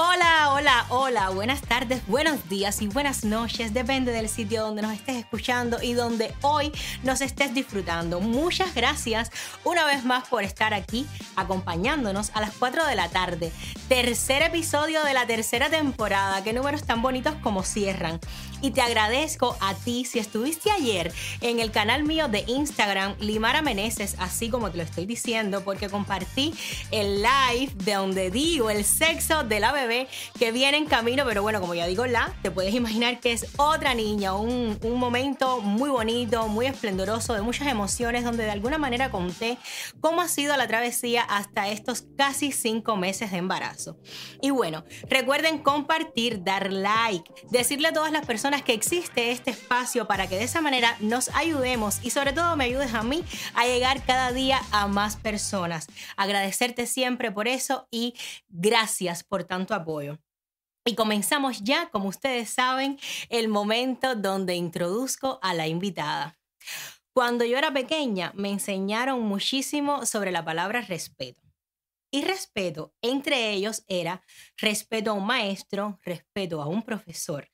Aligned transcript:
Hola, 0.00 0.50
hola, 0.52 0.86
hola, 0.90 1.30
buenas 1.30 1.60
tardes, 1.60 2.06
buenos 2.06 2.48
días 2.48 2.82
y 2.82 2.86
buenas 2.86 3.24
noches, 3.24 3.74
depende 3.74 4.12
del 4.12 4.28
sitio 4.28 4.62
donde 4.62 4.80
nos 4.80 4.92
estés 4.92 5.16
escuchando 5.16 5.82
y 5.82 5.92
donde 5.92 6.32
hoy 6.42 6.70
nos 7.02 7.20
estés 7.20 7.52
disfrutando. 7.52 8.20
Muchas 8.20 8.76
gracias 8.76 9.32
una 9.64 9.84
vez 9.84 10.04
más 10.04 10.28
por 10.28 10.44
estar 10.44 10.72
aquí 10.72 11.04
acompañándonos 11.34 12.30
a 12.34 12.40
las 12.40 12.52
4 12.54 12.86
de 12.86 12.94
la 12.94 13.08
tarde. 13.08 13.50
Tercer 13.88 14.42
episodio 14.42 15.02
de 15.02 15.14
la 15.14 15.26
tercera 15.26 15.68
temporada, 15.68 16.44
qué 16.44 16.52
números 16.52 16.84
tan 16.84 17.02
bonitos 17.02 17.34
como 17.42 17.64
cierran. 17.64 18.20
Y 18.60 18.72
te 18.72 18.80
agradezco 18.80 19.56
a 19.60 19.74
ti 19.74 20.04
si 20.04 20.18
estuviste 20.18 20.70
ayer 20.70 21.12
en 21.40 21.60
el 21.60 21.70
canal 21.70 22.02
mío 22.02 22.26
de 22.26 22.42
Instagram, 22.48 23.14
Limara 23.20 23.62
Meneses, 23.62 24.16
así 24.18 24.50
como 24.50 24.72
te 24.72 24.78
lo 24.78 24.82
estoy 24.82 25.06
diciendo, 25.06 25.62
porque 25.62 25.88
compartí 25.88 26.52
el 26.90 27.22
live 27.22 27.70
de 27.84 27.94
donde 27.94 28.30
digo 28.32 28.68
el 28.70 28.84
sexo 28.84 29.44
de 29.44 29.60
la 29.60 29.70
bebé 29.70 30.08
que 30.38 30.50
viene 30.50 30.76
en 30.76 30.86
camino, 30.86 31.24
pero 31.24 31.42
bueno, 31.42 31.60
como 31.60 31.74
ya 31.74 31.86
digo 31.86 32.06
la, 32.06 32.34
te 32.42 32.50
puedes 32.50 32.74
imaginar 32.74 33.20
que 33.20 33.30
es 33.30 33.46
otra 33.58 33.94
niña, 33.94 34.34
un, 34.34 34.76
un 34.82 34.98
momento 34.98 35.60
muy 35.60 35.90
bonito, 35.90 36.48
muy 36.48 36.66
esplendoroso, 36.66 37.34
de 37.34 37.42
muchas 37.42 37.68
emociones, 37.68 38.24
donde 38.24 38.42
de 38.44 38.50
alguna 38.50 38.78
manera 38.78 39.12
conté 39.12 39.56
cómo 40.00 40.20
ha 40.20 40.28
sido 40.28 40.56
la 40.56 40.66
travesía 40.66 41.22
hasta 41.22 41.68
estos 41.68 42.06
casi 42.16 42.50
cinco 42.50 42.96
meses 42.96 43.30
de 43.30 43.38
embarazo. 43.38 43.98
Y 44.42 44.50
bueno, 44.50 44.84
recuerden 45.08 45.58
compartir, 45.58 46.42
dar 46.42 46.72
like, 46.72 47.30
decirle 47.50 47.88
a 47.88 47.92
todas 47.92 48.10
las 48.10 48.26
personas 48.26 48.47
que 48.56 48.72
existe 48.72 49.30
este 49.30 49.50
espacio 49.50 50.06
para 50.06 50.26
que 50.26 50.36
de 50.36 50.44
esa 50.44 50.62
manera 50.62 50.96
nos 51.00 51.28
ayudemos 51.34 52.00
y 52.02 52.10
sobre 52.10 52.32
todo 52.32 52.56
me 52.56 52.64
ayudes 52.64 52.94
a 52.94 53.02
mí 53.02 53.22
a 53.54 53.66
llegar 53.66 54.02
cada 54.04 54.32
día 54.32 54.60
a 54.72 54.86
más 54.88 55.16
personas. 55.16 55.86
Agradecerte 56.16 56.86
siempre 56.86 57.30
por 57.30 57.46
eso 57.46 57.86
y 57.90 58.14
gracias 58.48 59.22
por 59.22 59.44
tanto 59.44 59.74
apoyo. 59.74 60.18
Y 60.86 60.94
comenzamos 60.94 61.62
ya, 61.62 61.90
como 61.90 62.08
ustedes 62.08 62.48
saben, 62.48 62.98
el 63.28 63.48
momento 63.48 64.14
donde 64.14 64.54
introduzco 64.54 65.38
a 65.42 65.52
la 65.52 65.66
invitada. 65.66 66.38
Cuando 67.12 67.44
yo 67.44 67.58
era 67.58 67.72
pequeña 67.72 68.32
me 68.34 68.50
enseñaron 68.50 69.20
muchísimo 69.20 70.06
sobre 70.06 70.32
la 70.32 70.44
palabra 70.44 70.80
respeto. 70.80 71.42
Y 72.10 72.24
respeto 72.24 72.94
entre 73.02 73.50
ellos 73.50 73.84
era 73.86 74.22
respeto 74.56 75.10
a 75.10 75.14
un 75.14 75.26
maestro, 75.26 76.00
respeto 76.02 76.62
a 76.62 76.66
un 76.66 76.82
profesor, 76.82 77.50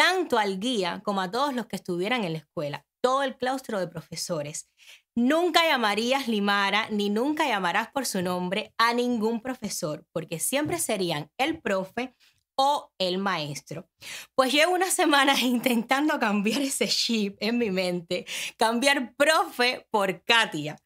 tanto 0.00 0.38
al 0.38 0.58
guía 0.58 1.02
como 1.04 1.20
a 1.20 1.30
todos 1.30 1.52
los 1.52 1.66
que 1.66 1.76
estuvieran 1.76 2.24
en 2.24 2.32
la 2.32 2.38
escuela, 2.38 2.86
todo 3.02 3.22
el 3.22 3.36
claustro 3.36 3.78
de 3.78 3.86
profesores. 3.86 4.66
Nunca 5.14 5.62
llamarías 5.68 6.26
Limara 6.26 6.88
ni 6.88 7.10
nunca 7.10 7.46
llamarás 7.46 7.90
por 7.90 8.06
su 8.06 8.22
nombre 8.22 8.72
a 8.78 8.94
ningún 8.94 9.42
profesor, 9.42 10.06
porque 10.10 10.40
siempre 10.40 10.78
serían 10.78 11.30
el 11.36 11.60
profe 11.60 12.14
o 12.56 12.90
el 12.98 13.18
maestro. 13.18 13.90
Pues 14.34 14.54
llevo 14.54 14.72
unas 14.72 14.94
semanas 14.94 15.42
intentando 15.42 16.18
cambiar 16.18 16.62
ese 16.62 16.88
chip 16.88 17.36
en 17.38 17.58
mi 17.58 17.70
mente, 17.70 18.24
cambiar 18.56 19.14
profe 19.16 19.86
por 19.90 20.24
Katia, 20.24 20.78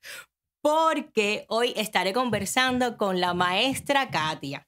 porque 0.61 1.47
hoy 1.49 1.73
estaré 1.77 2.13
conversando 2.13 2.97
con 2.97 3.21
la 3.21 3.33
maestra 3.33 4.11
Katia, 4.11 4.67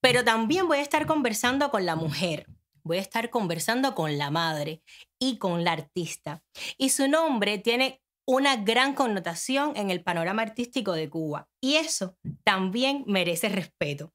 pero 0.00 0.22
también 0.22 0.68
voy 0.68 0.78
a 0.78 0.82
estar 0.82 1.06
conversando 1.06 1.72
con 1.72 1.84
la 1.84 1.96
mujer, 1.96 2.46
voy 2.84 2.98
a 2.98 3.02
estar 3.02 3.30
conversando 3.30 3.94
con 3.94 4.18
la 4.18 4.30
madre 4.30 4.82
y 5.18 5.38
con 5.38 5.64
la 5.64 5.72
artista. 5.72 6.42
Y 6.78 6.90
su 6.90 7.08
nombre 7.08 7.58
tiene 7.58 8.00
una 8.26 8.56
gran 8.56 8.94
connotación 8.94 9.76
en 9.76 9.90
el 9.90 10.02
panorama 10.02 10.42
artístico 10.42 10.92
de 10.92 11.10
Cuba. 11.10 11.48
Y 11.60 11.76
eso 11.76 12.16
también 12.44 13.04
merece 13.06 13.48
respeto. 13.48 14.12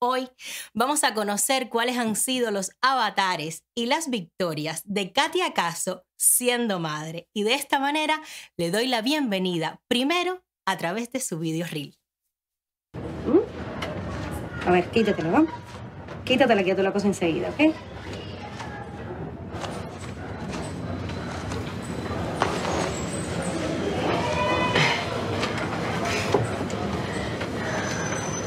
Hoy 0.00 0.28
vamos 0.74 1.02
a 1.02 1.12
conocer 1.12 1.68
cuáles 1.68 1.98
han 1.98 2.14
sido 2.14 2.52
los 2.52 2.70
avatares 2.80 3.64
y 3.76 3.86
las 3.86 4.10
victorias 4.10 4.82
de 4.84 5.12
Katia 5.12 5.52
Caso 5.54 6.04
siendo 6.16 6.78
madre. 6.78 7.28
Y 7.34 7.42
de 7.42 7.54
esta 7.54 7.80
manera 7.80 8.22
le 8.56 8.70
doy 8.70 8.86
la 8.86 9.02
bienvenida 9.02 9.80
primero 9.88 10.44
a 10.66 10.76
través 10.76 11.10
de 11.10 11.20
su 11.20 11.38
video 11.38 11.66
reel. 11.66 11.98
A 14.66 14.70
ver, 14.70 14.90
quítatelo, 14.90 15.30
¿no? 15.30 15.67
Quítatela 16.28 16.62
que 16.62 16.68
yo 16.68 16.76
te 16.76 16.82
la 16.82 16.92
cosa 16.92 17.06
enseguida, 17.06 17.48
¿ok? 17.48 17.74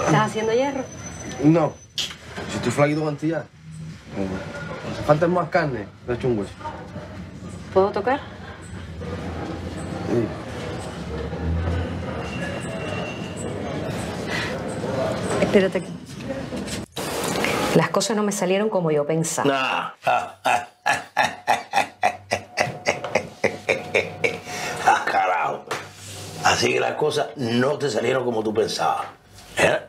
¿Estás 0.05 0.27
haciendo 0.27 0.53
hierro? 0.53 0.83
No. 1.43 1.73
Si 1.95 2.57
estoy 2.57 2.71
flaquito 2.71 3.03
mantilla. 3.03 3.45
Hace 4.91 5.03
falta 5.07 5.27
más 5.27 5.49
carne. 5.49 5.87
Le 6.07 6.13
echo 6.13 6.27
un 6.27 6.37
hueso. 6.37 6.53
¿Puedo 7.73 7.89
tocar? 7.89 8.19
Sí. 10.07 10.27
Espérate 15.41 15.77
aquí. 15.79 16.00
Las 17.75 17.89
cosas 17.89 18.17
no 18.17 18.23
me 18.23 18.31
salieron 18.31 18.69
como 18.69 18.91
yo 18.91 19.05
pensaba. 19.05 19.47
No. 19.47 20.11
ah, 24.85 25.05
carajo. 25.05 25.63
Así 26.43 26.73
que 26.73 26.79
las 26.79 26.93
cosas 26.93 27.27
no 27.37 27.77
te 27.77 27.89
salieron 27.89 28.25
como 28.25 28.43
tú 28.43 28.53
pensabas. 28.53 29.05
¿eh? 29.57 29.79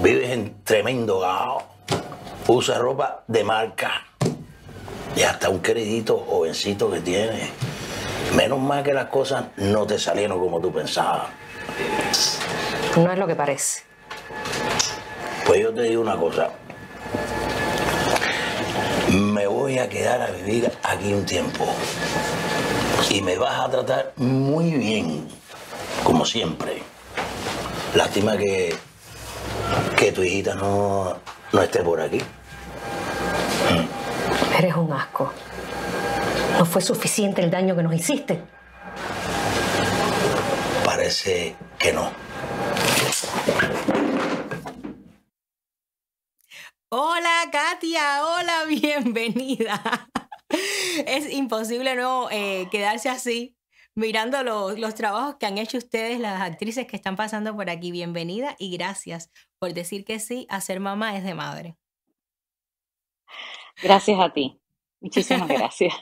Vives 0.00 0.30
en 0.30 0.62
tremendo 0.64 1.20
gao. 1.20 1.62
Usa 2.48 2.78
ropa 2.78 3.22
de 3.28 3.44
marca. 3.44 4.02
Y 5.14 5.22
hasta 5.22 5.48
un 5.50 5.60
queridito 5.60 6.18
jovencito 6.18 6.90
que 6.90 7.00
tienes. 7.00 7.50
Menos 8.34 8.58
mal 8.58 8.82
que 8.82 8.92
las 8.92 9.06
cosas 9.06 9.44
no 9.56 9.86
te 9.86 9.98
salieron 9.98 10.40
como 10.40 10.60
tú 10.60 10.72
pensabas. 10.72 11.28
No 12.96 13.12
es 13.12 13.18
lo 13.18 13.26
que 13.26 13.36
parece. 13.36 13.82
Pues 15.46 15.60
yo 15.60 15.72
te 15.72 15.82
digo 15.82 16.02
una 16.02 16.16
cosa. 16.16 16.50
Voy 19.74 19.82
a 19.82 19.88
quedar 19.88 20.22
a 20.22 20.30
vivir 20.30 20.70
aquí 20.84 21.12
un 21.12 21.26
tiempo. 21.26 21.66
Y 23.10 23.20
me 23.22 23.36
vas 23.36 23.58
a 23.58 23.68
tratar 23.68 24.12
muy 24.16 24.70
bien, 24.70 25.28
como 26.04 26.24
siempre. 26.24 26.80
Lástima 27.92 28.36
que, 28.36 28.72
que 29.96 30.12
tu 30.12 30.22
hijita 30.22 30.54
no, 30.54 31.16
no 31.52 31.60
esté 31.60 31.80
por 31.82 32.00
aquí. 32.00 32.20
Eres 34.56 34.76
un 34.76 34.92
asco. 34.92 35.32
No 36.56 36.64
fue 36.64 36.80
suficiente 36.80 37.42
el 37.42 37.50
daño 37.50 37.74
que 37.74 37.82
nos 37.82 37.94
hiciste. 37.94 38.40
Parece 40.84 41.56
que 41.78 41.92
no. 41.92 42.10
Hola 46.96 47.50
Katia, 47.50 48.24
hola, 48.24 48.64
bienvenida. 48.68 50.08
Es 51.08 51.28
imposible 51.32 51.96
no 51.96 52.30
eh, 52.30 52.68
quedarse 52.70 53.08
así 53.08 53.56
mirando 53.96 54.44
los, 54.44 54.78
los 54.78 54.94
trabajos 54.94 55.34
que 55.40 55.46
han 55.46 55.58
hecho 55.58 55.76
ustedes, 55.76 56.20
las 56.20 56.40
actrices 56.40 56.86
que 56.86 56.94
están 56.94 57.16
pasando 57.16 57.52
por 57.56 57.68
aquí. 57.68 57.90
Bienvenida 57.90 58.54
y 58.60 58.70
gracias 58.76 59.32
por 59.58 59.74
decir 59.74 60.04
que 60.04 60.20
sí 60.20 60.46
a 60.48 60.60
ser 60.60 60.78
mamá 60.78 61.16
es 61.16 61.24
de 61.24 61.34
madre. 61.34 61.76
Gracias 63.82 64.20
a 64.20 64.32
ti. 64.32 64.60
Muchísimas 65.00 65.48
gracias. 65.48 65.92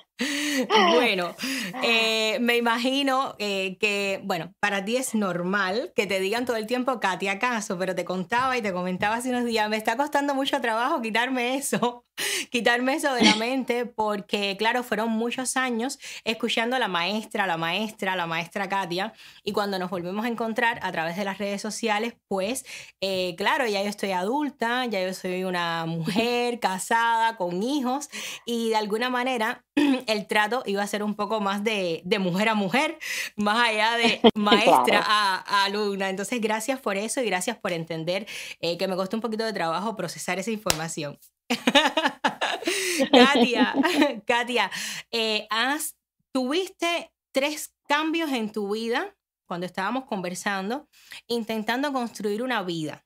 Bueno, 0.94 1.34
eh, 1.82 2.38
me 2.40 2.56
imagino 2.56 3.34
eh, 3.38 3.76
que, 3.78 4.20
bueno, 4.24 4.52
para 4.60 4.84
ti 4.84 4.96
es 4.96 5.14
normal 5.14 5.92
que 5.94 6.06
te 6.06 6.20
digan 6.20 6.44
todo 6.44 6.56
el 6.56 6.66
tiempo 6.66 7.00
Katia 7.00 7.32
acaso, 7.32 7.78
pero 7.78 7.94
te 7.94 8.04
contaba 8.04 8.56
y 8.56 8.62
te 8.62 8.72
comentaba 8.72 9.16
hace 9.16 9.30
unos 9.30 9.44
días, 9.44 9.68
me 9.68 9.76
está 9.76 9.96
costando 9.96 10.34
mucho 10.34 10.60
trabajo 10.60 11.02
quitarme 11.02 11.56
eso, 11.56 12.04
quitarme 12.50 12.94
eso 12.94 13.14
de 13.14 13.24
la 13.24 13.36
mente, 13.36 13.86
porque 13.86 14.56
claro, 14.56 14.82
fueron 14.82 15.10
muchos 15.10 15.56
años 15.56 15.98
escuchando 16.24 16.76
a 16.76 16.78
la 16.78 16.88
maestra, 16.88 17.46
la 17.46 17.56
maestra, 17.56 18.16
la 18.16 18.26
maestra 18.26 18.68
Katia, 18.68 19.12
y 19.44 19.52
cuando 19.52 19.78
nos 19.78 19.90
volvemos 19.90 20.24
a 20.24 20.28
encontrar 20.28 20.78
a 20.82 20.92
través 20.92 21.16
de 21.16 21.24
las 21.24 21.38
redes 21.38 21.60
sociales, 21.60 22.14
pues 22.28 22.64
eh, 23.00 23.34
claro, 23.36 23.66
ya 23.66 23.82
yo 23.82 23.88
estoy 23.88 24.12
adulta, 24.12 24.86
ya 24.86 25.02
yo 25.02 25.14
soy 25.14 25.44
una 25.44 25.86
mujer 25.86 26.60
casada, 26.60 27.36
con 27.36 27.62
hijos, 27.62 28.08
y 28.44 28.70
de 28.70 28.76
alguna 28.76 29.10
manera 29.10 29.64
el 30.06 30.26
trato 30.48 30.62
iba 30.66 30.82
a 30.82 30.86
ser 30.86 31.02
un 31.02 31.14
poco 31.14 31.40
más 31.40 31.62
de, 31.64 32.02
de 32.04 32.18
mujer 32.18 32.48
a 32.48 32.54
mujer, 32.54 32.98
más 33.36 33.68
allá 33.68 33.96
de 33.96 34.20
maestra 34.34 34.84
Claro. 34.84 35.04
a, 35.08 35.44
a 35.46 35.64
alumna. 35.64 36.08
Entonces, 36.10 36.40
gracias 36.40 36.80
por 36.80 36.96
eso 36.96 37.20
y 37.20 37.26
gracias 37.26 37.56
por 37.58 37.72
entender 37.72 38.26
eh, 38.60 38.76
que 38.78 38.88
me 38.88 38.96
costó 38.96 39.16
un 39.16 39.20
poquito 39.20 39.44
de 39.44 39.52
trabajo 39.52 39.96
procesar 39.96 40.38
esa 40.38 40.50
información. 40.50 41.18
Katia, 43.12 43.74
Katia, 44.26 44.70
eh, 45.10 45.46
has, 45.50 45.96
tuviste 46.32 47.12
tres 47.32 47.74
cambios 47.88 48.30
en 48.32 48.50
tu 48.52 48.72
vida 48.72 49.16
cuando 49.48 49.66
estábamos 49.66 50.04
conversando, 50.04 50.88
intentando 51.26 51.92
construir 51.92 52.42
una 52.42 52.62
vida 52.62 53.04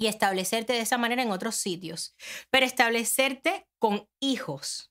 y 0.00 0.06
establecerte 0.06 0.72
de 0.72 0.80
esa 0.80 0.96
manera 0.96 1.22
en 1.22 1.32
otros 1.32 1.56
sitios, 1.56 2.14
pero 2.50 2.64
establecerte 2.64 3.66
con 3.78 4.08
hijos. 4.20 4.87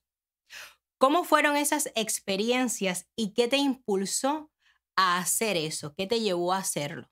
¿Cómo 0.98 1.22
fueron 1.24 1.56
esas 1.56 1.92
experiencias 1.94 3.08
y 3.16 3.32
qué 3.32 3.46
te 3.46 3.56
impulsó 3.56 4.50
a 4.96 5.18
hacer 5.18 5.56
eso? 5.56 5.94
¿Qué 5.96 6.06
te 6.06 6.20
llevó 6.20 6.52
a 6.52 6.58
hacerlo? 6.58 7.08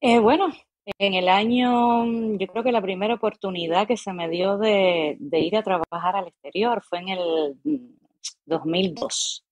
Eh, 0.00 0.20
bueno, 0.20 0.52
en 0.98 1.14
el 1.14 1.28
año, 1.28 2.04
yo 2.36 2.46
creo 2.46 2.62
que 2.64 2.72
la 2.72 2.82
primera 2.82 3.14
oportunidad 3.14 3.86
que 3.86 3.96
se 3.96 4.12
me 4.12 4.28
dio 4.28 4.58
de, 4.58 5.16
ir 5.20 5.56
a 5.56 5.62
trabajar 5.62 6.16
al 6.16 6.28
exterior 6.28 6.82
fue 6.82 6.98
en 6.98 7.08
el 7.08 7.90
2002. 8.46 9.44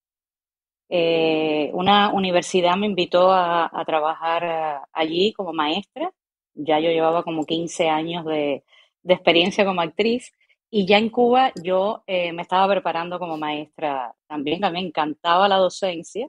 Eh, 0.88 1.70
una 1.72 2.12
universidad 2.12 2.76
me 2.76 2.86
invitó 2.86 3.32
a, 3.32 3.70
trabajar 3.86 4.44
eh, 4.44 4.86
allí 4.92 5.32
como 5.32 5.52
maestra. 5.52 6.12
Ya 6.54 6.80
yo 6.80 6.90
llevaba 6.90 7.22
como 7.22 7.44
15 7.44 7.88
años 7.88 8.24
de, 8.24 8.64
experiencia 9.04 9.64
como 9.64 9.80
actriz. 9.80 10.32
Y 10.70 10.86
ya 10.86 10.98
en 10.98 11.10
Cuba 11.10 11.52
yo 11.62 12.04
eh, 12.06 12.32
me 12.32 12.42
estaba 12.42 12.68
preparando 12.72 13.18
como 13.18 13.36
maestra 13.36 14.14
también. 14.28 14.64
A 14.64 14.70
me 14.70 14.80
encantaba 14.80 15.48
la 15.48 15.56
docencia. 15.56 16.28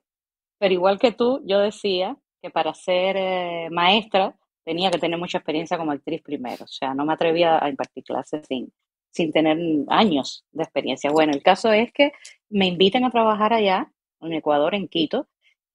Pero 0.59 0.73
igual 0.73 0.99
que 0.99 1.11
tú, 1.11 1.41
yo 1.45 1.59
decía 1.59 2.17
que 2.41 2.49
para 2.49 2.73
ser 2.73 3.71
maestra 3.71 4.35
tenía 4.63 4.91
que 4.91 4.99
tener 4.99 5.19
mucha 5.19 5.37
experiencia 5.39 5.77
como 5.77 5.91
actriz 5.91 6.21
primero. 6.21 6.65
O 6.65 6.67
sea, 6.67 6.93
no 6.93 7.05
me 7.05 7.13
atrevía 7.13 7.63
a 7.63 7.69
impartir 7.69 8.03
clases 8.03 8.45
sin, 8.47 8.71
sin 9.11 9.31
tener 9.31 9.57
años 9.89 10.45
de 10.51 10.63
experiencia. 10.63 11.11
Bueno, 11.11 11.33
el 11.33 11.43
caso 11.43 11.71
es 11.71 11.91
que 11.93 12.11
me 12.49 12.67
invitan 12.67 13.03
a 13.03 13.11
trabajar 13.11 13.53
allá 13.53 13.91
en 14.21 14.33
Ecuador, 14.33 14.75
en 14.75 14.87
Quito. 14.87 15.27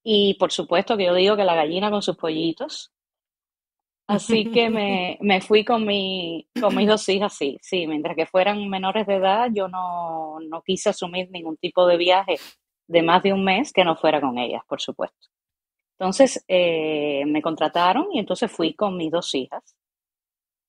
Y 0.03 0.35
por 0.35 0.51
supuesto 0.51 0.97
que 0.97 1.05
yo 1.05 1.13
digo 1.13 1.35
que 1.35 1.43
la 1.43 1.55
gallina 1.55 1.91
con 1.91 2.01
sus 2.01 2.17
pollitos. 2.17 2.91
Así 4.07 4.49
que 4.51 4.69
me, 4.69 5.17
me 5.21 5.41
fui 5.41 5.65
con, 5.65 5.85
mi, 5.85 6.47
con 6.59 6.73
mis 6.75 6.87
dos 6.87 7.07
hijas, 7.09 7.33
sí, 7.33 7.57
sí, 7.61 7.87
mientras 7.87 8.15
que 8.15 8.25
fueran 8.25 8.69
menores 8.69 9.05
de 9.05 9.15
edad, 9.15 9.49
yo 9.53 9.67
no, 9.67 10.39
no 10.39 10.61
quise 10.61 10.89
asumir 10.89 11.29
ningún 11.29 11.57
tipo 11.57 11.85
de 11.85 11.97
viaje 11.97 12.37
de 12.87 13.01
más 13.01 13.21
de 13.21 13.33
un 13.33 13.43
mes 13.43 13.73
que 13.73 13.83
no 13.83 13.97
fuera 13.97 14.21
con 14.21 14.37
ellas, 14.37 14.61
por 14.67 14.79
supuesto. 14.79 15.27
Entonces 15.99 16.43
eh, 16.47 17.25
me 17.25 17.41
contrataron 17.41 18.07
y 18.13 18.19
entonces 18.19 18.51
fui 18.51 18.73
con 18.75 18.95
mis 18.97 19.11
dos 19.11 19.33
hijas. 19.35 19.75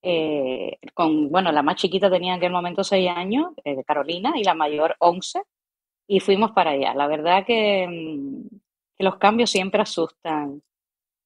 Eh, 0.03 0.79
con, 0.95 1.29
bueno, 1.31 1.53
la 1.53 1.63
más 1.63 1.77
chiquita 1.77 2.11
tenía 2.11 2.33
en 2.33 2.39
aquel 2.39 2.53
momento 2.53 2.83
seis 2.83 3.11
años, 3.11 3.53
eh, 3.65 3.85
Carolina, 3.85 4.33
y 4.37 4.45
la 4.45 4.55
mayor 4.55 4.97
once 5.01 5.43
y 6.09 6.21
fuimos 6.21 6.53
para 6.53 6.71
allá. 6.71 6.95
La 6.95 7.07
verdad 7.07 7.43
mm, 7.43 7.47
que, 7.47 9.05
los 9.05 9.17
cambios 9.19 9.51
siempre 9.51 9.83
asustan, 9.83 10.63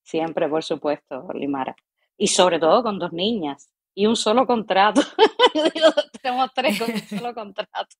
siempre, 0.03 0.49
por 0.49 0.63
supuesto, 0.63 1.29
Limara. 1.35 1.77
Y 2.17 2.29
sobre 2.29 2.59
todo 2.59 2.83
con 2.83 2.99
dos 2.99 3.13
niñas 3.13 3.73
y 3.95 4.07
un 4.07 4.17
solo 4.17 4.47
contrato. 4.47 5.01
tenemos 6.23 6.51
tres 6.55 6.79
con 6.79 6.91
un 6.91 6.99
solo 7.21 7.35
contrato. 7.35 7.97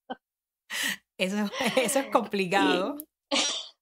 Eso, 1.17 1.49
eso 1.77 1.99
es 1.99 2.07
complicado. 2.07 2.97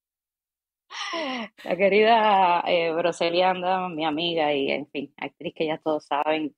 la 1.64 1.76
querida 1.76 2.64
eh, 2.68 2.92
Broselianda, 2.92 3.88
mi 3.90 4.06
amiga 4.06 4.54
y, 4.54 4.72
en 4.72 4.88
fin, 4.90 5.14
actriz 5.18 5.54
que 5.56 5.68
ya 5.68 5.78
todos 5.78 6.06
saben, 6.06 6.56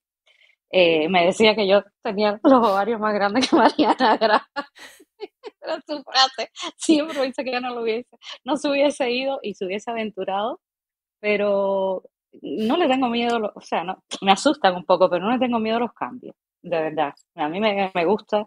eh, 0.72 1.08
me 1.08 1.25
decía 1.25 1.56
que 1.56 1.68
yo 1.68 1.84
tenía 2.02 2.40
los 2.44 2.54
ovarios 2.54 3.00
más 3.00 3.14
grandes 3.14 3.48
que 3.48 3.56
Mariana 3.56 4.18
Graham. 4.18 4.42
Era 5.62 5.80
su 5.88 6.04
frase. 6.04 6.50
Siempre 6.78 7.22
dice 7.24 7.44
que 7.44 7.52
yo 7.52 7.62
no 7.62 7.74
lo 7.74 7.84
hubiese, 7.84 8.18
no 8.44 8.58
se 8.58 8.70
hubiese 8.70 9.12
ido 9.12 9.40
y 9.44 9.54
se 9.54 9.66
hubiese 9.66 9.92
aventurado, 9.92 10.60
pero 11.20 12.04
no 12.42 12.78
le 12.78 12.88
tengo 12.88 13.10
miedo, 13.10 13.52
o 13.56 13.62
sea, 13.62 13.84
no, 13.84 14.04
me 14.22 14.32
asustan 14.32 14.76
un 14.76 14.86
poco, 14.86 15.10
pero 15.10 15.26
no 15.26 15.32
le 15.32 15.40
tengo 15.40 15.60
miedo 15.60 15.78
a 15.78 15.82
los 15.82 15.94
cambios, 15.94 16.36
de 16.62 16.82
verdad. 16.82 17.14
A 17.36 17.48
mí 17.50 17.60
me, 17.60 17.92
me 17.94 18.06
gusta, 18.06 18.46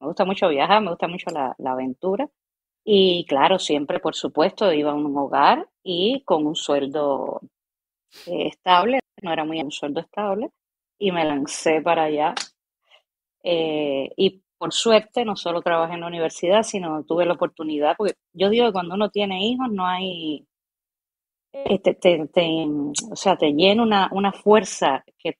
me 0.00 0.06
gusta 0.08 0.24
mucho 0.24 0.48
viajar, 0.48 0.82
me 0.82 0.90
gusta 0.90 1.08
mucho 1.08 1.30
la, 1.30 1.54
la 1.58 1.72
aventura. 1.72 2.28
Y 2.84 3.26
claro, 3.26 3.58
siempre, 3.58 4.00
por 4.00 4.14
supuesto, 4.14 4.72
iba 4.72 4.92
a 4.92 4.94
un 4.94 5.16
hogar 5.16 5.68
y 5.82 6.22
con 6.24 6.46
un 6.46 6.56
sueldo 6.56 7.40
eh, 8.26 8.48
estable, 8.48 9.00
no 9.22 9.32
era 9.32 9.44
muy 9.44 9.60
un 9.60 9.70
sueldo 9.70 10.00
estable, 10.00 10.50
y 10.98 11.12
me 11.12 11.24
lancé 11.24 11.80
para 11.82 12.04
allá. 12.04 12.34
Eh, 13.42 14.10
y 14.16 14.42
por 14.58 14.72
suerte 14.72 15.24
no 15.24 15.36
solo 15.36 15.62
trabajé 15.62 15.94
en 15.94 16.00
la 16.00 16.08
universidad, 16.08 16.62
sino 16.62 17.04
tuve 17.04 17.24
la 17.26 17.34
oportunidad, 17.34 17.94
porque 17.96 18.14
yo 18.32 18.50
digo 18.50 18.66
que 18.66 18.72
cuando 18.72 18.94
uno 18.94 19.10
tiene 19.10 19.46
hijos 19.46 19.68
no 19.70 19.86
hay, 19.86 20.46
te, 21.50 22.66
o 23.10 23.16
sea, 23.16 23.36
te 23.36 23.52
llena 23.52 23.82
una, 23.82 24.08
una 24.12 24.32
fuerza 24.32 25.04
que, 25.18 25.36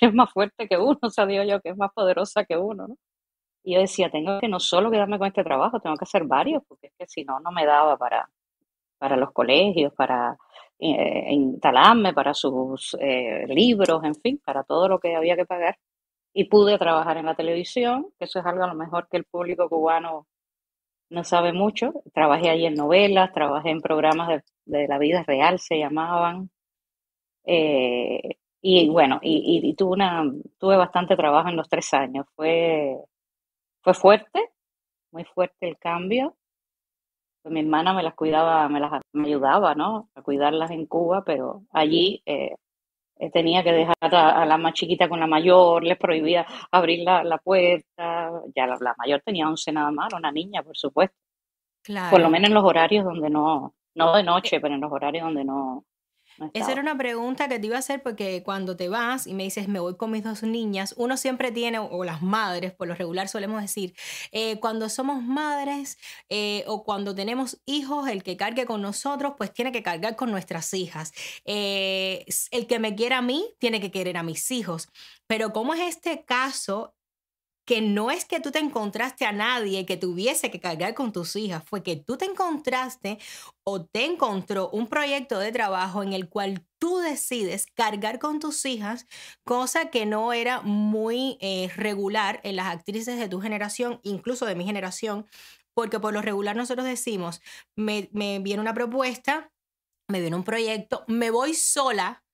es 0.00 0.14
más 0.14 0.32
fuerte 0.32 0.68
que 0.68 0.76
uno, 0.76 0.98
o 1.02 1.10
sea, 1.10 1.26
digo 1.26 1.44
yo 1.44 1.60
que 1.60 1.70
es 1.70 1.76
más 1.76 1.92
poderosa 1.92 2.44
que 2.44 2.56
uno, 2.56 2.88
¿no? 2.88 2.96
Y 3.64 3.74
yo 3.74 3.80
decía, 3.80 4.10
tengo 4.10 4.40
que 4.40 4.48
no 4.48 4.60
solo 4.60 4.90
quedarme 4.90 5.18
con 5.18 5.28
este 5.28 5.44
trabajo, 5.44 5.80
tengo 5.80 5.96
que 5.96 6.04
hacer 6.04 6.24
varios, 6.24 6.62
porque 6.66 6.88
es 6.88 6.92
que 6.98 7.06
si 7.06 7.24
no, 7.24 7.40
no 7.40 7.52
me 7.52 7.66
daba 7.66 7.96
para, 7.98 8.28
para 8.98 9.16
los 9.16 9.32
colegios, 9.32 9.92
para 9.94 10.38
eh, 10.78 11.26
instalarme, 11.32 12.14
para 12.14 12.34
sus 12.34 12.96
eh, 13.00 13.46
libros, 13.48 14.02
en 14.04 14.14
fin, 14.14 14.40
para 14.44 14.64
todo 14.64 14.88
lo 14.88 14.98
que 15.00 15.16
había 15.16 15.36
que 15.36 15.44
pagar 15.44 15.78
y 16.32 16.44
pude 16.44 16.78
trabajar 16.78 17.16
en 17.18 17.26
la 17.26 17.34
televisión, 17.34 18.06
que 18.18 18.26
eso 18.26 18.38
es 18.38 18.46
algo 18.46 18.64
a 18.64 18.68
lo 18.68 18.74
mejor 18.74 19.08
que 19.10 19.16
el 19.16 19.24
público 19.24 19.68
cubano 19.68 20.26
no 21.10 21.24
sabe 21.24 21.52
mucho. 21.52 22.02
Trabajé 22.12 22.50
ahí 22.50 22.66
en 22.66 22.74
novelas, 22.74 23.32
trabajé 23.32 23.70
en 23.70 23.80
programas 23.80 24.42
de, 24.64 24.88
la 24.88 24.98
vida 24.98 25.22
real, 25.26 25.58
se 25.58 25.78
llamaban. 25.78 26.50
Eh, 27.44 28.38
y 28.60 28.88
bueno, 28.90 29.20
y, 29.22 29.74
tuve, 29.74 29.92
una, 29.92 30.24
tuve 30.58 30.76
bastante 30.76 31.16
trabajo 31.16 31.48
en 31.48 31.56
los 31.56 31.68
tres 31.68 31.92
años. 31.94 32.26
Fue, 32.36 32.98
fue 33.82 33.94
fuerte, 33.94 34.50
muy 35.12 35.24
fuerte 35.24 35.68
el 35.68 35.78
cambio. 35.78 36.36
mi 37.44 37.60
hermana 37.60 37.94
me 37.94 38.02
las 38.02 38.14
cuidaba, 38.14 38.68
me 38.68 38.80
las 38.80 39.02
me 39.12 39.28
ayudaba, 39.28 39.74
¿no? 39.74 40.10
A 40.14 40.22
cuidarlas 40.22 40.70
en 40.70 40.86
Cuba, 40.86 41.24
pero 41.24 41.62
allí 41.72 42.22
eh, 42.26 42.56
tenía 43.32 43.62
que 43.62 43.72
dejar 43.72 43.96
a, 44.00 44.44
la 44.44 44.58
más 44.58 44.74
chiquita 44.74 45.08
con 45.08 45.20
la 45.20 45.26
mayor, 45.26 45.84
les 45.84 45.98
prohibía 45.98 46.46
abrir 46.70 47.00
la, 47.04 47.38
puerta, 47.38 48.30
ya 48.54 48.66
la, 48.66 48.94
mayor 48.98 49.22
tenía 49.24 49.48
11 49.48 49.72
nada 49.72 49.90
más, 49.90 50.12
una 50.12 50.32
niña, 50.32 50.62
por 50.62 50.76
supuesto. 50.76 51.16
Por 52.10 52.20
lo 52.20 52.28
menos 52.28 52.48
en 52.48 52.54
los 52.54 52.64
horarios 52.64 53.04
donde 53.04 53.30
no, 53.30 53.74
no 53.94 54.16
de 54.16 54.22
noche, 54.22 54.60
pero 54.60 54.74
en 54.74 54.80
los 54.80 54.92
horarios 54.92 55.24
donde 55.24 55.44
no, 55.44 55.84
esa 56.54 56.72
era 56.72 56.80
una 56.80 56.96
pregunta 56.96 57.48
que 57.48 57.58
te 57.58 57.66
iba 57.66 57.76
a 57.76 57.80
hacer 57.80 58.02
porque 58.02 58.42
cuando 58.42 58.76
te 58.76 58.88
vas 58.88 59.26
y 59.26 59.34
me 59.34 59.44
dices 59.44 59.68
me 59.68 59.80
voy 59.80 59.96
con 59.96 60.10
mis 60.10 60.22
dos 60.22 60.42
niñas, 60.42 60.94
uno 60.96 61.16
siempre 61.16 61.52
tiene, 61.52 61.78
o 61.78 62.04
las 62.04 62.22
madres, 62.22 62.72
por 62.72 62.88
lo 62.88 62.94
regular 62.94 63.28
solemos 63.28 63.60
decir, 63.60 63.94
eh, 64.32 64.58
cuando 64.60 64.88
somos 64.88 65.22
madres 65.22 65.98
eh, 66.28 66.64
o 66.66 66.84
cuando 66.84 67.14
tenemos 67.14 67.60
hijos, 67.66 68.08
el 68.08 68.22
que 68.22 68.36
cargue 68.36 68.66
con 68.66 68.82
nosotros, 68.82 69.34
pues 69.36 69.52
tiene 69.52 69.72
que 69.72 69.82
cargar 69.82 70.16
con 70.16 70.30
nuestras 70.30 70.72
hijas. 70.74 71.12
Eh, 71.44 72.24
el 72.50 72.66
que 72.66 72.78
me 72.78 72.94
quiera 72.94 73.18
a 73.18 73.22
mí, 73.22 73.44
tiene 73.58 73.80
que 73.80 73.90
querer 73.90 74.16
a 74.16 74.22
mis 74.22 74.50
hijos. 74.50 74.88
Pero 75.26 75.52
como 75.52 75.74
es 75.74 75.80
este 75.80 76.24
caso 76.24 76.94
que 77.68 77.82
no 77.82 78.10
es 78.10 78.24
que 78.24 78.40
tú 78.40 78.50
te 78.50 78.60
encontraste 78.60 79.26
a 79.26 79.32
nadie 79.32 79.84
que 79.84 79.98
tuviese 79.98 80.50
que 80.50 80.58
cargar 80.58 80.94
con 80.94 81.12
tus 81.12 81.36
hijas, 81.36 81.62
fue 81.66 81.82
que 81.82 81.96
tú 81.96 82.16
te 82.16 82.24
encontraste 82.24 83.18
o 83.62 83.84
te 83.84 84.06
encontró 84.06 84.70
un 84.70 84.86
proyecto 84.86 85.38
de 85.38 85.52
trabajo 85.52 86.02
en 86.02 86.14
el 86.14 86.30
cual 86.30 86.64
tú 86.78 86.96
decides 86.96 87.66
cargar 87.74 88.18
con 88.18 88.40
tus 88.40 88.64
hijas, 88.64 89.06
cosa 89.44 89.90
que 89.90 90.06
no 90.06 90.32
era 90.32 90.62
muy 90.62 91.36
eh, 91.42 91.70
regular 91.76 92.40
en 92.42 92.56
las 92.56 92.68
actrices 92.68 93.18
de 93.18 93.28
tu 93.28 93.38
generación, 93.42 94.00
incluso 94.02 94.46
de 94.46 94.54
mi 94.54 94.64
generación, 94.64 95.26
porque 95.74 96.00
por 96.00 96.14
lo 96.14 96.22
regular 96.22 96.56
nosotros 96.56 96.86
decimos, 96.86 97.42
me, 97.76 98.08
me 98.12 98.38
viene 98.38 98.62
una 98.62 98.72
propuesta, 98.72 99.52
me 100.10 100.22
viene 100.22 100.36
un 100.36 100.44
proyecto, 100.44 101.04
me 101.06 101.30
voy 101.30 101.52
sola 101.52 102.24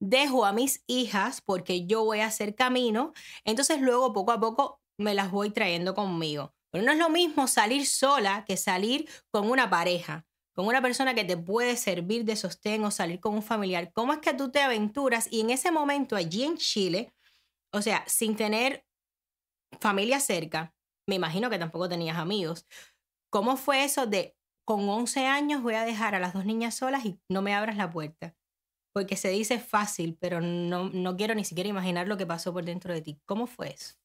dejo 0.00 0.44
a 0.44 0.52
mis 0.52 0.82
hijas 0.86 1.40
porque 1.40 1.86
yo 1.86 2.04
voy 2.04 2.20
a 2.20 2.26
hacer 2.26 2.54
camino, 2.54 3.12
entonces 3.44 3.80
luego 3.80 4.12
poco 4.12 4.32
a 4.32 4.40
poco 4.40 4.80
me 4.98 5.14
las 5.14 5.30
voy 5.30 5.50
trayendo 5.50 5.94
conmigo. 5.94 6.54
Pero 6.70 6.84
no 6.84 6.92
es 6.92 6.98
lo 6.98 7.08
mismo 7.08 7.46
salir 7.46 7.86
sola 7.86 8.44
que 8.44 8.56
salir 8.56 9.08
con 9.30 9.48
una 9.48 9.70
pareja, 9.70 10.26
con 10.54 10.66
una 10.66 10.82
persona 10.82 11.14
que 11.14 11.24
te 11.24 11.36
puede 11.36 11.76
servir 11.76 12.24
de 12.24 12.36
sostén 12.36 12.84
o 12.84 12.90
salir 12.90 13.20
con 13.20 13.34
un 13.34 13.42
familiar. 13.42 13.92
¿Cómo 13.92 14.12
es 14.12 14.18
que 14.18 14.34
tú 14.34 14.50
te 14.50 14.60
aventuras 14.60 15.28
y 15.30 15.40
en 15.40 15.50
ese 15.50 15.70
momento 15.70 16.16
allí 16.16 16.44
en 16.44 16.56
Chile, 16.56 17.12
o 17.72 17.80
sea, 17.80 18.04
sin 18.06 18.36
tener 18.36 18.84
familia 19.80 20.20
cerca, 20.20 20.74
me 21.06 21.16
imagino 21.16 21.50
que 21.50 21.58
tampoco 21.58 21.88
tenías 21.88 22.18
amigos, 22.18 22.66
¿cómo 23.30 23.56
fue 23.56 23.84
eso 23.84 24.06
de 24.06 24.36
con 24.64 24.88
11 24.88 25.26
años 25.26 25.62
voy 25.62 25.74
a 25.74 25.84
dejar 25.84 26.14
a 26.14 26.20
las 26.20 26.32
dos 26.32 26.44
niñas 26.44 26.74
solas 26.74 27.04
y 27.04 27.20
no 27.28 27.42
me 27.42 27.54
abras 27.54 27.76
la 27.76 27.90
puerta? 27.90 28.34
Porque 28.94 29.16
se 29.16 29.28
dice 29.28 29.58
fácil, 29.58 30.16
pero 30.20 30.40
no, 30.40 30.88
no 30.88 31.16
quiero 31.16 31.34
ni 31.34 31.44
siquiera 31.44 31.68
imaginar 31.68 32.06
lo 32.06 32.16
que 32.16 32.26
pasó 32.26 32.52
por 32.52 32.64
dentro 32.64 32.94
de 32.94 33.02
ti. 33.02 33.18
¿Cómo 33.26 33.48
fue 33.48 33.70
eso? 33.70 33.96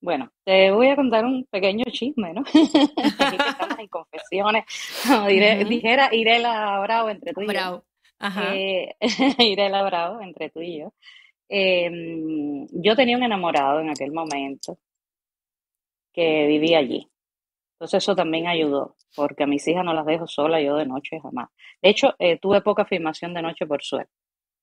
Bueno, 0.00 0.30
te 0.44 0.70
voy 0.70 0.88
a 0.88 0.96
contar 0.96 1.24
un 1.24 1.44
pequeño 1.46 1.84
chisme, 1.90 2.32
¿no? 2.32 2.44
Estamos 2.54 3.78
en 3.78 3.88
confesión. 3.88 4.52
vacaciones, 4.52 4.64
como 5.04 5.26
diré, 5.26 5.64
dijera 5.64 6.14
Irela 6.14 6.78
Bravo 6.80 7.10
entre 7.10 7.32
tú 7.32 7.42
y 7.42 7.46
Bravo. 7.46 7.84
Ajá. 8.20 8.54
Eh, 8.54 8.94
Irela 9.38 9.82
Bravo 9.82 10.20
entre 10.20 10.50
tú 10.50 10.60
y 10.60 10.78
yo. 10.78 10.92
Em, 11.48 12.68
yo 12.70 12.94
tenía 12.94 13.16
un 13.16 13.24
enamorado 13.24 13.80
en 13.80 13.90
aquel 13.90 14.12
momento 14.12 14.78
que 16.12 16.46
vivía 16.46 16.78
allí. 16.78 17.10
Entonces 17.74 18.02
eso 18.02 18.14
también 18.14 18.46
ayudó, 18.46 18.96
porque 19.16 19.44
a 19.44 19.46
mis 19.46 19.66
hijas 19.68 19.84
no 19.84 19.92
las 19.94 20.06
dejo 20.06 20.26
solas 20.26 20.62
yo 20.62 20.76
de 20.76 20.86
noche 20.86 21.20
jamás. 21.20 21.48
De 21.82 21.90
hecho, 21.90 22.14
eh, 22.18 22.38
tuve 22.38 22.60
poca 22.62 22.84
filmación 22.84 23.34
de 23.34 23.42
noche 23.42 23.66
por 23.66 23.82
suerte. 23.82 24.12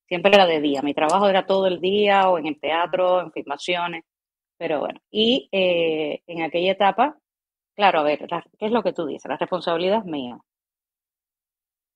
Siempre 0.07 0.31
era 0.33 0.45
de 0.45 0.61
día. 0.61 0.81
Mi 0.81 0.93
trabajo 0.93 1.27
era 1.29 1.45
todo 1.45 1.67
el 1.67 1.79
día 1.81 2.29
o 2.29 2.37
en 2.37 2.47
el 2.47 2.59
teatro, 2.59 3.21
en 3.21 3.31
filmaciones. 3.31 4.03
Pero 4.57 4.79
bueno, 4.81 4.99
y 5.11 5.49
eh, 5.51 6.21
en 6.27 6.43
aquella 6.43 6.73
etapa, 6.73 7.17
claro, 7.75 7.99
a 8.01 8.03
ver, 8.03 8.27
¿qué 8.59 8.65
es 8.67 8.71
lo 8.71 8.83
que 8.83 8.93
tú 8.93 9.05
dices? 9.05 9.29
La 9.29 9.37
responsabilidad 9.37 9.99
es 9.99 10.05
mía. 10.05 10.39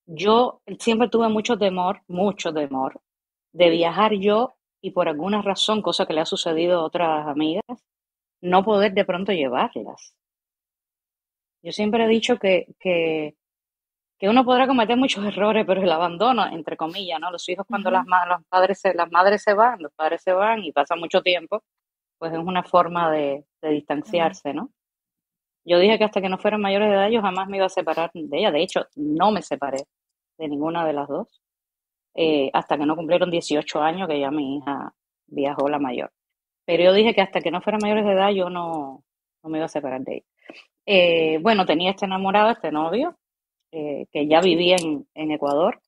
Yo 0.07 0.61
siempre 0.79 1.09
tuve 1.09 1.29
mucho 1.29 1.57
temor, 1.57 2.01
mucho 2.07 2.53
temor 2.53 3.01
de 3.53 3.69
viajar 3.69 4.13
yo 4.13 4.55
y 4.81 4.91
por 4.91 5.07
alguna 5.07 5.41
razón, 5.41 5.81
cosa 5.81 6.05
que 6.05 6.13
le 6.13 6.21
ha 6.21 6.25
sucedido 6.25 6.79
a 6.79 6.85
otras 6.85 7.27
amigas, 7.27 7.63
no 8.41 8.63
poder 8.63 8.93
de 8.93 9.05
pronto 9.05 9.31
llevarlas. 9.31 10.15
Yo 11.65 11.71
siempre 11.71 12.05
he 12.05 12.07
dicho 12.07 12.37
que, 12.37 12.67
que, 12.79 13.35
que 14.19 14.29
uno 14.29 14.45
podrá 14.45 14.67
cometer 14.67 14.95
muchos 14.97 15.25
errores, 15.25 15.65
pero 15.65 15.81
el 15.81 15.91
abandono, 15.91 16.45
entre 16.45 16.77
comillas, 16.77 17.19
¿no? 17.19 17.31
Los 17.31 17.49
hijos 17.49 17.65
cuando 17.67 17.89
las, 17.89 18.05
los 18.05 18.45
padres 18.49 18.79
se, 18.79 18.93
las 18.93 19.11
madres 19.11 19.41
se 19.41 19.55
van, 19.55 19.81
los 19.81 19.91
padres 19.93 20.21
se 20.21 20.31
van 20.31 20.63
y 20.63 20.71
pasa 20.71 20.95
mucho 20.95 21.23
tiempo, 21.23 21.63
pues 22.19 22.33
es 22.33 22.37
una 22.37 22.61
forma 22.61 23.11
de, 23.11 23.45
de 23.63 23.69
distanciarse, 23.71 24.53
¿no? 24.53 24.69
Yo 25.65 25.79
dije 25.79 25.97
que 25.97 26.03
hasta 26.03 26.21
que 26.21 26.29
no 26.29 26.37
fueran 26.37 26.61
mayores 26.61 26.87
de 26.87 26.93
edad 26.93 27.09
yo 27.09 27.23
jamás 27.23 27.47
me 27.47 27.57
iba 27.57 27.65
a 27.65 27.69
separar 27.69 28.11
de 28.13 28.37
ella. 28.37 28.51
De 28.51 28.61
hecho, 28.61 28.85
no 28.95 29.31
me 29.31 29.41
separé 29.41 29.85
de 30.37 30.47
ninguna 30.47 30.85
de 30.85 30.93
las 30.93 31.07
dos. 31.07 31.41
Eh, 32.13 32.51
hasta 32.53 32.77
que 32.77 32.85
no 32.85 32.95
cumplieron 32.95 33.31
18 33.31 33.81
años, 33.81 34.07
que 34.07 34.19
ya 34.19 34.29
mi 34.29 34.57
hija 34.57 34.93
viajó 35.25 35.67
la 35.67 35.79
mayor. 35.79 36.11
Pero 36.65 36.83
yo 36.83 36.93
dije 36.93 37.15
que 37.15 37.21
hasta 37.21 37.41
que 37.41 37.49
no 37.49 37.61
fueran 37.61 37.81
mayores 37.81 38.05
de 38.05 38.11
edad 38.11 38.29
yo 38.29 38.51
no, 38.51 39.03
no 39.43 39.49
me 39.49 39.57
iba 39.57 39.65
a 39.65 39.69
separar 39.69 40.01
de 40.01 40.17
ella. 40.17 40.34
Eh, 40.85 41.39
bueno, 41.41 41.65
tenía 41.65 41.91
este 41.91 42.05
enamorado, 42.05 42.51
este 42.51 42.71
novio, 42.71 43.17
eh, 43.71 44.07
que 44.11 44.27
ya 44.27 44.41
vivía 44.41 44.75
en, 44.77 45.07
en, 45.15 45.31
Ecuador 45.31 45.81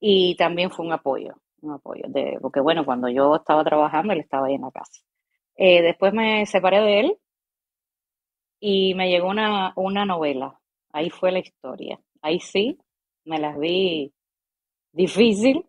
y 0.00 0.36
también 0.36 0.70
fue 0.70 0.86
un 0.86 0.92
apoyo, 0.92 1.34
un 1.62 1.72
apoyo, 1.72 2.04
de, 2.08 2.38
porque 2.40 2.60
bueno, 2.60 2.84
cuando 2.84 3.08
yo 3.08 3.36
estaba 3.36 3.64
trabajando, 3.64 4.12
él 4.12 4.20
estaba 4.20 4.46
ahí 4.48 4.54
en 4.54 4.62
la 4.62 4.70
casa. 4.70 5.02
después 5.56 6.12
me 6.12 6.46
separé 6.46 6.80
de 6.80 7.00
él 7.00 7.18
y 8.60 8.94
me 8.94 9.08
llegó 9.10 9.28
una, 9.28 9.72
una 9.76 10.04
novela, 10.04 10.60
ahí 10.92 11.10
fue 11.10 11.32
la 11.32 11.38
historia. 11.40 12.00
Ahí 12.22 12.40
sí, 12.40 12.78
me 13.24 13.38
las 13.38 13.58
vi 13.58 14.12
difícil 14.92 15.66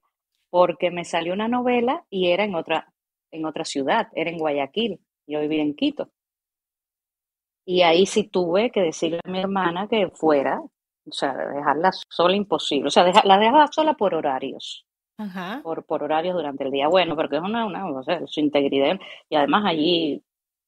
porque 0.50 0.92
me 0.92 1.06
salió 1.06 1.34
una 1.34 1.48
novela 1.48 2.06
y 2.10 2.32
era 2.32 2.44
en 2.44 2.56
otra, 2.56 2.94
en 3.32 3.46
otra 3.46 3.66
ciudad, 3.66 4.10
era 4.14 4.30
en 4.30 4.38
Guayaquil, 4.38 5.00
yo 5.28 5.40
vivía 5.40 5.62
en 5.62 5.76
Quito. 5.76 6.10
Y 7.65 7.82
ahí 7.82 8.06
sí 8.06 8.27
tuve 8.27 8.72
que 8.72 8.82
decirle 8.82 9.20
a 9.24 9.30
mi 9.30 9.39
hermana 9.39 9.88
que 9.88 10.10
fuera, 10.10 10.62
o 10.62 11.12
sea, 11.12 11.36
dejarla 11.36 11.91
sola 12.10 12.36
imposible, 12.36 12.88
o 12.88 12.91
sea, 12.91 13.06
la 13.24 13.38
dejaba 13.38 13.68
sola 13.72 13.94
por 13.94 14.13
horarios. 14.13 14.86
Por, 15.62 15.86
por 15.86 16.01
horarios 16.01 16.34
durante 16.34 16.63
el 16.63 16.72
día. 16.72 16.88
Bueno, 16.88 17.15
porque 17.15 17.36
es 17.36 17.44
una, 17.44 17.65
una 17.68 17.88
o 17.88 18.01
sea, 18.01 18.25
su 18.25 18.39
integridad. 18.39 19.00
Y 19.30 19.36
además 19.36 19.65
allí 19.68 20.24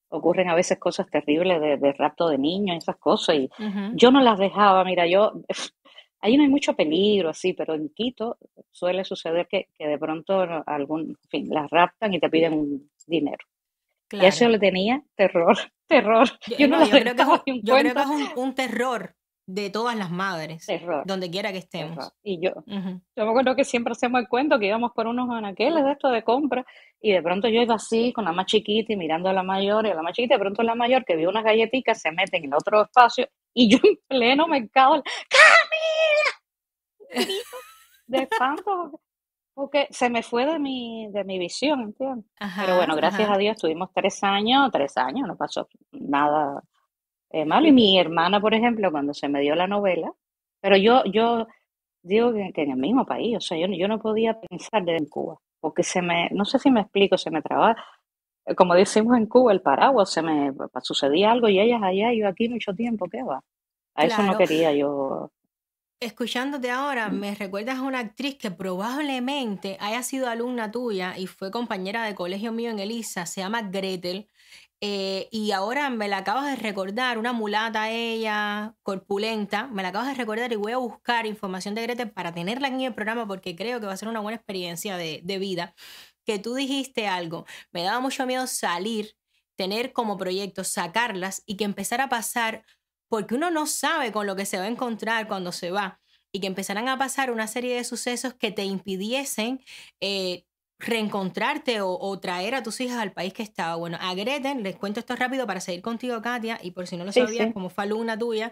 ocurren 0.10 0.48
a 0.48 0.54
veces 0.54 0.78
cosas 0.78 1.10
terribles 1.10 1.60
de, 1.60 1.94
rapto 1.94 2.30
de 2.30 2.38
niños, 2.38 2.78
esas 2.78 2.98
cosas. 2.98 3.36
Y 3.36 3.50
yo 3.96 4.12
no 4.12 4.22
las 4.22 4.38
dejaba, 4.38 4.84
mira, 4.84 5.08
yo 5.08 5.32
Ahí 6.24 6.38
no 6.38 6.44
hay 6.44 6.50
mucho 6.50 6.74
peligro, 6.74 7.30
así, 7.32 7.52
pero 7.52 7.74
en 7.74 7.90
Quito 7.90 8.38
suele 8.72 9.04
suceder 9.04 9.46
que, 9.46 9.68
que 9.78 9.86
de 9.86 9.98
pronto 9.98 10.40
algún, 10.66 11.02
en 11.02 11.30
fin, 11.30 11.50
las 11.50 11.70
raptan 11.70 12.14
y 12.14 12.20
te 12.22 12.30
piden 12.30 12.90
dinero. 13.06 13.46
Y 14.22 14.26
eso 14.26 14.48
le 14.48 14.60
tenía 14.60 15.02
terror, 15.16 15.58
terror. 15.88 16.28
Yo, 16.58 16.68
no, 16.68 16.88
creo 16.88 17.16
que 17.16 17.22
es, 17.22 17.28
un, 17.28 17.62
yo 17.64 17.76
creo 17.76 17.94
que 17.94 18.02
es 18.02 18.36
un, 18.36 18.54
terror 18.54 19.16
de 19.46 19.70
todas 19.70 19.98
las 19.98 20.12
madres, 20.12 20.66
terror, 20.66 21.04
donde 21.06 21.30
quiera 21.30 21.52
que 21.52 21.58
estemos. 21.58 22.14
Y 22.24 22.40
yo, 22.40 22.52
yo 22.66 23.26
me 23.26 23.30
acuerdo 23.30 23.56
que 23.56 23.66
siempre 23.66 23.92
hacemos 23.92 24.22
el 24.22 24.28
cuento 24.28 24.60
que 24.60 24.68
íbamos 24.68 24.92
por 24.94 25.08
unos 25.08 25.30
anaqueles 25.30 25.84
de 25.84 25.92
esto 25.92 26.10
de 26.10 26.24
compra 26.24 26.66
y 27.02 27.12
de 27.12 27.22
pronto 27.22 27.50
yo 27.50 27.62
iba 27.62 27.76
así 27.76 28.14
con 28.14 28.26
la 28.26 28.32
más 28.32 28.46
chiquita 28.46 28.94
y 28.94 28.96
mirando 28.96 29.30
a 29.30 29.34
la 29.34 29.44
mayor 29.44 29.86
y 29.86 29.90
a 29.90 29.96
la 29.96 30.02
más 30.02 30.14
chiquita, 30.14 30.36
de 30.36 30.40
pronto 30.40 30.64
la 30.64 30.76
mayor 30.76 31.04
que 31.04 31.16
vio 31.16 31.30
unas 31.30 31.44
galletitas 31.44 32.00
se 32.00 32.12
mete 32.12 32.38
en 32.38 32.46
el 32.46 32.54
otro 32.54 32.84
espacio 32.84 33.28
y 33.54 33.70
yo 33.70 33.80
en 33.84 33.98
pleno 34.08 34.48
mercado, 34.48 35.04
¡Camila! 37.10 37.30
De 38.06 38.18
espanto, 38.24 39.00
porque 39.54 39.88
se 39.92 40.10
me 40.10 40.24
fue 40.24 40.46
de 40.46 40.60
mi, 40.60 41.08
de 41.12 41.24
mi 41.24 41.38
visión, 41.38 41.82
¿entiendes? 41.82 42.26
Pero 42.58 42.76
bueno, 42.76 42.96
gracias 42.96 43.30
a 43.30 43.38
Dios 43.38 43.58
tuvimos 43.58 43.90
tres 43.94 44.24
años, 44.24 44.72
tres 44.72 44.98
años, 44.98 45.28
no 45.28 45.36
pasó 45.36 45.68
nada 45.92 46.64
eh, 47.30 47.46
malo. 47.46 47.68
Y 47.68 47.72
mi 47.72 48.00
hermana, 48.00 48.42
por 48.42 48.54
ejemplo, 48.54 48.92
cuando 48.92 49.14
se 49.14 49.30
me 49.30 49.42
dio 49.42 49.56
la 49.56 49.68
novela, 49.68 50.12
pero 50.60 50.78
yo, 50.78 51.04
yo 51.06 51.48
digo 52.02 52.34
que, 52.34 52.52
en 52.62 52.72
el 52.72 52.78
mismo 52.78 53.06
país, 53.06 53.38
o 53.38 53.42
sea, 53.42 53.58
yo, 53.58 53.68
yo 53.68 53.88
no 53.88 54.00
podía 54.00 54.40
pensar 54.40 54.84
de 54.84 54.98
en 54.98 55.06
Cuba, 55.06 55.38
porque 55.60 55.84
se 55.84 56.02
me, 56.02 56.30
no 56.32 56.46
sé 56.46 56.60
si 56.60 56.72
me 56.72 56.82
explico, 56.82 57.18
se 57.18 57.32
me 57.32 57.42
trababa, 57.42 57.76
como 58.58 58.74
decimos 58.74 59.18
en 59.18 59.28
Cuba, 59.28 59.52
el 59.54 59.62
paraguas, 59.62 60.12
se 60.12 60.22
me 60.22 60.52
sucedía 60.82 61.32
algo 61.32 61.48
y 61.48 61.60
ellas 61.60 61.82
allá, 61.84 62.14
yo 62.14 62.28
aquí 62.28 62.50
mucho 62.50 62.74
tiempo, 62.74 63.08
¿qué 63.10 63.24
va? 63.24 63.44
A 63.96 64.06
eso 64.06 64.24
no 64.24 64.38
quería 64.38 64.74
yo. 64.74 65.32
Escuchándote 66.04 66.70
ahora, 66.70 67.08
me 67.08 67.34
recuerdas 67.34 67.78
a 67.78 67.82
una 67.82 68.00
actriz 68.00 68.36
que 68.36 68.52
probablemente 68.52 69.78
haya 69.80 70.04
sido 70.04 70.28
alumna 70.28 70.70
tuya 70.70 71.18
y 71.18 71.28
fue 71.28 71.50
compañera 71.50 72.04
de 72.04 72.14
colegio 72.14 72.52
mío 72.52 72.72
en 72.72 72.80
Elisa, 72.80 73.26
se 73.26 73.40
llama 73.40 73.62
Gretel. 73.62 74.28
Eh, 74.82 75.30
y 75.32 75.52
ahora 75.52 75.90
me 75.90 76.10
la 76.10 76.18
acabas 76.18 76.46
de 76.48 76.58
recordar, 76.58 77.18
una 77.18 77.32
mulata 77.32 77.90
ella, 77.90 78.76
corpulenta, 78.84 79.68
me 79.68 79.82
la 79.82 79.90
acabas 79.90 80.10
de 80.10 80.16
recordar 80.16 80.52
y 80.52 80.58
voy 80.58 80.74
a 80.74 80.78
buscar 80.78 81.26
información 81.26 81.74
de 81.74 81.84
Gretel 81.84 82.12
para 82.12 82.34
tenerla 82.34 82.68
en 82.68 82.82
el 82.82 82.94
programa 82.94 83.26
porque 83.26 83.56
creo 83.56 83.80
que 83.80 83.86
va 83.86 83.94
a 83.94 83.98
ser 83.98 84.10
una 84.10 84.20
buena 84.20 84.36
experiencia 84.36 84.98
de, 84.98 85.22
de 85.24 85.40
vida. 85.40 85.74
Que 86.26 86.38
tú 86.38 86.54
dijiste 86.54 87.08
algo, 87.08 87.46
me 87.72 87.82
daba 87.82 88.02
mucho 88.02 88.26
miedo 88.26 88.46
salir, 88.48 89.16
tener 89.56 89.94
como 89.94 90.18
proyecto, 90.18 90.66
sacarlas 90.66 91.44
y 91.46 91.56
que 91.56 91.64
empezara 91.64 92.06
a 92.06 92.10
pasar 92.10 92.66
porque 93.14 93.36
uno 93.36 93.52
no 93.52 93.68
sabe 93.68 94.12
con 94.12 94.26
lo 94.26 94.36
que 94.36 94.44
se 94.44 94.58
va 94.58 94.64
a 94.64 94.68
encontrar 94.68 95.28
cuando 95.28 95.52
se 95.52 95.70
va 95.70 96.02
y 96.34 96.40
que 96.40 96.48
empezarán 96.48 96.88
a 96.88 96.98
pasar 96.98 97.30
una 97.30 97.46
serie 97.46 97.76
de 97.76 97.84
sucesos 97.84 98.34
que 98.34 98.50
te 98.50 98.64
impidiesen 98.64 99.64
eh, 100.02 100.46
reencontrarte 100.80 101.82
o, 101.82 102.20
traer 102.20 102.56
a 102.56 102.64
tus 102.64 102.82
hijas 102.82 102.98
al 102.98 103.14
país 103.14 103.32
que 103.32 103.44
estaba. 103.44 103.76
Bueno, 103.76 104.00
a 104.02 104.16
Greten, 104.16 104.64
les 104.64 104.78
cuento 104.78 105.00
esto 105.00 105.16
rápido 105.16 105.46
para 105.46 105.60
seguir 105.60 105.84
contigo, 105.84 106.20
Katia, 106.24 106.58
y 106.64 106.72
por 106.72 106.88
si 106.88 106.98
no 106.98 107.06
lo 107.06 107.12
sabías, 107.12 107.54
como 107.54 107.70
fue 107.70 107.84
alumna 107.84 108.18
tuya, 108.18 108.52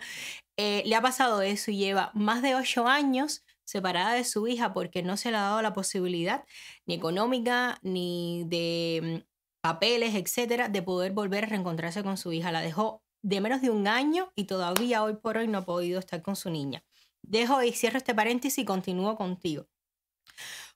eh, 0.60 0.84
le 0.86 0.96
ha 0.96 1.02
pasado 1.02 1.42
eso 1.42 1.72
y 1.72 1.78
lleva 1.78 2.12
más 2.14 2.44
de 2.44 2.54
ocho 2.54 2.86
años 2.86 3.44
separada 3.64 4.14
de 4.14 4.26
su 4.26 4.48
hija 4.48 4.76
porque 4.76 5.02
no 5.02 5.18
se 5.18 5.32
le 5.32 5.38
ha 5.38 5.42
dado 5.42 5.64
la 5.64 5.74
posibilidad 5.74 6.46
ni 6.86 6.94
económica 6.94 7.80
ni 7.82 8.44
de 8.46 9.24
mm, 9.26 9.28
papeles, 9.64 10.14
etcétera, 10.14 10.70
de 10.70 10.84
poder 10.84 11.14
volver 11.14 11.46
a 11.46 11.48
reencontrarse 11.48 12.04
con 12.04 12.18
su 12.18 12.32
hija. 12.32 12.52
La 12.52 12.62
dejó 12.62 13.01
de 13.22 13.42
menos 13.42 13.62
de 13.62 13.70
un 13.70 13.88
año 13.88 14.32
y 14.36 14.46
todavía 14.46 15.04
hoy 15.04 15.16
por 15.16 15.38
hoy 15.38 15.48
no 15.48 15.60
ha 15.60 15.66
podido 15.66 16.00
estar 16.00 16.22
con 16.22 16.36
su 16.36 16.50
niña. 16.50 16.84
Dejo 17.22 17.62
y 17.62 17.72
cierro 17.72 17.98
este 17.98 18.16
paréntesis 18.16 18.58
y 18.60 18.66
continúo 18.66 19.16
contigo. 19.16 19.68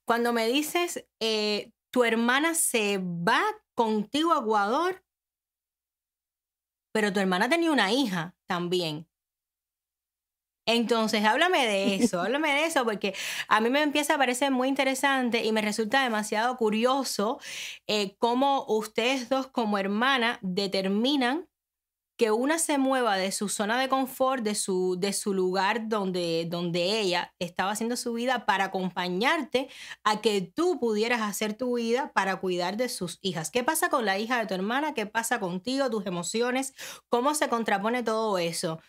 Cuando 0.05 0.33
me 0.33 0.47
dices, 0.47 1.07
eh, 1.19 1.71
tu 1.91 2.03
hermana 2.03 2.53
se 2.53 2.99
va 2.99 3.41
contigo 3.73 4.33
a 4.33 4.39
Ecuador, 4.39 5.03
pero 6.93 7.11
tu 7.11 7.19
hermana 7.19 7.49
tenía 7.49 7.71
una 7.71 7.91
hija 7.91 8.35
también. 8.45 9.07
Entonces, 10.67 11.23
háblame 11.23 11.67
de 11.67 11.95
eso, 11.95 12.21
háblame 12.21 12.51
de 12.53 12.65
eso, 12.65 12.83
porque 12.85 13.13
a 13.47 13.61
mí 13.61 13.69
me 13.69 13.83
empieza 13.83 14.15
a 14.15 14.17
parecer 14.17 14.51
muy 14.51 14.67
interesante 14.67 15.43
y 15.43 15.51
me 15.51 15.61
resulta 15.61 16.03
demasiado 16.03 16.57
curioso 16.57 17.39
eh, 17.87 18.15
cómo 18.17 18.65
ustedes 18.67 19.29
dos 19.29 19.47
como 19.47 19.77
hermana 19.77 20.39
determinan 20.41 21.47
que 22.17 22.31
una 22.31 22.59
se 22.59 22.77
mueva 22.77 23.17
de 23.17 23.31
su 23.31 23.49
zona 23.49 23.79
de 23.79 23.89
confort, 23.89 24.43
de 24.43 24.55
su, 24.55 24.97
de 24.97 25.11
su 25.11 25.33
lugar 25.33 25.89
donde, 25.89 26.47
donde 26.49 26.99
ella 26.99 27.33
estaba 27.39 27.71
haciendo 27.71 27.97
su 27.97 28.13
vida 28.13 28.45
para 28.45 28.65
acompañarte 28.65 29.69
a 30.03 30.21
que 30.21 30.41
tú 30.41 30.79
pudieras 30.79 31.21
hacer 31.21 31.53
tu 31.53 31.75
vida 31.75 32.11
para 32.13 32.37
cuidar 32.37 32.77
de 32.77 32.89
sus 32.89 33.19
hijas. 33.21 33.51
¿Qué 33.51 33.63
pasa 33.63 33.89
con 33.89 34.05
la 34.05 34.17
hija 34.17 34.39
de 34.39 34.45
tu 34.45 34.53
hermana? 34.53 34.93
¿Qué 34.93 35.05
pasa 35.05 35.39
contigo, 35.39 35.89
tus 35.89 36.05
emociones? 36.05 36.73
¿Cómo 37.09 37.33
se 37.33 37.49
contrapone 37.49 38.03
todo 38.03 38.37
eso? 38.37 38.79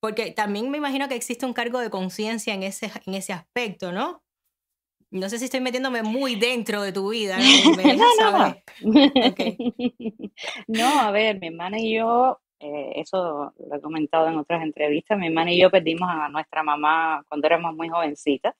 Porque 0.00 0.32
también 0.32 0.70
me 0.70 0.78
imagino 0.78 1.08
que 1.08 1.14
existe 1.14 1.46
un 1.46 1.54
cargo 1.54 1.78
de 1.78 1.88
conciencia 1.88 2.52
en 2.52 2.62
ese, 2.62 2.92
en 3.06 3.14
ese 3.14 3.32
aspecto, 3.32 3.92
¿no? 3.92 4.22
No 5.10 5.28
sé 5.28 5.38
si 5.38 5.44
estoy 5.44 5.60
metiéndome 5.60 6.02
muy 6.02 6.34
dentro 6.34 6.82
de 6.82 6.92
tu 6.92 7.10
vida. 7.10 7.38
No, 7.38 7.72
no, 7.94 8.56
no. 8.82 9.12
no, 10.66 11.00
a 11.00 11.10
ver, 11.12 11.38
mi 11.38 11.46
hermana 11.46 11.78
y 11.78 11.94
yo 11.94 12.40
Eh, 12.60 12.92
eso 12.96 13.52
lo 13.58 13.76
he 13.76 13.80
comentado 13.80 14.28
en 14.28 14.38
otras 14.38 14.62
entrevistas. 14.62 15.18
Mi 15.18 15.26
hermana 15.26 15.52
y 15.52 15.60
yo 15.60 15.70
perdimos 15.70 16.08
a 16.08 16.28
nuestra 16.28 16.62
mamá 16.62 17.24
cuando 17.28 17.46
éramos 17.46 17.74
muy 17.74 17.88
jovencitas. 17.88 18.54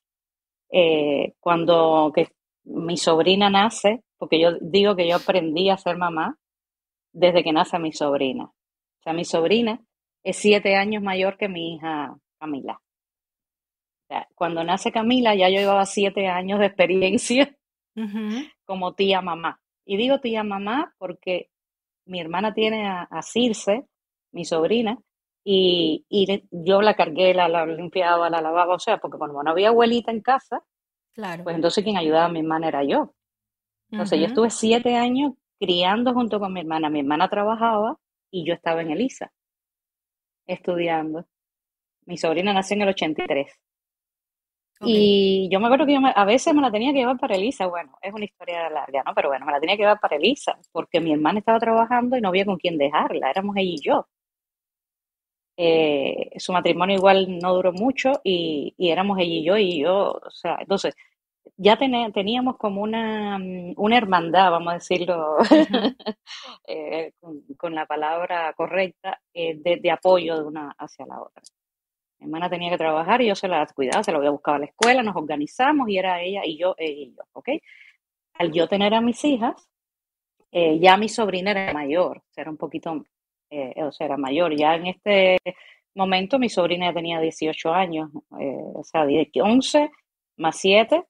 Eh, 0.71 1.35
cuando 1.41 2.13
que 2.15 2.29
mi 2.65 2.97
sobrina 2.97 3.51
nace, 3.51 4.03
porque 4.19 4.41
yo 4.41 4.53
digo 4.61 4.97
que 4.97 5.09
yo 5.09 5.17
aprendí 5.17 5.71
a 5.71 5.77
ser 5.77 5.97
mamá 5.97 6.39
desde 7.13 7.45
que 7.45 7.53
nace 7.53 7.79
mi 7.79 7.93
sobrina. 7.93 8.45
O 8.45 9.03
sea, 9.03 9.13
mi 9.13 9.25
sobrina 9.25 9.81
es 10.23 10.37
siete 10.37 10.77
años 10.77 11.03
mayor 11.03 11.37
que 11.37 11.49
mi 11.49 11.75
hija 11.75 12.17
Camila. 12.39 12.81
O 14.05 14.07
sea, 14.09 14.29
cuando 14.35 14.65
nace 14.65 14.93
Camila 14.93 15.35
ya 15.35 15.49
yo 15.49 15.59
llevaba 15.59 15.87
siete 15.87 16.27
años 16.27 16.59
de 16.59 16.67
experiencia 16.67 17.57
como 18.65 18.95
tía 18.95 19.21
mamá. 19.21 19.61
Y 19.87 19.97
digo 19.97 20.21
tía 20.21 20.43
mamá 20.43 20.95
porque 20.99 21.51
mi 22.06 22.20
hermana 22.20 22.54
tiene 22.54 22.87
a, 22.87 23.23
Circe, 23.23 23.87
mi 24.32 24.44
sobrina, 24.44 24.99
y, 25.44 26.04
yo 26.50 26.80
la 26.80 26.94
cargué, 26.94 27.34
la, 27.34 27.49
la, 27.49 27.66
limpiaba, 27.66 28.30
la 28.30 28.40
lavaba, 28.40 28.75
o 28.75 28.78
sea, 28.78 28.99
porque 28.99 29.18
como 29.18 29.42
no 29.42 29.50
había 29.50 29.68
abuelita 29.68 30.11
en 30.11 30.20
casa, 30.20 30.62
claro. 31.12 31.44
pues 31.44 31.56
entonces 31.56 31.84
quien 31.84 31.96
ayudaba 31.96 32.26
a 32.26 32.30
mi 32.30 32.40
hermana 32.40 32.68
era 32.68 32.84
yo. 32.84 33.14
Entonces 33.90 34.18
yo 34.18 34.26
estuve 34.26 34.50
siete 34.50 34.96
años 34.96 35.34
criando 35.61 36.12
junto 36.14 36.40
con 36.40 36.52
mi 36.52 36.61
hermana. 36.61 36.90
Mi 36.90 37.00
hermana 37.00 37.28
trabajaba 37.28 37.96
y 38.30 38.44
yo 38.44 38.54
estaba 38.54 38.82
en 38.82 38.90
Elisa, 38.90 39.32
estudiando. 40.46 41.26
Mi 42.06 42.16
sobrina 42.16 42.52
nació 42.52 42.75
en 42.76 42.82
el 42.82 42.88
83. 42.88 43.52
Y 44.87 45.49
yo 45.50 45.61
me 45.61 45.67
acuerdo 45.67 45.87
que 45.87 45.95
yo 45.95 46.00
a 46.14 46.25
veces 46.25 46.55
me 46.55 46.62
la 46.62 46.71
tenía 46.71 46.93
que 46.93 46.99
llevar 46.99 47.19
para 47.19 47.35
Elisa. 47.37 47.67
Bueno, 47.67 47.97
es 48.03 48.12
una 48.12 48.25
historia 48.25 48.69
larga, 48.71 49.03
¿no? 49.05 49.14
Pero 49.14 49.29
bueno, 49.29 49.47
me 49.47 49.53
la 49.53 49.61
tenía 49.61 49.76
que 49.76 49.83
llevar 49.83 50.00
para 50.00 50.17
Elisa 50.17 50.59
porque 50.73 51.00
mi 51.00 51.12
hermana 51.12 51.38
estaba 51.41 51.59
trabajando 51.59 52.17
y 52.17 52.21
no 52.21 52.29
había 52.29 52.45
con 52.45 52.57
quién 52.57 52.79
dejarla. 52.79 53.31
Éramos 53.31 53.57
ella 53.57 53.71
y 53.71 53.81
yo. 53.83 54.07
Eh, 55.57 56.31
su 56.38 56.53
matrimonio 56.53 56.97
igual 56.97 57.38
no 57.38 57.55
duró 57.55 57.73
mucho 57.73 58.12
y, 58.25 58.75
y, 58.76 58.91
éramos 58.91 59.19
ella 59.21 59.35
y 59.35 59.45
yo 59.45 59.57
y 59.57 59.81
yo, 59.83 60.11
o 60.11 60.31
sea, 60.31 60.57
entonces 60.61 60.97
ya 61.57 61.79
teníamos 61.79 62.57
como 62.57 62.83
una, 62.83 63.38
mm, 63.38 63.75
una 63.76 63.97
hermandad, 63.97 64.50
vamos 64.50 64.73
a 64.73 64.75
decirlo 64.75 65.37
eh, 66.67 67.12
con, 67.57 67.75
la 67.75 67.87
palabra 67.87 68.53
correcta, 68.55 69.21
eh, 69.33 69.55
de, 69.57 69.76
de, 69.76 69.91
apoyo 69.91 70.37
de 70.38 70.45
una 70.45 70.75
hacia 70.79 71.07
la 71.07 71.21
otra. 71.23 71.43
Mi 72.18 72.26
hermana 72.26 72.49
tenía 72.49 72.71
que 72.71 72.78
trabajar 72.78 73.21
y 73.23 73.28
yo 73.28 73.35
se 73.35 73.49
la 73.49 73.66
cuidaba, 73.66 74.02
se 74.02 74.12
la 74.12 74.18
había 74.18 74.30
buscado 74.30 74.56
a 74.56 74.61
la 74.61 74.66
escuela, 74.66 75.02
nos 75.02 75.16
organizamos 75.16 75.88
y 75.88 75.99
era 75.99 76.23
ella 76.23 76.42
y 76.44 76.56
yo, 76.59 76.75
y 76.78 77.14
yo, 77.14 77.23
¿ok? 77.33 77.49
Al 78.35 78.52
yo 78.52 78.66
tener 78.68 78.94
a 78.94 79.00
mis 79.00 79.25
hijas, 79.25 79.68
eh, 80.50 80.78
ya 80.78 80.97
mi 80.97 81.09
sobrina 81.09 81.50
era 81.50 81.73
mayor, 81.73 82.23
era 82.37 82.50
un 82.50 82.56
poquito, 82.56 83.04
o 83.50 83.92
sea, 83.92 84.06
era 84.06 84.16
mayor. 84.16 84.56
Ya 84.56 84.75
en 84.76 84.87
este 84.87 85.38
momento 85.94 86.38
mi 86.38 86.49
sobrina 86.49 86.87
ya 86.87 86.94
tenía 86.94 87.21
18 87.21 87.73
años, 87.73 88.11
o 88.30 88.83
sea, 88.85 89.04
11 89.04 89.90
más 90.37 90.56
7, 90.56 91.04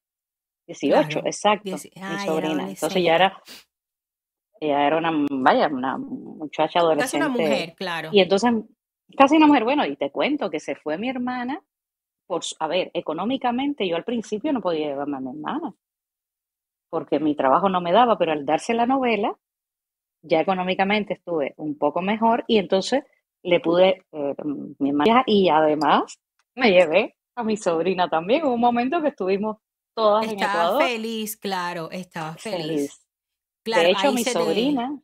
18, 0.66 1.18
exacto, 1.24 1.72
mi 1.72 2.18
sobrina. 2.26 2.68
Entonces 2.68 3.02
ya 3.02 3.14
era, 3.14 3.42
ella 4.60 4.86
era 4.86 4.96
una, 4.98 5.10
vaya, 5.30 5.68
una 5.68 5.98
muchacha 5.98 6.80
adolescente. 6.80 7.18
Casi 7.18 7.32
una 7.34 7.46
mujer, 7.46 7.74
claro. 7.74 8.08
Y 8.12 8.20
entonces, 8.20 8.50
casi 9.16 9.36
una 9.36 9.46
mujer, 9.46 9.64
bueno, 9.64 9.84
y 9.86 9.96
te 9.96 10.10
cuento 10.10 10.50
que 10.50 10.60
se 10.60 10.74
fue 10.74 10.98
mi 10.98 11.08
hermana, 11.08 11.62
por, 12.26 12.42
a 12.58 12.66
ver, 12.66 12.90
económicamente 12.94 13.86
yo 13.88 13.96
al 13.96 14.04
principio 14.04 14.52
no 14.52 14.60
podía 14.60 14.88
llevarme 14.88 15.18
a 15.18 15.20
mi 15.20 15.30
hermana, 15.30 15.74
porque 16.90 17.20
mi 17.20 17.34
trabajo 17.34 17.68
no 17.68 17.80
me 17.80 17.92
daba, 17.92 18.16
pero 18.16 18.32
al 18.32 18.46
darse 18.46 18.72
la 18.72 18.86
novela, 18.86 19.36
ya 20.22 20.40
económicamente 20.40 21.14
estuve 21.14 21.54
un 21.56 21.76
poco 21.76 22.00
mejor 22.00 22.44
y 22.46 22.58
entonces 22.58 23.04
le 23.42 23.60
pude, 23.60 24.04
eh, 24.12 24.34
mi 24.78 24.88
hermana, 24.88 25.22
y 25.26 25.48
además 25.50 26.18
me 26.54 26.70
llevé 26.70 27.16
a 27.36 27.44
mi 27.44 27.56
sobrina 27.56 28.08
también. 28.08 28.44
Hubo 28.44 28.54
un 28.54 28.60
momento 28.60 29.02
que 29.02 29.08
estuvimos 29.08 29.58
todas 29.94 30.26
estaba 30.26 30.52
en 30.52 30.60
Ecuador. 30.60 30.82
feliz, 30.82 31.36
claro, 31.36 31.90
estaba 31.90 32.34
feliz. 32.34 33.06
de 33.64 33.90
hecho, 33.90 34.12
mi 34.12 34.24
sobrina, 34.24 34.98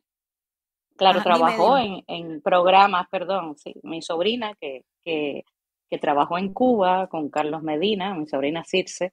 claro, 1.01 1.23
trabajó 1.23 1.77
en, 1.79 2.03
en, 2.07 2.41
programas, 2.41 3.07
perdón, 3.09 3.57
sí, 3.57 3.73
mi 3.81 4.03
sobrina 4.03 4.53
que, 4.59 4.85
que, 5.03 5.43
que, 5.89 5.97
trabajó 5.97 6.37
en 6.37 6.53
Cuba 6.53 7.07
con 7.07 7.29
Carlos 7.29 7.63
Medina, 7.63 8.13
mi 8.13 8.27
sobrina 8.27 8.63
Circe, 8.63 9.11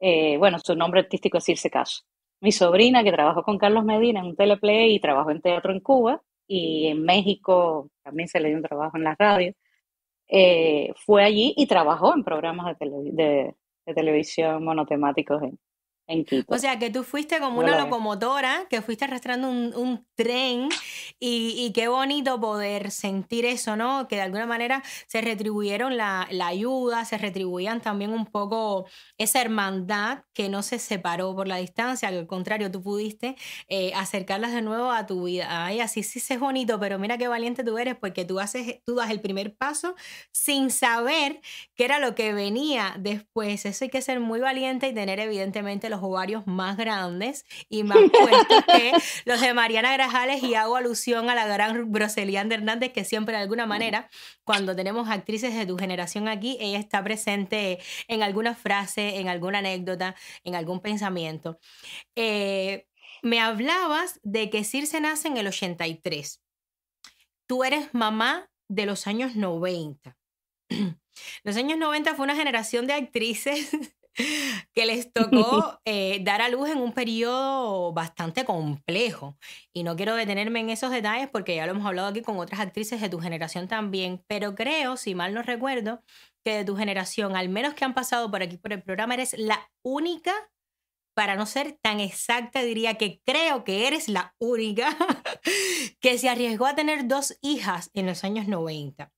eh, 0.00 0.36
bueno, 0.38 0.58
su 0.58 0.74
nombre 0.74 1.00
artístico 1.00 1.38
es 1.38 1.44
Circe 1.44 1.70
Caso. 1.70 2.02
Mi 2.40 2.50
sobrina 2.50 3.04
que 3.04 3.12
trabajó 3.12 3.44
con 3.44 3.56
Carlos 3.56 3.84
Medina 3.84 4.18
en 4.20 4.26
un 4.26 4.36
teleplay 4.36 4.96
y 4.96 5.00
trabajó 5.00 5.30
en 5.30 5.40
teatro 5.40 5.72
en 5.72 5.78
Cuba 5.80 6.20
y 6.48 6.88
en 6.88 7.04
México 7.04 7.88
también 8.02 8.28
se 8.28 8.40
le 8.40 8.48
dio 8.48 8.56
un 8.56 8.64
trabajo 8.64 8.96
en 8.96 9.04
la 9.04 9.14
radio. 9.16 9.52
Eh, 10.28 10.92
fue 11.06 11.22
allí 11.22 11.54
y 11.56 11.66
trabajó 11.66 12.14
en 12.14 12.24
programas 12.24 12.76
de, 12.80 12.88
de, 13.12 13.54
de 13.86 13.94
televisión 13.94 14.64
monotemáticos 14.64 15.40
en, 15.42 15.58
o 16.46 16.58
sea, 16.58 16.78
que 16.78 16.90
tú 16.90 17.04
fuiste 17.04 17.40
como 17.40 17.60
una 17.60 17.78
locomotora, 17.78 18.66
que 18.68 18.82
fuiste 18.82 19.04
arrastrando 19.04 19.48
un, 19.48 20.06
tren 20.14 20.68
y, 21.18 21.72
qué 21.74 21.88
bonito 21.88 22.40
poder 22.40 22.90
sentir 22.90 23.44
eso, 23.44 23.76
¿no? 23.76 24.06
Que 24.08 24.16
de 24.16 24.22
alguna 24.22 24.46
manera 24.46 24.82
se 25.06 25.20
retribuyeron 25.20 25.96
la, 25.96 26.28
ayuda, 26.44 27.04
se 27.04 27.18
retribuían 27.18 27.80
también 27.80 28.12
un 28.12 28.26
poco 28.26 28.86
esa 29.18 29.40
hermandad 29.40 30.24
que 30.32 30.48
no 30.48 30.62
se 30.62 30.78
separó 30.78 31.34
por 31.34 31.48
la 31.48 31.56
distancia, 31.56 32.08
al 32.08 32.26
contrario, 32.26 32.70
tú 32.70 32.82
pudiste 32.82 33.36
eh, 33.68 33.92
acercarlas 33.94 34.52
de 34.52 34.62
nuevo 34.62 34.90
a 34.90 35.06
tu 35.06 35.24
vida. 35.24 35.64
Ay, 35.66 35.80
así 35.80 36.02
sí, 36.02 36.20
sí 36.20 36.34
es 36.34 36.40
bonito, 36.40 36.78
pero 36.78 36.98
mira 36.98 37.18
qué 37.18 37.28
valiente 37.28 37.64
tú 37.64 37.78
eres 37.78 37.96
porque 37.96 38.24
tú, 38.24 38.40
haces, 38.40 38.80
tú 38.84 38.94
das 38.96 39.10
el 39.10 39.20
primer 39.20 39.54
paso 39.54 39.94
sin 40.30 40.70
saber 40.70 41.40
qué 41.74 41.84
era 41.84 41.98
lo 41.98 42.14
que 42.14 42.32
venía 42.32 42.94
después. 42.98 43.64
Eso 43.66 43.84
hay 43.84 43.90
que 43.90 44.02
ser 44.02 44.20
muy 44.20 44.40
valiente 44.40 44.88
y 44.88 44.94
tener 44.94 45.20
evidentemente 45.20 45.88
los 45.88 46.01
ovarios 46.02 46.46
más 46.46 46.76
grandes 46.76 47.44
y 47.68 47.84
más 47.84 47.98
fuertes 47.98 48.64
que 48.66 48.92
los 49.24 49.40
de 49.40 49.54
Mariana 49.54 49.92
Grajales 49.92 50.42
y 50.42 50.54
hago 50.54 50.76
alusión 50.76 51.30
a 51.30 51.34
la 51.34 51.46
gran 51.46 51.90
Broselianda 51.90 52.54
Hernández 52.54 52.92
que 52.92 53.04
siempre 53.04 53.36
de 53.36 53.42
alguna 53.42 53.66
manera 53.66 54.10
cuando 54.44 54.74
tenemos 54.74 55.08
actrices 55.08 55.54
de 55.54 55.66
tu 55.66 55.78
generación 55.78 56.28
aquí, 56.28 56.56
ella 56.60 56.78
está 56.78 57.02
presente 57.02 57.78
en 58.08 58.22
alguna 58.22 58.54
frase, 58.54 59.18
en 59.20 59.28
alguna 59.28 59.58
anécdota, 59.58 60.16
en 60.44 60.54
algún 60.54 60.80
pensamiento. 60.80 61.58
Eh, 62.16 62.86
me 63.22 63.40
hablabas 63.40 64.20
de 64.22 64.50
que 64.50 64.64
Circe 64.64 65.00
nace 65.00 65.28
en 65.28 65.36
el 65.36 65.46
83. 65.46 66.42
Tú 67.46 67.64
eres 67.64 67.94
mamá 67.94 68.50
de 68.68 68.86
los 68.86 69.06
años 69.06 69.36
90. 69.36 70.16
Los 71.44 71.56
años 71.56 71.78
90 71.78 72.14
fue 72.14 72.24
una 72.24 72.34
generación 72.34 72.86
de 72.86 72.94
actrices 72.94 73.70
que 74.74 74.86
les 74.86 75.12
tocó 75.12 75.80
eh, 75.84 76.20
dar 76.22 76.42
a 76.42 76.48
luz 76.48 76.68
en 76.68 76.78
un 76.78 76.92
periodo 76.92 77.92
bastante 77.92 78.44
complejo. 78.44 79.36
Y 79.72 79.82
no 79.82 79.96
quiero 79.96 80.14
detenerme 80.14 80.60
en 80.60 80.70
esos 80.70 80.90
detalles 80.90 81.28
porque 81.30 81.56
ya 81.56 81.66
lo 81.66 81.72
hemos 81.72 81.86
hablado 81.86 82.08
aquí 82.08 82.22
con 82.22 82.38
otras 82.38 82.60
actrices 82.60 83.00
de 83.00 83.08
tu 83.08 83.20
generación 83.20 83.68
también, 83.68 84.24
pero 84.26 84.54
creo, 84.54 84.96
si 84.96 85.14
mal 85.14 85.34
no 85.34 85.42
recuerdo, 85.42 86.02
que 86.44 86.58
de 86.58 86.64
tu 86.64 86.76
generación, 86.76 87.36
al 87.36 87.48
menos 87.48 87.74
que 87.74 87.84
han 87.84 87.94
pasado 87.94 88.30
por 88.30 88.42
aquí 88.42 88.56
por 88.56 88.72
el 88.72 88.82
programa, 88.82 89.14
eres 89.14 89.34
la 89.38 89.70
única, 89.82 90.32
para 91.14 91.36
no 91.36 91.46
ser 91.46 91.78
tan 91.82 92.00
exacta, 92.00 92.62
diría 92.62 92.94
que 92.94 93.20
creo 93.24 93.64
que 93.64 93.86
eres 93.86 94.08
la 94.08 94.34
única 94.38 94.96
que 96.00 96.18
se 96.18 96.28
arriesgó 96.28 96.66
a 96.66 96.74
tener 96.74 97.06
dos 97.06 97.38
hijas 97.42 97.90
en 97.94 98.06
los 98.06 98.24
años 98.24 98.48
90. 98.48 99.12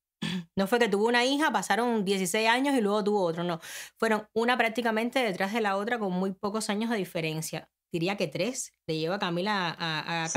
No 0.57 0.66
fue 0.66 0.79
que 0.79 0.88
tuvo 0.88 1.07
una 1.07 1.25
hija, 1.25 1.53
pasaron 1.53 2.05
16 2.05 2.49
años 2.49 2.77
y 2.77 2.81
luego 2.81 3.05
tuvo 3.05 3.23
otro, 3.23 3.44
no. 3.44 3.61
Fueron 3.99 4.29
una 4.33 4.57
prácticamente 4.57 5.20
detrás 5.20 5.53
de 5.53 5.61
la 5.61 5.77
otra 5.77 5.99
con 5.99 6.12
muy 6.12 6.33
pocos 6.33 6.70
años 6.70 6.90
de 6.90 6.97
diferencia. 6.97 7.68
Diría 7.92 8.16
que 8.16 8.27
tres. 8.27 8.73
Le 8.87 8.99
lleva 8.99 9.18
Camila 9.18 9.77
a, 9.79 10.29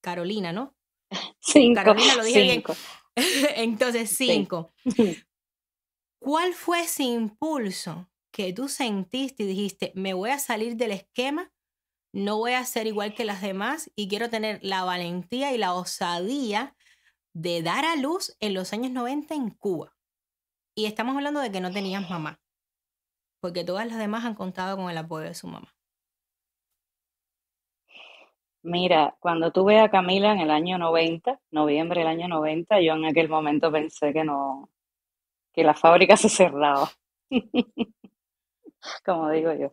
Carolina, 0.00 0.52
¿no? 0.52 0.74
Cinco. 1.40 1.76
Carolina 1.76 2.16
lo 2.16 2.24
dije 2.24 2.42
bien. 2.42 2.62
Entonces, 3.56 4.10
cinco. 4.16 4.72
¿Cuál 6.18 6.54
fue 6.54 6.82
ese 6.82 7.02
impulso 7.02 8.08
que 8.32 8.52
tú 8.52 8.68
sentiste 8.68 9.44
y 9.44 9.46
dijiste, 9.46 9.92
me 9.94 10.14
voy 10.14 10.30
a 10.30 10.38
salir 10.38 10.76
del 10.76 10.92
esquema, 10.92 11.52
no 12.12 12.38
voy 12.38 12.52
a 12.52 12.64
ser 12.64 12.86
igual 12.86 13.14
que 13.14 13.24
las 13.24 13.42
demás 13.42 13.90
y 13.94 14.08
quiero 14.08 14.30
tener 14.30 14.58
la 14.62 14.84
valentía 14.84 15.52
y 15.52 15.58
la 15.58 15.74
osadía 15.74 16.74
de 17.34 17.62
dar 17.62 17.84
a 17.84 17.96
luz 17.96 18.36
en 18.40 18.54
los 18.54 18.72
años 18.72 18.92
90 18.92 19.34
en 19.34 19.50
Cuba. 19.50 19.92
Y 20.74 20.86
estamos 20.86 21.16
hablando 21.16 21.40
de 21.40 21.52
que 21.52 21.60
no 21.60 21.72
tenías 21.72 22.08
mamá, 22.08 22.40
porque 23.40 23.64
todas 23.64 23.86
las 23.86 23.98
demás 23.98 24.24
han 24.24 24.34
contado 24.34 24.76
con 24.76 24.90
el 24.90 24.96
apoyo 24.98 25.26
de 25.26 25.34
su 25.34 25.48
mamá. 25.48 25.74
Mira, 28.62 29.14
cuando 29.20 29.52
tuve 29.52 29.78
a 29.78 29.90
Camila 29.90 30.32
en 30.32 30.40
el 30.40 30.50
año 30.50 30.78
90, 30.78 31.38
noviembre 31.50 32.00
del 32.00 32.08
año 32.08 32.28
90, 32.28 32.80
yo 32.80 32.94
en 32.94 33.04
aquel 33.04 33.28
momento 33.28 33.70
pensé 33.70 34.12
que 34.12 34.24
no, 34.24 34.70
que 35.52 35.64
la 35.64 35.74
fábrica 35.74 36.16
se 36.16 36.28
cerraba, 36.28 36.90
como 39.04 39.30
digo 39.30 39.52
yo. 39.52 39.72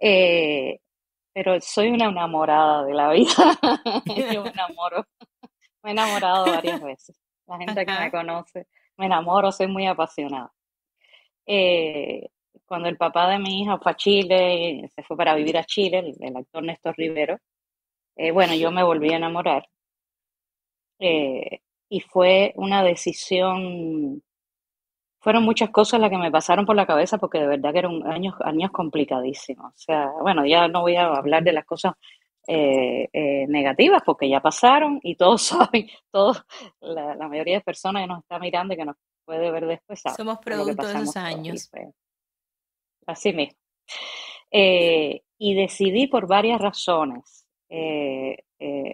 Eh, 0.00 0.80
pero 1.32 1.60
soy 1.60 1.90
una 1.90 2.06
enamorada 2.06 2.84
de 2.84 2.94
la 2.94 3.10
vida, 3.12 3.32
yo 4.32 4.42
me 4.42 4.50
enamoro 4.50 5.06
me 5.82 5.90
he 5.90 5.92
enamorado 5.92 6.46
varias 6.46 6.82
veces. 6.82 7.16
La 7.46 7.58
gente 7.58 7.86
que 7.86 7.92
me 7.92 8.10
conoce, 8.10 8.66
me 8.96 9.06
enamoro, 9.06 9.52
soy 9.52 9.66
muy 9.66 9.86
apasionada. 9.86 10.52
Eh, 11.46 12.28
cuando 12.66 12.88
el 12.88 12.96
papá 12.96 13.28
de 13.30 13.38
mi 13.38 13.62
hija 13.62 13.78
fue 13.78 13.92
a 13.92 13.96
Chile, 13.96 14.90
se 14.94 15.02
fue 15.02 15.16
para 15.16 15.34
vivir 15.34 15.56
a 15.56 15.64
Chile, 15.64 15.98
el, 16.00 16.14
el 16.20 16.36
actor 16.36 16.62
Néstor 16.62 16.94
Rivero, 16.96 17.38
eh, 18.18 18.32
bueno, 18.32 18.54
yo 18.54 18.70
me 18.72 18.82
volví 18.82 19.12
a 19.12 19.16
enamorar. 19.16 19.68
Eh, 20.98 21.60
y 21.88 22.00
fue 22.00 22.52
una 22.56 22.82
decisión, 22.82 24.22
fueron 25.20 25.44
muchas 25.44 25.70
cosas 25.70 26.00
las 26.00 26.10
que 26.10 26.18
me 26.18 26.30
pasaron 26.30 26.66
por 26.66 26.76
la 26.76 26.86
cabeza 26.86 27.18
porque 27.18 27.38
de 27.38 27.46
verdad 27.46 27.72
que 27.72 27.78
eran 27.80 28.06
años, 28.10 28.34
años 28.44 28.70
complicadísimos. 28.72 29.72
O 29.74 29.78
sea, 29.78 30.10
bueno, 30.20 30.44
ya 30.46 30.68
no 30.68 30.82
voy 30.82 30.96
a 30.96 31.06
hablar 31.06 31.44
de 31.44 31.52
las 31.52 31.64
cosas 31.64 31.94
eh, 32.50 33.10
eh, 33.12 33.46
negativas 33.46 34.00
porque 34.06 34.26
ya 34.26 34.40
pasaron 34.40 35.00
y 35.02 35.16
todos 35.16 35.42
saben, 35.70 35.86
todos, 36.10 36.42
la, 36.80 37.14
la 37.14 37.28
mayoría 37.28 37.56
de 37.56 37.60
personas 37.60 38.02
que 38.02 38.06
nos 38.06 38.20
está 38.20 38.38
mirando 38.38 38.72
y 38.72 38.78
que 38.78 38.86
nos 38.86 38.96
puede 39.26 39.50
ver 39.50 39.66
después 39.66 40.00
saben 40.00 40.16
Somos 40.16 40.38
producto 40.38 40.86
de 40.86 40.94
esos 40.94 41.16
años. 41.18 41.70
así 43.06 43.34
mismo. 43.34 43.58
Eh, 44.50 45.20
y 45.36 45.54
decidí 45.56 46.06
por 46.06 46.26
varias 46.26 46.58
razones. 46.58 47.46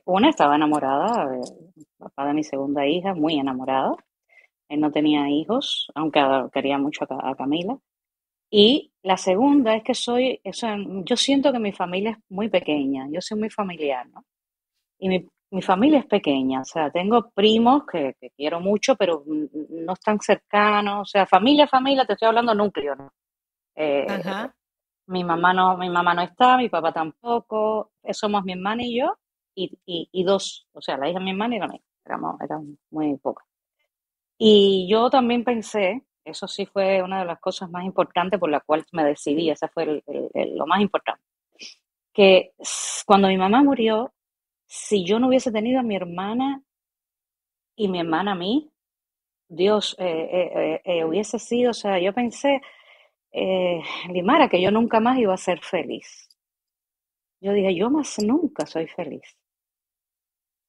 Una, 0.05 0.29
estaba 0.29 0.57
enamorada 0.57 1.31
papá 1.97 2.27
de 2.27 2.35
mi 2.35 2.43
segunda 2.43 2.85
hija, 2.89 3.15
muy 3.15 3.39
enamorada. 3.39 3.95
Él 4.69 4.81
no 4.81 4.91
tenía 4.91 5.31
hijos, 5.31 5.87
aunque 5.95 6.21
quería 6.53 6.77
mucho 6.77 7.07
a 7.09 7.35
Camila. 7.37 7.79
Y 8.57 8.93
la 9.03 9.17
segunda 9.17 9.75
es 9.75 9.83
que 9.83 9.95
soy, 9.95 10.41
o 10.45 10.53
sea, 10.53 10.77
yo 10.79 11.17
siento 11.17 11.53
que 11.53 11.59
mi 11.59 11.73
familia 11.73 12.13
es 12.13 12.19
muy 12.29 12.49
pequeña, 12.49 13.09
yo 13.11 13.21
soy 13.21 13.37
muy 13.37 13.51
familiar, 13.51 14.09
¿no? 14.11 14.25
Y 14.97 15.09
mi, 15.09 15.29
mi 15.51 15.61
familia 15.61 15.99
es 15.99 16.07
pequeña, 16.07 16.61
o 16.61 16.65
sea, 16.65 16.89
tengo 16.89 17.31
primos 17.31 17.83
que, 17.85 18.15
que 18.21 18.31
quiero 18.31 18.61
mucho, 18.61 18.95
pero 18.95 19.25
no 19.27 19.95
están 19.95 20.21
cercanos, 20.21 21.01
o 21.01 21.05
sea, 21.05 21.27
familia, 21.27 21.67
familia, 21.67 22.05
te 22.05 22.13
estoy 22.13 22.29
hablando 22.29 22.55
núcleo, 22.55 22.95
¿no? 22.95 23.13
Eh, 23.75 24.07
Ajá. 24.09 24.55
mi 25.07 25.25
mamá 25.25 25.53
no, 25.53 25.77
mi 25.77 25.91
mamá 25.91 26.15
no 26.15 26.23
está, 26.23 26.57
mi 26.57 26.69
papá 26.69 26.93
tampoco, 26.93 27.91
eh, 28.05 28.15
somos 28.15 28.45
mi 28.45 28.53
hermana 28.53 28.85
y 28.85 29.01
yo, 29.01 29.19
y, 29.57 29.77
y, 29.85 30.09
y 30.13 30.23
dos, 30.23 30.69
o 30.75 30.81
sea, 30.81 30.97
la 30.97 31.09
hija 31.09 31.19
de 31.19 31.25
mi 31.25 31.33
hermana 31.33 31.57
y 31.57 31.59
la 31.59 31.67
mía, 31.67 31.81
éramos, 32.05 32.41
éramos 32.41 32.69
muy 32.91 33.17
pocas. 33.19 33.49
Y 34.39 34.87
yo 34.89 35.11
también 35.11 35.43
pensé, 35.43 36.05
eso 36.25 36.49
sí 36.49 36.67
fue 36.67 37.03
una 37.03 37.21
de 37.21 37.27
las 37.27 37.41
cosas 37.41 37.71
más 37.71 37.85
importantes 37.85 38.41
por 38.41 38.51
la 38.51 38.61
cual 38.61 38.85
me 38.93 39.05
decidí, 39.05 39.51
esa 39.51 39.69
fue 39.69 39.85
el- 39.85 40.03
el- 40.07 40.31
el- 40.35 40.57
lo 40.59 40.67
más 40.67 40.81
importante, 40.81 41.23
que 42.15 42.53
cuando 43.07 43.29
mi 43.29 43.39
mamá 43.39 43.63
murió, 43.63 44.13
si 44.67 45.05
yo 45.05 45.19
no 45.21 45.29
hubiese 45.29 45.53
tenido 45.53 45.81
a 45.81 45.85
mi 45.85 45.97
hermana 45.97 46.63
y 47.77 47.89
mi 47.89 48.01
hermana 48.01 48.33
a 48.33 48.35
mí, 48.35 48.71
Dios, 49.49 49.97
eh, 49.99 50.29
eh, 50.33 50.83
eh, 50.85 51.05
hubiese 51.05 51.39
sido, 51.39 51.73
o 51.73 51.75
sea, 51.75 51.99
yo 52.01 52.13
pensé, 52.15 52.61
Limara, 54.13 54.49
que 54.49 54.61
yo 54.63 54.71
nunca 54.71 55.01
más 55.01 55.19
iba 55.19 55.35
a 55.35 55.37
ser 55.37 55.61
feliz. 55.61 56.29
Yo 57.41 57.53
dije, 57.53 57.77
yo 57.77 57.91
más 57.91 58.19
nunca 58.19 58.67
soy 58.67 58.89
feliz. 58.89 59.37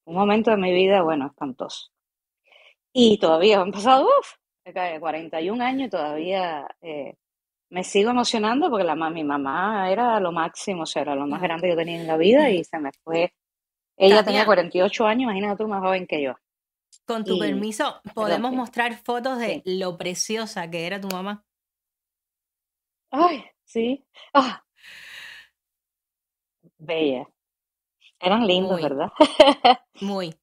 Un 0.08 0.16
momento 0.16 0.50
de 0.50 0.58
mi 0.58 0.74
vida, 0.74 1.04
bueno, 1.04 1.28
espantoso. 1.28 1.92
Y 2.94 3.20
todavía 3.20 3.62
han 3.62 3.72
pasado, 3.72 4.06
uff, 4.08 4.34
41 5.00 5.62
años 5.62 5.88
y 5.88 5.90
todavía 5.90 6.68
eh, 6.82 7.16
me 7.70 7.84
sigo 7.84 8.12
emocionando 8.12 8.70
porque 8.70 8.86
la, 8.86 8.96
mi 8.96 9.24
mamá 9.24 9.92
era 9.92 10.20
lo 10.20 10.32
máximo, 10.32 10.84
o 10.84 10.86
sea, 10.88 11.04
era 11.04 11.16
lo 11.16 11.28
más 11.28 11.42
grande 11.42 11.68
que 11.68 11.72
yo 11.74 11.78
tenía 11.78 12.02
en 12.02 12.08
la 12.08 12.18
vida 12.18 12.50
y 12.50 12.64
se 12.64 12.80
me 12.80 12.92
fue. 13.04 13.34
Ella 13.98 14.24
tenía 14.26 14.46
Tania, 14.46 14.46
48 14.46 15.06
años, 15.08 15.24
imagínate 15.26 15.58
tú, 15.64 15.68
más 15.70 15.82
joven 15.82 16.08
que 16.08 16.24
yo. 16.24 16.36
con 17.06 17.26
tu 17.26 17.38
Y, 17.38 17.40
permiso, 17.40 18.02
podemos 18.14 18.54
mostrar 18.54 18.96
fotos 18.98 19.40
de 19.40 19.48
sí. 19.54 19.64
lo 19.66 19.98
preciosa 19.98 20.70
que 20.70 20.86
era 20.88 21.02
tu 21.02 21.10
mamá. 21.10 21.44
Ay, 23.12 23.44
sí. 23.64 24.06
Ah, 24.34 24.64
bella. 26.80 27.26
Eran 28.20 28.48
lindos, 28.48 28.80
Muy, 28.80 28.82
¿verdad? 28.82 29.10
muy, 30.00 30.36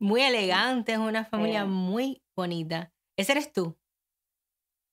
muy 0.00 0.22
elegante, 0.22 0.92
es 0.94 0.98
una 0.98 1.24
familia 1.24 1.64
Eh, 1.64 1.66
muy 1.66 2.22
bonita. 2.36 2.92
¿Ese 3.16 3.32
eres 3.32 3.52
tú? 3.52 3.76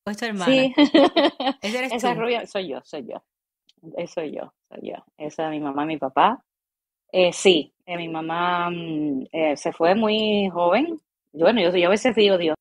¿O 0.06 0.10
es 0.12 0.18
tu 0.18 0.26
hermana? 0.26 0.46
sí. 0.46 0.74
Ese 1.62 1.78
eres 1.80 1.94
Esa 1.94 2.14
tú. 2.14 2.22
rubia 2.22 2.46
soy 2.46 2.68
yo, 2.70 2.82
soy 2.84 3.06
yo. 3.08 3.24
Eh, 3.98 4.08
Soy 4.08 4.32
yo, 4.36 4.54
soy 4.70 4.90
yo. 4.90 4.96
Esa 5.18 5.46
es 5.46 5.52
mi 5.52 5.60
mamá 5.60 5.84
y 5.84 5.88
mi 5.88 5.98
papá. 5.98 6.44
Eh, 7.12 7.32
sí, 7.34 7.74
eh, 7.86 7.98
mi 7.98 8.10
mamá 8.10 8.70
mm, 8.70 9.28
eh, 9.32 9.58
se 9.58 9.72
fue 9.72 9.96
muy 9.96 10.50
joven. 10.52 11.00
Bueno, 11.32 11.62
yo, 11.62 11.76
yo 11.76 11.88
a 11.88 11.92
veces 11.92 12.16
digo, 12.16 12.38
Dios 12.38 12.56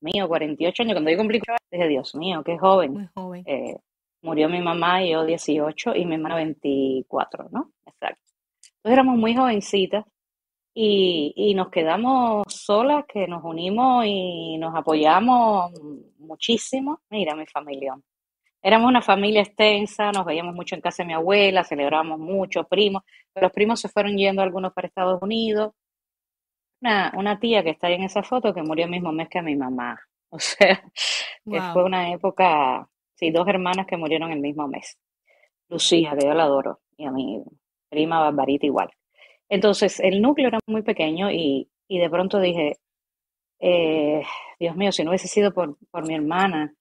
mío, 0.00 0.28
48 0.28 0.82
años, 0.82 0.94
cuando 0.94 1.10
yo 1.10 1.16
cumplí 1.18 1.40
48 1.40 1.64
dije, 1.70 1.88
Dios 1.88 2.14
mío, 2.14 2.42
qué 2.44 2.58
joven. 2.58 2.92
Muy 2.94 3.08
joven. 3.14 3.44
Murió 4.22 4.48
mi 4.48 4.60
mamá 4.60 5.02
y 5.04 5.12
yo 5.12 5.24
18 5.24 5.96
y 5.96 6.04
mi 6.06 6.14
hermana 6.14 6.36
24, 6.36 7.48
¿no? 7.52 7.70
Exacto. 7.86 8.20
Entonces 8.78 8.92
éramos 8.92 9.16
muy 9.18 9.34
jovencitas 9.34 10.04
y, 10.74 11.32
y 11.36 11.54
nos 11.54 11.70
quedamos 11.70 12.44
solas, 12.48 13.04
que 13.06 13.26
nos 13.26 13.44
unimos 13.44 14.04
y 14.06 14.56
nos 14.58 14.74
apoyamos 14.74 15.72
muchísimo. 16.18 17.00
Mira, 17.10 17.34
mi 17.34 17.46
familia. 17.46 17.94
Éramos 18.62 18.88
una 18.88 19.02
familia 19.02 19.42
extensa, 19.42 20.12
nos 20.12 20.24
veíamos 20.24 20.54
mucho 20.54 20.76
en 20.76 20.80
casa 20.80 21.02
de 21.02 21.08
mi 21.08 21.14
abuela, 21.14 21.64
celebrábamos 21.64 22.20
mucho, 22.20 22.64
primos, 22.64 23.02
pero 23.32 23.46
los 23.46 23.52
primos 23.52 23.80
se 23.80 23.88
fueron 23.88 24.16
yendo 24.16 24.40
algunos 24.40 24.72
para 24.72 24.86
Estados 24.86 25.20
Unidos. 25.20 25.72
Una, 26.80 27.12
una 27.16 27.38
tía 27.40 27.62
que 27.64 27.70
está 27.70 27.88
ahí 27.88 27.94
en 27.94 28.04
esa 28.04 28.22
foto 28.22 28.54
que 28.54 28.62
murió 28.62 28.84
el 28.84 28.90
mismo 28.90 29.12
mes 29.12 29.28
que 29.28 29.42
mi 29.42 29.56
mamá. 29.56 29.98
O 30.34 30.38
sea, 30.38 30.82
que 31.44 31.60
fue 31.74 31.84
una 31.84 32.10
época, 32.10 32.88
sí, 33.16 33.30
dos 33.30 33.46
hermanas 33.46 33.86
que 33.86 33.98
murieron 33.98 34.32
el 34.32 34.40
mismo 34.40 34.66
mes. 34.66 34.96
Lucía, 35.68 36.16
que 36.18 36.24
yo 36.26 36.32
la 36.32 36.44
adoro, 36.44 36.80
y 36.96 37.04
a 37.04 37.10
mi 37.10 37.42
prima 37.90 38.18
Barbarita 38.18 38.64
igual. 38.64 38.88
Entonces, 39.52 40.00
el 40.00 40.22
núcleo 40.22 40.48
era 40.48 40.60
muy 40.66 40.80
pequeño 40.80 41.30
y, 41.30 41.68
y 41.86 41.98
de 41.98 42.08
pronto 42.08 42.40
dije, 42.40 42.78
eh, 43.60 44.22
Dios 44.58 44.74
mío, 44.76 44.90
si 44.92 45.04
no 45.04 45.10
hubiese 45.10 45.28
sido 45.28 45.52
por, 45.52 45.76
por 45.90 46.08
mi 46.08 46.14
hermana, 46.14 46.74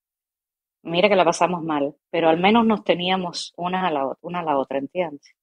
mira 0.84 1.10
que 1.10 1.18
la 1.18 1.26
pasamos 1.26 1.62
mal, 1.64 1.94
pero 2.10 2.30
al 2.30 2.40
menos 2.40 2.66
nos 2.66 2.86
teníamos 2.86 3.52
una 3.58 3.86
a 3.86 3.92
la, 3.92 4.18
una 4.22 4.40
a 4.40 4.44
la 4.44 4.58
otra, 4.58 4.78
¿entiendes? 4.78 5.36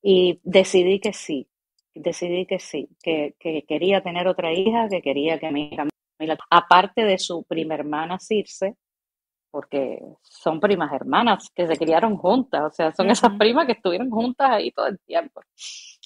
Y 0.00 0.38
decidí 0.44 1.00
que 1.00 1.12
sí, 1.12 1.48
decidí 1.96 2.46
que 2.46 2.60
sí, 2.60 2.88
que, 3.02 3.34
que 3.40 3.64
quería 3.66 4.00
tener 4.00 4.28
otra 4.28 4.52
hija, 4.52 4.88
que 4.88 5.02
quería 5.02 5.40
que 5.40 5.50
mi 5.50 5.74
Camila, 5.74 6.38
aparte 6.48 7.06
de 7.06 7.18
su 7.18 7.42
prima 7.42 7.74
hermana 7.74 8.20
Circe, 8.20 8.76
porque 9.58 9.98
son 10.22 10.60
primas 10.60 10.92
hermanas 10.92 11.50
que 11.52 11.66
se 11.66 11.76
criaron 11.76 12.16
juntas, 12.16 12.62
o 12.62 12.70
sea, 12.70 12.94
son 12.94 13.10
esas 13.10 13.32
primas 13.36 13.66
que 13.66 13.72
estuvieron 13.72 14.08
juntas 14.08 14.50
ahí 14.52 14.70
todo 14.70 14.86
el 14.86 15.00
tiempo. 15.00 15.40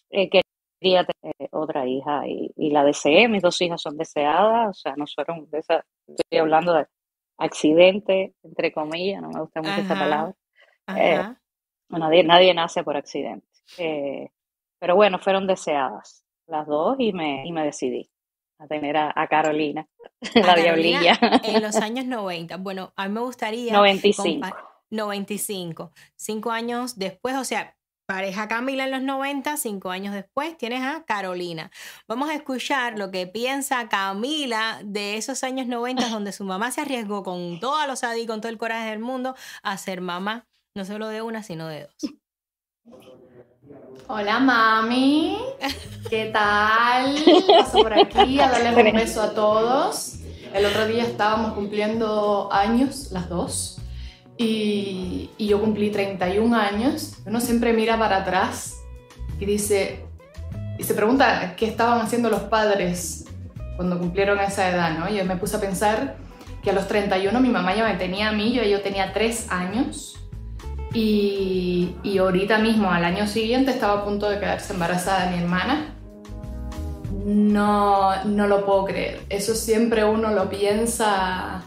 Eh, 0.08 0.30
quería 0.80 1.04
tener 1.04 1.50
otra 1.50 1.86
hija 1.86 2.26
y, 2.26 2.50
y 2.56 2.70
la 2.70 2.82
deseé, 2.82 3.28
mis 3.28 3.42
dos 3.42 3.60
hijas 3.60 3.82
son 3.82 3.98
deseadas, 3.98 4.70
o 4.70 4.72
sea, 4.72 4.94
no 4.96 5.04
fueron 5.06 5.50
de 5.50 5.58
esas, 5.58 5.84
estoy 6.08 6.38
hablando 6.38 6.72
de 6.72 6.86
accidente, 7.36 8.32
entre 8.42 8.72
comillas, 8.72 9.20
no 9.20 9.28
me 9.28 9.40
gusta 9.40 9.60
mucho 9.60 9.82
esa 9.82 9.92
Ajá, 9.92 10.02
palabra. 10.02 10.34
Eh, 10.96 11.34
nadie, 11.90 12.24
nadie 12.24 12.54
nace 12.54 12.82
por 12.82 12.96
accidente. 12.96 13.46
Eh, 13.76 14.30
pero 14.78 14.96
bueno, 14.96 15.18
fueron 15.18 15.46
deseadas 15.46 16.24
las 16.46 16.66
dos 16.66 16.96
y 16.98 17.12
me, 17.12 17.46
y 17.46 17.52
me 17.52 17.66
decidí 17.66 18.08
a 18.62 18.66
tener 18.68 18.96
a, 18.96 19.12
a 19.14 19.26
Carolina, 19.28 19.86
A 20.34 20.38
la 20.40 20.54
Carolina 20.54 21.00
diablilla, 21.00 21.40
en 21.44 21.62
los 21.62 21.76
años 21.76 22.04
90. 22.06 22.56
Bueno, 22.58 22.92
a 22.96 23.08
mí 23.08 23.14
me 23.14 23.20
gustaría 23.20 23.72
95. 23.72 24.22
compa- 24.22 24.56
95, 24.90 25.92
cinco 26.16 26.50
años 26.50 26.98
después, 26.98 27.34
o 27.36 27.44
sea, 27.44 27.76
pareja 28.06 28.46
Camila 28.46 28.84
en 28.84 28.90
los 28.90 29.00
90, 29.02 29.56
cinco 29.56 29.88
años 29.90 30.12
después 30.12 30.56
tienes 30.58 30.82
a 30.82 31.04
Carolina. 31.04 31.70
Vamos 32.06 32.28
a 32.28 32.34
escuchar 32.34 32.98
lo 32.98 33.10
que 33.10 33.26
piensa 33.26 33.88
Camila 33.88 34.80
de 34.84 35.16
esos 35.16 35.42
años 35.44 35.66
90 35.66 36.08
donde 36.10 36.32
su 36.32 36.44
mamá 36.44 36.70
se 36.72 36.82
arriesgó 36.82 37.22
con 37.22 37.58
toda 37.58 37.90
osadía 37.90 38.22
y 38.24 38.26
con 38.26 38.40
todo 38.42 38.50
el 38.50 38.58
coraje 38.58 38.90
del 38.90 38.98
mundo 38.98 39.34
a 39.62 39.78
ser 39.78 40.02
mamá, 40.02 40.46
no 40.76 40.84
solo 40.84 41.08
de 41.08 41.22
una, 41.22 41.42
sino 41.42 41.68
de 41.68 41.84
dos. 41.86 42.12
Hola 44.08 44.40
mami, 44.40 45.38
¿qué 46.10 46.30
tal? 46.32 47.16
Paso 47.46 47.78
por 47.78 47.92
aquí 47.94 48.40
a 48.40 48.50
darles 48.50 48.76
un 48.76 48.92
beso 48.92 49.22
a 49.22 49.30
todos. 49.30 50.16
El 50.52 50.66
otro 50.66 50.86
día 50.86 51.04
estábamos 51.04 51.54
cumpliendo 51.54 52.48
años, 52.52 53.10
las 53.10 53.28
dos, 53.28 53.78
y, 54.36 55.30
y 55.38 55.46
yo 55.46 55.60
cumplí 55.60 55.90
31 55.90 56.54
años. 56.56 57.14
Uno 57.24 57.40
siempre 57.40 57.72
mira 57.72 57.98
para 57.98 58.18
atrás 58.18 58.76
y 59.40 59.46
dice, 59.46 60.04
y 60.78 60.84
se 60.84 60.94
pregunta 60.94 61.54
qué 61.56 61.66
estaban 61.66 62.00
haciendo 62.00 62.28
los 62.28 62.42
padres 62.42 63.24
cuando 63.76 63.98
cumplieron 63.98 64.38
esa 64.40 64.68
edad, 64.68 64.98
¿no? 64.98 65.08
Yo 65.08 65.24
me 65.24 65.36
puse 65.36 65.56
a 65.56 65.60
pensar 65.60 66.16
que 66.62 66.70
a 66.70 66.72
los 66.72 66.86
31 66.86 67.40
mi 67.40 67.48
mamá 67.48 67.74
ya 67.74 67.84
me 67.84 67.94
tenía 67.94 68.28
a 68.28 68.32
mí, 68.32 68.52
yo, 68.52 68.62
yo 68.62 68.80
tenía 68.82 69.12
3 69.12 69.50
años. 69.50 70.21
Y, 70.94 71.96
y 72.02 72.18
ahorita 72.18 72.58
mismo, 72.58 72.90
al 72.90 73.04
año 73.04 73.26
siguiente, 73.26 73.70
estaba 73.70 74.00
a 74.00 74.04
punto 74.04 74.28
de 74.28 74.38
quedarse 74.38 74.72
embarazada 74.72 75.26
de 75.26 75.36
mi 75.36 75.42
hermana. 75.42 75.94
no, 77.24 78.24
no 78.24 78.46
lo 78.46 78.64
puedo 78.66 78.84
creer. 78.86 79.20
Eso 79.28 79.54
siempre 79.54 80.04
uno 80.04 80.30
lo 80.30 80.48
piensa 80.48 81.62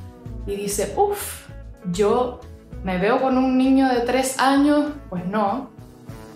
y 0.46 0.56
dice, 0.56 0.94
uff, 0.96 1.50
yo 1.92 2.40
me 2.84 2.98
veo 2.98 3.22
con 3.22 3.38
un 3.38 3.58
niño 3.58 3.90
de 3.90 4.02
tres 4.02 4.40
años, 4.40 4.92
pues 5.10 5.26
no, 5.26 5.72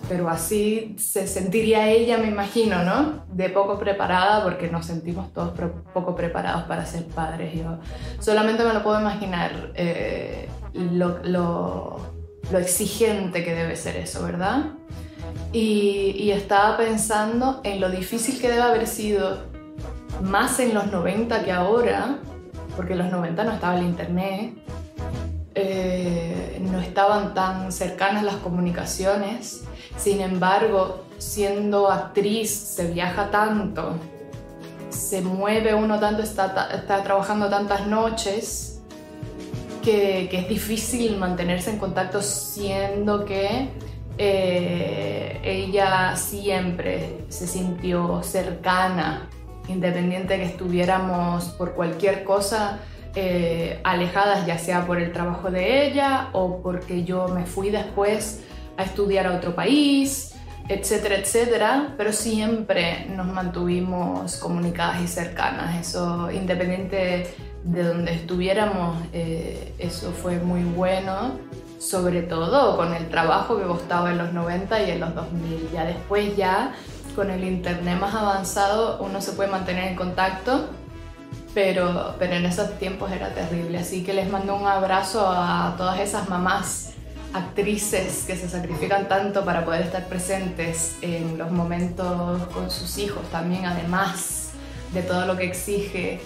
pero 0.08 0.28
así 0.28 0.96
se 0.98 1.28
sentiría 1.28 1.88
ella, 1.88 2.18
me 2.18 2.28
imagino, 2.28 2.84
¿no? 2.84 3.26
De 3.28 3.50
poco 3.50 3.78
preparada, 3.78 4.44
porque 4.44 4.68
nos 4.68 4.88
sentimos 4.88 5.32
todos 5.32 5.54
poco 5.94 6.16
preparados 6.16 6.64
para 6.64 6.86
ser 6.86 7.06
padres. 7.06 7.54
Yo 7.54 7.78
solamente 8.20 8.64
me 8.64 8.74
lo 8.74 8.82
puedo 8.82 9.00
imaginar 9.00 9.72
eh, 9.76 10.50
lo, 10.74 11.20
lo, 11.24 12.00
lo, 12.52 12.60
exigente 12.60 13.44
que 13.44 13.54
debe 13.54 13.76
ser 13.76 13.98
eso, 13.98 14.24
¿verdad? 14.24 14.66
Y, 15.52 16.32
estaba 16.32 16.78
pensando 16.78 17.62
en 17.64 17.82
lo 17.82 17.90
difícil 17.90 18.40
que 18.40 18.50
debe 18.50 18.62
haber 18.62 18.88
sido, 18.88 19.48
más 20.22 20.60
en 20.60 20.74
los 20.74 20.92
90 20.92 21.44
que 21.44 21.52
ahora, 21.52 22.18
porque 22.76 22.94
en 22.94 23.00
los 23.00 23.12
90 23.12 23.44
no 23.44 23.52
estaba 23.54 23.78
el 23.78 23.86
internet, 23.86 24.54
eh, 25.56 26.62
no 26.62 26.80
estaban 26.80 27.34
tan 27.34 27.72
cercanas 27.72 28.24
las 28.24 28.36
comunicaciones. 28.36 29.64
Sin 29.98 30.22
embargo, 30.22 31.06
siendo 31.18 31.92
actriz 31.92 32.52
se 32.52 32.92
viaja 32.92 33.32
tanto, 33.32 33.96
se 34.90 35.22
mueve 35.22 35.74
uno 35.74 36.00
tanto, 36.00 36.22
está 36.22 37.04
trabajando 37.04 37.50
tantas 37.50 37.88
noches, 37.88 38.79
que, 39.90 40.28
que, 40.30 40.40
es 40.40 40.50
difícil 40.50 41.18
mantenerse 41.18 41.72
en 41.72 41.78
contacto 41.78 42.22
siendo 42.22 43.26
que 43.26 43.70
eh, 44.18 45.40
ella 45.44 46.16
siempre 46.16 47.26
se 47.30 47.48
sintió 47.48 48.22
cercana, 48.22 49.30
independiente 49.68 50.34
de 50.34 50.40
que 50.42 50.46
estuviéramos 50.46 51.46
por 51.50 51.74
cualquier 51.74 52.24
cosa 52.24 52.80
eh, 53.16 53.80
alejadas, 53.84 54.46
ya 54.46 54.58
sea 54.58 54.86
por 54.86 55.00
el 55.00 55.12
trabajo 55.12 55.50
de 55.50 55.88
ella 55.88 56.30
o 56.34 56.62
porque 56.62 57.04
yo 57.04 57.28
me 57.30 57.46
fui 57.46 57.70
después 57.72 58.44
a 58.78 58.84
estudiar 58.84 59.26
a 59.26 59.38
otro 59.38 59.56
país, 59.56 60.36
etcétera, 60.68 61.16
etcétera, 61.16 61.96
pero 61.98 62.14
siempre 62.14 63.08
nos 63.10 63.26
mantuvimos 63.26 64.36
comunicadas 64.36 65.02
y 65.02 65.08
cercanas. 65.08 65.80
Eso, 65.80 66.30
independiente 66.30 67.34
de 67.64 67.84
donde 67.84 68.14
estuviéramos, 68.14 68.98
eh, 69.14 69.74
eso 69.80 70.12
fue 70.12 70.40
muy 70.40 70.64
bueno, 70.64 71.34
sobre 71.80 72.22
todo 72.22 72.78
con 72.78 72.94
el 72.94 73.10
trabajo 73.10 73.58
que 73.58 73.66
costaba 73.66 74.12
en 74.12 74.18
los 74.18 74.34
90 74.34 74.84
y 74.84 74.92
en 74.92 75.00
los 75.00 75.16
2000. 75.16 75.70
Ya 75.74 75.86
después, 75.86 76.36
ya 76.36 76.74
con 77.16 77.30
el 77.30 77.44
internet 77.44 78.00
más 78.00 78.16
avanzado, 78.16 79.00
uno 79.02 79.22
se 79.22 79.34
puede 79.34 79.50
mantener 79.50 79.90
en 79.90 79.96
contacto 79.96 80.70
pero, 81.54 82.16
pero 82.20 82.34
en 82.34 82.46
esos 82.46 82.78
tiempos 82.78 83.12
era 83.12 83.34
terrible. 83.34 83.80
Así 83.80 84.04
que 84.04 84.14
les 84.14 84.30
mando 84.30 84.56
un 84.56 84.68
abrazo 84.68 85.26
a 85.28 85.76
todas 85.78 86.00
esas 86.00 86.30
mamás 86.30 86.92
actrices 87.34 88.24
que 88.26 88.36
se 88.36 88.50
sacrifican 88.50 89.08
tanto 89.08 89.46
para 89.46 89.64
poder 89.64 89.82
estar 89.84 90.06
presentes 90.08 90.96
en 91.02 91.38
los 91.38 91.52
momentos 91.52 92.42
con 92.48 92.72
sus 92.72 92.98
hijos 92.98 93.24
también, 93.32 93.66
además 93.66 94.39
de 94.94 95.04
todo 95.04 95.26
lo 95.26 95.38
que 95.38 95.46
exige 95.46 96.20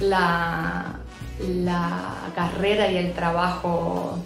la, 0.00 0.98
la 1.38 2.30
carrera 2.34 2.90
y 2.90 2.96
el 2.96 3.12
trabajo 3.12 4.18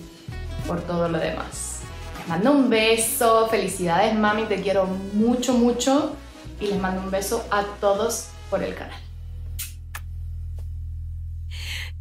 por 0.66 0.80
todo 0.82 1.08
lo 1.08 1.18
demás. 1.18 1.82
Les 2.18 2.28
mando 2.28 2.52
un 2.52 2.70
beso, 2.70 3.48
felicidades 3.48 4.14
mami, 4.14 4.44
te 4.44 4.62
quiero 4.62 4.86
mucho, 4.86 5.52
mucho 5.52 6.16
y 6.60 6.66
les 6.66 6.80
mando 6.80 7.02
un 7.02 7.10
beso 7.10 7.44
a 7.50 7.64
todos 7.80 8.28
por 8.50 8.62
el 8.62 8.74
canal. 8.74 9.00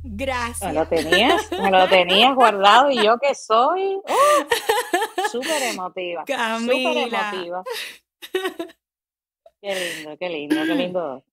Gracias. 0.06 0.62
Me 0.62 0.74
lo 0.74 0.86
tenías, 0.88 1.52
me 1.52 1.72
lo 1.72 1.88
tenías 1.88 2.36
guardado 2.36 2.92
y 2.92 3.04
yo 3.04 3.18
que 3.20 3.34
soy 3.36 3.96
uh, 3.96 5.30
súper 5.32 5.64
emotiva. 5.64 6.26
Súper 6.28 6.98
emotiva. 7.08 7.64
Qué 9.62 9.76
lindo, 9.76 10.18
qué 10.20 10.30
lindo, 10.30 10.56
qué 10.56 10.76
lindo. 10.76 11.24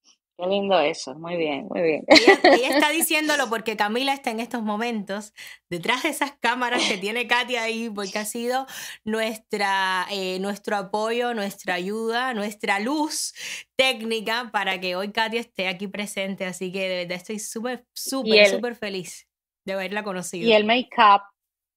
Qué 0.40 0.46
lindo 0.46 0.80
eso, 0.80 1.14
muy 1.16 1.36
bien, 1.36 1.66
muy 1.68 1.82
bien. 1.82 2.04
Ella, 2.06 2.38
está 2.78 2.90
diciéndolo 2.90 3.50
porque 3.50 3.76
Camila 3.76 4.14
está 4.14 4.30
en 4.30 4.40
estos 4.40 4.62
momentos 4.62 5.34
detrás 5.68 6.04
de 6.04 6.08
esas 6.08 6.32
cámaras 6.40 6.82
que 6.88 6.96
tiene 6.96 7.26
Katia 7.26 7.62
ahí, 7.62 7.90
porque 7.90 8.18
ha 8.18 8.24
sido 8.24 8.66
nuestra, 9.04 10.06
eh, 10.10 10.38
nuestro 10.40 10.76
apoyo, 10.76 11.34
nuestra 11.34 11.74
ayuda, 11.74 12.32
nuestra 12.32 12.80
luz 12.80 13.34
técnica 13.76 14.48
para 14.50 14.80
que 14.80 14.96
hoy 14.96 15.12
Katia 15.12 15.40
esté 15.40 15.68
aquí 15.68 15.88
presente. 15.88 16.46
Así 16.46 16.72
que 16.72 16.88
de 16.88 16.96
verdad 16.96 17.18
estoy 17.18 17.38
súper, 17.38 17.84
súper, 17.92 18.48
súper 18.48 18.76
feliz 18.76 19.28
de 19.66 19.74
haberla 19.74 20.02
conocido. 20.02 20.48
Y 20.48 20.54
el 20.54 20.64
make-up. 20.64 21.20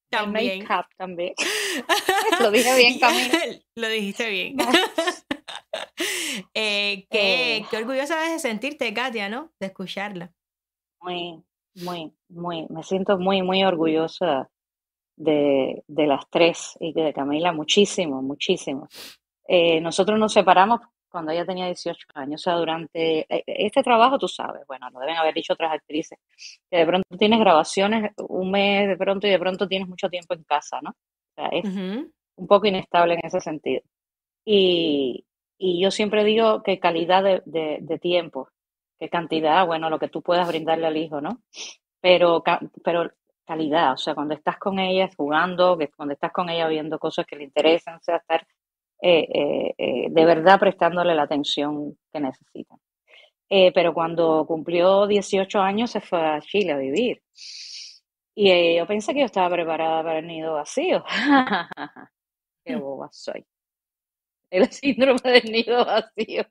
También. 0.10 0.52
El 0.52 0.60
make-up 0.60 0.86
también. 0.96 1.34
Lo 2.40 2.50
dije 2.50 2.76
bien, 2.78 3.00
Camila. 3.00 3.40
Lo 3.76 3.90
dijiste 3.90 4.30
bien. 4.30 4.56
Eh, 6.54 7.06
qué, 7.10 7.58
Eh. 7.58 7.66
qué 7.70 7.78
orgullosa 7.78 8.20
de 8.22 8.40
sentirte, 8.40 8.94
Katia, 8.94 9.30
¿no? 9.30 9.52
De 9.60 9.68
escucharla. 9.68 10.32
Muy, 11.02 11.44
muy, 11.76 12.14
muy, 12.30 12.66
me 12.70 12.84
siento 12.84 13.18
muy, 13.18 13.42
muy 13.42 13.64
orgullosa 13.64 14.50
de, 15.18 15.84
de 15.88 16.08
las 16.08 16.30
tres 16.30 16.76
y 16.80 16.94
de 16.94 17.14
Camila 17.14 17.52
muchísimo, 17.52 18.22
muchísimo. 18.22 18.88
Eh, 19.48 19.82
nosotros 19.82 20.18
nos 20.18 20.34
separamos 20.34 20.82
cuando 21.10 21.32
ella 21.32 21.46
tenía 21.46 21.68
18 21.68 22.08
años, 22.16 22.42
o 22.42 22.44
sea, 22.44 22.56
durante 22.56 23.20
eh, 23.34 23.44
este 23.46 23.84
trabajo, 23.84 24.18
tú 24.18 24.28
sabes, 24.28 24.64
bueno, 24.68 24.90
lo 24.92 25.00
deben 25.00 25.16
haber 25.18 25.34
dicho 25.36 25.54
otras 25.54 25.72
actrices, 25.74 26.18
que 26.72 26.78
de 26.78 26.86
pronto 26.88 27.18
tienes 27.18 27.40
grabaciones 27.40 28.12
un 28.18 28.50
mes 28.50 28.88
de 28.88 28.98
pronto 28.98 29.28
y 29.28 29.30
de 29.30 29.38
pronto 29.40 29.68
tienes 29.68 29.88
mucho 29.88 30.10
tiempo 30.10 30.34
en 30.34 30.44
casa, 30.44 30.80
¿no? 30.82 30.90
O 30.92 31.34
sea, 31.36 31.48
es 31.50 31.66
Ujú. 31.66 32.12
un 32.38 32.48
poco 32.48 32.66
inestable 32.68 33.14
en 33.16 33.20
ese 33.26 33.40
sentido. 33.42 33.82
Y, 34.46 35.24
y 35.58 35.82
yo 35.82 35.92
siempre 35.92 36.24
digo 36.24 36.64
que 36.64 36.80
calidad 36.80 37.24
de, 37.24 37.42
de, 37.46 38.00
tiempo, 38.00 38.50
que 39.00 39.10
cantidad, 39.10 39.66
bueno, 39.66 39.90
lo 39.90 40.00
que 40.00 40.10
tú 40.10 40.22
puedas 40.22 40.48
brindarle 40.48 40.88
al 40.88 40.98
hijo, 40.98 41.22
¿no? 41.22 41.42
Pero, 42.02 42.44
pero 42.84 43.12
calidad, 43.46 43.94
o 43.94 43.98
sea, 43.98 44.16
cuando 44.16 44.34
estás 44.34 44.58
con 44.58 44.80
ella 44.80 45.10
jugando, 45.16 45.78
que 45.78 45.90
cuando 45.90 46.14
estás 46.14 46.32
con 46.32 46.50
ella 46.50 46.68
viendo 46.68 47.00
cosas 47.00 47.26
que 47.26 47.36
le 47.36 47.46
interesan, 47.46 47.96
o 47.96 48.04
sea, 48.04 48.18
estar 48.18 48.46
eh, 49.02 49.28
eh, 49.34 49.74
eh, 49.78 50.08
de 50.10 50.26
verdad 50.26 50.60
prestándole 50.60 51.14
la 51.14 51.24
atención 51.24 51.98
que 52.12 52.20
necesitan. 52.20 52.80
Eh, 53.50 53.72
pero 53.74 53.94
cuando 53.94 54.46
cumplió 54.48 55.08
18 55.08 55.60
años 55.60 55.92
se 55.92 56.02
fue 56.02 56.20
a 56.20 56.42
Chile 56.42 56.72
a 56.72 56.78
vivir. 56.78 57.22
Y 58.36 58.78
yo 58.78 58.88
pensé 58.88 59.14
que 59.14 59.20
yo 59.20 59.26
estaba 59.26 59.54
preparada 59.56 60.04
para 60.04 60.20
el 60.20 60.28
nido 60.28 60.54
vacío. 60.54 61.04
Qué 62.66 62.76
boba 62.76 63.10
soy. 63.12 63.46
El 64.54 64.72
síndrome 64.72 65.20
del 65.24 65.52
nido 65.52 65.84
vacío. 65.84 66.44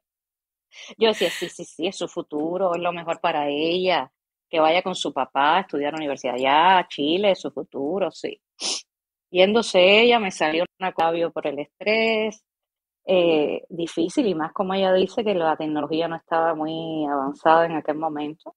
Yo 0.99 1.09
decía, 1.09 1.31
sí, 1.31 1.49
sí, 1.49 1.65
sí, 1.65 1.87
es 1.87 1.97
su 1.97 2.09
futuro, 2.09 2.75
es 2.75 2.83
lo 2.83 2.93
mejor 2.93 3.21
para 3.21 3.49
ella. 3.49 4.11
Que 4.51 4.61
vaya 4.61 4.83
con 4.83 4.95
su 4.97 5.13
papá 5.13 5.59
a 5.59 5.61
estudiar 5.61 5.95
universidad 5.95 6.35
allá, 6.35 6.87
Chile, 6.89 7.31
es 7.31 7.41
su 7.41 7.51
futuro, 7.53 8.11
sí. 8.11 8.41
Yéndose 9.31 10.03
ella, 10.03 10.19
me 10.19 10.31
salió 10.33 10.65
un 10.81 10.87
agravio 10.87 11.31
por 11.33 11.47
el 11.47 11.61
estrés, 11.61 12.45
eh, 13.07 13.63
difícil, 13.69 14.27
y 14.27 14.35
más 14.35 14.53
como 14.53 14.75
ella 14.75 14.93
dice 14.95 15.25
que 15.25 15.35
la 15.35 15.57
tecnología 15.57 16.09
no 16.09 16.17
estaba 16.17 16.55
muy 16.55 17.07
avanzada 17.07 17.67
en 17.67 17.73
aquel 17.77 17.97
momento. 17.97 18.57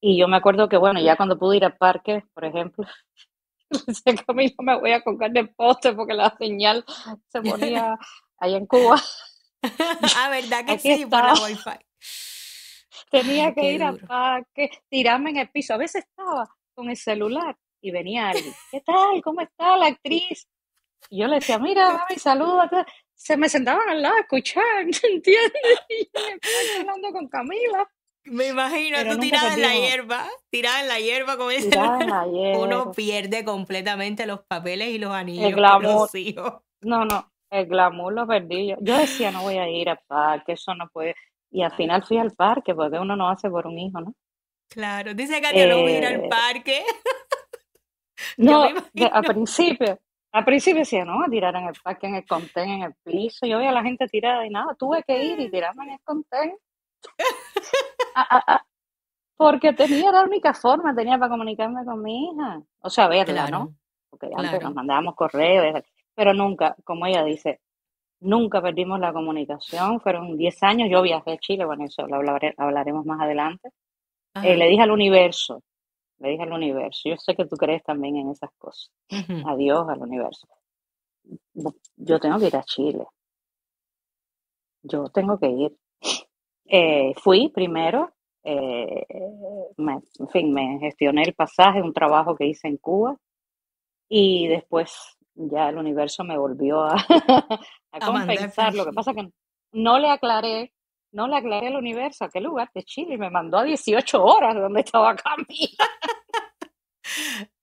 Y 0.00 0.18
yo 0.18 0.28
me 0.28 0.36
acuerdo 0.36 0.68
que, 0.68 0.76
bueno, 0.76 1.00
ya 1.00 1.16
cuando 1.16 1.38
pude 1.38 1.56
ir 1.58 1.64
al 1.64 1.76
parque, 1.76 2.22
por 2.34 2.44
ejemplo, 2.44 2.86
decía 3.86 4.14
Camilo, 4.26 4.54
me 4.60 4.78
voy 4.78 4.92
a 4.92 5.02
colgar 5.02 5.30
del 5.32 5.50
poste 5.54 5.92
porque 5.94 6.14
la 6.14 6.34
señal 6.38 6.84
se 7.28 7.42
ponía 7.42 7.98
allá 8.38 8.56
en 8.56 8.66
Cuba. 8.66 9.02
ah, 10.16 10.28
¿verdad 10.30 10.64
que 10.66 10.72
Aquí 10.72 10.94
sí? 10.94 11.06
Por 11.06 11.24
la 11.24 11.32
estaba. 11.32 11.48
wifi. 11.48 11.70
Tenía 13.10 13.46
Ay, 13.46 13.54
que 13.54 13.60
qué 13.60 13.72
ir 13.72 13.82
al 13.82 13.98
duro. 13.98 14.06
parque, 14.06 14.70
tirarme 14.88 15.30
en 15.30 15.36
el 15.38 15.50
piso. 15.50 15.74
A 15.74 15.78
veces 15.78 16.04
estaba 16.04 16.48
con 16.74 16.90
el 16.90 16.96
celular 16.96 17.56
y 17.80 17.90
venía 17.90 18.30
alguien. 18.30 18.54
¿Qué 18.70 18.80
tal? 18.80 19.22
¿Cómo 19.22 19.40
está 19.40 19.76
la 19.76 19.86
actriz? 19.86 20.48
Y 21.10 21.20
yo 21.20 21.26
le 21.28 21.36
decía, 21.36 21.58
mira, 21.58 21.92
mami, 21.92 22.18
saluda. 22.18 22.68
Se 23.14 23.36
me 23.36 23.48
sentaban 23.48 23.88
al 23.88 24.02
lado 24.02 24.16
a 24.16 24.20
escuchar, 24.20 24.64
¿entiendes? 24.80 25.52
Y 25.88 26.04
yo 26.04 26.20
me 26.26 26.32
estaba 26.34 26.80
hablando 26.80 27.12
con 27.12 27.28
Camila. 27.28 27.88
Me 28.26 28.48
imagino 28.48 28.96
Pero 29.00 29.14
tú 29.14 29.20
tirada 29.20 29.54
en 29.54 29.62
la 29.62 29.74
hierba, 29.74 30.26
tirada 30.50 30.80
en 30.80 30.88
la 30.88 30.98
hierba 31.00 31.36
con 31.36 31.52
el 31.52 31.62
Tirada 31.68 31.94
en 31.94 31.98
celular. 32.00 32.26
la 32.26 32.58
Uno 32.58 32.92
pierde 32.92 33.44
completamente 33.44 34.26
los 34.26 34.40
papeles 34.46 34.88
y 34.88 34.98
los 34.98 35.10
El 35.10 35.16
anillos 35.16 35.44
por 35.50 35.54
glamour. 35.54 35.82
los 36.02 36.14
hijos. 36.14 36.52
No, 36.82 37.04
no, 37.04 37.30
el 37.50 37.66
glamour 37.66 38.12
lo 38.12 38.26
perdí 38.26 38.68
yo. 38.68 38.76
Yo 38.80 38.96
decía, 38.98 39.30
no 39.30 39.42
voy 39.42 39.58
a 39.58 39.68
ir 39.68 39.88
al 39.88 40.00
parque, 40.06 40.52
eso 40.52 40.74
no 40.74 40.88
puede. 40.88 41.14
Y 41.50 41.62
al 41.62 41.72
final 41.76 42.02
fui 42.04 42.18
al 42.18 42.32
parque, 42.32 42.74
porque 42.74 42.98
uno 42.98 43.14
no 43.16 43.28
hace 43.28 43.48
por 43.48 43.66
un 43.66 43.78
hijo, 43.78 44.00
¿no? 44.00 44.12
Claro, 44.68 45.14
dice 45.14 45.40
Katia, 45.40 45.66
no 45.68 45.80
voy 45.82 45.92
a 45.92 45.98
ir 45.98 46.06
al 46.06 46.24
Eh, 46.24 46.28
parque. 46.28 46.84
No, 48.38 48.66
de- 48.94 49.06
al 49.06 49.24
principio, 49.24 49.98
Al 50.32 50.44
principio 50.44 50.80
decía, 50.80 51.04
no, 51.04 51.22
a 51.22 51.28
tirar 51.28 51.54
en 51.56 51.66
el 51.66 51.74
parque, 51.82 52.06
en 52.06 52.14
el 52.16 52.26
contén, 52.26 52.68
en 52.70 52.82
el 52.82 52.94
piso. 53.04 53.46
Yo 53.46 53.58
veía 53.58 53.70
a 53.70 53.74
la 53.74 53.82
gente 53.82 54.06
tirada 54.08 54.44
y 54.46 54.50
nada, 54.50 54.74
tuve 54.78 55.02
que 55.06 55.22
ir 55.22 55.38
y 55.40 55.50
tirarme 55.50 55.84
en 55.84 55.90
el 55.92 56.00
contén. 56.02 56.56
Porque 59.36 59.72
tenía 59.72 60.10
la 60.12 60.22
única 60.24 60.54
forma, 60.54 60.94
tenía 60.94 61.18
para 61.18 61.30
comunicarme 61.30 61.84
con 61.84 62.02
mi 62.02 62.30
hija. 62.30 62.62
O 62.80 62.90
sea, 62.90 63.08
verla, 63.08 63.48
¿no? 63.48 63.74
Porque 64.10 64.30
antes 64.34 64.62
nos 64.62 64.74
mandábamos 64.74 65.14
correos, 65.14 65.82
pero 66.14 66.32
nunca, 66.32 66.74
como 66.84 67.06
ella 67.06 67.22
dice, 67.24 67.60
nunca 68.20 68.62
perdimos 68.62 68.98
la 69.00 69.12
comunicación. 69.12 70.00
Fueron 70.00 70.36
10 70.36 70.62
años, 70.62 70.88
yo 70.90 71.02
viajé 71.02 71.32
a 71.32 71.38
Chile, 71.38 71.64
bueno, 71.64 71.84
eso 71.84 72.06
lo 72.06 72.16
hablaremos 72.16 73.04
más 73.04 73.20
adelante. 73.20 73.70
Eh, 74.42 74.56
le 74.56 74.68
dije 74.68 74.82
al 74.82 74.90
universo, 74.90 75.62
le 76.18 76.30
dije 76.30 76.42
al 76.42 76.52
universo, 76.52 77.08
yo 77.08 77.16
sé 77.16 77.34
que 77.34 77.46
tú 77.46 77.56
crees 77.56 77.82
también 77.82 78.16
en 78.16 78.30
esas 78.30 78.50
cosas. 78.58 78.90
Adiós 79.46 79.88
al 79.88 80.00
universo. 80.00 80.46
Yo 81.96 82.20
tengo 82.20 82.38
que 82.38 82.46
ir 82.46 82.56
a 82.56 82.62
Chile. 82.62 83.04
Yo 84.82 85.08
tengo 85.10 85.38
que 85.38 85.48
ir. 85.48 85.76
Eh, 86.68 87.14
fui 87.16 87.48
primero, 87.48 88.12
eh, 88.42 89.06
en 89.08 90.28
fin, 90.30 90.52
me 90.52 90.78
gestioné 90.80 91.22
el 91.22 91.34
pasaje, 91.34 91.82
un 91.82 91.92
trabajo 91.92 92.34
que 92.34 92.46
hice 92.46 92.68
en 92.68 92.76
Cuba, 92.76 93.16
y 94.08 94.48
después 94.48 95.18
ya 95.34 95.68
el 95.68 95.78
universo 95.78 96.24
me 96.24 96.38
volvió 96.38 96.82
a, 96.82 96.94
a 97.92 98.00
compensar. 98.00 98.74
Lo 98.74 98.84
que 98.84 98.92
pasa 98.92 99.14
que 99.14 99.28
no 99.72 99.98
le 99.98 100.08
aclaré 100.08 100.72
no 101.16 101.26
le 101.26 101.36
aclaré 101.36 101.68
al 101.68 101.76
universo 101.76 102.24
a 102.24 102.28
qué 102.28 102.40
lugar 102.40 102.70
de 102.74 102.84
Chile 102.84 103.14
y 103.14 103.18
me 103.18 103.30
mandó 103.30 103.58
a 103.58 103.64
18 103.64 104.22
horas 104.22 104.54
de 104.54 104.60
donde 104.60 104.80
estaba 104.80 105.16
Camila. 105.16 105.88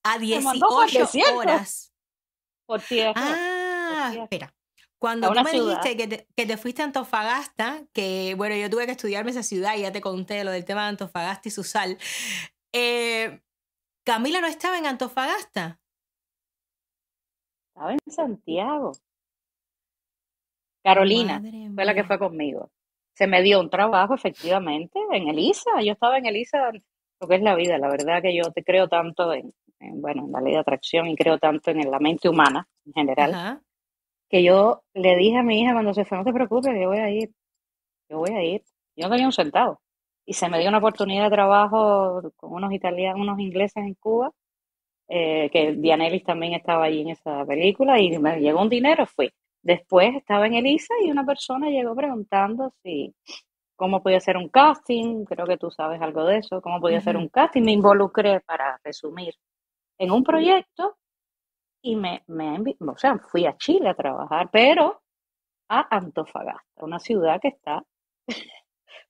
a 0.04 0.18
18 0.18 0.66
horas. 1.36 1.94
Por 2.66 2.82
tierra. 2.82 3.14
Ah, 3.16 4.14
espera. 4.16 4.52
Cuando 5.04 5.34
tú 5.34 5.44
me 5.44 5.52
dijiste 5.52 5.98
que 5.98 6.08
te, 6.08 6.28
que 6.34 6.46
te, 6.46 6.56
fuiste 6.56 6.82
a 6.82 6.86
Antofagasta, 6.86 7.84
que 7.92 8.36
bueno, 8.38 8.56
yo 8.56 8.70
tuve 8.70 8.86
que 8.86 8.94
estudiarme 8.94 9.32
esa 9.32 9.44
ciudad 9.44 9.76
y 9.76 9.82
ya 9.82 9.92
te 9.92 10.00
conté 10.00 10.44
lo 10.46 10.52
del 10.52 10.64
tema 10.64 10.84
de 10.84 10.90
Antofagasta 10.90 11.50
y 11.50 11.52
su 11.52 11.66
sal. 11.66 11.98
Eh, 12.72 13.42
Camila 14.06 14.40
no 14.40 14.48
estaba 14.48 14.78
en 14.78 14.86
Antofagasta. 14.86 15.82
Estaba 17.68 17.92
en 17.92 18.00
Santiago. 18.08 18.94
Carolina 20.84 21.42
fue 21.76 21.84
la 21.84 21.94
que 21.94 22.06
fue 22.06 22.18
conmigo 22.18 22.72
se 23.14 23.28
me 23.28 23.42
dio 23.42 23.60
un 23.60 23.70
trabajo 23.70 24.16
efectivamente 24.16 25.00
en 25.12 25.28
Elisa. 25.30 25.82
Yo 25.84 25.94
estaba 25.94 26.18
en 26.18 26.26
Elisa, 26.26 26.72
lo 27.20 27.28
que 27.28 27.36
es 27.36 27.42
la 27.42 27.56
vida. 27.56 27.78
La 27.78 27.90
verdad 27.90 28.22
que 28.22 28.36
yo 28.36 28.52
te 28.52 28.64
creo 28.64 28.88
tanto 28.88 29.34
en, 29.34 29.54
bueno, 29.80 30.26
en 30.26 30.32
la 30.32 30.42
ley 30.42 30.54
de 30.54 30.60
atracción 30.60 31.08
y 31.08 31.16
creo 31.16 31.38
tanto 31.38 31.72
en 31.72 31.90
la 31.90 32.00
mente 32.00 32.30
humana 32.30 32.68
en 32.86 32.94
general, 32.94 33.62
que 34.34 34.42
yo 34.42 34.82
le 34.96 35.16
dije 35.16 35.38
a 35.38 35.44
mi 35.44 35.62
hija 35.62 35.74
cuando 35.74 35.94
se 35.94 36.06
fue, 36.06 36.18
no 36.18 36.24
te 36.24 36.34
preocupes, 36.34 36.74
yo 36.74 36.88
voy 36.88 36.98
a 36.98 37.08
ir, 37.12 37.30
yo 38.10 38.18
voy 38.18 38.32
a 38.32 38.44
ir. 38.44 38.64
Yo 38.96 39.06
no 39.06 39.12
tenía 39.12 39.28
un 39.28 39.32
centavo. 39.32 39.80
Y 40.26 40.34
se 40.34 40.50
me 40.50 40.58
dio 40.58 40.70
una 40.70 40.80
oportunidad 40.80 41.26
de 41.26 41.36
trabajo 41.36 42.20
con 42.36 42.52
unos 42.52 42.74
italianos, 42.74 43.22
unos 43.22 43.40
ingleses 43.40 43.78
en 43.78 43.94
Cuba, 43.94 44.32
eh, 45.08 45.52
que 45.52 45.74
Dianelis 45.74 46.24
también 46.24 46.54
estaba 46.54 46.86
allí 46.86 47.02
en 47.02 47.10
esa 47.10 47.46
película, 47.46 48.00
y 48.00 48.18
me 48.18 48.40
llegó 48.40 48.64
un 48.64 48.70
dinero, 48.70 49.06
fui. 49.06 49.32
Después 49.62 50.16
estaba 50.16 50.48
en 50.48 50.56
Elisa 50.56 50.96
y 51.06 51.12
una 51.12 51.26
persona 51.28 51.70
llegó 51.70 51.96
preguntando 51.96 52.74
si 52.82 53.14
cómo 53.76 54.02
podía 54.02 54.18
hacer 54.18 54.38
un 54.38 54.50
casting, 54.50 55.26
creo 55.26 55.46
que 55.46 55.58
tú 55.58 55.70
sabes 55.70 56.02
algo 56.02 56.26
de 56.26 56.38
eso, 56.40 56.60
cómo 56.60 56.82
podía 56.82 56.98
hacer 56.98 57.18
un 57.18 57.30
casting. 57.30 57.62
Me 57.62 57.74
involucré, 57.74 58.40
para 58.40 58.80
resumir, 58.84 59.36
en 60.00 60.10
un 60.10 60.24
proyecto 60.24 60.98
y 61.84 61.96
me, 61.96 62.24
me 62.28 62.76
o 62.80 62.98
sea, 62.98 63.20
fui 63.20 63.46
a 63.46 63.58
Chile 63.58 63.90
a 63.90 63.94
trabajar, 63.94 64.50
pero 64.52 65.04
a 65.70 65.96
Antofagasta, 65.96 66.84
una 66.84 67.00
ciudad 67.00 67.40
que 67.42 67.50
está 67.50 67.84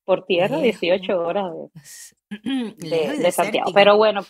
por 0.04 0.26
tierra 0.26 0.58
18 0.58 1.20
horas 1.20 1.54
de, 2.30 2.36
de 3.18 3.32
Santiago. 3.32 3.72
Pero 3.74 3.96
bueno, 3.96 4.22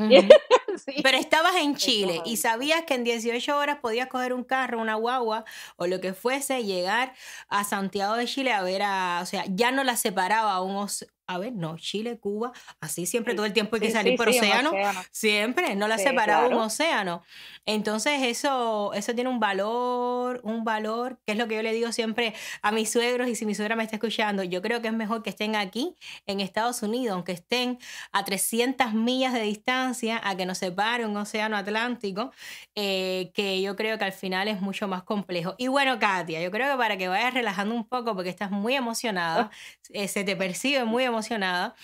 Pero 1.02 1.18
estabas 1.18 1.56
en 1.56 1.76
Chile 1.76 2.22
y 2.24 2.36
sabías 2.38 2.82
que 2.84 2.94
en 2.94 3.04
18 3.04 3.56
horas 3.56 3.78
podías 3.80 4.08
coger 4.08 4.32
un 4.32 4.44
carro, 4.44 4.80
una 4.80 4.94
guagua 4.94 5.44
o 5.76 5.86
lo 5.86 6.00
que 6.00 6.14
fuese, 6.14 6.64
llegar 6.64 7.12
a 7.48 7.64
Santiago 7.64 8.16
de 8.16 8.26
Chile 8.26 8.52
a 8.52 8.62
ver 8.62 8.82
a, 8.82 9.20
o 9.22 9.26
sea, 9.26 9.44
ya 9.48 9.72
no 9.72 9.84
la 9.84 9.96
separaba 9.96 10.60
un, 10.62 10.86
a 11.30 11.38
ver, 11.38 11.52
no, 11.52 11.76
Chile, 11.78 12.18
Cuba, 12.18 12.50
así 12.80 13.06
siempre 13.06 13.34
todo 13.34 13.46
el 13.46 13.52
tiempo 13.52 13.76
hay 13.76 13.82
que 13.82 13.90
salir 13.92 14.16
por 14.16 14.28
océano, 14.28 14.72
siempre, 15.12 15.76
no 15.76 15.86
la 15.86 15.96
separaba 15.96 16.48
un 16.48 16.54
océano. 16.54 17.22
Entonces 17.66 18.22
eso, 18.24 18.92
eso 18.94 19.14
tiene 19.14 19.30
un 19.30 19.38
valor, 19.38 20.40
un 20.42 20.64
valor, 20.64 21.20
que 21.24 21.32
es 21.32 21.38
lo 21.38 21.46
que 21.46 21.54
yo 21.54 21.62
le 21.62 21.72
digo 21.72 21.92
siempre 21.92 22.34
a 22.62 22.72
mis 22.72 22.90
suegros 22.90 23.28
y 23.28 23.36
si 23.36 23.46
mi 23.46 23.54
suegra 23.54 23.76
me 23.76 23.84
está 23.84 23.94
escuchando, 23.94 24.42
yo 24.42 24.60
creo 24.60 24.82
que 24.82 24.88
es 24.88 24.94
mejor 24.94 25.22
que 25.22 25.30
estén 25.30 25.54
aquí 25.54 25.94
en 26.26 26.40
Estados 26.40 26.82
Unidos, 26.82 27.14
aunque 27.14 27.30
estén 27.30 27.78
a 28.10 28.24
300 28.24 28.92
millas 28.92 29.32
de 29.32 29.42
distancia, 29.42 30.20
a 30.24 30.36
que 30.36 30.46
nos 30.46 30.58
separe 30.58 31.06
un 31.06 31.16
océano 31.16 31.56
Atlántico, 31.56 32.32
eh, 32.74 33.30
que 33.34 33.62
yo 33.62 33.76
creo 33.76 33.98
que 33.98 34.04
al 34.04 34.12
final 34.12 34.48
es 34.48 34.60
mucho 34.60 34.88
más 34.88 35.04
complejo. 35.04 35.54
Y 35.58 35.68
bueno, 35.68 36.00
Katia, 36.00 36.42
yo 36.42 36.50
creo 36.50 36.72
que 36.72 36.76
para 36.76 36.96
que 36.96 37.06
vayas 37.06 37.34
relajando 37.34 37.72
un 37.76 37.86
poco, 37.86 38.16
porque 38.16 38.30
estás 38.30 38.50
muy 38.50 38.74
emocionada, 38.74 39.50
ah. 39.52 39.56
eh, 39.90 40.08
se 40.08 40.24
te 40.24 40.34
percibe 40.34 40.84
muy 40.84 41.04
emocionada, 41.04 41.19
emocionada. 41.20 41.74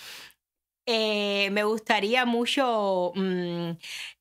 Eh, 0.87 1.49
me 1.51 1.63
gustaría 1.63 2.25
mucho 2.25 3.11
mm, 3.15 3.71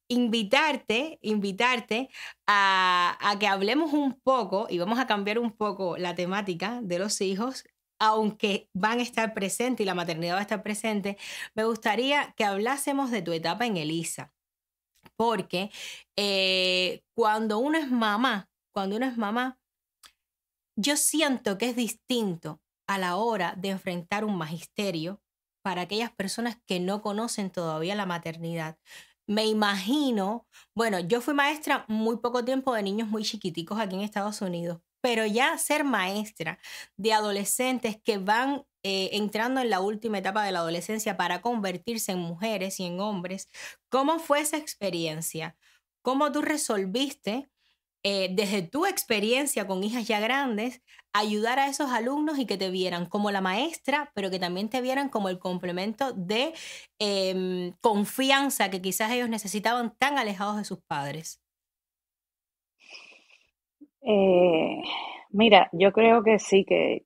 invitarte, 0.08 1.18
invitarte 1.22 2.10
a, 2.46 3.36
que 3.40 3.46
hablemos 3.46 3.92
un 3.92 4.20
poco 4.20 4.66
y 4.68 4.78
vamos 4.78 4.98
a 4.98 5.06
cambiar 5.06 5.38
un 5.38 5.52
poco 5.52 5.96
la 5.96 6.14
temática 6.14 6.80
de 6.82 6.98
los 6.98 7.20
hijos. 7.20 7.64
Aunque 7.98 8.68
van 8.74 8.98
a 8.98 9.02
estar 9.02 9.32
presentes 9.32 9.84
y 9.84 9.86
la 9.86 9.94
maternidad 9.94 10.34
va 10.34 10.40
a 10.40 10.42
estar 10.42 10.62
presente, 10.62 11.16
me 11.54 11.64
gustaría 11.64 12.34
que 12.36 12.44
hablásemos 12.44 13.10
de 13.10 13.22
tu 13.22 13.32
etapa 13.32 13.64
en 13.64 13.78
Elisa. 13.78 14.32
Porque 15.16 15.70
eh, 16.16 17.02
cuando 17.14 17.58
uno 17.58 17.78
es 17.78 17.90
mamá, 17.90 18.50
cuando 18.74 18.96
uno 18.96 19.06
es 19.06 19.16
mamá, 19.16 19.58
yo 20.78 20.96
siento 20.98 21.56
que 21.56 21.70
es 21.70 21.76
distinto 21.76 22.60
a 22.86 22.98
la 22.98 23.16
hora 23.16 23.54
de 23.56 23.70
enfrentar 23.70 24.24
un 24.24 24.36
magisterio 24.36 25.20
para 25.62 25.82
aquellas 25.82 26.12
personas 26.12 26.58
que 26.66 26.80
no 26.80 27.02
conocen 27.02 27.50
todavía 27.50 27.94
la 27.94 28.06
maternidad. 28.06 28.78
Me 29.26 29.46
imagino, 29.46 30.46
bueno, 30.74 31.00
yo 31.00 31.20
fui 31.20 31.34
maestra 31.34 31.84
muy 31.88 32.18
poco 32.18 32.44
tiempo 32.44 32.72
de 32.74 32.82
niños 32.84 33.08
muy 33.08 33.24
chiquiticos 33.24 33.80
aquí 33.80 33.96
en 33.96 34.02
Estados 34.02 34.40
Unidos, 34.40 34.80
pero 35.00 35.26
ya 35.26 35.58
ser 35.58 35.82
maestra 35.82 36.58
de 36.96 37.12
adolescentes 37.12 38.00
que 38.00 38.18
van 38.18 38.64
eh, 38.84 39.10
entrando 39.16 39.60
en 39.60 39.70
la 39.70 39.80
última 39.80 40.18
etapa 40.18 40.44
de 40.44 40.52
la 40.52 40.60
adolescencia 40.60 41.16
para 41.16 41.42
convertirse 41.42 42.12
en 42.12 42.20
mujeres 42.20 42.78
y 42.78 42.84
en 42.84 43.00
hombres, 43.00 43.48
¿cómo 43.88 44.20
fue 44.20 44.40
esa 44.40 44.58
experiencia? 44.58 45.56
¿Cómo 46.02 46.30
tú 46.30 46.40
resolviste 46.42 47.50
eh, 48.08 48.28
desde 48.30 48.62
tu 48.62 48.86
experiencia 48.86 49.66
con 49.66 49.82
hijas 49.82 50.06
ya 50.06 50.20
grandes, 50.20 50.80
ayudar 51.12 51.58
a 51.58 51.66
esos 51.66 51.90
alumnos 51.90 52.38
y 52.38 52.46
que 52.46 52.56
te 52.56 52.70
vieran 52.70 53.06
como 53.06 53.32
la 53.32 53.40
maestra, 53.40 54.12
pero 54.14 54.30
que 54.30 54.38
también 54.38 54.68
te 54.68 54.80
vieran 54.80 55.08
como 55.08 55.28
el 55.28 55.40
complemento 55.40 56.12
de 56.12 56.54
em, 57.00 57.72
confianza 57.80 58.70
que 58.70 58.80
quizás 58.80 59.10
ellos 59.10 59.28
necesitaban 59.28 59.92
tan 59.98 60.18
alejados 60.18 60.56
de 60.56 60.64
sus 60.64 60.78
padres? 60.82 61.42
Eh, 64.02 64.80
mira, 65.30 65.68
yo 65.72 65.90
creo 65.90 66.22
que 66.22 66.38
sí, 66.38 66.64
que, 66.64 67.02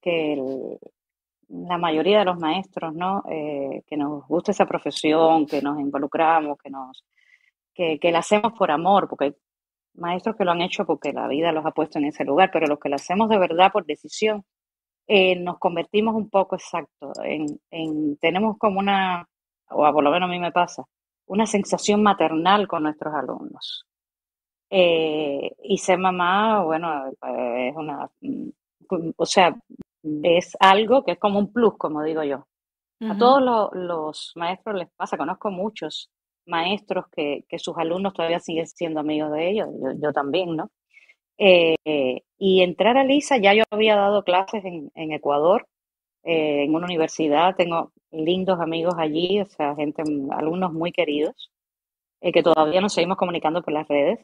la 1.48 1.78
mayoría 1.78 2.18
de 2.18 2.24
los 2.26 2.38
maestros, 2.38 2.94
¿no? 2.94 3.22
Eh, 3.30 3.84
que 3.86 3.96
nos 3.96 4.28
gusta 4.28 4.50
esa 4.52 4.66
profesión, 4.66 5.46
que 5.46 5.62
nos 5.62 5.80
involucramos, 5.80 6.58
que 6.58 6.68
nos 6.68 7.06
que, 7.72 7.98
que 7.98 8.12
la 8.12 8.18
hacemos 8.18 8.52
por 8.52 8.70
amor, 8.70 9.08
porque 9.08 9.34
maestros 9.94 10.36
que 10.36 10.44
lo 10.44 10.52
han 10.52 10.62
hecho 10.62 10.84
porque 10.86 11.12
la 11.12 11.28
vida 11.28 11.52
los 11.52 11.66
ha 11.66 11.72
puesto 11.72 11.98
en 11.98 12.06
ese 12.06 12.24
lugar, 12.24 12.50
pero 12.52 12.66
los 12.66 12.78
que 12.78 12.88
lo 12.88 12.96
hacemos 12.96 13.28
de 13.28 13.38
verdad 13.38 13.72
por 13.72 13.86
decisión, 13.86 14.44
eh, 15.06 15.36
nos 15.36 15.58
convertimos 15.58 16.14
un 16.14 16.30
poco 16.30 16.56
exacto 16.56 17.12
en, 17.24 18.16
tenemos 18.18 18.56
como 18.58 18.80
una, 18.80 19.26
o 19.70 19.92
por 19.92 20.04
lo 20.04 20.10
menos 20.10 20.28
a 20.28 20.32
mí 20.32 20.38
me 20.38 20.52
pasa, 20.52 20.84
una 21.26 21.46
sensación 21.46 22.02
maternal 22.02 22.68
con 22.68 22.84
nuestros 22.84 23.14
alumnos. 23.14 23.86
Eh, 24.70 25.50
y 25.64 25.78
ser 25.78 25.98
mamá, 25.98 26.62
bueno, 26.62 27.06
es 27.08 27.74
una, 27.74 28.08
o 29.16 29.26
sea, 29.26 29.56
es 30.22 30.56
algo 30.60 31.04
que 31.04 31.12
es 31.12 31.18
como 31.18 31.38
un 31.40 31.52
plus, 31.52 31.76
como 31.76 32.02
digo 32.02 32.22
yo. 32.22 32.46
A 33.00 33.16
todos 33.16 33.70
los 33.72 34.32
maestros 34.36 34.76
les 34.76 34.90
pasa, 34.90 35.16
conozco 35.16 35.50
muchos 35.50 36.10
maestros 36.50 37.06
que, 37.12 37.44
sus 37.58 37.76
alumnos 37.78 38.12
todavía 38.14 38.40
siguen 38.40 38.66
siendo 38.66 39.00
amigos 39.00 39.32
de 39.32 39.50
ellos, 39.50 39.68
yo, 40.02 40.12
también, 40.12 40.56
¿no? 40.56 40.70
Eh, 41.38 42.22
y 42.38 42.62
entrar 42.62 42.96
a 42.98 43.04
LISA, 43.04 43.38
ya 43.38 43.54
yo 43.54 43.64
había 43.70 43.96
dado 43.96 44.24
clases 44.24 44.64
en, 44.64 45.12
Ecuador, 45.12 45.66
eh, 46.24 46.64
en 46.64 46.74
una 46.74 46.86
universidad, 46.86 47.56
tengo 47.56 47.92
lindos 48.10 48.60
amigos 48.60 48.94
allí, 48.98 49.40
o 49.40 49.46
sea, 49.46 49.74
gente, 49.76 50.02
alumnos 50.32 50.72
muy 50.72 50.92
queridos, 50.92 51.50
eh, 52.20 52.32
que 52.32 52.42
todavía 52.42 52.80
nos 52.80 52.94
seguimos 52.94 53.16
comunicando 53.16 53.62
por 53.62 53.72
las 53.74 53.88
redes. 53.88 54.20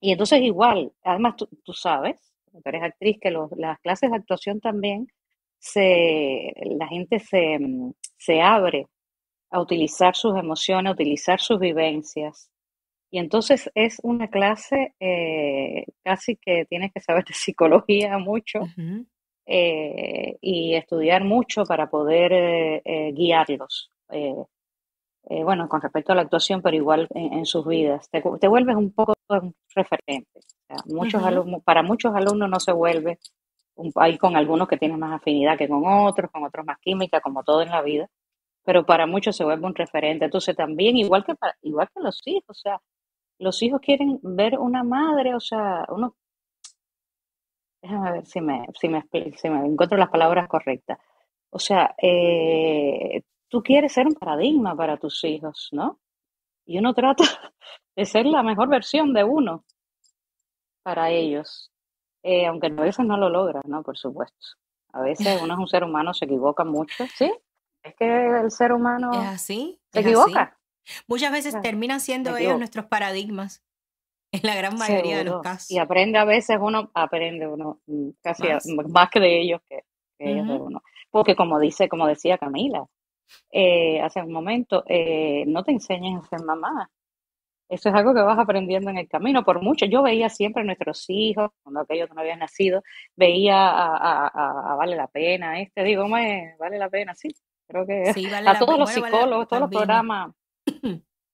Y 0.00 0.12
entonces 0.12 0.42
igual, 0.42 0.92
además 1.02 1.36
tú, 1.36 1.48
tú 1.64 1.72
sabes, 1.72 2.20
tú 2.52 2.60
eres 2.64 2.82
actriz, 2.82 3.18
que 3.20 3.30
las 3.30 3.80
clases 3.80 4.10
de 4.10 4.16
actuación 4.16 4.60
también, 4.60 5.08
se, 5.58 6.52
la 6.78 6.88
gente 6.88 7.18
se, 7.20 7.58
se 8.18 8.40
abre 8.42 8.86
a 9.54 9.60
utilizar 9.60 10.16
sus 10.16 10.36
emociones, 10.36 10.90
a 10.90 10.94
utilizar 10.94 11.38
sus 11.40 11.60
vivencias. 11.60 12.50
Y 13.08 13.18
entonces 13.18 13.70
es 13.76 14.00
una 14.02 14.28
clase 14.28 14.94
eh, 14.98 15.84
casi 16.02 16.34
que 16.36 16.64
tienes 16.64 16.92
que 16.92 17.00
saber 17.00 17.24
de 17.24 17.34
psicología 17.34 18.18
mucho 18.18 18.58
eh, 19.46 20.36
y 20.40 20.74
estudiar 20.74 21.22
mucho 21.22 21.62
para 21.62 21.88
poder 21.88 22.32
eh, 22.32 23.12
guiarlos. 23.14 23.92
bueno, 25.22 25.68
con 25.68 25.80
respecto 25.80 26.10
a 26.10 26.16
la 26.16 26.22
actuación, 26.22 26.60
pero 26.60 26.74
igual 26.76 27.06
en, 27.14 27.34
en 27.34 27.46
sus 27.46 27.64
vidas. 27.64 28.10
Te, 28.10 28.20
te 28.40 28.48
vuelves 28.48 28.74
un 28.74 28.92
poco 28.92 29.14
un 29.28 29.54
referente. 29.72 30.40
O 30.40 30.66
sea, 30.66 30.76
muchos 30.86 31.22
alumnos, 31.22 31.62
para 31.62 31.84
muchos 31.84 32.12
alumnos 32.16 32.50
no 32.50 32.58
se 32.58 32.72
vuelve, 32.72 33.20
un, 33.76 33.92
hay 33.94 34.18
con 34.18 34.34
algunos 34.34 34.66
que 34.66 34.78
tienen 34.78 34.98
más 34.98 35.12
afinidad 35.12 35.56
que 35.56 35.68
con 35.68 35.84
otros, 35.86 36.28
con 36.32 36.42
otros 36.42 36.66
más 36.66 36.78
química, 36.80 37.20
como 37.20 37.44
todo 37.44 37.62
en 37.62 37.70
la 37.70 37.82
vida, 37.82 38.10
pero 38.64 38.86
para 38.86 39.06
muchos 39.06 39.36
se 39.36 39.44
vuelve 39.44 39.66
un 39.66 39.74
referente. 39.74 40.24
Entonces 40.26 40.56
también, 40.56 40.96
igual 40.96 41.24
que, 41.24 41.34
para, 41.34 41.56
igual 41.62 41.88
que 41.94 42.00
los 42.02 42.20
hijos, 42.26 42.44
o 42.50 42.54
sea, 42.54 42.80
los 43.38 43.62
hijos 43.62 43.80
quieren 43.80 44.20
ver 44.22 44.58
una 44.58 44.84
madre, 44.84 45.34
o 45.34 45.40
sea, 45.40 45.86
uno, 45.90 46.16
déjame 47.82 48.12
ver 48.12 48.26
si 48.26 48.40
me, 48.40 48.66
si 48.80 48.88
me, 48.88 49.04
si 49.36 49.48
me 49.50 49.66
encuentro 49.66 49.98
las 49.98 50.10
palabras 50.10 50.48
correctas. 50.48 50.98
O 51.50 51.58
sea, 51.58 51.94
eh, 52.02 53.22
tú 53.48 53.62
quieres 53.62 53.92
ser 53.92 54.06
un 54.06 54.14
paradigma 54.14 54.76
para 54.76 54.96
tus 54.98 55.22
hijos, 55.24 55.68
¿no? 55.72 56.00
Y 56.66 56.78
uno 56.78 56.94
trata 56.94 57.24
de 57.96 58.06
ser 58.06 58.26
la 58.26 58.42
mejor 58.42 58.68
versión 58.68 59.12
de 59.14 59.24
uno 59.24 59.64
para 60.82 61.10
ellos, 61.10 61.70
Eh, 62.22 62.46
aunque 62.46 62.68
a 62.68 62.70
veces 62.70 63.06
no 63.06 63.16
lo 63.18 63.28
logra, 63.30 63.60
¿no? 63.66 63.82
Por 63.82 63.98
supuesto. 63.98 64.46
A 64.92 65.02
veces 65.02 65.40
uno 65.42 65.54
es 65.54 65.60
un 65.60 65.68
ser 65.68 65.84
humano, 65.84 66.14
se 66.14 66.24
equivoca 66.26 66.64
mucho, 66.64 67.06
¿sí? 67.16 67.32
Es 67.84 67.94
que 67.96 68.40
el 68.40 68.50
ser 68.50 68.72
humano 68.72 69.12
Es 69.12 69.28
así, 69.28 69.78
se 69.92 70.00
es 70.00 70.06
así. 70.06 70.10
equivoca. 70.10 70.58
Muchas 71.06 71.32
veces 71.32 71.60
terminan 71.62 72.00
siendo 72.00 72.36
ellos 72.36 72.58
nuestros 72.58 72.86
paradigmas, 72.86 73.62
en 74.32 74.40
la 74.42 74.54
gran 74.54 74.76
mayoría 74.76 75.18
de 75.18 75.24
los 75.24 75.42
casos. 75.42 75.70
Y 75.70 75.78
aprende 75.78 76.18
a 76.18 76.24
veces 76.24 76.58
uno, 76.60 76.90
aprende 76.94 77.46
uno 77.46 77.80
mm, 77.86 78.08
casi 78.22 78.48
a- 78.48 78.58
Más. 78.88 79.10
que 79.10 79.20
de 79.20 79.40
ellos 79.40 79.60
que, 79.68 79.84
que 80.18 80.30
ellos 80.30 80.46
de 80.46 80.54
uno. 80.54 80.82
Porque 81.10 81.36
como 81.36 81.58
dice, 81.60 81.88
como 81.88 82.06
decía 82.06 82.38
Camila 82.38 82.86
eh, 83.50 84.00
hace 84.00 84.20
un 84.22 84.32
momento, 84.32 84.84
eh, 84.88 85.44
no 85.46 85.62
te 85.64 85.72
enseñen 85.72 86.16
a 86.18 86.22
ser 86.24 86.42
mamá. 86.42 86.90
Eso 87.68 87.88
es 87.88 87.94
algo 87.94 88.14
que 88.14 88.20
vas 88.20 88.38
aprendiendo 88.38 88.90
en 88.90 88.98
el 88.98 89.08
camino. 89.08 89.44
Por 89.44 89.62
mucho, 89.62 89.86
yo 89.86 90.02
veía 90.02 90.28
siempre 90.28 90.62
a 90.62 90.66
nuestros 90.66 91.04
hijos, 91.08 91.50
cuando 91.62 91.80
aquellos 91.80 92.08
que 92.08 92.14
no 92.14 92.20
habían 92.20 92.38
nacido, 92.40 92.82
veía 93.16 93.56
a, 93.56 94.26
a- 94.28 94.76
Vale 94.76 94.96
la 94.96 95.06
Pena, 95.08 95.60
este, 95.60 95.82
digo, 95.82 96.08
vale 96.08 96.78
la 96.78 96.88
pena, 96.90 97.14
sí. 97.14 97.28
Creo 97.66 97.86
que 97.86 98.12
Sí, 98.12 98.28
vale 98.30 98.48
a 98.48 98.58
todos 98.58 98.78
los 98.78 98.92
Bueno, 98.92 99.02
vale 99.02 99.16
psicólogos, 99.16 99.48
todos 99.48 99.60
los 99.62 99.70
programas, 99.70 100.34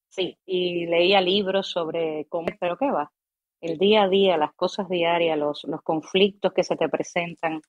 sí, 0.08 0.38
y 0.46 0.86
leía 0.86 1.20
libros 1.20 1.70
sobre 1.70 2.26
cómo, 2.28 2.48
pero 2.58 2.76
qué 2.76 2.90
va, 2.90 3.12
el 3.60 3.78
día 3.78 4.04
a 4.04 4.08
día, 4.08 4.36
las 4.36 4.54
cosas 4.54 4.88
diarias, 4.88 5.38
los, 5.38 5.64
los 5.64 5.82
conflictos 5.82 6.52
que 6.52 6.64
se 6.64 6.76
te 6.76 6.88
presentan, 6.88 7.60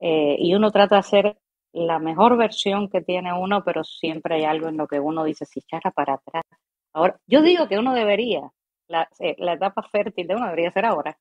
eh, 0.00 0.36
y 0.38 0.54
uno 0.54 0.70
trata 0.70 0.96
de 0.96 1.00
hacer 1.00 1.38
la 1.72 1.98
mejor 1.98 2.36
versión 2.36 2.88
que 2.88 3.02
tiene 3.02 3.32
uno, 3.32 3.62
pero 3.64 3.84
siempre 3.84 4.36
hay 4.36 4.44
algo 4.44 4.68
en 4.68 4.76
lo 4.76 4.86
que 4.86 4.98
uno 4.98 5.24
dice, 5.24 5.44
si 5.44 5.60
echara 5.60 5.90
para 5.90 6.14
atrás. 6.14 6.44
Ahora, 6.94 7.18
yo 7.26 7.42
digo 7.42 7.68
que 7.68 7.78
uno 7.78 7.92
debería, 7.92 8.50
la, 8.88 9.08
eh, 9.18 9.36
la 9.38 9.54
etapa 9.54 9.82
fértil 9.82 10.26
de 10.26 10.34
uno 10.36 10.46
debería 10.46 10.70
ser 10.70 10.86
ahora, 10.86 11.18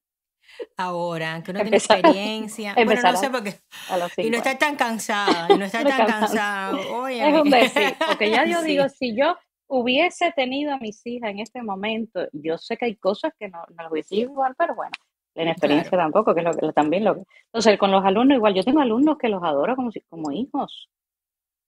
Ahora, 0.77 1.41
que 1.43 1.51
uno 1.51 1.61
tiene 1.61 1.77
experiencia. 1.77 2.73
Bueno, 2.85 3.01
no 3.01 3.17
sé 3.17 3.29
por 3.29 3.43
qué. 3.43 3.59
Y 4.17 4.29
no 4.29 4.37
50. 4.37 4.37
estar 4.37 4.57
tan 4.57 4.75
cansada, 4.75 5.47
y 5.49 5.53
no 5.53 5.65
Me 5.65 5.69
tan 5.69 6.07
cansada. 6.07 6.79
Es 6.79 6.87
Óyeme. 6.87 7.41
un 7.41 7.49
decir, 7.49 7.95
porque 8.05 8.29
ya 8.29 8.45
yo 8.45 8.61
digo, 8.63 8.87
si 8.89 9.15
yo 9.15 9.35
hubiese 9.67 10.31
tenido 10.33 10.73
a 10.73 10.77
mis 10.77 11.05
hijas 11.05 11.31
en 11.31 11.39
este 11.39 11.61
momento, 11.63 12.27
yo 12.33 12.57
sé 12.57 12.77
que 12.77 12.85
hay 12.85 12.95
cosas 12.95 13.33
que 13.39 13.49
no, 13.49 13.63
no 13.69 13.83
las 13.83 13.91
hubiese 13.91 14.15
igual, 14.15 14.53
pero 14.57 14.75
bueno, 14.75 14.91
la 15.33 15.43
inexperiencia 15.43 15.89
claro. 15.89 16.05
tampoco, 16.05 16.33
que 16.33 16.41
es 16.41 16.45
lo 16.45 16.53
que 16.53 16.73
también 16.73 17.03
lo 17.03 17.15
que. 17.15 17.23
Entonces, 17.45 17.77
con 17.77 17.91
los 17.91 18.03
alumnos 18.05 18.37
igual, 18.37 18.53
yo 18.53 18.63
tengo 18.63 18.81
alumnos 18.81 19.17
que 19.17 19.29
los 19.29 19.43
adoro 19.43 19.75
como 19.75 19.91
si, 19.91 20.01
como 20.01 20.31
hijos, 20.31 20.89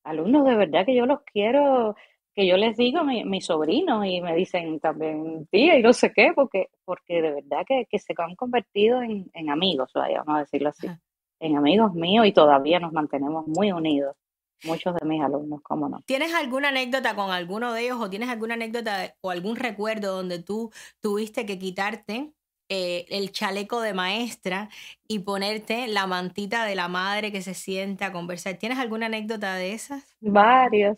alumnos 0.04 0.46
de 0.46 0.56
verdad 0.56 0.86
que 0.86 0.96
yo 0.96 1.06
los 1.06 1.20
quiero, 1.22 1.96
que 2.38 2.46
yo 2.46 2.56
les 2.56 2.78
digo 2.78 3.04
mi, 3.04 3.26
mis 3.26 3.48
sobrinos 3.48 4.06
y 4.06 4.22
me 4.22 4.36
dicen 4.36 4.80
también 4.80 5.48
tía 5.48 5.76
y 5.76 5.82
no 5.82 5.92
sé 5.92 6.14
qué, 6.14 6.34
porque, 6.36 6.68
porque 6.86 7.20
de 7.20 7.32
verdad 7.32 7.66
que, 7.68 7.88
que 7.90 7.98
se 7.98 8.14
han 8.16 8.36
convertido 8.36 9.02
en, 9.02 9.28
en 9.34 9.50
amigos, 9.50 9.90
vaya, 9.96 10.20
vamos 10.20 10.36
a 10.36 10.40
decirlo 10.42 10.70
así, 10.70 10.86
Ajá. 10.86 11.02
en 11.40 11.58
amigos 11.58 11.96
míos 11.96 12.28
y 12.28 12.34
todavía 12.34 12.80
nos 12.80 12.94
mantenemos 12.94 13.48
muy 13.48 13.72
unidos, 13.72 14.16
muchos 14.66 14.94
de 14.94 15.08
mis 15.08 15.20
alumnos, 15.20 15.62
cómo 15.64 15.90
no. 15.90 16.00
¿Tienes 16.06 16.32
alguna 16.36 16.70
anécdota 16.70 17.16
con 17.16 17.32
alguno 17.32 17.74
de 17.74 17.86
ellos 17.86 17.98
o 18.00 18.08
tienes 18.08 18.30
alguna 18.30 18.54
anécdota 18.54 19.16
o 19.22 19.32
algún 19.32 19.56
recuerdo 19.56 20.16
donde 20.16 20.38
tú 20.38 20.72
tuviste 21.02 21.48
que 21.48 21.58
quitarte 21.58 22.34
eh, 22.70 23.06
el 23.10 23.32
chaleco 23.32 23.82
de 23.82 23.94
maestra 23.94 24.70
y 25.08 25.20
ponerte 25.20 25.88
la 25.88 26.08
mantita 26.08 26.66
de 26.66 26.76
la 26.76 26.88
madre 26.88 27.32
que 27.32 27.42
se 27.42 27.54
sienta 27.54 28.08
a 28.08 28.12
conversar? 28.14 28.58
¿Tienes 28.58 28.80
alguna 28.80 29.08
anécdota 29.08 29.56
de 29.56 29.74
esas? 29.74 30.18
Varios, 30.22 30.98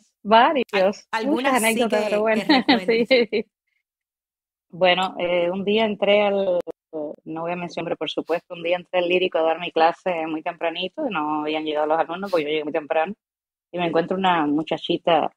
Al- 0.72 0.84
varios, 0.84 1.08
algunas 1.12 1.54
muchas 1.54 1.62
sí 1.64 1.88
anécdotas, 1.94 2.04
pero 2.06 2.22
que, 2.22 2.22
bueno, 2.22 2.64
que 2.68 2.80
sí. 2.80 3.46
Bueno, 4.70 5.16
eh, 5.20 5.50
un 5.52 5.64
día 5.66 5.86
entré 5.86 6.22
al, 6.24 6.60
no 7.26 7.42
voy 7.42 7.52
a 7.52 7.56
mencionar, 7.56 7.86
pero 7.88 7.98
por 7.98 8.10
supuesto, 8.10 8.54
un 8.54 8.64
día 8.64 8.78
entré 8.78 9.00
al 9.00 9.10
lírico 9.10 9.40
a 9.40 9.44
dar 9.44 9.60
mi 9.60 9.72
clase 9.72 10.28
muy 10.28 10.44
tempranito 10.44 11.08
y 11.08 11.12
no 11.12 11.42
habían 11.42 11.64
llegado 11.66 11.88
los 11.88 12.00
alumnos 12.00 12.30
porque 12.32 12.44
yo 12.46 12.50
llegué 12.50 12.64
muy 12.64 12.74
temprano 12.74 13.14
y 13.72 13.80
me 13.80 13.88
encuentro 13.88 14.18
una 14.18 14.46
muchachita 14.48 15.32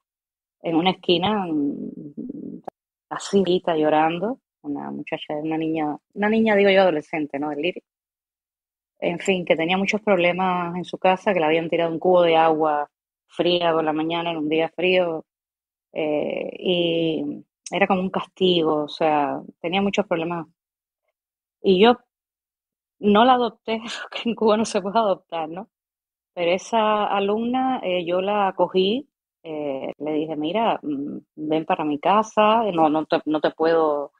en 0.61 0.75
una 0.75 0.91
esquina, 0.91 1.45
mm, 1.47 2.61
así 3.09 3.43
llorando, 3.77 4.39
una 4.63 4.91
muchacha, 4.91 5.35
una 5.35 5.57
niña, 5.57 5.97
una 6.13 6.29
niña 6.29 6.55
digo 6.55 6.69
yo 6.69 6.81
adolescente, 6.81 7.39
¿no? 7.39 7.49
Del. 7.49 7.73
En 8.99 9.19
fin, 9.19 9.45
que 9.45 9.55
tenía 9.55 9.77
muchos 9.77 10.01
problemas 10.01 10.75
en 10.75 10.85
su 10.85 10.97
casa, 10.97 11.33
que 11.33 11.39
le 11.39 11.45
habían 11.45 11.69
tirado 11.69 11.91
un 11.91 11.99
cubo 11.99 12.21
de 12.23 12.37
agua 12.37 12.89
fría 13.27 13.73
por 13.73 13.83
la 13.83 13.93
mañana 13.93 14.31
en 14.31 14.37
un 14.37 14.49
día 14.49 14.69
frío 14.69 15.25
eh, 15.93 16.49
y 16.59 17.43
era 17.71 17.87
como 17.87 18.01
un 18.01 18.09
castigo, 18.09 18.83
o 18.83 18.89
sea, 18.89 19.41
tenía 19.61 19.81
muchos 19.81 20.05
problemas. 20.07 20.47
Y 21.61 21.81
yo 21.81 21.97
no 22.99 23.25
la 23.25 23.33
adopté, 23.33 23.81
porque 24.03 24.29
en 24.29 24.35
Cuba 24.35 24.57
no 24.57 24.65
se 24.65 24.81
puede 24.81 24.99
adoptar, 24.99 25.49
¿no? 25.49 25.69
Pero 26.33 26.51
esa 26.51 27.05
alumna 27.07 27.79
eh, 27.83 28.05
yo 28.05 28.21
la 28.21 28.47
acogí, 28.49 29.09
eh, 29.43 29.93
le 29.99 30.13
dije, 30.13 30.35
mira, 30.35 30.79
mm, 30.83 31.17
ven 31.35 31.65
para 31.65 31.85
mi 31.85 31.99
casa, 31.99 32.63
no, 32.73 32.89
no 32.89 33.05
te, 33.05 33.21
no 33.25 33.41
te 33.41 33.51
puedo, 33.51 34.13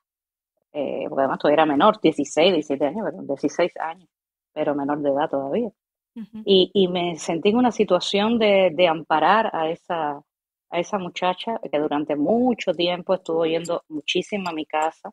eh, 0.74 1.06
porque 1.08 1.22
además 1.22 1.40
tú 1.40 1.48
era 1.48 1.66
menor, 1.66 2.00
16, 2.02 2.54
17 2.54 2.86
años, 2.86 3.06
pero 3.10 3.24
16 3.24 3.78
años, 3.78 4.10
pero 4.54 4.76
menor 4.76 5.00
de 5.02 5.10
edad 5.10 5.30
todavía. 5.30 5.70
Ujú. 6.16 6.42
Y, 6.46 6.72
y 6.74 6.88
me 6.88 7.18
sentí 7.18 7.50
en 7.50 7.58
una 7.58 7.72
situación 7.72 8.38
de, 8.40 8.72
de 8.74 8.88
amparar 8.88 9.50
a 9.56 9.70
esa, 9.70 10.22
a 10.70 10.80
esa 10.80 10.98
muchacha 10.98 11.60
que 11.72 11.80
durante 11.80 12.16
mucho 12.16 12.74
tiempo 12.74 13.14
estuvo 13.14 13.46
yendo 13.46 13.84
muchísimo 13.90 14.50
a 14.50 14.54
mi 14.54 14.66
casa. 14.66 15.12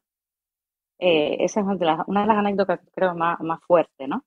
Eh, 0.99 1.37
esa 1.41 1.61
es 1.61 1.67
una 1.67 1.77
de 1.77 1.87
las, 1.87 2.01
una 2.09 2.23
de 2.23 2.27
las 2.27 2.37
anécdotas 2.39 2.81
creo 2.95 3.15
más, 3.15 3.41
más 3.41 3.61
fuertes, 3.67 4.09
¿no? 4.09 4.25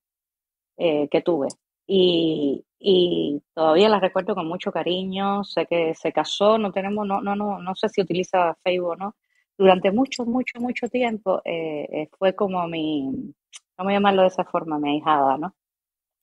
Eh, 0.77 1.07
que 1.09 1.21
tuve. 1.21 1.47
Y, 1.87 2.65
y 2.79 3.41
todavía 3.53 3.89
la 3.89 3.99
recuerdo 3.99 4.35
con 4.35 4.47
mucho 4.47 4.71
cariño. 4.71 5.43
Sé 5.43 5.65
que 5.67 5.93
se 5.95 6.11
casó, 6.11 6.57
no 6.57 6.71
tenemos, 6.71 7.05
no, 7.07 7.21
no, 7.21 7.35
no, 7.35 7.59
no 7.59 7.75
sé 7.75 7.89
si 7.89 8.01
utiliza 8.01 8.55
Facebook 8.63 8.89
o 8.91 8.95
no. 8.95 9.15
Durante 9.57 9.91
mucho, 9.91 10.25
mucho, 10.25 10.59
mucho 10.59 10.87
tiempo 10.89 11.41
eh, 11.45 11.87
eh, 11.91 12.09
fue 12.17 12.35
como 12.35 12.67
mi, 12.67 13.33
vamos 13.77 13.91
a 13.91 13.93
llamarlo 13.95 14.21
de 14.23 14.27
esa 14.29 14.45
forma, 14.45 14.79
mi 14.79 14.91
ahijada, 14.91 15.37
¿no? 15.37 15.53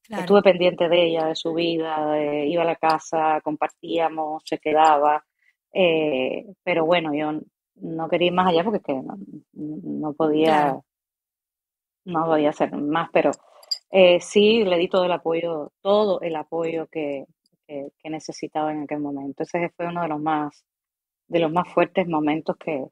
Claro. 0.02 0.22
Estuve 0.22 0.42
pendiente 0.42 0.88
de 0.88 1.06
ella, 1.06 1.26
de 1.26 1.36
su 1.36 1.54
vida, 1.54 2.06
de- 2.12 2.46
iba 2.46 2.62
a 2.62 2.66
la 2.66 2.76
casa, 2.76 3.40
compartíamos, 3.42 4.42
se 4.46 4.58
quedaba, 4.58 5.24
eh, 5.72 6.46
pero 6.64 6.84
bueno, 6.86 7.14
yo 7.14 7.40
no 7.76 8.08
quería 8.08 8.28
ir 8.28 8.34
más 8.34 8.48
allá 8.48 8.64
porque 8.64 8.78
es 8.78 8.84
que 8.84 8.94
no, 8.94 9.16
no 9.54 10.12
podía, 10.14 10.46
Claro. 10.46 10.84
no 12.04 12.24
podía 12.26 12.50
hacer 12.50 12.72
más, 12.76 13.10
pero 13.12 13.30
eh, 13.90 14.20
sí 14.20 14.64
le 14.64 14.78
di 14.78 14.88
todo 14.88 15.04
el 15.04 15.12
apoyo, 15.12 15.72
todo 15.80 16.20
el 16.20 16.36
apoyo 16.36 16.86
que, 16.88 17.24
que, 17.66 17.88
que 18.02 18.10
necesitaba 18.10 18.72
en 18.72 18.82
aquel 18.82 19.00
momento. 19.00 19.42
Ese 19.42 19.70
fue 19.76 19.86
uno 19.86 20.02
de 20.02 20.08
los 20.08 20.20
más, 20.20 20.64
de 21.28 21.40
los 21.40 21.52
más 21.52 21.68
fuertes 21.72 22.08
momentos 22.08 22.56
que, 22.58 22.86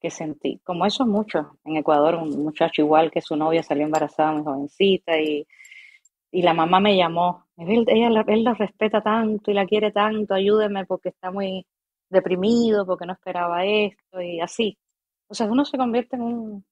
que 0.00 0.10
sentí. 0.10 0.60
Como 0.64 0.86
esos 0.86 1.06
muchos, 1.06 1.46
en 1.64 1.76
Ecuador, 1.76 2.14
un 2.16 2.42
muchacho 2.44 2.82
igual 2.82 3.10
que 3.10 3.20
su 3.20 3.36
novia 3.36 3.62
salió 3.62 3.84
embarazada 3.84 4.32
muy 4.32 4.44
jovencita 4.44 5.18
y 5.20 5.46
y 6.32 6.42
la 6.42 6.54
mamá 6.54 6.78
me 6.80 6.96
llamó. 6.96 7.46
Él, 7.56 7.84
ella, 7.88 8.08
la- 8.10 8.24
él 8.28 8.44
la 8.44 8.54
respeta 8.54 9.00
tanto 9.02 9.50
y 9.50 9.54
la 9.54 9.66
quiere 9.66 9.90
tanto, 9.90 10.34
ayúdeme 10.34 10.86
porque 10.86 11.08
está 11.08 11.30
muy 11.30 11.66
deprimido, 12.08 12.86
porque 12.86 13.06
no 13.06 13.12
esperaba 13.14 13.64
esto 13.64 14.20
y 14.20 14.40
así. 14.40 14.78
O 15.28 15.34
sea, 15.34 15.46
uno 15.46 15.64
se 15.64 15.76
convierte 15.76 16.16
en 16.16 16.22
un, 16.22 16.64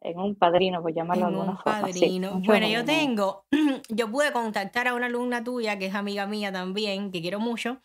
en 0.00 0.18
un 0.18 0.34
padrino, 0.34 0.80
por 0.82 0.94
llamarlo 0.94 1.26
de 1.26 1.32
alguna 1.32 1.52
un 1.52 1.58
forma. 1.58 1.80
padrino. 1.82 2.40
bueno, 2.46 2.68
yo 2.68 2.84
tengo, 2.84 3.44
yo 3.90 4.10
pude 4.10 4.32
contactar 4.32 4.88
a 4.88 4.94
una 4.94 5.06
alumna 5.06 5.44
tuya 5.44 5.78
que 5.78 5.86
es 5.86 5.94
amiga 5.94 6.26
mía 6.26 6.50
también, 6.52 7.10
que 7.12 7.20
quiero 7.20 7.38
mucho, 7.38 7.82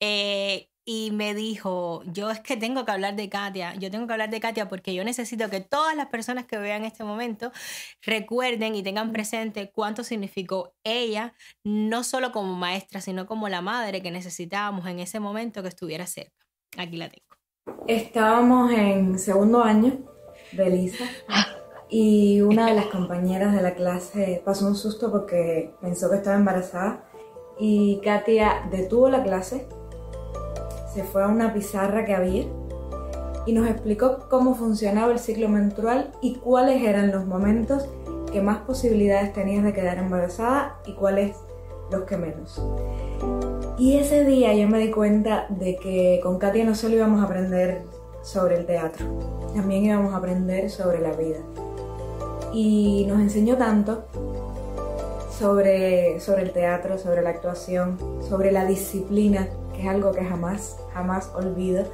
eh, 0.00 0.68
y 0.90 1.10
me 1.10 1.34
dijo, 1.34 2.02
yo 2.06 2.30
es 2.30 2.40
que 2.40 2.56
tengo 2.56 2.86
que 2.86 2.92
hablar 2.92 3.14
de 3.14 3.28
Katia, 3.28 3.74
yo 3.74 3.90
tengo 3.90 4.06
que 4.06 4.14
hablar 4.14 4.30
de 4.30 4.40
Katia 4.40 4.70
porque 4.70 4.94
yo 4.94 5.04
necesito 5.04 5.50
que 5.50 5.60
todas 5.60 5.94
las 5.94 6.06
personas 6.06 6.46
que 6.46 6.56
vean 6.56 6.86
este 6.86 7.04
momento 7.04 7.52
recuerden 8.00 8.74
y 8.74 8.82
tengan 8.82 9.12
presente 9.12 9.70
cuánto 9.70 10.02
significó 10.02 10.72
ella, 10.84 11.34
no 11.62 12.04
solo 12.04 12.32
como 12.32 12.54
maestra, 12.54 13.02
sino 13.02 13.26
como 13.26 13.50
la 13.50 13.60
madre 13.60 14.00
que 14.00 14.10
necesitábamos 14.10 14.86
en 14.86 14.98
ese 14.98 15.20
momento 15.20 15.60
que 15.60 15.68
estuviera 15.68 16.06
cerca. 16.06 16.46
Aquí 16.78 16.96
la 16.96 17.10
tengo. 17.10 17.36
Estábamos 17.86 18.72
en 18.72 19.18
segundo 19.18 19.62
año 19.62 19.98
de 20.52 20.70
Lisa 20.70 21.04
y 21.90 22.40
una 22.40 22.64
de 22.64 22.72
las 22.72 22.86
compañeras 22.86 23.54
de 23.54 23.60
la 23.60 23.74
clase 23.74 24.40
pasó 24.42 24.66
un 24.66 24.74
susto 24.74 25.12
porque 25.12 25.70
pensó 25.82 26.08
que 26.08 26.16
estaba 26.16 26.36
embarazada 26.36 27.04
y 27.60 28.00
Katia 28.02 28.66
detuvo 28.70 29.10
la 29.10 29.22
clase 29.22 29.68
se 30.92 31.04
fue 31.04 31.22
a 31.22 31.28
una 31.28 31.52
pizarra 31.52 32.04
que 32.04 32.14
había 32.14 32.44
y 33.46 33.52
nos 33.52 33.68
explicó 33.68 34.26
cómo 34.28 34.54
funcionaba 34.54 35.12
el 35.12 35.18
ciclo 35.18 35.48
menstrual 35.48 36.12
y 36.20 36.36
cuáles 36.36 36.82
eran 36.82 37.10
los 37.10 37.26
momentos 37.26 37.88
que 38.30 38.42
más 38.42 38.58
posibilidades 38.58 39.32
tenías 39.32 39.64
de 39.64 39.72
quedar 39.72 39.98
embarazada 39.98 40.76
y 40.84 40.92
cuáles 40.92 41.36
los 41.90 42.02
que 42.02 42.16
menos. 42.18 42.60
Y 43.78 43.96
ese 43.96 44.24
día 44.24 44.54
yo 44.54 44.68
me 44.68 44.78
di 44.78 44.90
cuenta 44.90 45.46
de 45.48 45.76
que 45.76 46.20
con 46.22 46.38
Katia 46.38 46.64
no 46.64 46.74
solo 46.74 46.96
íbamos 46.96 47.20
a 47.22 47.24
aprender 47.24 47.82
sobre 48.22 48.56
el 48.56 48.66
teatro, 48.66 49.06
también 49.54 49.84
íbamos 49.84 50.12
a 50.12 50.18
aprender 50.18 50.68
sobre 50.68 51.00
la 51.00 51.12
vida. 51.12 51.38
Y 52.52 53.06
nos 53.08 53.20
enseñó 53.20 53.56
tanto 53.56 54.04
sobre, 55.38 56.20
sobre 56.20 56.42
el 56.42 56.50
teatro, 56.50 56.98
sobre 56.98 57.22
la 57.22 57.30
actuación, 57.30 57.96
sobre 58.28 58.52
la 58.52 58.66
disciplina 58.66 59.48
es 59.78 59.86
algo 59.86 60.12
que 60.12 60.24
jamás, 60.24 60.76
jamás 60.92 61.30
olvido, 61.34 61.84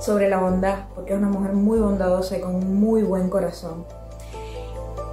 sobre 0.00 0.28
la 0.28 0.38
bondad, 0.38 0.86
porque 0.94 1.12
es 1.12 1.18
una 1.18 1.28
mujer 1.28 1.52
muy 1.52 1.78
bondadosa 1.78 2.36
y 2.36 2.40
con 2.40 2.74
muy 2.74 3.02
buen 3.02 3.28
corazón. 3.28 3.84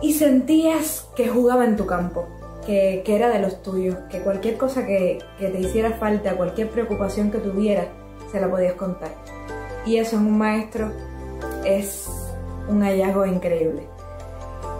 Y 0.02 0.14
sentías 0.14 1.08
que 1.16 1.28
jugaba 1.28 1.66
en 1.66 1.76
tu 1.76 1.86
campo, 1.86 2.26
que, 2.66 3.04
era 3.06 3.30
de 3.30 3.40
los 3.40 3.62
tuyos, 3.62 3.96
que 4.10 4.20
cualquier 4.20 4.58
cosa 4.58 4.86
que, 4.86 5.20
que 5.38 5.50
te 5.50 5.60
hiciera 5.60 5.92
falta, 5.94 6.38
cualquier 6.38 6.70
preocupación 6.70 7.32
que 7.32 7.40
tuviera, 7.40 7.88
se 8.32 8.40
la 8.40 8.50
podías 8.50 8.74
contar. 8.74 9.12
Y 9.86 9.98
eso 9.98 10.18
en 10.18 10.26
un 10.26 10.38
maestro 10.38 10.92
es 11.66 12.08
un 12.68 12.82
hallazgo 12.82 13.26
increíble. 13.26 13.84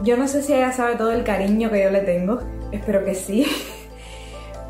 Yo 0.04 0.16
no 0.18 0.28
sé 0.28 0.42
si 0.42 0.54
ella 0.54 0.72
sabe 0.72 0.96
todo 0.96 1.12
el 1.12 1.24
cariño 1.24 1.70
que 1.70 1.84
yo 1.84 1.90
le 1.90 2.02
tengo, 2.02 2.40
espero 2.72 3.04
que 3.04 3.16
sí. 3.16 3.46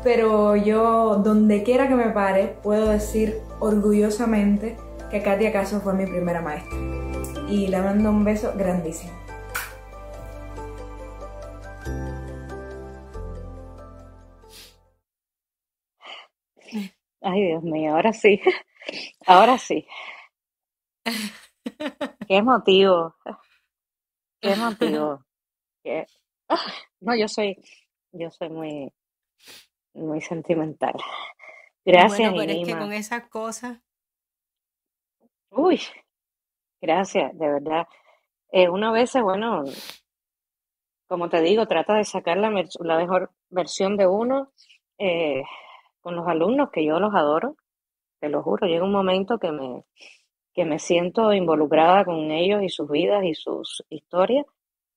pero 0.02 0.56
yo 0.56 1.16
donde 1.16 1.62
quiera 1.62 1.88
que 1.88 1.94
me 1.94 2.10
pare 2.10 2.56
puedo 2.62 2.88
decir 2.88 3.40
orgullosamente 3.58 4.76
que 5.10 5.22
Katia 5.22 5.52
Caso 5.52 5.80
fue 5.80 5.94
mi 5.94 6.06
primera 6.06 6.40
maestra. 6.40 6.78
Y 7.48 7.66
le 7.66 7.82
mando 7.82 8.10
un 8.10 8.24
beso 8.24 8.52
grandísimo. 8.56 9.12
Ay, 17.22 17.42
Dios 17.48 17.62
mío, 17.62 17.94
ahora 17.94 18.12
sí. 18.12 18.40
Ahora 19.26 19.58
sí. 19.58 19.86
Qué 22.26 22.42
motivo. 22.42 23.14
Qué 24.40 24.56
motivo. 24.56 25.24
No, 27.00 27.14
yo 27.16 27.28
soy, 27.28 27.56
yo 28.12 28.30
soy 28.30 28.48
muy, 28.48 28.92
muy 29.94 30.20
sentimental. 30.20 30.94
Gracias, 31.84 32.32
bueno, 32.32 32.34
pero 32.36 32.52
es 32.52 32.66
que 32.66 32.78
con 32.78 32.92
esas 32.92 33.28
cosas. 33.28 33.78
Uy, 35.50 35.80
gracias, 36.80 37.36
de 37.36 37.48
verdad. 37.48 37.86
Eh, 38.52 38.68
una 38.68 38.92
vez, 38.92 39.12
bueno, 39.22 39.64
como 41.08 41.28
te 41.28 41.40
digo, 41.40 41.66
trata 41.66 41.94
de 41.94 42.04
sacar 42.04 42.36
la, 42.36 42.50
la 42.50 42.96
mejor 42.96 43.32
versión 43.48 43.96
de 43.96 44.06
uno 44.06 44.52
eh, 44.98 45.42
con 46.00 46.14
los 46.16 46.26
alumnos, 46.28 46.70
que 46.70 46.84
yo 46.84 47.00
los 47.00 47.14
adoro, 47.14 47.56
te 48.20 48.28
lo 48.28 48.42
juro. 48.42 48.66
Llega 48.66 48.84
un 48.84 48.92
momento 48.92 49.38
que 49.38 49.50
me, 49.52 49.84
que 50.54 50.64
me 50.64 50.78
siento 50.78 51.32
involucrada 51.32 52.04
con 52.04 52.30
ellos 52.30 52.62
y 52.62 52.68
sus 52.68 52.88
vidas 52.90 53.24
y 53.24 53.34
sus 53.34 53.84
historias. 53.88 54.46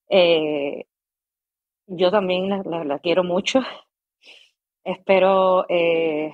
Eh, 0.08 0.84
yo 1.86 2.10
también 2.10 2.48
la, 2.48 2.84
la 2.84 2.98
quiero 2.98 3.24
mucho 3.24 3.60
Espero 4.84 5.64
eh, 5.70 6.32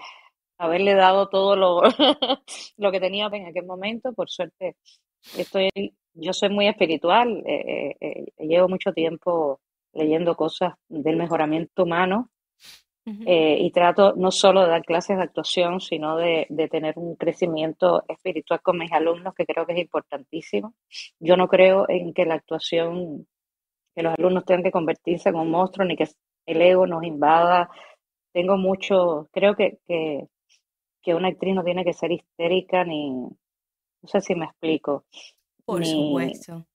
haberle 0.59 0.94
dado 0.94 1.28
todo 1.28 1.55
lo, 1.55 1.82
lo 2.76 2.92
que 2.92 3.01
tenía 3.01 3.28
en 3.32 3.46
aquel 3.46 3.64
momento. 3.64 4.12
Por 4.12 4.28
suerte, 4.28 4.76
estoy, 5.36 5.70
yo 6.14 6.32
soy 6.32 6.48
muy 6.51 6.66
espiritual. 6.66 7.44
Eh, 7.46 7.96
eh, 8.01 8.26
llevo 8.38 8.68
mucho 8.68 8.92
tiempo 8.92 9.61
leyendo 9.92 10.36
cosas 10.36 10.74
del 10.88 11.16
mejoramiento 11.16 11.84
humano 11.84 12.30
y 13.12 13.72
trato 13.72 14.12
no 14.14 14.30
solo 14.30 14.61
de 14.61 14.68
dar 14.68 14.84
clases 14.84 15.16
de 15.16 15.24
actuación, 15.24 15.80
sino 15.80 16.16
de, 16.16 16.46
de, 16.48 16.68
tener 16.68 16.96
un 16.96 17.16
crecimiento 17.16 18.05
espiritual 18.07 18.61
con 18.62 18.78
mis 18.78 18.92
alumnos, 18.92 19.34
que 19.34 19.46
creo 19.46 19.66
que 19.66 19.72
es 19.72 19.80
importantísimo. 19.80 20.74
Yo 21.18 21.36
no 21.36 21.48
creo 21.48 21.88
en 21.88 22.12
que 22.12 22.24
la 22.24 22.34
actuación, 22.34 23.26
que 23.96 24.03
los 24.05 24.14
alumnos 24.16 24.44
tengan 24.44 24.62
que 24.62 24.70
convertirse 24.70 25.30
en 25.30 25.34
un 25.34 25.51
monstruo, 25.51 25.88
ni 25.88 25.96
que 25.96 26.07
el 26.46 26.62
ego 26.62 26.86
nos 26.86 27.03
invada 27.03 27.68
tengo 28.32 28.56
mucho, 28.56 29.28
creo 29.32 29.54
que, 29.54 29.78
que, 29.86 30.28
que, 31.02 31.14
una 31.14 31.28
actriz 31.28 31.54
no 31.54 31.64
tiene 31.64 31.84
que 31.84 31.92
ser 31.92 32.12
histérica 32.12 32.84
ni, 32.84 33.10
no 33.10 34.08
sé 34.08 34.20
si 34.20 34.34
me 34.34 34.46
explico. 34.46 35.04
Por 35.64 35.84
supuesto. 35.84 36.66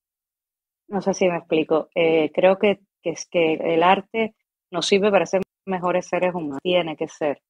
No 0.87 1.01
sé 1.01 1.13
si 1.13 1.27
me 1.27 1.37
explico. 1.37 1.89
Eh, 1.95 2.31
creo 2.33 2.57
que, 2.57 2.79
que, 3.01 3.11
es 3.11 3.25
que 3.25 3.53
el 3.53 3.83
arte 3.83 4.35
nos 4.71 4.85
sirve 4.85 5.11
para 5.11 5.25
ser 5.25 5.41
mejores 5.65 6.07
seres 6.07 6.33
humanos, 6.33 6.59
tiene 6.61 6.95
que 6.95 7.07
ser 7.07 7.41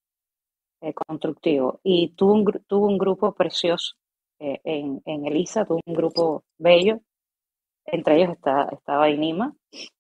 eh, 0.82 0.94
constructivo. 0.94 1.80
Y 1.84 2.10
tuvo 2.16 2.34
un, 2.34 2.46
tuvo 2.68 2.88
un 2.88 2.98
grupo 2.98 3.34
precioso 3.34 3.96
eh, 4.40 4.60
en, 4.64 5.02
en 5.06 5.26
Elisa, 5.26 5.66
tuvo 5.66 5.82
un 5.86 5.94
grupo 5.94 6.44
bello, 6.58 7.00
entre 7.86 8.18
ellos 8.18 8.34
está, 8.34 8.68
estaba 8.72 9.10
Inima, 9.10 9.54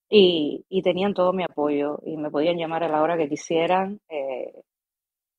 y, 0.09 0.65
y, 0.69 0.81
tenían 0.81 1.13
todo 1.13 1.33
mi 1.33 1.43
apoyo 1.43 1.99
y 2.03 2.17
me 2.17 2.29
podían 2.29 2.57
llamar 2.57 2.83
a 2.83 2.89
la 2.89 3.01
hora 3.01 3.17
que 3.17 3.29
quisieran. 3.29 3.99
Eh, 4.09 4.53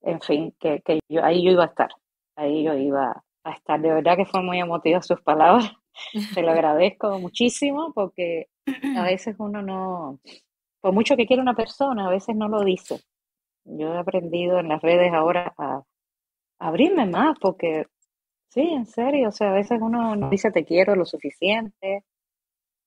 en 0.02 0.20
fin, 0.20 0.54
que, 0.58 0.80
que, 0.82 1.00
yo, 1.08 1.24
ahí 1.24 1.44
yo 1.44 1.52
iba 1.52 1.64
a 1.64 1.68
estar, 1.68 1.90
ahí 2.36 2.64
yo 2.64 2.74
iba 2.74 3.22
a 3.44 3.52
estar. 3.52 3.80
De 3.80 3.92
verdad 3.92 4.16
que 4.16 4.26
fue 4.26 4.42
muy 4.42 4.58
emotiva 4.58 5.02
sus 5.02 5.20
palabras. 5.22 5.72
Te 6.34 6.42
lo 6.42 6.50
agradezco 6.52 7.18
muchísimo 7.18 7.92
porque 7.94 8.48
a 8.96 9.02
veces 9.04 9.36
uno 9.38 9.62
no, 9.62 10.20
por 10.80 10.92
mucho 10.92 11.16
que 11.16 11.26
quiera 11.26 11.42
una 11.42 11.54
persona, 11.54 12.06
a 12.06 12.10
veces 12.10 12.36
no 12.36 12.48
lo 12.48 12.64
dice. 12.64 13.00
Yo 13.64 13.94
he 13.94 13.98
aprendido 13.98 14.58
en 14.60 14.68
las 14.68 14.82
redes 14.82 15.12
ahora 15.12 15.52
a, 15.58 15.82
abrirme 16.58 17.06
más 17.06 17.38
porque, 17.40 17.86
sí, 18.48 18.60
en 18.60 18.86
serio, 18.86 19.28
o 19.28 19.32
sea, 19.32 19.50
a 19.50 19.54
veces 19.54 19.78
uno 19.80 20.16
no 20.16 20.30
dice 20.30 20.50
te 20.50 20.64
quiero 20.64 20.94
lo 20.94 21.04
suficiente 21.04 22.04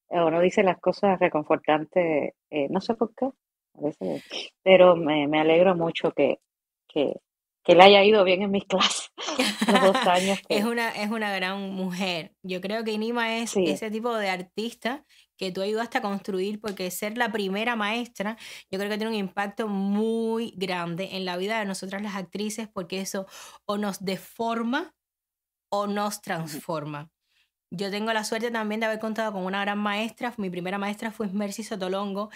o 0.10 0.32
no 0.32 0.42
dice 0.42 0.64
las 0.64 0.80
cosas 0.80 1.20
reconfortantes, 1.20 2.34
eh, 2.50 2.68
no 2.70 2.82
sé 2.82 2.96
por 2.96 3.14
qué, 3.16 3.26
a 3.26 3.82
veces, 3.82 4.24
pero 4.64 4.96
me, 4.96 5.28
me 5.28 5.40
alegro 5.40 5.76
mucho 5.76 6.12
que, 6.12 6.40
que, 6.88 7.14
que, 7.64 7.76
le 7.76 7.84
haya 7.84 8.04
ido 8.04 8.24
bien 8.24 8.42
en 8.42 8.52
mis 8.52 8.66
clases. 8.68 9.12
los 9.68 9.82
dos 9.82 9.96
años 10.08 10.40
es, 10.50 10.66
una, 10.66 10.90
es 10.90 11.10
una 11.12 11.34
gran 11.34 11.72
mujer. 11.72 12.34
Yo 12.44 12.62
creo 12.62 12.84
que 12.84 12.92
Inima 12.92 13.38
es 13.38 13.56
ese 13.56 13.92
tipo 13.92 14.16
de 14.16 14.30
artista 14.30 15.06
que 15.38 15.52
tú 15.52 15.62
ayudaste 15.62 16.00
a 16.00 16.02
construir, 16.02 16.60
porque 16.60 16.92
ser 16.92 17.18
la 17.18 17.32
primera 17.32 17.76
maestra, 17.76 18.36
yo 18.70 18.78
creo 18.78 18.90
que 18.90 18.98
tiene 18.98 19.12
un 19.12 19.20
impacto 19.20 19.68
muy 19.68 20.54
grande 20.58 21.10
en 21.14 21.24
la 21.24 21.38
vida 21.38 21.60
de 21.60 21.66
nosotras 21.66 22.02
las 22.02 22.16
actrices, 22.16 22.68
porque 22.68 23.00
eso 23.00 23.26
o 23.66 23.78
nos 23.78 24.04
deforma 24.04 24.94
o 25.72 25.88
nos 25.88 26.22
transforma. 26.22 27.10
Yo 27.72 27.92
tengo 27.92 28.12
la 28.14 28.24
suerte 28.24 28.50
también 28.50 28.80
de 28.80 28.88
haber 28.88 29.00
contado 29.00 29.32
con 29.32 29.44
una 29.44 29.62
gran 29.62 29.78
maestra. 29.78 30.34
Mi 30.38 30.50
primera 30.50 30.80
maestra 30.80 31.12
fue 31.12 31.28
Mercy 31.28 31.64
Sotolongo 31.64 32.30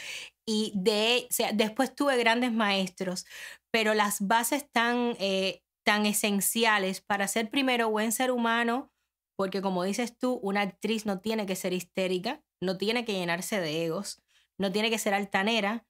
y 0.48 0.72
de, 0.76 1.28
o 1.30 1.34
sea, 1.34 1.52
después 1.54 1.96
tuve 1.96 2.18
grandes 2.18 2.52
maestros, 2.52 3.26
pero 3.72 3.96
las 3.96 4.28
bases 4.28 4.70
tan, 4.72 5.16
eh, 5.20 5.64
tan 5.84 6.06
esenciales 6.06 7.02
para 7.02 7.28
ser 7.28 7.50
primero 7.50 7.90
buen 7.90 8.12
ser 8.12 8.30
humano, 8.30 8.92
porque 9.36 9.62
como 9.62 9.84
dices 9.84 10.18
tú, 10.18 10.40
una 10.44 10.62
actriz 10.62 11.08
no 11.08 11.20
tiene 11.20 11.48
que 11.48 11.56
ser 11.56 11.74
histérica, 11.74 12.44
no 12.62 12.78
tiene 12.78 13.04
que 13.04 13.14
llenarse 13.14 13.60
de 13.60 13.86
egos, 13.86 14.22
no 14.60 14.72
tiene 14.72 14.92
que 14.92 15.00
ser 15.00 15.16
altanera, 15.16 15.86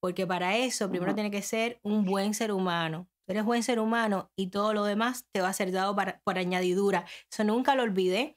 porque 0.00 0.26
para 0.26 0.56
eso 0.56 0.88
primero 0.88 1.14
tiene 1.14 1.30
que 1.30 1.42
ser 1.42 1.80
un 1.82 2.06
buen 2.06 2.32
ser 2.32 2.50
humano. 2.50 3.08
Eres 3.28 3.44
buen 3.44 3.62
ser 3.62 3.80
humano 3.80 4.30
y 4.36 4.48
todo 4.48 4.72
lo 4.72 4.84
demás 4.84 5.26
te 5.32 5.40
va 5.40 5.48
a 5.48 5.52
ser 5.52 5.72
dado 5.72 5.96
por 6.24 6.38
añadidura. 6.38 7.04
Eso 7.30 7.42
nunca 7.44 7.74
lo 7.74 7.82
olvidé 7.82 8.36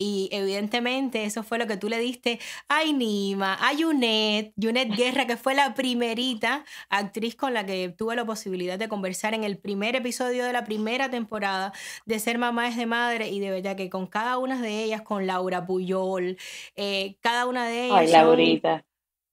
Y 0.00 0.28
evidentemente 0.30 1.24
eso 1.24 1.42
fue 1.42 1.58
lo 1.58 1.66
que 1.66 1.76
tú 1.76 1.88
le 1.88 1.98
diste 1.98 2.38
a 2.68 2.84
Inima, 2.84 3.58
a 3.60 3.72
Yunet, 3.72 4.52
Yunet 4.54 4.94
Guerra, 4.94 5.26
que 5.26 5.36
fue 5.36 5.56
la 5.56 5.74
primerita 5.74 6.64
actriz 6.88 7.34
con 7.34 7.52
la 7.52 7.66
que 7.66 7.88
tuve 7.88 8.14
la 8.14 8.24
posibilidad 8.24 8.78
de 8.78 8.88
conversar 8.88 9.34
en 9.34 9.42
el 9.42 9.58
primer 9.58 9.96
episodio 9.96 10.44
de 10.44 10.52
la 10.52 10.64
primera 10.64 11.10
temporada 11.10 11.72
de 12.06 12.20
Ser 12.20 12.38
Mamá 12.38 12.68
es 12.68 12.76
de 12.76 12.86
Madre. 12.86 13.28
Y 13.28 13.40
de 13.40 13.50
verdad 13.50 13.74
que 13.74 13.90
con 13.90 14.06
cada 14.06 14.38
una 14.38 14.62
de 14.62 14.84
ellas, 14.84 15.02
con 15.02 15.26
Laura 15.26 15.66
Puyol, 15.66 16.38
eh, 16.76 17.16
cada 17.20 17.46
una 17.46 17.66
de 17.66 17.86
ellas... 17.86 17.98
Ay, 17.98 18.08
Laurita. 18.12 18.84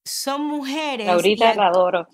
Son, 0.04 0.44
mujeres. 0.46 1.06
Laurita 1.06 1.54
la 1.54 1.68
adoro. 1.68 2.08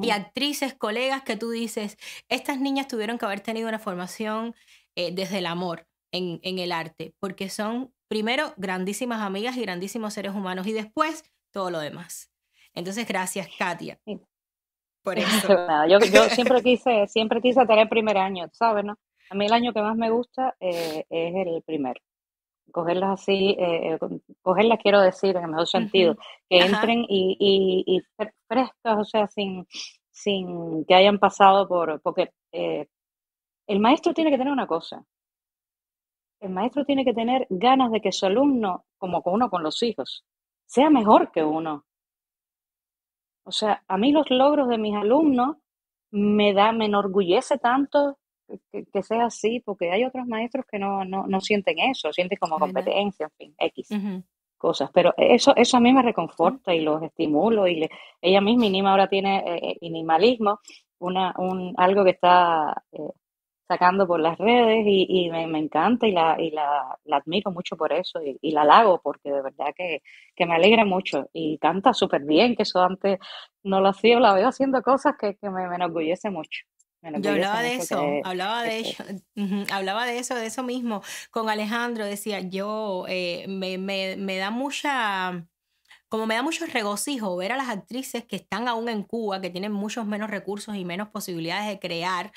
Y 0.00 0.08
actrices, 0.08 0.72
colegas 0.72 1.22
que 1.22 1.36
tú 1.36 1.50
dices, 1.50 1.98
estas 2.30 2.58
niñas 2.58 2.88
tuvieron 2.88 3.18
que 3.18 3.26
haber 3.26 3.40
tenido 3.40 3.68
una 3.68 3.78
formación 3.78 4.54
eh, 4.96 5.10
desde 5.12 5.38
el 5.38 5.46
amor 5.46 5.86
en, 6.14 6.38
en 6.42 6.58
el 6.58 6.72
arte, 6.72 7.14
porque 7.20 7.48
son 7.48 7.92
primero 8.08 8.54
grandísimas 8.56 9.20
amigas 9.20 9.56
y 9.56 9.62
grandísimos 9.62 10.14
seres 10.14 10.32
humanos 10.32 10.66
y 10.66 10.72
después 10.72 11.24
todo 11.52 11.70
lo 11.70 11.80
demás. 11.80 12.30
Entonces, 12.72 13.06
gracias, 13.06 13.48
Katia. 13.58 13.98
Por 15.02 15.18
eso. 15.18 15.48
yo, 15.88 15.98
yo 15.98 16.24
siempre 16.30 16.62
quise, 16.62 17.06
siempre 17.08 17.40
quise 17.40 17.66
tener 17.66 17.88
primer 17.88 18.16
año, 18.16 18.48
¿sabes? 18.52 18.84
No? 18.84 18.96
A 19.30 19.34
mí 19.34 19.46
el 19.46 19.52
año 19.52 19.72
que 19.72 19.82
más 19.82 19.96
me 19.96 20.10
gusta 20.10 20.54
eh, 20.60 21.04
es 21.10 21.34
el 21.34 21.62
primero. 21.62 22.00
Cogerlas 22.70 23.20
así, 23.20 23.56
eh, 23.58 23.98
cogerlas 24.42 24.78
quiero 24.82 25.00
decir 25.00 25.36
en 25.36 25.44
el 25.44 25.50
mejor 25.50 25.66
sentido, 25.66 26.16
que 26.48 26.58
entren 26.58 27.04
y, 27.08 27.36
y, 27.38 27.96
y, 27.96 28.02
frescas, 28.48 28.98
o 28.98 29.04
sea, 29.04 29.28
sin, 29.28 29.66
sin 30.10 30.84
que 30.84 30.94
hayan 30.94 31.18
pasado 31.18 31.68
por, 31.68 32.00
porque 32.00 32.32
eh, 32.52 32.86
el 33.66 33.80
maestro 33.80 34.12
tiene 34.12 34.30
que 34.30 34.38
tener 34.38 34.52
una 34.52 34.66
cosa, 34.66 35.04
el 36.46 36.52
maestro 36.52 36.84
tiene 36.84 37.04
que 37.04 37.14
tener 37.14 37.46
ganas 37.50 37.90
de 37.90 38.00
que 38.00 38.12
su 38.12 38.26
alumno, 38.26 38.84
como 38.98 39.22
con 39.22 39.34
uno 39.34 39.50
con 39.50 39.62
los 39.62 39.82
hijos, 39.82 40.24
sea 40.66 40.90
mejor 40.90 41.30
que 41.32 41.42
uno. 41.42 41.84
O 43.44 43.52
sea, 43.52 43.82
a 43.88 43.98
mí 43.98 44.12
los 44.12 44.30
logros 44.30 44.68
de 44.68 44.78
mis 44.78 44.94
alumnos 44.94 45.56
me 46.10 46.52
da, 46.54 46.72
me 46.72 46.86
enorgullece 46.86 47.58
tanto 47.58 48.18
que, 48.70 49.02
sea 49.02 49.26
así, 49.26 49.60
porque 49.60 49.90
hay 49.90 50.04
otros 50.04 50.26
maestros 50.26 50.66
que 50.70 50.78
no, 50.78 51.04
no, 51.04 51.26
no 51.26 51.40
sienten 51.40 51.78
eso, 51.78 52.12
sienten 52.12 52.38
como 52.38 52.58
competencia, 52.58 53.26
en 53.26 53.32
fin, 53.32 53.54
X 53.58 53.88
cosas. 54.56 54.90
Pero 54.92 55.12
eso, 55.16 55.54
eso 55.56 55.76
a 55.76 55.80
mí 55.80 55.92
me 55.92 56.02
reconforta 56.02 56.74
y 56.74 56.80
los 56.80 57.02
estimulo. 57.02 57.66
Y 57.68 57.88
ella 58.20 58.40
misma, 58.40 58.66
Inima, 58.66 58.90
ahora 58.90 59.08
tiene 59.08 59.42
eh, 59.46 59.76
inimalismo, 59.80 60.60
una, 60.98 61.34
un, 61.38 61.74
algo 61.76 62.04
que 62.04 62.10
está 62.10 62.84
eh, 62.92 63.10
sacando 63.66 64.06
por 64.06 64.20
las 64.20 64.38
redes 64.38 64.84
y, 64.86 65.30
me, 65.30 65.58
encanta 65.58 66.06
y, 66.06 66.12
la, 66.12 66.36
y 66.38 66.50
la, 66.50 66.98
admiro 67.12 67.50
mucho 67.50 67.76
por 67.76 67.92
eso 67.92 68.20
y, 68.22 68.50
la 68.50 68.62
halago 68.62 69.00
porque 69.02 69.30
de 69.30 69.42
verdad 69.42 69.74
que, 69.76 70.02
me 70.46 70.54
alegra 70.54 70.84
mucho 70.84 71.28
y 71.32 71.58
canta 71.58 71.94
súper 71.94 72.24
bien, 72.24 72.56
que 72.56 72.64
eso 72.64 72.82
antes 72.82 73.18
no 73.62 73.80
lo 73.80 73.88
hacía, 73.88 74.20
la 74.20 74.34
veo 74.34 74.48
haciendo 74.48 74.82
cosas 74.82 75.14
que, 75.18 75.36
me, 75.42 75.68
me 75.68 75.76
enorgullece 75.76 76.30
mucho. 76.30 76.64
Yo 77.18 77.32
hablaba 77.32 77.60
de 77.60 77.74
eso, 77.74 78.02
hablaba 78.24 78.62
de 78.62 78.80
eso, 78.80 79.04
hablaba 79.72 80.06
de 80.06 80.18
eso, 80.18 80.34
de 80.34 80.46
eso 80.46 80.62
mismo. 80.62 81.02
Con 81.30 81.50
Alejandro 81.50 82.06
decía, 82.06 82.40
yo 82.40 83.04
eh, 83.08 83.44
me, 83.46 83.76
me, 83.76 84.16
me 84.16 84.38
da 84.38 84.50
mucha 84.50 85.46
como 86.14 86.26
me 86.26 86.36
da 86.36 86.44
mucho 86.44 86.64
regocijo 86.66 87.36
ver 87.36 87.50
a 87.50 87.56
las 87.56 87.68
actrices 87.68 88.24
que 88.24 88.36
están 88.36 88.68
aún 88.68 88.88
en 88.88 89.02
Cuba, 89.02 89.40
que 89.40 89.50
tienen 89.50 89.72
muchos 89.72 90.06
menos 90.06 90.30
recursos 90.30 90.76
y 90.76 90.84
menos 90.84 91.08
posibilidades 91.08 91.66
de 91.66 91.80
crear 91.80 92.32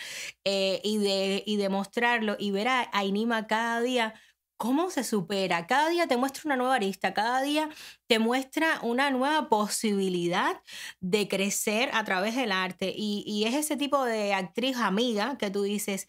eh, 0.46 0.82
y, 0.84 0.98
de, 0.98 1.44
y 1.46 1.58
demostrarlo, 1.58 2.38
y 2.40 2.50
ver 2.50 2.70
a, 2.70 2.90
a 2.92 3.06
Inima 3.06 3.46
cada 3.46 3.80
día 3.82 4.16
cómo 4.58 4.90
se 4.90 5.04
supera. 5.04 5.68
Cada 5.68 5.90
día 5.90 6.08
te 6.08 6.18
muestra 6.18 6.42
una 6.46 6.56
nueva 6.56 6.74
arista, 6.74 7.14
cada 7.14 7.44
día 7.44 7.70
te 8.08 8.18
muestra 8.18 8.80
una 8.82 9.12
nueva 9.12 9.48
posibilidad 9.48 10.60
de 11.00 11.28
crecer 11.28 11.92
a 11.94 12.04
través 12.04 12.36
del 12.36 12.52
arte. 12.52 12.92
Y, 12.98 13.24
y, 13.28 13.46
es 13.46 13.54
ese 13.54 13.78
tipo 13.78 14.04
de 14.04 14.34
actriz 14.34 14.78
amiga 14.78 15.38
que 15.38 15.52
tú 15.52 15.62
dices, 15.62 16.08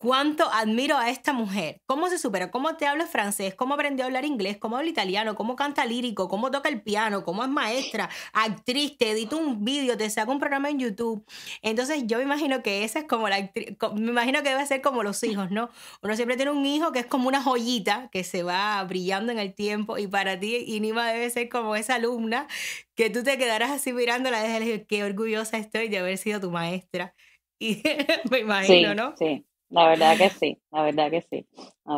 cuánto 0.00 0.50
admiro 0.50 0.96
a 0.96 1.10
esta 1.10 1.34
mujer. 1.34 1.82
¿Cómo 1.84 2.08
se 2.08 2.18
supera? 2.18 2.50
¿Cómo 2.50 2.74
te 2.76 2.86
habla 2.86 3.06
francés? 3.06 3.54
¿Cómo 3.54 3.74
aprendió 3.74 4.04
a 4.04 4.06
hablar 4.06 4.24
inglés? 4.24 4.56
¿Cómo 4.56 4.78
habla 4.78 4.88
italiano? 4.88 5.34
¿Cómo 5.34 5.56
canta 5.56 5.84
lírico? 5.84 6.26
¿Cómo 6.26 6.50
toca 6.50 6.70
el 6.70 6.80
piano? 6.80 7.22
¿Cómo 7.22 7.44
es 7.44 7.50
maestra? 7.50 8.08
Actriz, 8.32 8.96
te 8.96 9.10
edito 9.10 9.36
un 9.36 9.62
vídeo, 9.62 9.98
te 9.98 10.08
saco 10.08 10.32
un 10.32 10.38
programa 10.38 10.70
en 10.70 10.78
YouTube. 10.78 11.22
Entonces 11.60 12.04
yo 12.06 12.16
me 12.16 12.24
imagino 12.24 12.62
que 12.62 12.82
esa 12.82 13.00
es 13.00 13.04
como 13.04 13.28
la 13.28 13.36
actriz, 13.36 13.76
me 13.94 14.10
imagino 14.10 14.42
que 14.42 14.48
debe 14.48 14.64
ser 14.64 14.80
como 14.80 15.02
los 15.02 15.22
hijos, 15.22 15.50
¿no? 15.50 15.68
Uno 16.00 16.16
siempre 16.16 16.36
tiene 16.36 16.52
un 16.52 16.64
hijo 16.64 16.92
que 16.92 17.00
es 17.00 17.06
como 17.06 17.28
una 17.28 17.42
joyita 17.42 18.08
que 18.10 18.24
se 18.24 18.42
va 18.42 18.82
brillando 18.84 19.32
en 19.32 19.38
el 19.38 19.54
tiempo 19.54 19.98
y 19.98 20.06
para 20.06 20.40
ti 20.40 20.64
Inima 20.66 21.12
debe 21.12 21.28
ser 21.28 21.50
como 21.50 21.76
esa 21.76 21.96
alumna 21.96 22.48
que 22.94 23.10
tú 23.10 23.22
te 23.22 23.36
quedarás 23.36 23.70
así 23.70 23.92
mirándola 23.92 24.42
desde 24.42 24.72
el 24.72 24.86
qué 24.86 25.04
orgullosa 25.04 25.58
estoy 25.58 25.88
de 25.88 25.98
haber 25.98 26.16
sido 26.16 26.40
tu 26.40 26.50
maestra. 26.50 27.14
Y 27.62 27.82
me 28.30 28.38
imagino, 28.38 28.94
¿no? 28.94 29.14
Sí. 29.18 29.44
La 29.70 29.88
verdad 29.88 30.16
que 30.16 30.30
sí, 30.30 30.58
la 30.70 30.82
verdad 30.82 31.10
que 31.10 31.22
sí. 31.22 31.46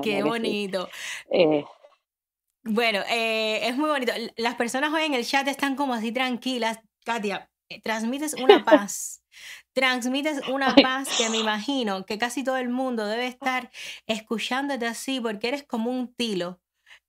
Qué 0.02 0.22
bonito. 0.22 0.88
Eh, 1.30 1.64
bueno, 2.64 3.00
eh, 3.10 3.66
es 3.66 3.76
muy 3.76 3.90
bonito. 3.90 4.12
Las 4.36 4.54
personas 4.54 4.92
hoy 4.92 5.02
en 5.04 5.14
el 5.14 5.26
chat 5.26 5.48
están 5.48 5.74
como 5.74 5.94
así 5.94 6.12
tranquilas. 6.12 6.78
Katia, 7.04 7.50
eh, 7.68 7.80
transmites 7.80 8.34
una 8.34 8.64
paz. 8.64 9.22
transmites 9.72 10.46
una 10.48 10.74
paz 10.74 11.08
que 11.16 11.30
me 11.30 11.38
imagino 11.38 12.04
que 12.04 12.18
casi 12.18 12.44
todo 12.44 12.58
el 12.58 12.68
mundo 12.68 13.06
debe 13.06 13.26
estar 13.26 13.70
escuchándote 14.06 14.86
así 14.86 15.20
porque 15.20 15.48
eres 15.48 15.62
como 15.62 15.90
un 15.90 16.14
tilo 16.14 16.61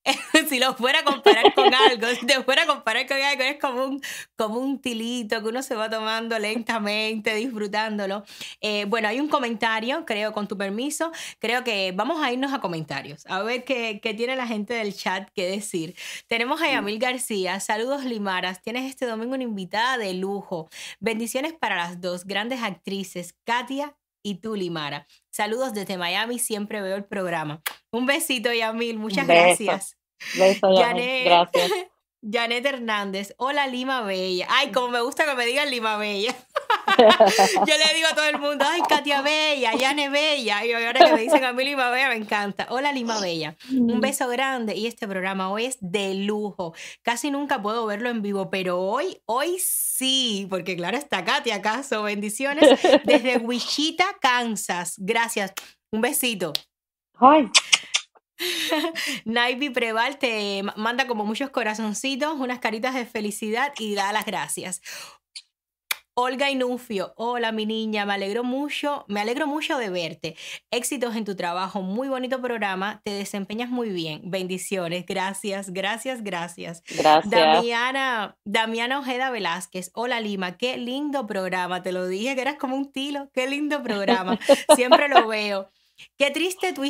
si 0.49 0.59
lo 0.59 0.73
fuera 0.75 0.99
a 0.99 1.03
comparar 1.03 1.53
con 1.53 1.73
algo, 1.89 2.07
si 2.09 2.25
te 2.25 2.41
fuera 2.43 2.63
a 2.63 2.67
comparar 2.67 3.07
con 3.07 3.17
algo, 3.17 3.43
es 3.43 3.59
como 3.59 3.85
un, 3.85 4.01
como 4.35 4.59
un 4.59 4.79
tilito 4.79 5.41
que 5.41 5.49
uno 5.49 5.61
se 5.61 5.75
va 5.75 5.89
tomando 5.89 6.37
lentamente, 6.39 7.33
disfrutándolo. 7.35 8.23
Eh, 8.61 8.85
bueno, 8.85 9.07
hay 9.07 9.19
un 9.19 9.29
comentario, 9.29 10.05
creo, 10.05 10.33
con 10.33 10.47
tu 10.47 10.57
permiso, 10.57 11.11
creo 11.39 11.63
que 11.63 11.93
vamos 11.95 12.21
a 12.21 12.31
irnos 12.31 12.53
a 12.53 12.59
comentarios, 12.59 13.25
a 13.27 13.41
ver 13.43 13.63
qué, 13.63 13.99
qué 14.01 14.13
tiene 14.13 14.35
la 14.35 14.47
gente 14.47 14.73
del 14.73 14.95
chat 14.95 15.29
que 15.33 15.49
decir. 15.49 15.95
Tenemos 16.27 16.61
a 16.61 16.69
Yamil 16.69 16.99
García, 16.99 17.59
saludos 17.59 18.03
Limaras, 18.03 18.61
tienes 18.61 18.89
este 18.89 19.05
domingo 19.05 19.35
una 19.35 19.43
invitada 19.43 19.97
de 19.97 20.13
lujo. 20.13 20.69
Bendiciones 20.99 21.53
para 21.53 21.75
las 21.75 22.01
dos 22.01 22.25
grandes 22.25 22.61
actrices, 22.61 23.35
Katia 23.45 23.95
y 24.23 24.35
tú, 24.35 24.55
Limara. 24.55 25.05
Saludos 25.29 25.73
desde 25.73 25.97
Miami, 25.97 26.39
siempre 26.39 26.81
veo 26.81 26.95
el 26.95 27.05
programa. 27.05 27.61
Un 27.91 28.05
besito, 28.05 28.51
Yamil, 28.51 28.97
muchas 28.97 29.27
gracias. 29.27 29.97
Beso, 30.35 30.73
Yamil. 30.73 31.25
Gracias. 31.25 31.71
Janet 32.31 32.65
Hernández, 32.65 33.35
hola 33.37 33.67
Lima 33.67 34.01
Bella. 34.01 34.47
Ay, 34.49 34.71
como 34.71 34.87
me 34.87 35.01
gusta 35.01 35.25
que 35.25 35.35
me 35.35 35.45
digan 35.45 35.69
Lima 35.69 35.97
Bella. 35.97 36.33
Yo 37.67 37.77
le 37.77 37.93
digo 37.95 38.07
a 38.11 38.15
todo 38.15 38.25
el 38.25 38.39
mundo, 38.39 38.65
ay, 38.67 38.81
Katia 38.87 39.21
Bella, 39.21 39.73
Yane 39.73 40.09
Bella. 40.09 40.65
Y 40.65 40.73
ahora 40.73 41.05
que 41.05 41.13
me 41.13 41.21
dicen 41.21 41.43
a 41.43 41.53
mí 41.53 41.63
Lima 41.63 41.89
Bella, 41.89 42.09
me 42.09 42.15
encanta. 42.15 42.67
Hola 42.69 42.91
Lima 42.91 43.19
Bella. 43.19 43.55
Un 43.71 44.01
beso 44.01 44.27
grande. 44.27 44.75
Y 44.75 44.87
este 44.87 45.07
programa 45.07 45.49
hoy 45.49 45.65
es 45.65 45.77
de 45.79 46.13
lujo. 46.13 46.73
Casi 47.01 47.31
nunca 47.31 47.61
puedo 47.61 47.85
verlo 47.85 48.09
en 48.09 48.21
vivo, 48.21 48.49
pero 48.49 48.79
hoy, 48.79 49.21
hoy 49.25 49.57
sí, 49.59 50.47
porque 50.49 50.75
claro 50.75 50.97
está 50.97 51.23
Katia 51.23 51.55
acaso. 51.55 52.03
Bendiciones 52.03 52.79
desde 53.03 53.37
Wichita, 53.43 54.05
Kansas. 54.21 54.95
Gracias. 54.97 55.53
Un 55.91 56.01
besito. 56.01 56.53
Ay. 57.19 57.49
Naivi 59.25 59.69
Preval 59.69 60.17
te 60.17 60.63
manda 60.75 61.07
como 61.07 61.25
muchos 61.25 61.49
corazoncitos, 61.49 62.39
unas 62.39 62.59
caritas 62.59 62.93
de 62.93 63.05
felicidad 63.05 63.73
y 63.77 63.95
da 63.95 64.11
las 64.11 64.25
gracias. 64.25 64.81
Olga 66.15 66.51
Inufio, 66.51 67.11
hola 67.17 67.51
mi 67.51 67.65
niña, 67.65 68.05
me 68.05 68.13
alegro 68.13 68.43
mucho, 68.43 69.03
me 69.07 69.19
alegro 69.19 69.47
mucho 69.47 69.79
de 69.79 69.89
verte. 69.89 70.35
Éxitos 70.69 71.15
en 71.15 71.25
tu 71.25 71.35
trabajo, 71.35 71.81
muy 71.81 72.07
bonito 72.07 72.39
programa, 72.39 73.01
te 73.03 73.09
desempeñas 73.09 73.71
muy 73.71 73.89
bien. 73.89 74.21
Bendiciones, 74.23 75.07
gracias, 75.07 75.71
gracias, 75.71 76.23
gracias. 76.23 76.83
Gracias. 76.87 77.31
Damiana, 77.31 78.37
Damiana 78.45 78.99
Ojeda 78.99 79.31
Velázquez, 79.31 79.89
hola 79.95 80.21
Lima, 80.21 80.55
qué 80.55 80.77
lindo 80.77 81.25
programa, 81.25 81.81
te 81.81 81.91
lo 81.91 82.07
dije 82.07 82.35
que 82.35 82.41
eras 82.41 82.57
como 82.59 82.75
un 82.75 82.91
tilo, 82.91 83.31
qué 83.33 83.47
lindo 83.47 83.81
programa, 83.81 84.37
siempre 84.75 85.09
lo 85.09 85.27
veo. 85.27 85.71
Qué 86.17 86.31
triste, 86.31 86.73
tu 86.73 86.83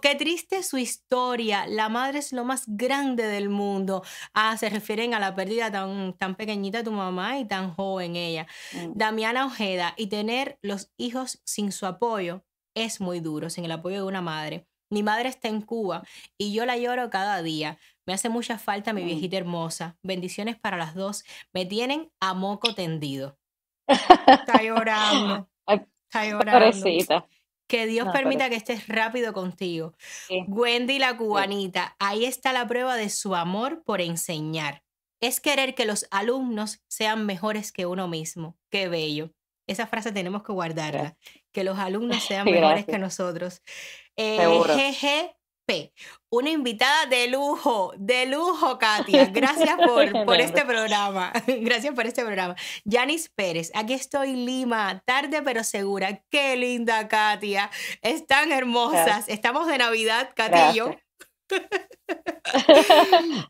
qué 0.00 0.14
triste 0.14 0.62
su 0.62 0.78
historia. 0.78 1.66
La 1.66 1.88
madre 1.88 2.18
es 2.18 2.32
lo 2.32 2.44
más 2.44 2.64
grande 2.66 3.26
del 3.26 3.48
mundo. 3.48 4.02
Ah, 4.34 4.56
se 4.56 4.68
refieren 4.68 5.14
a 5.14 5.20
la 5.20 5.34
pérdida 5.34 5.70
tan, 5.70 6.14
tan 6.14 6.34
pequeñita 6.34 6.78
de 6.78 6.84
tu 6.84 6.92
mamá 6.92 7.38
y 7.38 7.46
tan 7.46 7.72
joven 7.74 8.16
ella. 8.16 8.46
Mm. 8.72 8.92
Damiana 8.94 9.46
Ojeda, 9.46 9.94
y 9.96 10.08
tener 10.08 10.58
los 10.62 10.92
hijos 10.96 11.40
sin 11.44 11.72
su 11.72 11.86
apoyo 11.86 12.44
es 12.74 13.00
muy 13.00 13.20
duro, 13.20 13.50
sin 13.50 13.64
el 13.64 13.72
apoyo 13.72 13.96
de 13.96 14.02
una 14.02 14.20
madre. 14.20 14.66
Mi 14.92 15.02
madre 15.02 15.28
está 15.28 15.48
en 15.48 15.62
Cuba 15.62 16.02
y 16.36 16.52
yo 16.52 16.66
la 16.66 16.76
lloro 16.76 17.10
cada 17.10 17.42
día. 17.42 17.78
Me 18.06 18.14
hace 18.14 18.28
mucha 18.28 18.58
falta 18.58 18.92
mi 18.92 19.02
mm. 19.02 19.06
viejita 19.06 19.36
hermosa. 19.36 19.96
Bendiciones 20.02 20.58
para 20.58 20.76
las 20.76 20.94
dos. 20.94 21.24
Me 21.52 21.64
tienen 21.66 22.10
a 22.20 22.34
moco 22.34 22.74
tendido. 22.74 23.38
Está 24.26 24.62
llorando. 24.62 25.48
Está 25.66 26.26
llorando. 26.26 27.28
Que 27.70 27.86
Dios 27.86 28.06
No, 28.06 28.12
permita 28.12 28.46
pero- 28.46 28.50
que 28.50 28.56
estés 28.56 28.88
rápido 28.88 29.32
contigo. 29.32 29.94
Sí. 30.26 30.44
Wendy 30.48 30.98
la 30.98 31.16
cubanita, 31.16 31.94
ahí 32.00 32.24
está 32.24 32.52
la 32.52 32.66
prueba 32.66 32.96
de 32.96 33.08
su 33.10 33.36
amor 33.36 33.84
por 33.84 34.00
enseñar. 34.00 34.82
Es 35.20 35.38
querer 35.38 35.76
que 35.76 35.84
los 35.84 36.06
alumnos 36.10 36.82
sean 36.88 37.26
mejores 37.26 37.70
que 37.70 37.86
uno 37.86 38.08
mismo. 38.08 38.58
Qué 38.70 38.88
bello. 38.88 39.30
Esa 39.68 39.86
frase 39.86 40.10
tenemos 40.10 40.42
que 40.42 40.52
guardarla. 40.52 41.16
Que 41.52 41.62
los 41.62 41.78
alumnos 41.78 42.24
sean 42.24 42.44
mejores 42.80 42.86
que 42.86 42.98
nosotros. 42.98 43.62
Eh. 44.16 44.36
Una 46.30 46.50
invitada 46.50 47.06
de 47.06 47.28
lujo, 47.28 47.92
de 47.96 48.26
lujo, 48.26 48.78
Katia. 48.78 49.26
Gracias 49.26 49.76
por, 49.76 50.24
por 50.26 50.40
este 50.40 50.64
programa. 50.64 51.32
Gracias 51.46 51.94
por 51.94 52.06
este 52.06 52.24
programa. 52.24 52.54
Yanis 52.84 53.28
Pérez, 53.28 53.70
aquí 53.74 53.94
estoy, 53.94 54.34
Lima, 54.34 55.02
tarde 55.04 55.42
pero 55.42 55.64
segura. 55.64 56.22
Qué 56.30 56.56
linda, 56.56 57.08
Katia. 57.08 57.70
Están 58.02 58.52
hermosas. 58.52 59.06
Gracias. 59.06 59.28
Estamos 59.28 59.66
de 59.66 59.78
Navidad, 59.78 60.30
Katia 60.34 60.70
y 60.70 60.74
yo. 60.76 60.94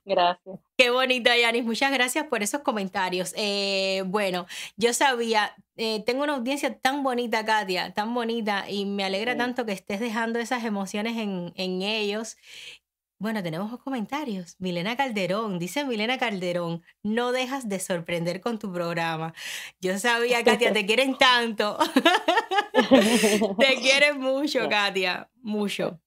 Gracias. 0.05 0.59
Qué 0.77 0.91
bonita, 0.91 1.37
Yanis. 1.37 1.65
Muchas 1.65 1.93
gracias 1.93 2.27
por 2.27 2.43
esos 2.43 2.63
comentarios. 2.63 3.35
Eh, 3.37 4.03
bueno, 4.07 4.47
yo 4.77 4.95
sabía, 4.95 5.55
eh, 5.81 6.03
tengo 6.05 6.23
una 6.25 6.35
audiencia 6.35 6.79
tan 6.79 7.03
bonita, 7.03 7.45
Katia, 7.45 7.93
tan 7.95 8.13
bonita, 8.15 8.69
y 8.69 8.85
me 8.85 9.03
alegra 9.05 9.33
Sí. 9.33 9.39
tanto 9.39 9.65
que 9.67 9.73
estés 9.73 9.99
dejando 9.99 10.39
esas 10.39 10.65
emociones 10.65 11.17
en, 11.17 11.53
en 11.57 11.83
ellos. 11.83 12.37
Bueno, 13.19 13.43
tenemos 13.43 13.79
comentarios. 13.81 14.57
Milena 14.59 14.97
Calderón, 14.97 15.59
dice 15.59 15.85
Milena 15.85 16.17
Calderón, 16.19 16.83
no 17.03 17.33
dejas 17.33 17.69
de 17.69 17.79
sorprender 17.79 18.41
con 18.41 18.59
tu 18.59 18.73
programa. 18.73 19.35
Yo 19.81 19.99
sabía, 19.99 20.43
Katia, 20.45 20.73
te 20.73 20.87
quieren 20.87 21.17
tanto. 21.19 21.77
te 23.59 23.75
quieren 23.81 24.21
mucho, 24.21 24.69
Katia, 24.69 25.31
mucho. 25.43 26.01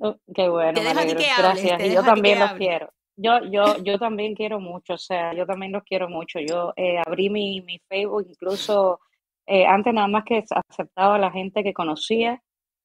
Oh, 0.00 0.16
Qué 0.34 0.48
bueno, 0.48 0.74
Te 0.80 0.86
dejo 0.86 1.00
a 1.00 1.06
ti 1.06 1.14
que 1.16 1.30
hables, 1.30 1.64
Gracias. 1.64 1.84
Y 1.90 1.94
yo 1.94 2.02
también 2.02 2.38
los 2.38 2.52
quiero. 2.52 2.92
Yo, 3.20 3.40
yo, 3.50 3.64
yo 3.82 3.98
también 3.98 4.34
quiero 4.36 4.60
mucho, 4.60 4.94
o 4.94 4.98
sea, 4.98 5.34
yo 5.34 5.44
también 5.44 5.72
los 5.72 5.82
quiero 5.82 6.08
mucho. 6.08 6.38
Yo 6.38 6.72
eh, 6.76 7.02
abrí 7.04 7.28
mi, 7.30 7.60
mi 7.62 7.80
Facebook, 7.88 8.26
incluso 8.28 9.00
eh, 9.44 9.66
antes 9.66 9.92
nada 9.92 10.06
más 10.06 10.24
que 10.24 10.44
aceptaba 10.68 11.16
a 11.16 11.18
la 11.18 11.32
gente 11.32 11.64
que 11.64 11.74
conocía, 11.74 12.40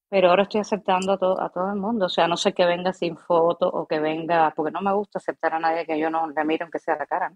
pero 0.08 0.30
ahora 0.30 0.42
estoy 0.44 0.60
aceptando 0.60 1.12
a 1.12 1.18
todo, 1.18 1.40
a 1.40 1.50
todo 1.50 1.70
el 1.70 1.76
mundo. 1.78 2.06
O 2.06 2.08
sea, 2.08 2.26
no 2.26 2.36
sé 2.36 2.52
que 2.52 2.64
venga 2.64 2.92
sin 2.92 3.16
foto 3.16 3.68
o 3.68 3.86
que 3.86 4.00
venga, 4.00 4.52
porque 4.56 4.72
no 4.72 4.80
me 4.80 4.92
gusta 4.92 5.18
aceptar 5.18 5.54
a 5.54 5.60
nadie 5.60 5.86
que 5.86 5.98
yo 5.98 6.10
no 6.10 6.28
le 6.28 6.44
mire 6.44 6.64
aunque 6.64 6.80
sea 6.80 6.96
la 6.96 7.06
cara. 7.06 7.30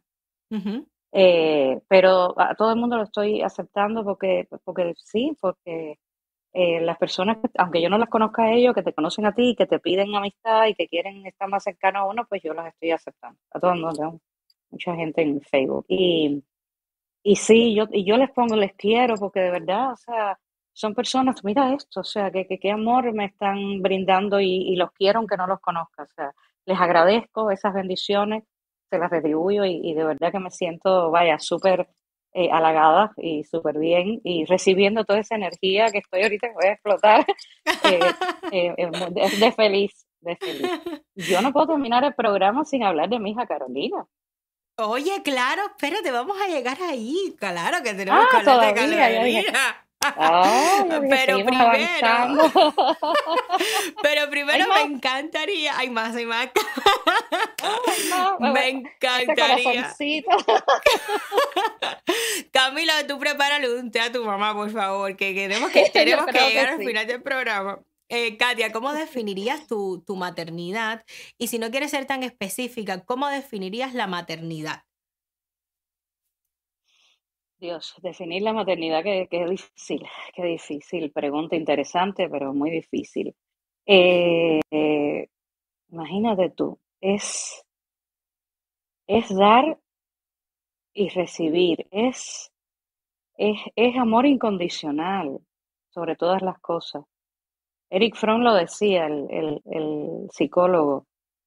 ¿no? 0.51 0.85
Eh, 1.13 1.81
pero 1.89 2.35
a 2.41 2.55
todo 2.57 2.73
el 2.73 2.81
mundo 2.81 2.97
lo 2.97 3.05
estoy 3.05 3.43
aceptando 3.43 4.05
porque, 4.05 4.49
porque 4.65 4.95
sí, 4.97 5.37
porque 5.41 5.99
eh, 6.53 6.81
las 6.81 6.99
personas, 6.99 7.39
que- 7.39 7.51
aunque 7.59 7.83
yo 7.83 7.91
no 7.91 7.99
las 7.99 8.09
conozca 8.09 8.45
a 8.45 8.53
ellos, 8.53 8.75
que 8.75 8.83
te 8.83 8.93
conocen 8.95 9.27
a 9.27 9.35
ti, 9.35 9.55
que 9.57 9.67
te 9.67 9.79
piden 9.81 10.15
amistad 10.15 10.67
y 10.67 10.75
que 10.75 10.89
quieren 10.89 11.27
estar 11.27 11.49
más 11.49 11.65
cercanos 11.65 12.03
a 12.03 12.07
uno, 12.07 12.27
pues 12.29 12.43
yo 12.43 12.55
las 12.55 12.69
estoy 12.69 12.91
aceptando. 12.93 13.39
A 13.53 13.61
todo 13.61 13.73
el 13.73 13.81
mundo, 13.81 14.21
mucha 14.71 14.95
gente 14.97 15.23
en 15.23 15.41
Facebook. 15.43 15.85
Y, 15.89 16.43
y 17.23 17.37
sí, 17.37 17.75
yo, 17.75 17.85
y 17.93 18.05
yo 18.05 18.17
les 18.17 18.31
pongo, 18.31 18.57
les 18.57 18.75
quiero, 18.75 19.15
porque 19.17 19.41
de 19.41 19.51
verdad, 19.51 19.93
o 19.93 19.97
sea, 19.97 20.39
son 20.73 20.95
personas, 20.95 21.45
mira 21.45 21.75
esto, 21.75 22.01
o 22.01 22.05
sea, 22.05 22.31
que, 22.31 22.47
que, 22.47 22.59
qué 22.59 22.71
amor 22.71 23.13
me 23.13 23.27
están 23.27 23.83
brindando 23.83 24.41
y, 24.41 24.47
y 24.73 24.77
los 24.77 24.93
quiero 24.93 25.19
aunque 25.19 25.37
no 25.37 25.47
los 25.47 25.61
conozca. 25.61 26.05
O 26.05 26.07
sea, 26.07 26.33
les 26.67 26.81
agradezco 26.81 27.51
esas 27.51 27.75
bendiciones, 27.75 28.45
se 28.91 28.99
las 28.99 29.11
retribuyo 29.11 29.65
y, 29.65 29.81
y 29.83 29.95
de 29.95 30.05
verdad 30.05 30.33
que 30.33 30.39
me 30.41 30.51
siento, 30.51 31.11
vaya, 31.11 31.39
súper 31.39 31.89
eh, 32.41 32.51
halagada 32.53 33.13
y 33.17 33.45
súper 33.45 33.79
bien 33.79 34.21
y 34.25 34.45
recibiendo 34.45 35.05
toda 35.05 35.19
esa 35.21 35.35
energía 35.35 35.87
que 35.91 35.99
estoy 35.99 36.23
ahorita, 36.23 36.49
que 36.49 36.55
voy 36.55 36.67
a 36.67 36.73
explotar, 36.73 37.27
eh, 37.85 38.01
eh, 38.53 38.75
eh, 38.77 38.91
de, 39.11 39.37
de 39.45 39.53
feliz, 39.53 40.07
de 40.21 40.37
feliz. 40.37 40.71
Yo 41.17 41.43
no 41.43 41.53
puedo 41.53 41.69
terminar 41.69 42.05
el 42.05 42.15
programa 42.15 42.65
sin 42.65 42.83
hablar 42.85 43.09
de 43.09 43.19
mi 43.19 43.31
hija 43.33 43.47
Carolina. 43.47 44.07
Oye, 44.81 45.23
claro, 45.25 45.63
espérate, 45.67 46.11
vamos 46.13 46.37
a 46.41 46.47
llegar 46.49 46.79
ahí. 46.83 47.35
Claro 47.39 47.79
que 47.83 47.95
tenemos 47.95 48.25
Ah, 48.25 48.29
que 48.31 48.37
hablar 48.51 48.75
de. 48.75 48.97
Carolina. 48.97 49.88
Dije, 50.01 51.01
pero 51.11 51.45
primero, 51.45 52.53
pero 54.01 54.31
primero 54.31 54.73
¿Hay 54.73 54.89
me 54.89 54.95
encantaría, 54.95 55.77
hay 55.77 55.91
más, 55.91 56.15
hay 56.15 56.25
más. 56.25 56.49
No, 58.09 58.39
Me 58.53 58.69
encantaría. 58.69 59.93
Camila, 62.53 63.07
tú 63.09 63.19
prepárale 63.19 63.75
un 63.75 63.91
té 63.91 64.01
a 64.01 64.13
tu 64.13 64.25
mamá, 64.25 64.55
por 64.55 64.71
favor, 64.71 65.17
que 65.17 65.35
que, 65.35 65.49
tenemos 65.49 65.71
que 65.71 65.91
creo 65.93 66.27
que 66.27 66.39
llegar 66.39 66.69
al 66.69 66.79
sí. 66.79 66.87
final 66.87 67.07
del 67.07 67.23
programa. 67.23 67.81
Eh, 68.09 68.39
Katia, 68.39 68.73
¿cómo 68.73 68.93
definirías 68.93 69.67
tu, 69.67 70.03
tu 70.07 70.17
maternidad? 70.17 71.05
Y 71.37 71.49
si 71.49 71.59
no 71.59 71.71
quieres 71.71 71.91
ser 71.91 72.07
tan 72.07 72.23
específica, 72.23 73.05
¿cómo 73.05 73.29
definirías 73.29 73.95
la 73.95 74.07
maternidad? 74.07 74.85
Dios, 77.61 77.95
definir 78.03 78.43
la 78.43 78.53
maternidad, 78.53 79.03
que, 79.03 79.27
que 79.29 79.45
difícil, 79.47 80.07
qué 80.35 80.45
difícil. 80.45 81.11
Pregunta 81.11 81.57
interesante, 81.57 82.29
pero 82.29 82.55
muy 82.55 82.71
difícil. 82.71 83.35
Eh, 83.85 84.61
imagínate 85.91 86.51
tú, 86.51 86.79
es, 87.01 87.65
es 89.07 89.35
dar 89.35 89.79
y 90.93 91.09
recibir, 91.09 91.87
es, 91.91 92.53
es, 93.37 93.59
es 93.75 93.97
amor 93.97 94.27
incondicional 94.27 95.41
sobre 95.91 96.17
todas 96.17 96.43
las 96.43 96.61
cosas. 96.61 97.05
Eric 97.91 98.17
Fromm 98.17 98.43
lo 98.43 98.55
decía, 98.55 99.07
el, 99.07 99.27
el, 99.31 99.63
el 99.65 100.29
psicólogo. 100.31 101.07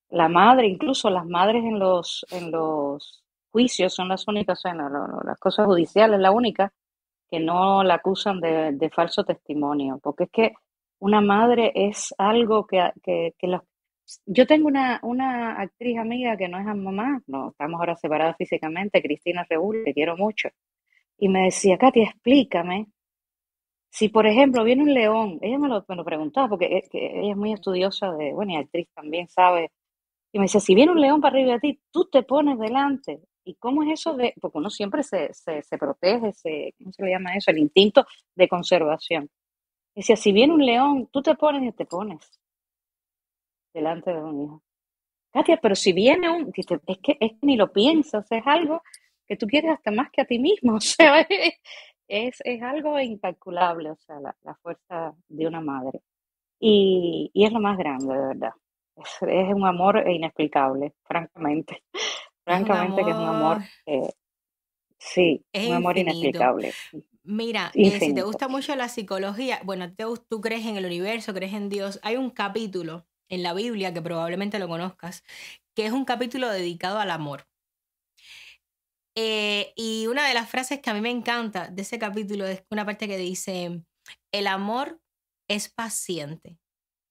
La 0.09 0.27
madre, 0.27 0.67
incluso 0.67 1.09
las 1.09 1.25
madres 1.25 1.63
en 1.63 1.79
los, 1.79 2.25
en 2.31 2.51
los 2.51 3.20
juicios 3.51 3.93
son 3.93 4.07
las 4.09 4.27
únicas, 4.27 4.63
o 4.65 4.73
no, 4.73 4.89
no, 4.89 5.21
las 5.23 5.39
cosas 5.39 5.65
judiciales, 5.65 6.19
la 6.19 6.31
única 6.31 6.73
que 7.29 7.39
no 7.39 7.83
la 7.83 7.95
acusan 7.95 8.39
de, 8.41 8.73
de 8.73 8.89
falso 8.89 9.23
testimonio, 9.23 9.99
porque 10.01 10.25
es 10.25 10.31
que 10.31 10.53
una 10.99 11.21
madre 11.21 11.71
es 11.75 12.13
algo 12.17 12.67
que, 12.67 12.91
que, 13.03 13.33
los... 13.47 13.61
Yo 14.25 14.45
tengo 14.47 14.67
una, 14.67 14.99
una 15.03 15.59
actriz 15.59 15.97
amiga 15.97 16.37
que 16.37 16.49
no 16.49 16.59
es 16.59 16.65
mamá, 16.65 17.21
no, 17.27 17.51
estamos 17.51 17.79
ahora 17.79 17.95
separadas 17.95 18.35
físicamente, 18.37 19.01
Cristina 19.01 19.45
Reúl, 19.49 19.83
que 19.85 19.93
quiero 19.93 20.17
mucho, 20.17 20.49
y 21.17 21.29
me 21.29 21.45
decía, 21.45 21.77
Katia, 21.77 22.03
explícame 22.05 22.87
si, 23.91 24.09
por 24.09 24.25
ejemplo, 24.25 24.63
viene 24.63 24.83
un 24.83 24.93
león, 24.93 25.37
ella 25.41 25.59
me 25.59 25.67
lo, 25.67 25.83
me 25.87 25.95
lo 25.95 26.05
preguntaba, 26.05 26.47
porque 26.49 26.67
ella 26.91 27.31
es 27.31 27.37
muy 27.37 27.53
estudiosa 27.53 28.11
de, 28.13 28.33
bueno, 28.33 28.53
y 28.53 28.55
actriz 28.55 28.87
también 28.95 29.27
sabe, 29.27 29.71
y 30.31 30.39
me 30.39 30.45
decía, 30.45 30.61
si 30.61 30.75
viene 30.75 30.93
un 30.93 31.01
león 31.01 31.21
para 31.21 31.35
arriba 31.35 31.53
de 31.53 31.59
ti, 31.59 31.81
tú 31.91 32.05
te 32.09 32.23
pones 32.23 32.57
delante. 32.57 33.21
¿Y 33.51 33.55
cómo 33.55 33.83
es 33.83 33.89
eso 33.99 34.15
de, 34.15 34.33
porque 34.39 34.57
uno 34.59 34.69
siempre 34.69 35.03
se, 35.03 35.33
se, 35.33 35.61
se 35.61 35.77
protege, 35.77 36.31
se, 36.33 36.73
¿cómo 36.77 36.93
se 36.93 37.03
le 37.03 37.11
llama 37.11 37.35
eso? 37.35 37.51
El 37.51 37.57
instinto 37.59 38.05
de 38.35 38.47
conservación. 38.47 39.29
Decía, 39.95 40.15
si 40.17 40.31
viene 40.33 40.53
un 40.53 40.65
león, 40.65 41.09
tú 41.11 41.21
te 41.21 41.35
pones 41.35 41.63
y 41.63 41.73
te 41.73 41.85
pones 41.85 42.39
delante 43.73 44.11
de 44.13 44.21
un 44.21 44.41
hijo. 44.41 44.63
Katia, 45.33 45.59
pero 45.61 45.75
si 45.75 45.93
viene 45.93 46.29
un, 46.29 46.51
dice, 46.51 46.79
es 46.87 46.97
que, 46.99 47.17
es 47.19 47.31
que 47.33 47.39
ni 47.43 47.57
lo 47.57 47.71
piensas, 47.73 48.27
es 48.31 48.43
algo 48.45 48.81
que 49.27 49.37
tú 49.37 49.47
quieres 49.47 49.71
hasta 49.71 49.91
más 49.91 50.11
que 50.11 50.21
a 50.21 50.25
ti 50.25 50.39
mismo, 50.39 50.75
o 50.77 50.81
sea, 50.81 51.27
es, 52.07 52.37
es 52.43 52.61
algo 52.63 52.99
incalculable, 52.99 53.91
o 53.91 53.97
sea, 53.97 54.19
la, 54.19 54.35
la 54.43 54.55
fuerza 54.55 55.13
de 55.29 55.47
una 55.47 55.61
madre. 55.61 56.01
Y, 56.59 57.31
y 57.33 57.45
es 57.45 57.53
lo 57.53 57.59
más 57.61 57.77
grande, 57.77 58.13
de 58.13 58.27
verdad. 58.27 58.53
Es, 58.97 59.09
es 59.23 59.53
un 59.53 59.65
amor 59.65 60.03
inexplicable, 60.09 60.93
francamente. 61.03 61.83
Francamente 62.45 63.03
que 63.03 63.11
es 63.11 63.15
un 63.15 63.27
amor, 63.27 63.61
eh, 63.85 64.09
sí, 64.99 65.45
Es 65.53 65.67
un 65.67 65.73
amor 65.73 65.97
infinito. 65.97 66.39
inexplicable. 66.39 66.75
Mira, 67.23 67.77
eh, 67.81 67.99
si 67.99 68.13
te 68.13 68.23
gusta 68.23 68.47
mucho 68.47 68.75
la 68.75 68.89
psicología, 68.89 69.61
bueno, 69.63 69.93
te 69.93 70.05
tú 70.29 70.41
crees 70.41 70.65
en 70.65 70.77
el 70.77 70.85
universo, 70.85 71.33
crees 71.33 71.53
en 71.53 71.69
Dios, 71.69 71.99
hay 72.03 72.17
un 72.17 72.31
capítulo 72.31 73.07
en 73.29 73.43
la 73.43 73.53
Biblia 73.53 73.93
que 73.93 74.01
probablemente 74.01 74.59
lo 74.59 74.67
conozcas, 74.67 75.23
que 75.75 75.85
es 75.85 75.91
un 75.93 76.05
capítulo 76.05 76.49
dedicado 76.49 76.99
al 76.99 77.11
amor. 77.11 77.47
Eh, 79.17 79.73
y 79.75 80.07
una 80.07 80.27
de 80.27 80.33
las 80.33 80.49
frases 80.49 80.79
que 80.81 80.89
a 80.89 80.93
mí 80.93 81.01
me 81.01 81.09
encanta 81.11 81.67
de 81.67 81.81
ese 81.81 81.99
capítulo 81.99 82.45
es 82.45 82.63
una 82.71 82.85
parte 82.85 83.07
que 83.07 83.17
dice, 83.17 83.83
el 84.33 84.47
amor 84.47 85.01
es 85.49 85.69
paciente, 85.69 86.59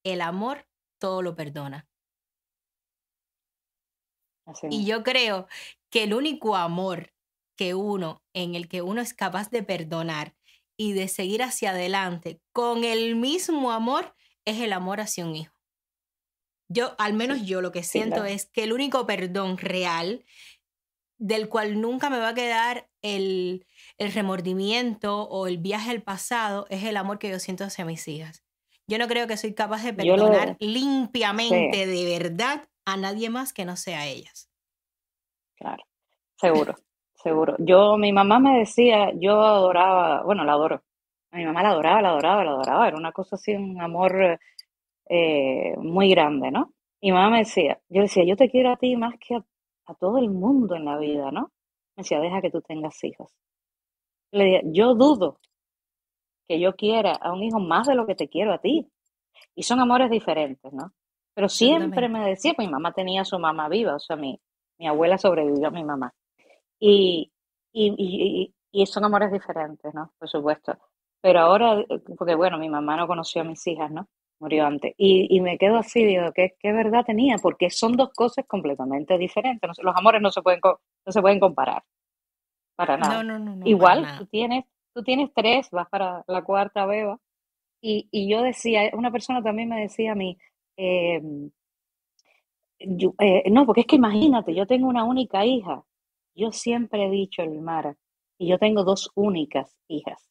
el 0.04 0.22
amor 0.22 0.66
todo 1.00 1.22
lo 1.22 1.36
perdona. 1.36 1.89
Así 4.50 4.66
Y 4.70 4.84
yo 4.84 5.02
creo 5.02 5.46
que 5.90 6.04
el 6.04 6.14
único 6.14 6.56
amor 6.56 7.12
que 7.56 7.74
uno, 7.74 8.22
en 8.34 8.54
el 8.54 8.68
que 8.68 8.82
uno 8.82 9.00
es 9.00 9.14
capaz 9.14 9.50
de 9.50 9.62
perdonar 9.62 10.34
y 10.76 10.92
de 10.92 11.08
seguir 11.08 11.42
hacia 11.42 11.70
adelante 11.70 12.40
con 12.52 12.84
el 12.84 13.16
mismo 13.16 13.70
amor, 13.72 14.14
es 14.46 14.60
el 14.60 14.72
amor 14.72 15.00
hacia 15.00 15.26
un 15.26 15.36
hijo. 15.36 15.54
Yo, 16.68 16.94
al 16.98 17.14
menos 17.14 17.42
yo 17.46 17.60
lo 17.62 17.72
que 17.72 17.82
sí, 17.82 17.98
siento 17.98 18.20
claro. 18.20 18.26
es 18.30 18.46
que 18.46 18.64
el 18.64 18.72
único 18.72 19.06
perdón 19.06 19.58
real 19.58 20.24
del 21.18 21.48
cual 21.48 21.80
nunca 21.80 22.08
me 22.10 22.18
va 22.18 22.30
a 22.30 22.34
quedar 22.34 22.88
el, 23.02 23.66
el 23.98 24.12
remordimiento 24.12 25.24
o 25.28 25.46
el 25.46 25.58
viaje 25.58 25.90
al 25.90 26.02
pasado 26.02 26.66
es 26.70 26.84
el 26.84 26.96
amor 26.96 27.18
que 27.18 27.30
yo 27.30 27.38
siento 27.38 27.64
hacia 27.64 27.84
mis 27.84 28.08
hijas. 28.08 28.44
Yo 28.88 28.98
no 28.98 29.06
creo 29.08 29.26
que 29.26 29.36
soy 29.36 29.54
capaz 29.54 29.82
de 29.84 29.92
lo- 29.96 29.96
perdonar 30.16 30.56
limpiamente, 30.60 31.86
de 31.86 32.18
verdad, 32.18 32.68
a 32.84 32.96
nadie 32.96 33.30
más 33.30 33.52
que 33.52 33.64
no 33.64 33.76
sea 33.76 34.06
ellas. 34.06 34.50
Claro, 35.56 35.84
seguro, 36.36 36.74
seguro. 37.14 37.56
Yo, 37.58 37.96
mi 37.96 38.12
mamá 38.12 38.38
me 38.38 38.58
decía, 38.60 39.12
yo 39.14 39.40
adoraba, 39.42 40.22
bueno, 40.22 40.44
la 40.44 40.52
adoro. 40.52 40.82
A 41.32 41.36
mi 41.36 41.44
mamá 41.44 41.62
la 41.62 41.70
adoraba, 41.70 42.02
la 42.02 42.08
adoraba, 42.10 42.44
la 42.44 42.50
adoraba. 42.52 42.88
Era 42.88 42.96
una 42.96 43.12
cosa 43.12 43.36
así, 43.36 43.54
un 43.54 43.80
amor 43.80 44.38
eh, 45.08 45.76
muy 45.78 46.10
grande, 46.10 46.50
¿no? 46.50 46.72
Y 47.00 47.08
mi 47.08 47.12
mamá 47.16 47.30
me 47.30 47.38
decía, 47.38 47.80
yo 47.88 48.02
decía, 48.02 48.24
yo 48.24 48.36
te 48.36 48.50
quiero 48.50 48.70
a 48.72 48.76
ti 48.76 48.96
más 48.96 49.14
que 49.18 49.36
a, 49.36 49.94
todo 49.94 50.18
el 50.18 50.30
mundo 50.30 50.76
en 50.76 50.84
la 50.84 50.98
vida, 50.98 51.30
¿no? 51.32 51.50
Me 51.96 52.02
decía, 52.02 52.20
deja 52.20 52.40
que 52.40 52.50
tú 52.50 52.60
tengas 52.62 53.02
hijos. 53.04 53.32
Le 54.32 54.44
decía, 54.44 54.60
yo 54.64 54.94
dudo 54.94 55.40
que 56.48 56.60
yo 56.60 56.74
quiera 56.76 57.12
a 57.14 57.32
un 57.32 57.42
hijo 57.42 57.58
más 57.60 57.86
de 57.86 57.94
lo 57.94 58.06
que 58.06 58.14
te 58.14 58.28
quiero 58.28 58.52
a 58.52 58.58
ti. 58.58 58.88
Y 59.54 59.62
son 59.64 59.80
amores 59.80 60.10
diferentes, 60.10 60.72
¿no? 60.72 60.92
Pero 61.40 61.48
siempre 61.48 62.06
me 62.10 62.28
decía, 62.28 62.52
pues 62.52 62.68
mi 62.68 62.72
mamá 62.72 62.92
tenía 62.92 63.22
a 63.22 63.24
su 63.24 63.38
mamá 63.38 63.66
viva, 63.70 63.94
o 63.94 63.98
sea, 63.98 64.14
mi, 64.14 64.38
mi 64.78 64.86
abuela 64.86 65.16
sobrevivió 65.16 65.68
a 65.68 65.70
mi 65.70 65.82
mamá. 65.82 66.12
Y, 66.78 67.32
y, 67.72 67.94
y, 67.96 68.54
y, 68.70 68.84
son 68.84 69.06
amores 69.06 69.32
diferentes, 69.32 69.94
¿no? 69.94 70.12
Por 70.18 70.28
supuesto. 70.28 70.76
Pero 71.22 71.40
ahora, 71.40 71.80
eh, 71.80 71.98
porque 72.18 72.34
bueno, 72.34 72.58
mi 72.58 72.68
mamá 72.68 72.94
no 72.98 73.06
conoció 73.06 73.40
a 73.40 73.44
mis 73.44 73.66
hijas, 73.66 73.90
¿no? 73.90 74.06
Murió 74.38 74.66
antes. 74.66 74.92
Y, 74.98 75.34
y 75.34 75.40
me 75.40 75.56
quedo 75.56 75.78
así, 75.78 76.04
digo, 76.04 76.30
¿qué, 76.34 76.56
qué 76.58 76.72
verdad 76.72 77.06
tenía? 77.06 77.36
Porque 77.38 77.70
son 77.70 77.96
dos 77.96 78.10
cosas 78.14 78.44
completamente 78.46 79.16
diferentes. 79.16 79.70
Los 79.82 79.96
amores 79.96 80.20
no 80.20 80.30
se 80.30 80.42
pueden, 80.42 80.60
no 80.62 81.10
se 81.10 81.22
pueden 81.22 81.40
comparar. 81.40 81.82
Para 82.76 82.98
nada. 82.98 83.22
No, 83.22 83.38
no, 83.38 83.56
no, 83.56 83.66
Igual, 83.66 84.02
nada. 84.02 84.18
tú 84.18 84.26
tienes, 84.26 84.66
tú 84.92 85.02
tienes 85.02 85.30
tres, 85.34 85.70
vas 85.70 85.88
para 85.88 86.22
la 86.26 86.42
cuarta 86.42 86.84
beba. 86.84 87.18
Y, 87.80 88.08
y 88.10 88.30
yo 88.30 88.42
decía, 88.42 88.90
una 88.92 89.10
persona 89.10 89.42
también 89.42 89.70
me 89.70 89.80
decía 89.80 90.12
a 90.12 90.14
mí, 90.14 90.36
eh, 90.82 91.20
yo- 92.80 93.14
eh, 93.18 93.50
no, 93.50 93.66
porque 93.66 93.82
es 93.82 93.86
que 93.86 93.96
imagínate, 93.96 94.54
yo 94.54 94.66
tengo 94.66 94.88
una 94.88 95.04
única 95.04 95.44
hija. 95.44 95.84
Yo 96.34 96.52
siempre 96.52 97.06
he 97.06 97.10
dicho, 97.10 97.42
Elmara, 97.42 97.96
y 98.38 98.48
yo 98.48 98.58
tengo 98.58 98.84
dos 98.84 99.10
únicas 99.14 99.76
hijas. 99.88 100.28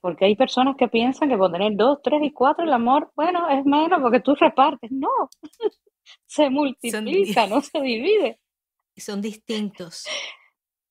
Porque 0.00 0.26
hay 0.26 0.36
personas 0.36 0.76
que 0.76 0.88
piensan 0.88 1.30
que 1.30 1.36
por 1.36 1.50
tener 1.50 1.74
dos, 1.76 2.00
tres 2.02 2.22
y 2.22 2.30
cuatro 2.30 2.64
el 2.64 2.72
amor, 2.72 3.10
bueno, 3.16 3.48
es 3.48 3.64
menos 3.64 4.00
porque 4.02 4.20
tú 4.20 4.34
repartes. 4.34 4.90
No, 4.92 5.08
se 6.26 6.50
multiplica, 6.50 7.46
no 7.46 7.60
se 7.62 7.80
divide. 7.80 8.38
Son 8.96 9.20
distintos. 9.20 10.04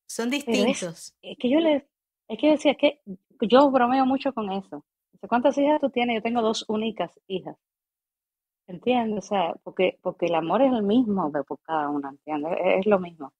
Son 0.07 0.29
es, 0.29 0.41
distintos. 0.45 1.15
es 1.21 1.37
que 1.37 1.49
yo 1.49 1.59
le, 1.59 1.87
es 2.27 2.37
que 2.39 2.47
yo 2.47 2.51
decía, 2.53 2.71
es 2.71 2.77
que 2.77 3.01
yo 3.41 3.69
bromeo 3.71 4.05
mucho 4.05 4.33
con 4.33 4.51
eso. 4.51 4.83
¿Cuántas 5.27 5.57
hijas 5.57 5.81
tú 5.81 5.89
tienes? 5.89 6.15
Yo 6.17 6.21
tengo 6.23 6.41
dos 6.41 6.65
únicas 6.69 7.19
hijas. 7.27 7.57
¿Entiendes? 8.67 9.25
O 9.25 9.27
sea, 9.27 9.53
porque, 9.63 9.99
porque 10.01 10.25
el 10.27 10.35
amor 10.35 10.61
es 10.61 10.71
el 10.73 10.83
mismo 10.83 11.29
de 11.31 11.43
por 11.43 11.59
cada 11.61 11.89
una, 11.89 12.09
¿entiendes? 12.09 12.53
Es, 12.63 12.79
es 12.79 12.85
lo 12.87 12.99
mismo, 12.99 13.33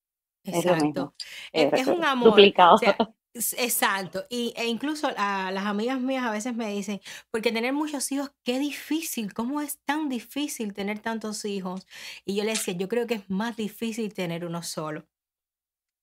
es 0.52 0.66
lo 0.66 0.78
mismo. 0.78 1.08
Exacto. 1.08 1.16
Es, 1.56 1.68
Eh, 1.68 1.72
es 1.74 1.88
un 1.90 2.04
amor. 2.04 2.46
duplicado. 2.46 2.76
O 2.76 2.78
sea, 2.78 3.04
es- 3.34 3.54
exacto. 3.54 4.26
Y, 4.30 4.54
e 4.58 4.66
incluso 4.68 5.08
a 5.18 5.52
las 5.52 5.66
amigas 5.66 6.00
mías 6.02 6.26
a 6.26 6.32
veces 6.32 6.56
me 6.56 6.70
dicen, 6.70 7.02
porque 7.32 7.52
tener 7.52 7.74
muchos 7.74 8.12
hijos, 8.12 8.32
qué 8.44 8.60
difícil, 8.60 9.34
¿cómo 9.34 9.62
es 9.62 9.80
tan 9.86 10.10
difícil 10.10 10.74
tener 10.74 11.00
tantos 11.00 11.46
hijos? 11.46 11.88
Y 12.26 12.36
yo 12.36 12.44
le 12.44 12.52
decía, 12.52 12.74
yo 12.76 12.88
creo 12.90 13.08
que 13.08 13.16
es 13.16 13.30
más 13.30 13.56
difícil 13.58 14.14
tener 14.14 14.46
uno 14.46 14.64
solo. 14.64 15.06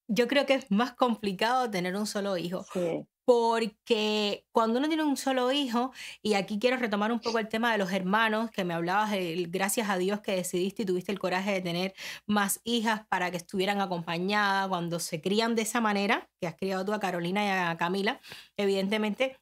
Yo 0.08 0.28
creo 0.28 0.44
que 0.44 0.52
es 0.54 0.70
más 0.70 0.92
complicado 0.94 1.70
tener 1.70 1.96
un 1.96 2.06
solo 2.06 2.36
hijo. 2.36 2.68
Sí. 2.72 3.06
Porque 3.30 4.44
cuando 4.50 4.80
uno 4.80 4.88
tiene 4.88 5.04
un 5.04 5.16
solo 5.16 5.52
hijo, 5.52 5.92
y 6.20 6.34
aquí 6.34 6.58
quiero 6.58 6.78
retomar 6.78 7.12
un 7.12 7.20
poco 7.20 7.38
el 7.38 7.46
tema 7.46 7.70
de 7.70 7.78
los 7.78 7.92
hermanos, 7.92 8.50
que 8.50 8.64
me 8.64 8.74
hablabas, 8.74 9.12
gracias 9.46 9.88
a 9.88 9.98
Dios 9.98 10.18
que 10.20 10.34
decidiste 10.34 10.82
y 10.82 10.84
tuviste 10.84 11.12
el 11.12 11.20
coraje 11.20 11.52
de 11.52 11.60
tener 11.60 11.94
más 12.26 12.60
hijas 12.64 13.06
para 13.06 13.30
que 13.30 13.36
estuvieran 13.36 13.80
acompañadas 13.80 14.66
cuando 14.66 14.98
se 14.98 15.20
crían 15.20 15.54
de 15.54 15.62
esa 15.62 15.80
manera, 15.80 16.28
que 16.40 16.48
has 16.48 16.56
criado 16.56 16.84
tú 16.84 16.92
a 16.92 16.98
Carolina 16.98 17.44
y 17.44 17.48
a 17.50 17.76
Camila, 17.76 18.20
evidentemente 18.56 19.38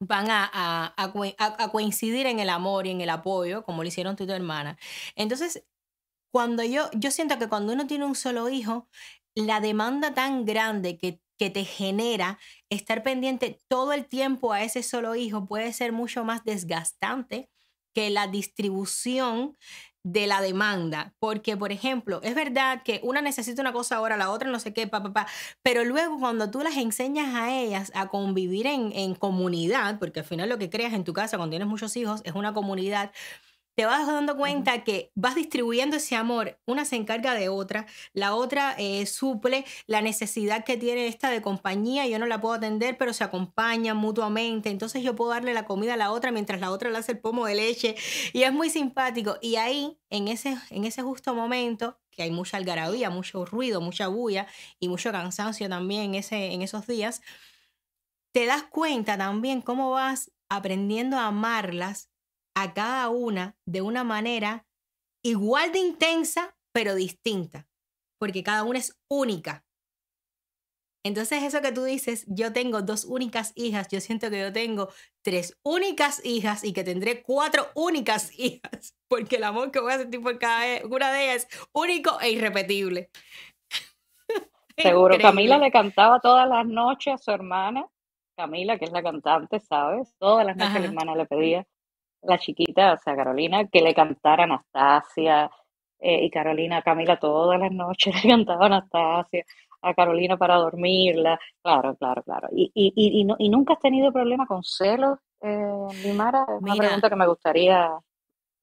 van 0.00 0.26
a 0.28 1.70
coincidir 1.70 2.26
en 2.26 2.40
el 2.40 2.50
amor 2.50 2.88
y 2.88 2.90
en 2.90 3.00
el 3.00 3.10
apoyo, 3.10 3.62
como 3.62 3.84
lo 3.84 3.88
hicieron 3.88 4.16
tú 4.16 4.24
y 4.24 4.26
tu 4.26 4.32
hermana. 4.32 4.76
Entonces, 5.14 5.64
cuando 6.34 6.64
yo, 6.64 6.90
yo 6.94 7.12
siento 7.12 7.38
que 7.38 7.48
cuando 7.48 7.74
uno 7.74 7.86
tiene 7.86 8.06
un 8.06 8.16
solo 8.16 8.48
hijo, 8.48 8.88
la 9.36 9.60
demanda 9.60 10.14
tan 10.14 10.44
grande 10.44 10.98
que, 10.98 11.20
que 11.38 11.50
te 11.50 11.64
genera 11.64 12.38
estar 12.70 13.02
pendiente 13.02 13.58
todo 13.68 13.92
el 13.92 14.06
tiempo 14.06 14.52
a 14.52 14.62
ese 14.62 14.82
solo 14.82 15.14
hijo 15.14 15.46
puede 15.46 15.72
ser 15.72 15.92
mucho 15.92 16.24
más 16.24 16.44
desgastante 16.44 17.48
que 17.94 18.10
la 18.10 18.26
distribución 18.26 19.56
de 20.04 20.26
la 20.26 20.40
demanda. 20.40 21.14
Porque, 21.18 21.56
por 21.56 21.72
ejemplo, 21.72 22.20
es 22.22 22.34
verdad 22.34 22.82
que 22.82 23.00
una 23.02 23.20
necesita 23.22 23.62
una 23.62 23.72
cosa 23.72 23.96
ahora, 23.96 24.16
la 24.16 24.30
otra 24.30 24.50
no 24.50 24.58
sé 24.60 24.72
qué, 24.72 24.86
pa, 24.86 25.02
pa, 25.02 25.12
pa, 25.12 25.26
pero 25.62 25.84
luego 25.84 26.18
cuando 26.18 26.50
tú 26.50 26.60
las 26.60 26.76
enseñas 26.76 27.34
a 27.34 27.52
ellas 27.52 27.92
a 27.94 28.08
convivir 28.08 28.66
en, 28.66 28.92
en 28.94 29.14
comunidad, 29.14 29.98
porque 29.98 30.20
al 30.20 30.26
final 30.26 30.48
lo 30.48 30.58
que 30.58 30.70
creas 30.70 30.92
en 30.92 31.04
tu 31.04 31.12
casa 31.12 31.36
cuando 31.36 31.52
tienes 31.52 31.68
muchos 31.68 31.96
hijos 31.96 32.20
es 32.24 32.34
una 32.34 32.54
comunidad, 32.54 33.12
te 33.78 33.86
vas 33.86 34.08
dando 34.08 34.36
cuenta 34.36 34.82
que 34.82 35.12
vas 35.14 35.36
distribuyendo 35.36 35.98
ese 35.98 36.16
amor, 36.16 36.58
una 36.66 36.84
se 36.84 36.96
encarga 36.96 37.34
de 37.34 37.48
otra, 37.48 37.86
la 38.12 38.34
otra 38.34 38.74
eh, 38.76 39.06
suple 39.06 39.64
la 39.86 40.02
necesidad 40.02 40.64
que 40.64 40.76
tiene 40.76 41.06
esta 41.06 41.30
de 41.30 41.42
compañía, 41.42 42.04
yo 42.08 42.18
no 42.18 42.26
la 42.26 42.40
puedo 42.40 42.54
atender, 42.54 42.98
pero 42.98 43.12
se 43.12 43.22
acompañan 43.22 43.96
mutuamente, 43.96 44.70
entonces 44.70 45.04
yo 45.04 45.14
puedo 45.14 45.30
darle 45.30 45.54
la 45.54 45.64
comida 45.64 45.94
a 45.94 45.96
la 45.96 46.10
otra 46.10 46.32
mientras 46.32 46.60
la 46.60 46.72
otra 46.72 46.90
le 46.90 46.98
hace 46.98 47.12
el 47.12 47.20
pomo 47.20 47.46
de 47.46 47.54
leche 47.54 47.94
y 48.32 48.42
es 48.42 48.52
muy 48.52 48.68
simpático. 48.68 49.36
Y 49.40 49.54
ahí, 49.54 49.96
en 50.10 50.26
ese, 50.26 50.58
en 50.70 50.84
ese 50.84 51.02
justo 51.02 51.32
momento, 51.32 52.00
que 52.10 52.24
hay 52.24 52.32
mucha 52.32 52.56
algarabía, 52.56 53.10
mucho 53.10 53.44
ruido, 53.44 53.80
mucha 53.80 54.08
bulla 54.08 54.48
y 54.80 54.88
mucho 54.88 55.12
cansancio 55.12 55.68
también 55.68 56.02
en, 56.02 56.14
ese, 56.16 56.46
en 56.52 56.62
esos 56.62 56.88
días, 56.88 57.22
te 58.32 58.44
das 58.44 58.64
cuenta 58.64 59.16
también 59.16 59.62
cómo 59.62 59.92
vas 59.92 60.32
aprendiendo 60.48 61.16
a 61.16 61.26
amarlas 61.26 62.10
a 62.62 62.74
cada 62.74 63.08
una 63.08 63.56
de 63.66 63.82
una 63.82 64.02
manera 64.02 64.66
igual 65.24 65.70
de 65.70 65.78
intensa, 65.78 66.56
pero 66.72 66.96
distinta, 66.96 67.68
porque 68.18 68.42
cada 68.42 68.64
una 68.64 68.80
es 68.80 68.98
única. 69.08 69.64
Entonces 71.04 71.44
eso 71.44 71.62
que 71.62 71.70
tú 71.70 71.84
dices, 71.84 72.26
yo 72.26 72.52
tengo 72.52 72.82
dos 72.82 73.04
únicas 73.04 73.52
hijas, 73.54 73.86
yo 73.88 74.00
siento 74.00 74.28
que 74.28 74.40
yo 74.40 74.52
tengo 74.52 74.88
tres 75.22 75.56
únicas 75.62 76.20
hijas 76.24 76.64
y 76.64 76.72
que 76.72 76.82
tendré 76.82 77.22
cuatro 77.22 77.68
únicas 77.76 78.32
hijas, 78.38 78.96
porque 79.06 79.36
el 79.36 79.44
amor 79.44 79.70
que 79.70 79.78
voy 79.78 79.92
a 79.92 79.98
sentir 79.98 80.20
por 80.20 80.36
cada 80.38 80.66
e- 80.66 80.84
una 80.84 81.12
de 81.12 81.24
ellas 81.30 81.46
es 81.48 81.68
único 81.72 82.20
e 82.20 82.32
irrepetible. 82.32 83.10
Seguro, 84.76 85.16
Camila 85.18 85.58
le 85.58 85.70
cantaba 85.70 86.20
todas 86.20 86.48
las 86.48 86.66
noches 86.66 87.14
a 87.14 87.18
su 87.18 87.30
hermana, 87.30 87.86
Camila, 88.36 88.78
que 88.78 88.84
es 88.84 88.92
la 88.92 89.02
cantante, 89.02 89.60
¿sabes? 89.60 90.14
Todas 90.18 90.44
las 90.44 90.56
noches 90.56 90.74
la 90.74 90.78
Ajá. 90.80 90.88
hermana 90.88 91.14
le 91.16 91.26
pedía, 91.26 91.66
la 92.22 92.38
chiquita, 92.38 92.94
o 92.94 92.98
sea, 92.98 93.16
Carolina, 93.16 93.66
que 93.68 93.80
le 93.82 93.94
cantara 93.94 94.44
Anastasia, 94.44 95.50
eh, 96.00 96.24
y 96.24 96.30
Carolina, 96.30 96.78
a 96.78 96.82
Camila 96.82 97.18
todas 97.18 97.58
las 97.60 97.72
noches 97.72 98.14
le 98.24 98.30
cantaba 98.30 98.66
Anastasia, 98.66 99.44
a 99.82 99.94
Carolina 99.94 100.36
para 100.36 100.56
dormirla, 100.56 101.38
claro, 101.62 101.96
claro, 101.96 102.22
claro. 102.24 102.48
Y, 102.52 102.70
y, 102.74 102.92
y, 102.96 103.20
y, 103.20 103.24
no- 103.24 103.36
y 103.38 103.48
nunca 103.48 103.74
has 103.74 103.80
tenido 103.80 104.12
problema 104.12 104.46
con 104.46 104.62
celos, 104.64 105.18
eh, 105.42 105.68
Limara, 106.02 106.42
es 106.44 106.62
una 106.62 106.74
Mira, 106.74 106.76
pregunta 106.76 107.08
que 107.10 107.16
me 107.16 107.26
gustaría, 107.26 107.90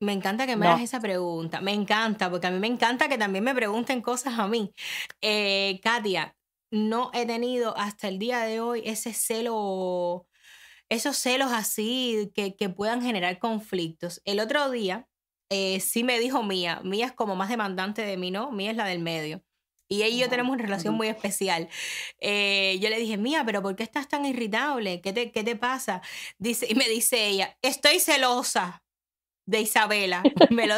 Me 0.01 0.13
encanta 0.13 0.45
que 0.45 0.55
me 0.57 0.67
hagas 0.67 0.81
esa 0.81 0.99
pregunta. 0.99 1.61
Me 1.61 1.73
encanta, 1.73 2.29
porque 2.29 2.47
a 2.47 2.51
mí 2.51 2.59
me 2.59 2.67
encanta 2.67 3.07
que 3.07 3.17
también 3.17 3.43
me 3.43 3.55
pregunten 3.55 4.01
cosas 4.01 4.37
a 4.39 4.47
mí. 4.47 4.73
Eh, 5.21 5.79
Katia, 5.83 6.35
no 6.71 7.11
he 7.13 7.25
tenido 7.25 7.75
hasta 7.77 8.07
el 8.09 8.19
día 8.19 8.41
de 8.43 8.59
hoy 8.59 8.81
ese 8.85 9.13
celo, 9.13 10.27
esos 10.89 11.17
celos 11.17 11.51
así 11.51 12.31
que, 12.35 12.55
que 12.55 12.69
puedan 12.69 13.01
generar 13.01 13.39
conflictos. 13.39 14.21
El 14.25 14.39
otro 14.39 14.69
día 14.69 15.07
eh, 15.49 15.79
sí 15.79 16.03
me 16.03 16.19
dijo 16.19 16.43
Mía, 16.43 16.81
Mía 16.83 17.07
es 17.07 17.13
como 17.13 17.35
más 17.35 17.49
demandante 17.49 18.03
de 18.03 18.17
mí, 18.17 18.31
¿no? 18.31 18.51
Mía 18.51 18.71
es 18.71 18.77
la 18.77 18.85
del 18.85 18.99
medio. 18.99 19.43
Y 19.87 20.01
ella 20.01 20.15
y 20.15 20.19
yo 20.19 20.29
tenemos 20.29 20.53
una 20.53 20.63
relación 20.63 20.95
muy 20.95 21.07
especial. 21.07 21.69
Eh, 22.19 22.79
yo 22.81 22.89
le 22.89 22.97
dije, 22.97 23.17
Mía, 23.17 23.43
pero 23.45 23.61
¿por 23.61 23.75
qué 23.75 23.83
estás 23.83 24.07
tan 24.07 24.25
irritable? 24.25 25.01
¿Qué 25.01 25.13
te, 25.13 25.31
qué 25.31 25.43
te 25.43 25.55
pasa? 25.55 26.01
Dice, 26.39 26.65
y 26.69 26.75
me 26.75 26.89
dice 26.89 27.27
ella, 27.27 27.57
estoy 27.61 27.99
celosa 27.99 28.83
de 29.45 29.61
Isabela. 29.61 30.23
Me 30.49 30.65
lo, 30.65 30.75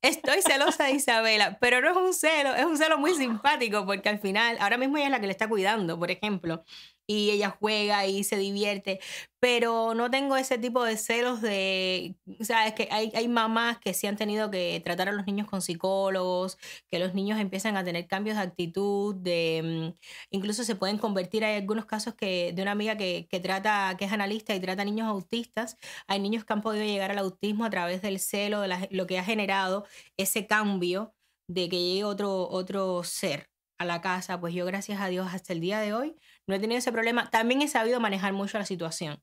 estoy 0.00 0.40
celosa 0.42 0.84
de 0.84 0.92
Isabela, 0.92 1.58
pero 1.60 1.80
no 1.82 1.90
es 1.90 1.96
un 1.96 2.14
celo, 2.14 2.54
es 2.54 2.64
un 2.64 2.78
celo 2.78 2.98
muy 2.98 3.14
simpático 3.14 3.84
porque 3.84 4.08
al 4.08 4.18
final, 4.18 4.56
ahora 4.60 4.78
mismo 4.78 4.96
ella 4.96 5.06
es 5.06 5.12
la 5.12 5.20
que 5.20 5.26
le 5.26 5.32
está 5.32 5.48
cuidando, 5.48 5.98
por 5.98 6.10
ejemplo. 6.10 6.64
Y 7.06 7.30
ella 7.30 7.50
juega 7.50 8.06
y 8.06 8.24
se 8.24 8.36
divierte, 8.38 9.00
pero 9.40 9.94
no 9.94 10.10
tengo 10.10 10.36
ese 10.36 10.56
tipo 10.58 10.84
de 10.84 10.96
celos 10.96 11.42
de, 11.42 12.16
o 12.26 12.74
que 12.74 12.88
hay, 12.90 13.12
hay 13.14 13.28
mamás 13.28 13.78
que 13.78 13.92
sí 13.92 14.06
han 14.06 14.16
tenido 14.16 14.50
que 14.50 14.80
tratar 14.84 15.08
a 15.10 15.12
los 15.12 15.26
niños 15.26 15.46
con 15.48 15.60
psicólogos, 15.60 16.58
que 16.90 16.98
los 16.98 17.14
niños 17.14 17.38
empiezan 17.38 17.76
a 17.76 17.84
tener 17.84 18.06
cambios 18.06 18.36
de 18.36 18.42
actitud, 18.42 19.14
de, 19.16 19.92
mm, 19.94 19.98
incluso 20.30 20.64
se 20.64 20.76
pueden 20.76 20.98
convertir, 20.98 21.44
hay 21.44 21.56
algunos 21.56 21.84
casos 21.86 22.14
que 22.14 22.52
de 22.54 22.62
una 22.62 22.72
amiga 22.72 22.96
que, 22.96 23.26
que 23.30 23.40
trata, 23.40 23.94
que 23.98 24.06
es 24.06 24.12
analista 24.12 24.54
y 24.54 24.60
trata 24.60 24.84
niños 24.84 25.08
autistas, 25.08 25.76
hay 26.06 26.20
niños 26.20 26.44
que 26.44 26.52
han 26.54 26.62
podido 26.62 26.84
llegar 26.84 27.10
al 27.10 27.18
autismo 27.18 27.64
a 27.64 27.70
través 27.70 28.02
del 28.02 28.18
celo, 28.20 28.60
de 28.62 28.88
lo 28.90 29.06
que 29.06 29.18
ha 29.18 29.24
generado 29.24 29.84
ese 30.16 30.46
cambio 30.46 31.14
de 31.48 31.68
que 31.68 31.78
llegue 31.78 32.04
otro, 32.04 32.48
otro 32.48 33.02
ser 33.04 33.53
a 33.78 33.84
la 33.84 34.00
casa, 34.00 34.40
pues 34.40 34.54
yo 34.54 34.64
gracias 34.66 35.00
a 35.00 35.08
Dios 35.08 35.28
hasta 35.32 35.52
el 35.52 35.60
día 35.60 35.80
de 35.80 35.94
hoy 35.94 36.16
no 36.46 36.54
he 36.54 36.58
tenido 36.58 36.78
ese 36.78 36.92
problema. 36.92 37.30
También 37.30 37.62
he 37.62 37.68
sabido 37.68 38.00
manejar 38.00 38.32
mucho 38.32 38.58
la 38.58 38.64
situación. 38.64 39.22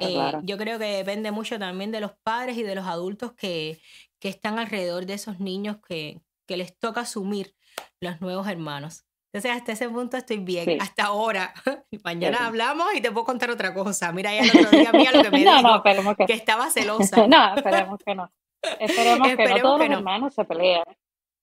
Eh, 0.00 0.32
yo 0.42 0.58
creo 0.58 0.78
que 0.78 0.84
depende 0.84 1.30
mucho 1.30 1.58
también 1.58 1.90
de 1.90 2.00
los 2.00 2.12
padres 2.22 2.58
y 2.58 2.62
de 2.62 2.74
los 2.74 2.86
adultos 2.86 3.32
que, 3.32 3.80
que 4.18 4.28
están 4.28 4.58
alrededor 4.58 5.06
de 5.06 5.14
esos 5.14 5.40
niños 5.40 5.78
que, 5.86 6.20
que, 6.46 6.58
les 6.58 6.78
toca 6.78 7.00
asumir 7.00 7.54
los 8.00 8.20
nuevos 8.20 8.46
hermanos. 8.46 9.06
Entonces, 9.32 9.56
hasta 9.56 9.72
ese 9.72 9.88
punto 9.88 10.16
estoy 10.16 10.38
bien, 10.38 10.82
hasta 10.82 11.04
ahora. 11.04 11.54
Mañana 12.04 12.46
hablamos 12.46 12.88
y 12.94 13.00
te 13.00 13.10
puedo 13.10 13.24
contar 13.24 13.50
otra 13.50 13.72
cosa. 13.72 14.12
Mira, 14.12 14.34
ya 14.34 14.40
el 14.40 14.50
otro 14.50 14.70
día 14.70 14.92
mía 14.92 15.12
lo 15.12 15.22
que 15.22 15.30
me 15.30 15.38
dijo, 15.38 16.26
que... 16.26 16.32
estaba 16.34 16.68
celosa. 16.70 17.26
no, 17.26 17.54
esperemos 17.54 17.98
que 18.04 18.14
no. 18.14 18.30
Esperemos, 18.78 19.28
que 19.28 19.48
no. 19.48 19.58
Todos 19.60 19.78
los 19.78 19.90
hermanos 19.90 20.34
se 20.34 20.44
pelean. 20.44 20.84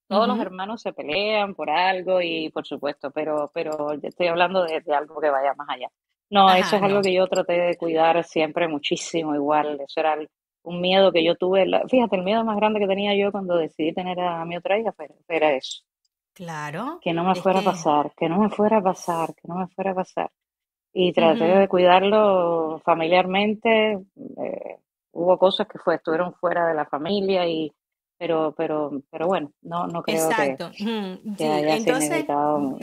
Todos 0.07 0.27
los 0.27 0.39
hermanos 0.39 0.81
se 0.81 0.93
pelean 0.93 1.53
por 1.53 1.69
algo 1.69 2.21
y 2.21 2.49
por 2.49 2.65
supuesto, 2.65 3.11
pero, 3.11 3.51
pero 3.53 3.91
estoy 3.91 4.27
hablando 4.27 4.63
de, 4.63 4.81
algo 4.93 5.19
que 5.19 5.29
vaya 5.29 5.53
más 5.55 5.67
allá. 5.69 5.89
No, 6.29 6.49
eso 6.53 6.75
es 6.77 6.81
algo 6.81 7.01
que 7.01 7.13
yo 7.13 7.27
traté 7.27 7.53
de 7.53 7.77
cuidar 7.77 8.23
siempre 8.23 8.67
muchísimo, 8.67 9.35
igual. 9.35 9.79
Eso 9.81 9.99
era 9.99 10.17
un 10.63 10.81
miedo 10.81 11.11
que 11.11 11.23
yo 11.23 11.35
tuve. 11.35 11.65
Fíjate, 11.89 12.15
el 12.17 12.23
miedo 12.23 12.43
más 12.43 12.57
grande 12.57 12.79
que 12.79 12.87
tenía 12.87 13.15
yo 13.15 13.31
cuando 13.31 13.57
decidí 13.57 13.93
tener 13.93 14.19
a 14.19 14.43
mi 14.45 14.57
otra 14.57 14.79
hija 14.79 14.93
era 15.27 15.53
eso. 15.53 15.83
Claro. 16.33 16.99
Que 17.01 17.13
no 17.13 17.23
me 17.23 17.35
fuera 17.35 17.59
a 17.59 17.63
pasar, 17.63 18.11
que 18.15 18.29
no 18.29 18.39
me 18.39 18.49
fuera 18.49 18.77
a 18.77 18.83
pasar, 18.83 19.33
que 19.33 19.47
no 19.47 19.55
me 19.55 19.67
fuera 19.67 19.91
a 19.91 19.95
pasar. 19.95 20.31
Y 20.93 21.11
traté 21.11 21.45
de 21.45 21.67
cuidarlo 21.67 22.79
familiarmente. 22.85 23.93
Eh, 24.15 24.77
hubo 25.13 25.37
cosas 25.37 25.67
que 25.67 25.79
fue, 25.79 25.95
estuvieron 25.95 26.33
fuera 26.33 26.67
de 26.67 26.75
la 26.75 26.85
familia 26.85 27.47
y 27.47 27.73
pero, 28.17 28.53
pero, 28.57 28.91
pero 29.11 29.27
bueno, 29.27 29.51
no, 29.61 29.87
no 29.87 30.03
creo 30.03 30.29
Exacto. 30.29 30.71
que, 30.77 31.47
haya 31.47 31.75
Entonces, 31.75 32.09
significado. 32.09 32.77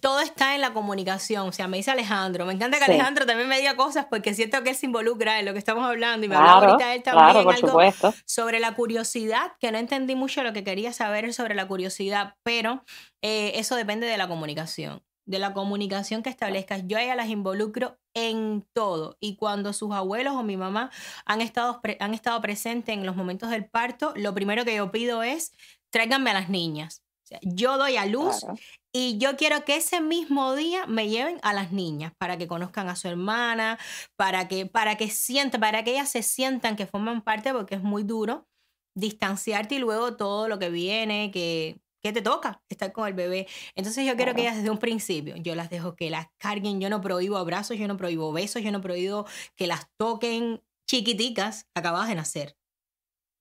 Todo 0.00 0.20
está 0.20 0.54
en 0.54 0.62
la 0.62 0.72
comunicación, 0.72 1.48
o 1.48 1.52
sea, 1.52 1.68
me 1.68 1.76
dice 1.76 1.90
Alejandro, 1.90 2.46
me 2.46 2.54
encanta 2.54 2.78
que 2.78 2.84
Alejandro 2.84 3.26
también 3.26 3.50
me 3.50 3.58
diga 3.58 3.76
cosas 3.76 4.06
porque 4.08 4.32
siento 4.32 4.62
que 4.62 4.70
él 4.70 4.76
se 4.76 4.86
involucra 4.86 5.40
en 5.40 5.44
lo 5.44 5.52
que 5.52 5.58
estamos 5.58 5.84
hablando 5.84 6.24
y 6.24 6.30
me 6.30 6.36
claro, 6.36 6.70
ahorita 6.70 6.94
él 6.94 7.02
también 7.02 7.30
claro, 7.32 7.44
por 7.44 7.56
supuesto. 7.56 8.14
sobre 8.24 8.60
la 8.60 8.74
curiosidad, 8.74 9.52
que 9.60 9.70
no 9.70 9.76
entendí 9.76 10.14
mucho 10.14 10.42
lo 10.42 10.54
que 10.54 10.64
quería 10.64 10.94
saber 10.94 11.34
sobre 11.34 11.54
la 11.54 11.68
curiosidad, 11.68 12.36
pero 12.42 12.82
eh, 13.20 13.52
eso 13.56 13.76
depende 13.76 14.06
de 14.06 14.16
la 14.16 14.26
comunicación 14.26 15.02
de 15.28 15.38
la 15.38 15.52
comunicación 15.52 16.22
que 16.22 16.30
establezcas. 16.30 16.82
Yo 16.86 16.96
a 16.96 17.02
ellas 17.02 17.16
las 17.16 17.28
involucro 17.28 17.98
en 18.14 18.66
todo. 18.72 19.18
Y 19.20 19.36
cuando 19.36 19.74
sus 19.74 19.92
abuelos 19.92 20.34
o 20.34 20.42
mi 20.42 20.56
mamá 20.56 20.90
han 21.26 21.42
estado, 21.42 21.80
han 22.00 22.14
estado 22.14 22.40
presentes 22.40 22.94
en 22.94 23.04
los 23.04 23.14
momentos 23.14 23.50
del 23.50 23.66
parto, 23.66 24.14
lo 24.16 24.34
primero 24.34 24.64
que 24.64 24.74
yo 24.74 24.90
pido 24.90 25.22
es, 25.22 25.52
tráiganme 25.90 26.30
a 26.30 26.34
las 26.34 26.48
niñas. 26.48 27.02
yo 27.42 27.76
doy 27.76 27.98
a 27.98 28.06
luz 28.06 28.46
y 28.90 29.18
yo 29.18 29.36
quiero 29.36 29.66
que 29.66 29.76
ese 29.76 30.00
mismo 30.00 30.54
día 30.54 30.86
me 30.86 31.10
lleven 31.10 31.38
a 31.42 31.52
las 31.52 31.72
niñas 31.72 32.14
para 32.16 32.38
que 32.38 32.48
conozcan 32.48 32.88
a 32.88 32.96
su 32.96 33.06
hermana, 33.06 33.78
para 34.16 34.48
que, 34.48 34.64
para 34.64 34.96
que 34.96 35.10
sientan, 35.10 35.60
para 35.60 35.84
que 35.84 35.90
ellas 35.90 36.08
se 36.08 36.22
sientan 36.22 36.74
que 36.74 36.86
forman 36.86 37.20
parte, 37.20 37.52
porque 37.52 37.74
es 37.74 37.82
muy 37.82 38.02
duro 38.02 38.48
distanciarte 38.94 39.74
y 39.74 39.78
luego 39.78 40.16
todo 40.16 40.48
lo 40.48 40.58
que 40.58 40.70
viene, 40.70 41.30
que 41.30 41.82
¿Qué 42.00 42.12
te 42.12 42.22
toca? 42.22 42.62
Estar 42.68 42.92
con 42.92 43.08
el 43.08 43.14
bebé. 43.14 43.46
Entonces 43.74 44.06
yo 44.06 44.16
quiero 44.16 44.34
que 44.34 44.42
ellas 44.42 44.56
desde 44.56 44.70
un 44.70 44.78
principio, 44.78 45.34
yo 45.36 45.54
las 45.54 45.70
dejo 45.70 45.96
que 45.96 46.10
las 46.10 46.28
carguen, 46.38 46.80
yo 46.80 46.90
no 46.90 47.00
prohíbo 47.00 47.36
abrazos, 47.36 47.76
yo 47.76 47.88
no 47.88 47.96
prohíbo 47.96 48.32
besos, 48.32 48.62
yo 48.62 48.70
no 48.70 48.80
prohíbo 48.80 49.26
que 49.56 49.66
las 49.66 49.88
toquen 49.96 50.62
chiquiticas 50.86 51.68
acabadas 51.74 52.08
de 52.08 52.14
nacer. 52.14 52.56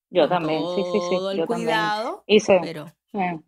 Yo 0.09 0.27
también, 0.27 0.61
sí, 0.75 0.83
sí, 0.83 0.99
sí. 1.09 1.15
Todo 1.15 1.31
el 1.31 1.45
cuidado, 1.45 2.23
pero... 2.61 2.87
Eh, 3.13 3.39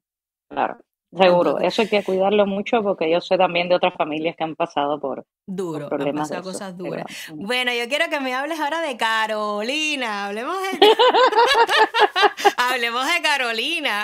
claro. 0.50 0.80
Seguro, 1.12 1.58
eso 1.60 1.82
hay 1.82 1.88
que 1.88 2.04
cuidarlo 2.04 2.46
mucho 2.46 2.84
porque 2.84 3.10
yo 3.10 3.20
sé 3.20 3.36
también 3.36 3.68
de 3.68 3.76
otras 3.76 3.96
familias 3.96 4.36
que 4.36 4.44
han 4.44 4.56
pasado 4.56 5.00
por, 5.00 5.26
Duro, 5.48 5.90
problemas. 5.90 6.32
Han 6.32 6.44
cosas 6.44 6.78
duras. 6.78 7.06
Bueno, 7.34 7.72
yo 7.74 7.90
quiero 7.90 8.06
que 8.12 8.20
me 8.20 8.36
hables 8.36 8.60
ahora 8.60 8.82
de 8.82 8.96
Carolina. 8.96 10.28
Hablemos 10.28 10.56
de, 10.62 10.88
Hablemos 12.58 13.06
de 13.08 13.22
Carolina. 13.24 14.04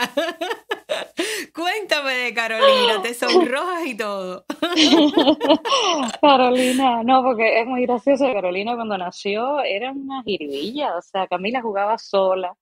Cuéntame 1.54 2.14
de 2.14 2.34
Carolina, 2.34 3.00
te 3.04 3.14
sonrojas 3.14 3.86
y 3.86 3.96
todo. 3.96 4.46
Carolina, 6.22 7.04
no, 7.04 7.22
porque 7.22 7.62
es 7.62 7.68
muy 7.68 7.86
gracioso. 7.86 8.26
Carolina 8.34 8.74
cuando 8.74 8.98
nació 8.98 9.62
era 9.62 9.92
una 9.92 10.24
jiribilla, 10.24 10.98
o 10.98 11.02
sea, 11.04 11.28
Camila 11.28 11.62
jugaba 11.62 12.00
sola 12.00 12.56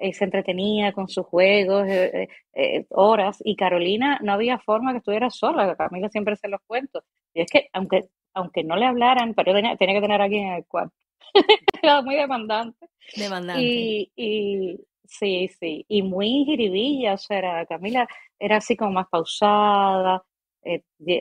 eh, 0.00 0.14
se 0.14 0.24
entretenía 0.24 0.92
con 0.92 1.08
sus 1.08 1.26
juegos, 1.26 1.86
eh, 1.86 2.26
eh, 2.54 2.86
horas, 2.88 3.42
y 3.44 3.54
Carolina 3.54 4.18
no 4.22 4.32
había 4.32 4.58
forma 4.58 4.92
que 4.92 4.98
estuviera 4.98 5.28
sola, 5.28 5.76
Camila 5.76 6.08
siempre 6.08 6.36
se 6.36 6.48
los 6.48 6.62
cuento. 6.66 7.04
Y 7.34 7.42
es 7.42 7.50
que 7.50 7.68
aunque, 7.74 8.08
aunque 8.32 8.64
no 8.64 8.76
le 8.76 8.86
hablaran, 8.86 9.34
pero 9.34 9.52
tenía, 9.52 9.76
tenía 9.76 9.96
que 9.96 10.00
tener 10.00 10.22
a 10.22 10.24
alguien 10.24 10.46
en 10.46 10.54
el 10.54 10.64
cuarto. 10.64 10.96
Era 11.82 12.00
muy 12.00 12.14
demandante. 12.14 12.86
Demandante. 13.14 13.62
Y, 13.62 14.10
y 14.16 14.80
sí, 15.04 15.48
sí, 15.60 15.84
y 15.86 16.00
muy 16.00 16.44
jiribilla, 16.46 17.14
o 17.14 17.18
sea, 17.18 17.38
era, 17.38 17.66
Camila 17.66 18.08
era 18.38 18.56
así 18.56 18.76
como 18.76 18.92
más 18.92 19.08
pausada, 19.08 20.24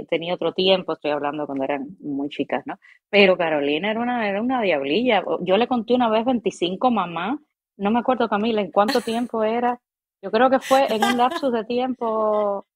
tenía 0.09 0.33
otro 0.33 0.53
tiempo, 0.53 0.93
estoy 0.93 1.11
hablando 1.11 1.45
cuando 1.45 1.65
eran 1.65 1.97
muy 1.99 2.29
chicas, 2.29 2.63
¿no? 2.65 2.79
Pero 3.09 3.37
Carolina 3.37 3.91
era 3.91 3.99
una, 3.99 4.29
era 4.29 4.41
una 4.41 4.61
diablilla. 4.61 5.23
Yo 5.41 5.57
le 5.57 5.67
conté 5.67 5.93
una 5.93 6.09
vez 6.09 6.25
25 6.25 6.91
mamás 6.91 7.39
no 7.79 7.91
me 7.91 7.99
acuerdo 7.99 8.29
Camila 8.29 8.61
en 8.61 8.71
cuánto 8.71 9.01
tiempo 9.01 9.43
era, 9.43 9.81
yo 10.21 10.31
creo 10.31 10.49
que 10.49 10.59
fue 10.59 10.85
en 10.93 11.03
un 11.03 11.17
lapsus 11.17 11.51
de 11.51 11.63
tiempo 11.63 12.67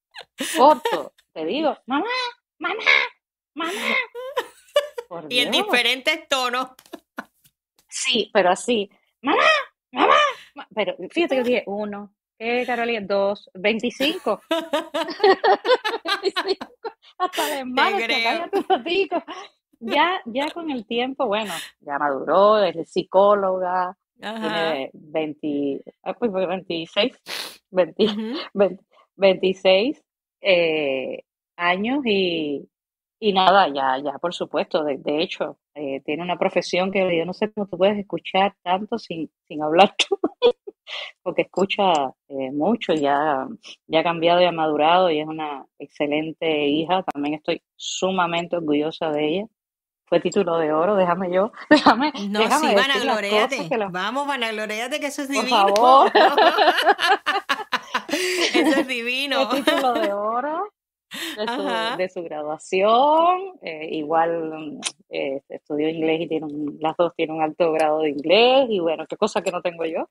corto, 0.57 1.13
te 1.33 1.45
digo, 1.45 1.77
mamá, 1.85 2.05
mamá, 2.57 2.75
mamá. 3.53 3.71
y 5.29 5.39
en 5.39 5.51
diferentes 5.51 6.27
tonos. 6.27 6.69
Sí, 7.89 8.31
pero 8.33 8.49
así, 8.51 8.89
mamá, 9.21 9.43
mamá, 9.91 10.15
pero 10.73 10.95
fíjate 11.11 11.35
que 11.35 11.43
dije 11.43 11.63
uno, 11.67 12.13
¿qué 12.39 12.63
Carolina? 12.65 13.05
Dos, 13.05 13.49
veinticinco. 13.53 14.41
hasta 17.17 17.45
de 17.47 17.65
más, 17.65 17.93
ya, 19.79 20.21
ya 20.25 20.49
con 20.51 20.71
el 20.71 20.85
tiempo, 20.85 21.27
bueno, 21.27 21.53
ya 21.81 21.99
maduró, 21.99 22.63
es 22.63 22.89
psicóloga, 22.89 23.97
tiene 24.24 24.89
20, 24.93 25.84
26, 26.47 27.21
26 29.15 30.03
eh, 30.41 31.24
años 31.57 31.99
y, 32.05 32.69
y, 33.19 33.34
nada, 33.34 33.67
ya, 33.67 33.97
ya 34.03 34.17
por 34.19 34.34
supuesto, 34.34 34.84
de, 34.84 35.21
hecho, 35.21 35.57
eh, 35.76 36.01
tiene 36.05 36.24
una 36.24 36.38
profesión 36.38 36.91
que 36.91 37.17
yo 37.17 37.26
no 37.26 37.34
sé 37.34 37.51
cómo 37.51 37.67
tú 37.67 37.78
puedes 37.78 37.97
escuchar 37.97 38.55
tanto 38.63 38.97
sin, 38.97 39.30
sin 39.47 39.61
hablar 39.61 39.93
tú, 39.97 40.17
porque 41.24 41.43
escucha 41.43 42.13
eh, 42.30 42.51
mucho, 42.51 42.93
ya, 42.93 43.47
ya 43.88 43.99
ha 43.99 44.03
cambiado 44.03 44.41
y 44.41 44.45
ha 44.45 44.51
madurado 44.51 45.11
y 45.11 45.19
es 45.19 45.28
una 45.28 45.65
excelente 45.80 46.67
hija, 46.67 47.03
también 47.03 47.36
estoy 47.36 47.61
sumamente 47.76 48.55
orgullosa 48.55 49.11
de 49.11 49.28
ella 49.28 49.47
fue 50.05 50.19
título 50.19 50.57
de 50.57 50.71
oro, 50.71 50.95
déjame 50.95 51.31
yo, 51.31 51.51
déjame. 51.69 52.11
No, 52.29 52.39
déjame 52.39 52.69
sí, 52.69 52.75
vanagloriate. 52.75 53.77
Lo... 53.77 53.89
Vamos, 53.89 54.27
vanagloriate, 54.27 54.99
que 54.99 55.07
eso 55.07 55.23
es 55.23 55.29
divino. 55.29 55.67
Por 55.67 55.77
favor. 55.77 56.11
eso 58.53 58.79
es 58.79 58.87
divino. 58.87 59.41
El 59.41 59.63
título 59.63 59.93
de 59.93 60.13
oro 60.13 60.69
de 61.37 61.47
su, 61.47 61.97
de 61.97 62.09
su 62.09 62.23
graduación. 62.23 63.53
Eh, 63.61 63.89
igual 63.91 64.79
eh, 65.09 65.41
estudió 65.49 65.89
inglés 65.89 66.21
y 66.21 66.27
tiene 66.27 66.47
las 66.79 66.97
dos 66.97 67.13
tienen 67.15 67.37
un 67.37 67.41
alto 67.41 67.71
grado 67.71 68.01
de 68.01 68.09
inglés. 68.09 68.67
Y 68.69 68.79
bueno, 68.79 69.05
qué 69.07 69.17
cosa 69.17 69.41
que 69.41 69.51
no 69.51 69.61
tengo 69.61 69.85
yo. 69.85 70.09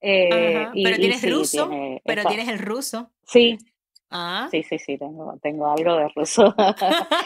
Eh, 0.00 0.66
y, 0.72 0.84
pero 0.84 0.96
tienes 0.96 1.30
ruso, 1.30 1.70
pero 2.04 2.24
tienes 2.24 2.48
el 2.48 2.58
ruso. 2.58 3.10
Sí, 3.24 3.58
Ah. 4.10 4.48
Sí, 4.50 4.64
sí, 4.64 4.78
sí, 4.78 4.98
tengo, 4.98 5.38
tengo 5.40 5.70
algo 5.70 5.96
de 5.96 6.08
ruso. 6.08 6.52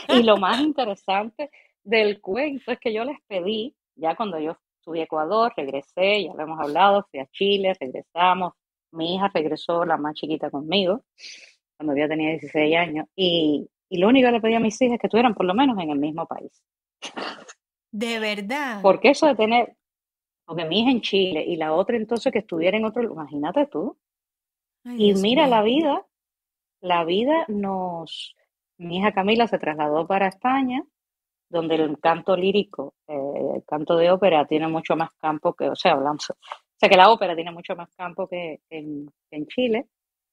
y 0.09 0.23
lo 0.23 0.37
más 0.37 0.61
interesante 0.61 1.51
del 1.85 2.21
cuento 2.21 2.73
es 2.73 2.79
que 2.81 2.93
yo 2.93 3.05
les 3.05 3.19
pedí, 3.27 3.75
ya 3.95 4.17
cuando 4.17 4.39
yo 4.41 4.57
estuve 4.79 5.01
a 5.01 5.05
Ecuador, 5.05 5.53
regresé, 5.57 6.25
ya 6.25 6.35
lo 6.35 6.43
hemos 6.43 6.61
hablado, 6.61 7.07
fui 7.11 7.21
a 7.21 7.27
Chile, 7.27 7.75
regresamos, 7.79 8.55
mi 8.93 9.15
hija 9.15 9.31
regresó, 9.33 9.85
la 9.85 9.97
más 9.97 10.15
chiquita 10.15 10.51
conmigo, 10.51 11.05
cuando 11.77 11.97
yo 11.97 12.09
tenía 12.09 12.31
16 12.31 12.77
años, 12.77 13.07
y, 13.15 13.69
Y 13.89 13.99
lo 13.99 14.09
único 14.09 14.27
que 14.27 14.33
le 14.33 14.41
pedí 14.41 14.55
a 14.55 14.61
mis 14.61 14.81
hijas 14.81 14.95
es 14.95 15.01
que 15.01 15.07
estuvieran 15.07 15.35
por 15.35 15.47
lo 15.47 15.55
menos 15.55 15.79
en 15.79 15.91
el 15.91 15.99
mismo 15.99 16.27
país. 16.27 16.63
De 17.93 18.19
verdad. 18.19 18.81
Porque 18.83 19.11
eso 19.11 19.27
de 19.27 19.35
tener, 19.35 19.77
porque 20.45 20.65
mi 20.65 20.81
hija 20.81 20.91
en 20.91 21.01
Chile 21.01 21.45
y 21.47 21.57
la 21.57 21.73
otra 21.73 21.97
entonces 21.97 22.33
que 22.33 22.41
estuviera 22.41 22.77
en 22.77 22.85
otro, 22.85 23.03
imagínate 23.03 23.67
tú. 23.67 23.97
Ay, 24.85 24.97
Y 24.97 25.07
Dios 25.09 25.23
mira, 25.23 25.47
la 25.47 25.63
vida, 25.63 26.05
la 26.81 27.05
vida 27.05 27.45
nos, 27.49 28.35
mi 28.79 28.99
hija 28.99 29.13
Camila 29.13 29.47
se 29.47 29.59
trasladó 29.59 30.07
para 30.07 30.29
España, 30.29 30.85
donde 31.49 31.77
el 31.77 31.99
canto 31.99 32.37
lírico, 32.37 32.95
eh, 33.07 33.57
el 33.57 33.65
canto 33.65 33.97
de 33.97 34.11
ópera 34.11 34.47
tiene 34.47 34.69
mucho 34.69 34.97
más 34.97 35.11
campo 35.15 35.55
que, 35.55 35.69
o 35.69 35.77
sea, 35.77 35.93
hablamos, 35.93 36.31
o 36.31 36.37
sea, 36.77 36.89
que 36.89 36.97
la 36.97 37.11
ópera 37.11 37.35
tiene 37.35 37.53
mucho 37.53 37.77
más 37.77 37.91
campo 37.95 38.27
que 38.27 38.61
en, 38.71 39.07
que 39.31 39.37
en 39.37 39.47
Chile, 39.47 39.87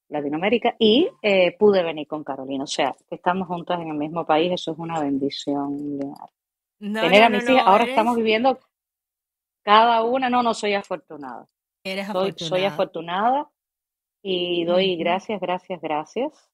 Latinoamérica, 0.10 0.76
y 0.80 1.10
eh, 1.22 1.56
pude 1.58 1.84
venir 1.84 2.08
con 2.08 2.24
Carolina, 2.24 2.64
o 2.64 2.68
sea, 2.68 2.96
que 3.08 3.16
estamos 3.16 3.48
juntas 3.48 3.80
en 3.80 3.90
el 3.90 3.98
mismo 3.98 4.26
país, 4.26 4.52
eso 4.52 4.72
es 4.72 4.80
una 4.80 5.00
bendición. 5.00 6.00
No, 6.80 7.02
Tener 7.02 7.22
no, 7.22 7.26
a 7.28 7.30
mis 7.30 7.46
no, 7.46 7.54
hijas, 7.54 7.68
ahora 7.68 7.84
eres, 7.84 7.90
estamos 7.94 8.16
viviendo 8.18 8.60
cada 9.64 10.04
una, 10.04 10.30
no, 10.30 10.44
no 10.44 10.54
soy 10.54 10.74
afortunada. 10.74 11.46
eres 11.84 12.08
Soy, 12.08 12.34
soy 12.38 12.66
afortunada. 12.66 13.40
afortunada 13.40 13.52
y 14.24 14.66
doy 14.66 14.96
gracias, 14.98 15.40
gracias, 15.40 15.82
gracias, 15.82 16.51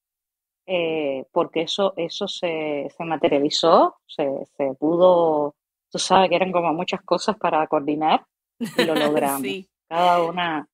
eh, 0.68 1.26
porque 1.32 1.62
eso, 1.62 1.94
eso 1.98 2.28
se, 2.28 2.88
se 2.96 3.04
materializó, 3.06 3.96
se, 4.06 4.30
se 4.58 4.74
pudo, 4.76 5.56
tú 5.90 5.98
sabes 5.98 6.30
que 6.30 6.36
eran 6.36 6.52
como 6.52 6.74
muchas 6.74 7.02
cosas 7.04 7.38
para 7.38 7.66
coordinar 7.68 8.26
y 8.60 8.84
lo 8.84 8.94
logramos. 8.96 9.42
Sí. 9.42 9.68
Cada 9.88 10.22
una 10.24 10.68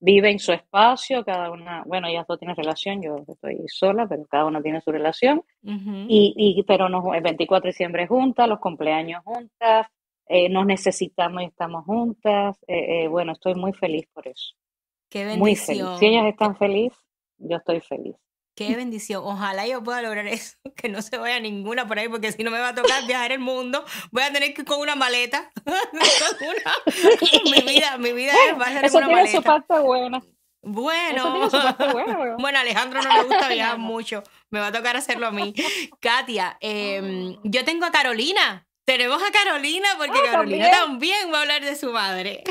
vive 0.00 0.30
en 0.30 0.38
su 0.38 0.52
espacio, 0.52 1.24
cada 1.24 1.50
una, 1.50 1.82
bueno, 1.86 2.08
ellas 2.08 2.26
dos 2.28 2.38
tienen 2.38 2.56
relación, 2.56 3.00
yo 3.00 3.24
estoy 3.26 3.64
sola, 3.68 4.06
pero 4.06 4.24
cada 4.26 4.44
una 4.44 4.60
tiene 4.60 4.80
su 4.80 4.92
relación, 4.92 5.38
Ujú. 5.62 6.06
y, 6.08 6.34
y 6.36 6.62
pero 6.64 6.88
nos, 6.88 7.02
el 7.14 7.22
24 7.22 7.62
de 7.68 7.70
diciembre 7.70 8.06
juntas, 8.06 8.48
los 8.48 8.58
cumpleaños 8.58 9.22
juntas, 9.24 9.86
eh, 10.28 10.48
nos 10.48 10.66
necesitamos 10.66 11.42
y 11.42 11.46
estamos 11.46 11.84
juntas, 11.84 12.58
eh, 12.66 13.04
eh, 13.04 13.08
bueno, 13.08 13.32
estoy 13.32 13.54
muy 13.54 13.72
feliz 13.72 14.06
por 14.12 14.26
eso. 14.26 14.54
Qué 15.08 15.36
Muy 15.36 15.54
feliz. 15.54 15.60
Si 15.60 15.82
bendición. 15.82 16.12
ellas 16.12 16.26
están 16.26 16.56
felices, 16.56 16.98
yo 17.38 17.56
estoy 17.58 17.80
feliz. 17.80 18.16
Qué 18.56 18.74
bendición. 18.74 19.22
Ojalá 19.24 19.66
yo 19.66 19.82
pueda 19.84 20.02
lograr 20.02 20.26
eso, 20.26 20.56
que 20.76 20.88
no 20.88 21.00
se 21.02 21.16
vaya 21.18 21.38
ninguna 21.38 21.86
por 21.86 21.98
ahí, 21.98 22.08
porque 22.08 22.32
si 22.32 22.42
no 22.42 22.50
me 22.50 22.58
va 22.58 22.70
a 22.70 22.74
tocar 22.74 23.06
viajar 23.06 23.30
el 23.32 23.38
mundo, 23.38 23.84
voy 24.10 24.22
a 24.24 24.32
tener 24.32 24.52
que 24.54 24.62
ir 24.62 24.66
con 24.66 24.80
una 24.80 24.96
maleta. 24.96 25.50
Mi 27.44 27.60
vida, 27.62 27.96
mi 27.98 28.12
vida 28.12 28.32
es- 28.48 28.58
va 28.60 28.64
a 28.66 28.72
ser 28.72 28.84
Eso 28.86 28.98
una 28.98 29.06
tiene 29.08 29.26
su 29.28 29.32
maleta. 29.42 29.42
parte 29.66 29.78
buena. 29.80 30.22
Bueno, 30.62 31.48
su 31.48 31.56
parte 31.62 31.86
buena. 31.92 32.18
weón. 32.18 32.36
bueno, 32.38 32.58
Alejandro 32.58 33.00
no 33.02 33.12
le 33.12 33.22
gusta 33.24 33.48
viajar 33.48 33.78
mucho. 33.78 34.22
Me 34.50 34.58
va 34.58 34.68
a 34.68 34.72
tocar 34.72 34.96
hacerlo 34.96 35.28
a 35.28 35.30
mí. 35.30 35.54
Katia, 36.00 36.56
em, 36.60 37.36
yo 37.44 37.64
tengo 37.64 37.84
a 37.86 37.92
Carolina. 37.92 38.66
Tenemos 38.84 39.22
a 39.22 39.30
Carolina 39.32 39.88
porque 39.98 40.18
Ah, 40.18 40.30
Carolina 40.32 40.70
también. 40.70 41.20
también 41.20 41.32
va 41.32 41.38
a 41.38 41.42
hablar 41.42 41.64
de 41.64 41.76
su 41.76 41.92
madre. 41.92 42.42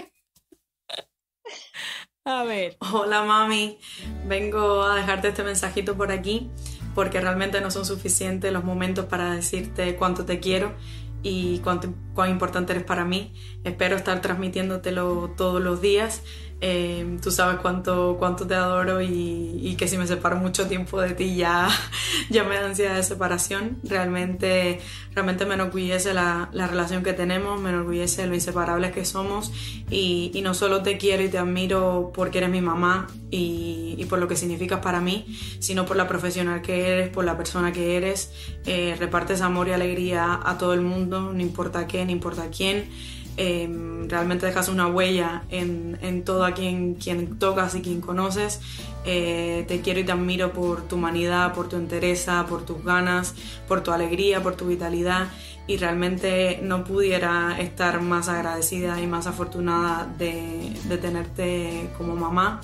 A 2.27 2.43
ver. 2.43 2.75
Hola 2.91 3.23
mami, 3.23 3.77
vengo 4.25 4.81
a 4.81 4.95
dejarte 4.95 5.27
este 5.27 5.43
mensajito 5.43 5.95
por 5.95 6.11
aquí 6.11 6.49
porque 6.95 7.21
realmente 7.21 7.61
no 7.61 7.69
son 7.69 7.85
suficientes 7.85 8.51
los 8.51 8.63
momentos 8.63 9.05
para 9.05 9.35
decirte 9.35 9.95
cuánto 9.95 10.25
te 10.25 10.39
quiero 10.39 10.73
y 11.21 11.59
cuán 11.59 12.31
importante 12.31 12.73
eres 12.73 12.83
para 12.83 13.05
mí. 13.05 13.31
Espero 13.63 13.95
estar 13.95 14.21
transmitiéndotelo 14.21 15.35
todos 15.37 15.61
los 15.61 15.81
días. 15.81 16.23
Eh, 16.67 17.19
tú 17.21 17.29
sabes 17.29 17.59
cuánto, 17.59 18.15
cuánto 18.17 18.47
te 18.47 18.55
adoro 18.55 18.99
y, 18.99 19.75
que 19.77 19.87
si 19.87 19.99
me 19.99 20.07
separo 20.07 20.37
mucho 20.37 20.65
tiempo 20.65 20.99
de 20.99 21.13
ti 21.13 21.35
ya, 21.35 21.69
ya 22.31 22.43
me 22.43 22.55
da 22.55 22.65
ansiedad 22.65 22.95
de 22.95 23.03
separación. 23.03 23.77
Realmente, 23.83 24.79
realmente 25.13 25.45
me 25.45 25.53
enorgullece 25.53 26.15
la, 26.15 26.49
la 26.53 26.65
relación 26.65 27.03
que 27.03 27.13
tenemos, 27.13 27.61
me 27.61 27.69
enorgullece 27.69 28.25
lo 28.25 28.33
inseparables 28.33 28.93
que 28.93 29.05
somos 29.05 29.51
y, 29.91 30.31
y 30.33 30.41
no 30.41 30.55
solo 30.55 30.81
te 30.81 30.97
quiero 30.97 31.21
y 31.21 31.29
te 31.29 31.37
admiro 31.37 32.11
porque 32.15 32.39
eres 32.39 32.49
mi 32.49 32.61
mamá 32.61 33.05
y, 33.29 33.93
y 33.99 34.05
por 34.05 34.17
lo 34.17 34.27
que 34.27 34.35
significas 34.35 34.79
para 34.79 35.01
mí, 35.01 35.37
sino 35.59 35.85
por 35.85 35.97
la 35.97 36.07
profesional 36.07 36.63
que 36.63 36.87
eres, 36.89 37.09
por 37.09 37.25
la 37.25 37.37
persona 37.37 37.73
que 37.73 37.95
eres. 37.95 38.31
Eh, 38.65 38.95
repartes 38.97 39.41
amor 39.41 39.67
y 39.67 39.73
alegría 39.73 40.39
a 40.43 40.57
todo 40.57 40.73
el 40.73 40.81
mundo, 40.81 41.31
no 41.31 41.41
importa 41.41 41.85
qué, 41.85 42.03
no 42.05 42.11
importa 42.11 42.49
quién. 42.49 42.89
Eh, 43.37 43.69
realmente 44.07 44.45
dejas 44.45 44.69
una 44.69 44.87
huella 44.87 45.43
en, 45.49 45.97
en 46.01 46.23
todo 46.23 46.45
a 46.45 46.53
quien, 46.53 46.95
quien 46.95 47.37
tocas 47.37 47.75
y 47.75 47.81
quien 47.81 48.01
conoces. 48.01 48.61
Eh, 49.05 49.65
te 49.67 49.81
quiero 49.81 49.99
y 49.99 50.03
te 50.03 50.11
admiro 50.11 50.51
por 50.51 50.87
tu 50.87 50.95
humanidad, 50.95 51.53
por 51.53 51.69
tu 51.69 51.75
entereza, 51.75 52.45
por 52.47 52.65
tus 52.65 52.83
ganas, 52.83 53.35
por 53.67 53.81
tu 53.81 53.91
alegría, 53.91 54.41
por 54.41 54.55
tu 54.55 54.67
vitalidad 54.67 55.27
y 55.67 55.77
realmente 55.77 56.59
no 56.61 56.83
pudiera 56.83 57.59
estar 57.59 58.01
más 58.01 58.29
agradecida 58.29 59.01
y 59.01 59.07
más 59.07 59.27
afortunada 59.27 60.07
de, 60.17 60.71
de 60.85 60.97
tenerte 60.97 61.89
como 61.97 62.15
mamá. 62.15 62.61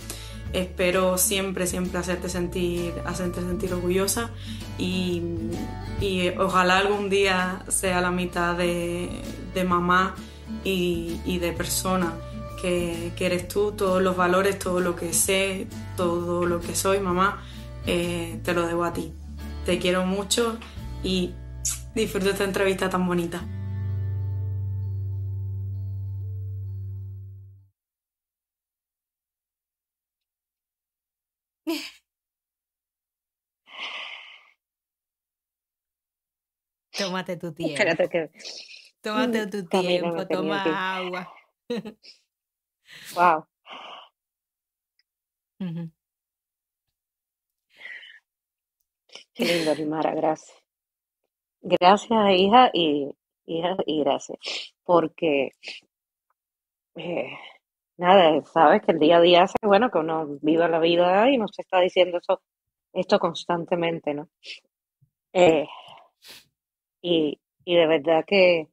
Espero 0.54 1.18
siempre, 1.18 1.66
siempre 1.66 2.00
hacerte 2.00 2.28
sentir, 2.28 2.94
hacerte 3.06 3.40
sentir 3.40 3.74
orgullosa 3.74 4.32
y, 4.78 5.22
y 6.02 6.30
ojalá 6.38 6.78
algún 6.78 7.10
día 7.10 7.64
sea 7.70 8.02
la 8.02 8.12
mitad 8.12 8.56
de, 8.56 9.10
de 9.54 9.64
mamá 9.64 10.16
y, 10.64 11.20
y 11.26 11.40
de 11.40 11.52
persona 11.54 12.14
que, 12.62 13.12
que 13.16 13.26
eres 13.26 13.48
tú, 13.48 13.72
todos 13.74 14.02
los 14.02 14.16
valores, 14.16 14.60
todo 14.60 14.80
lo 14.80 14.96
que 14.96 15.14
sé, 15.14 15.68
todo 15.98 16.46
lo 16.46 16.62
que 16.62 16.76
soy, 16.76 17.00
mamá, 17.00 17.44
eh, 17.86 18.40
te 18.44 18.54
lo 18.54 18.68
debo 18.68 18.84
a 18.84 18.94
ti. 18.94 19.14
Te 19.66 19.80
quiero 19.80 20.06
mucho 20.06 20.58
y 21.04 21.34
disfruto 21.96 22.30
esta 22.30 22.44
entrevista 22.44 22.90
tan 22.90 23.08
bonita. 23.08 23.42
Tómate 36.98 37.38
tu 37.38 37.52
tiempo. 37.54 37.74
Espérate 37.74 38.10
que. 38.10 38.30
Tómate 39.02 39.48
tu 39.48 39.66
tiempo, 39.68 40.28
toma 40.28 40.64
agua. 40.98 41.34
Wow. 43.16 43.48
Qué 49.34 49.46
lindo, 49.46 49.74
Rimara, 49.74 50.14
gracias. 50.14 50.58
Gracias, 51.62 52.12
hija, 52.38 52.70
y 52.74 53.10
hija, 53.46 53.76
y 53.86 54.00
gracias. 54.04 54.74
Porque, 54.84 55.52
eh, 56.96 57.30
nada, 57.98 58.44
sabes 58.46 58.82
que 58.84 58.92
el 58.92 59.00
día 59.00 59.18
a 59.18 59.22
día 59.22 59.44
hace, 59.44 59.58
bueno, 59.64 59.90
que 59.92 60.00
uno 60.00 60.28
viva 60.42 60.68
la 60.68 60.80
vida 60.80 61.30
y 61.32 61.38
nos 61.38 61.58
está 61.58 61.80
diciendo 61.80 62.18
eso, 62.18 62.42
esto 62.94 63.20
constantemente, 63.20 64.14
¿no? 64.14 64.30
Eh, 65.34 65.68
y, 67.02 67.40
y 67.66 67.76
de 67.76 67.88
verdad 67.88 68.24
que 68.26 68.68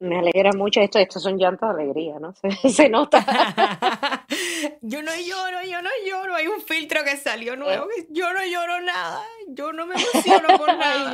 me 0.00 0.18
alegra 0.18 0.52
mucho 0.54 0.80
esto, 0.80 0.98
estos 0.98 1.22
son 1.22 1.36
llantos 1.38 1.76
de 1.76 1.82
alegría, 1.82 2.18
¿no? 2.18 2.32
Se, 2.62 2.70
se 2.70 2.88
nota. 2.88 3.18
Yo 4.82 5.02
no 5.02 5.10
lloro, 5.14 5.62
yo 5.68 5.82
no 5.82 5.90
lloro. 6.08 6.34
Hay 6.34 6.46
un 6.46 6.60
filtro 6.62 7.02
que 7.04 7.16
salió 7.16 7.54
nuevo. 7.56 7.86
que 7.88 8.06
Yo 8.10 8.32
no 8.32 8.40
lloro 8.46 8.80
nada. 8.80 9.22
Yo 9.48 9.72
no 9.72 9.86
me 9.86 9.94
emociono 9.96 10.56
por 10.56 10.68
nada. 10.78 11.12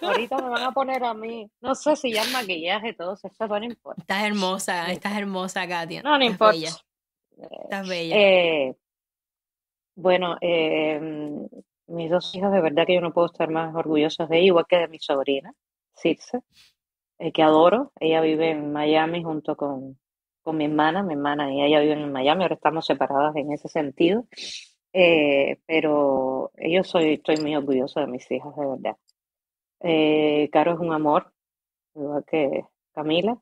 no. 0.00 0.08
Ahorita 0.08 0.36
me 0.38 0.48
van 0.48 0.62
a 0.62 0.72
poner 0.72 1.04
a 1.04 1.12
mí, 1.14 1.50
no 1.60 1.74
sé 1.74 1.96
si 1.96 2.12
ya 2.12 2.22
el 2.22 2.30
maquillaje, 2.32 2.94
todo 2.94 3.14
eso, 3.14 3.28
eso 3.28 3.46
no 3.46 3.64
importa. 3.64 4.00
Estás 4.00 4.24
hermosa, 4.24 4.92
estás 4.92 5.16
hermosa, 5.16 5.66
Katia. 5.68 6.02
No, 6.02 6.10
no 6.18 6.24
Estás 6.24 6.30
importa. 6.30 6.52
bella, 6.52 7.58
estás 7.64 7.88
bella. 7.88 8.16
Eh, 8.16 8.74
bueno, 9.96 10.36
eh, 10.40 11.00
mis 11.88 12.10
dos 12.10 12.34
hijas, 12.34 12.52
de 12.52 12.60
verdad 12.60 12.86
que 12.86 12.94
yo 12.94 13.00
no 13.00 13.12
puedo 13.12 13.26
estar 13.26 13.50
más 13.50 13.74
orgullosa 13.74 14.26
de 14.26 14.36
ellas, 14.38 14.46
igual 14.48 14.66
que 14.68 14.76
de 14.78 14.88
mi 14.88 14.98
sobrina, 14.98 15.52
Circe, 15.96 16.40
eh, 17.18 17.32
que 17.32 17.42
adoro. 17.42 17.92
Ella 18.00 18.20
vive 18.20 18.50
en 18.50 18.72
Miami 18.72 19.22
junto 19.22 19.56
con, 19.56 19.98
con 20.42 20.56
mi 20.56 20.66
hermana, 20.66 21.02
mi 21.02 21.14
hermana 21.14 21.52
y 21.52 21.62
ella 21.62 21.80
viven 21.80 22.00
en 22.00 22.12
Miami, 22.12 22.42
ahora 22.42 22.54
estamos 22.54 22.86
separadas 22.86 23.34
en 23.36 23.52
ese 23.52 23.68
sentido. 23.68 24.26
Eh, 24.92 25.58
pero 25.66 26.52
yo 26.56 26.84
soy, 26.84 27.14
estoy 27.14 27.36
muy 27.38 27.56
orgullosa 27.56 28.02
de 28.02 28.06
mis 28.06 28.30
hijas, 28.30 28.54
de 28.56 28.66
verdad. 28.66 28.96
Eh, 29.80 30.48
Caro 30.52 30.74
es 30.74 30.80
un 30.80 30.92
amor, 30.92 31.32
igual 31.94 32.24
que 32.26 32.64
Camila. 32.94 33.38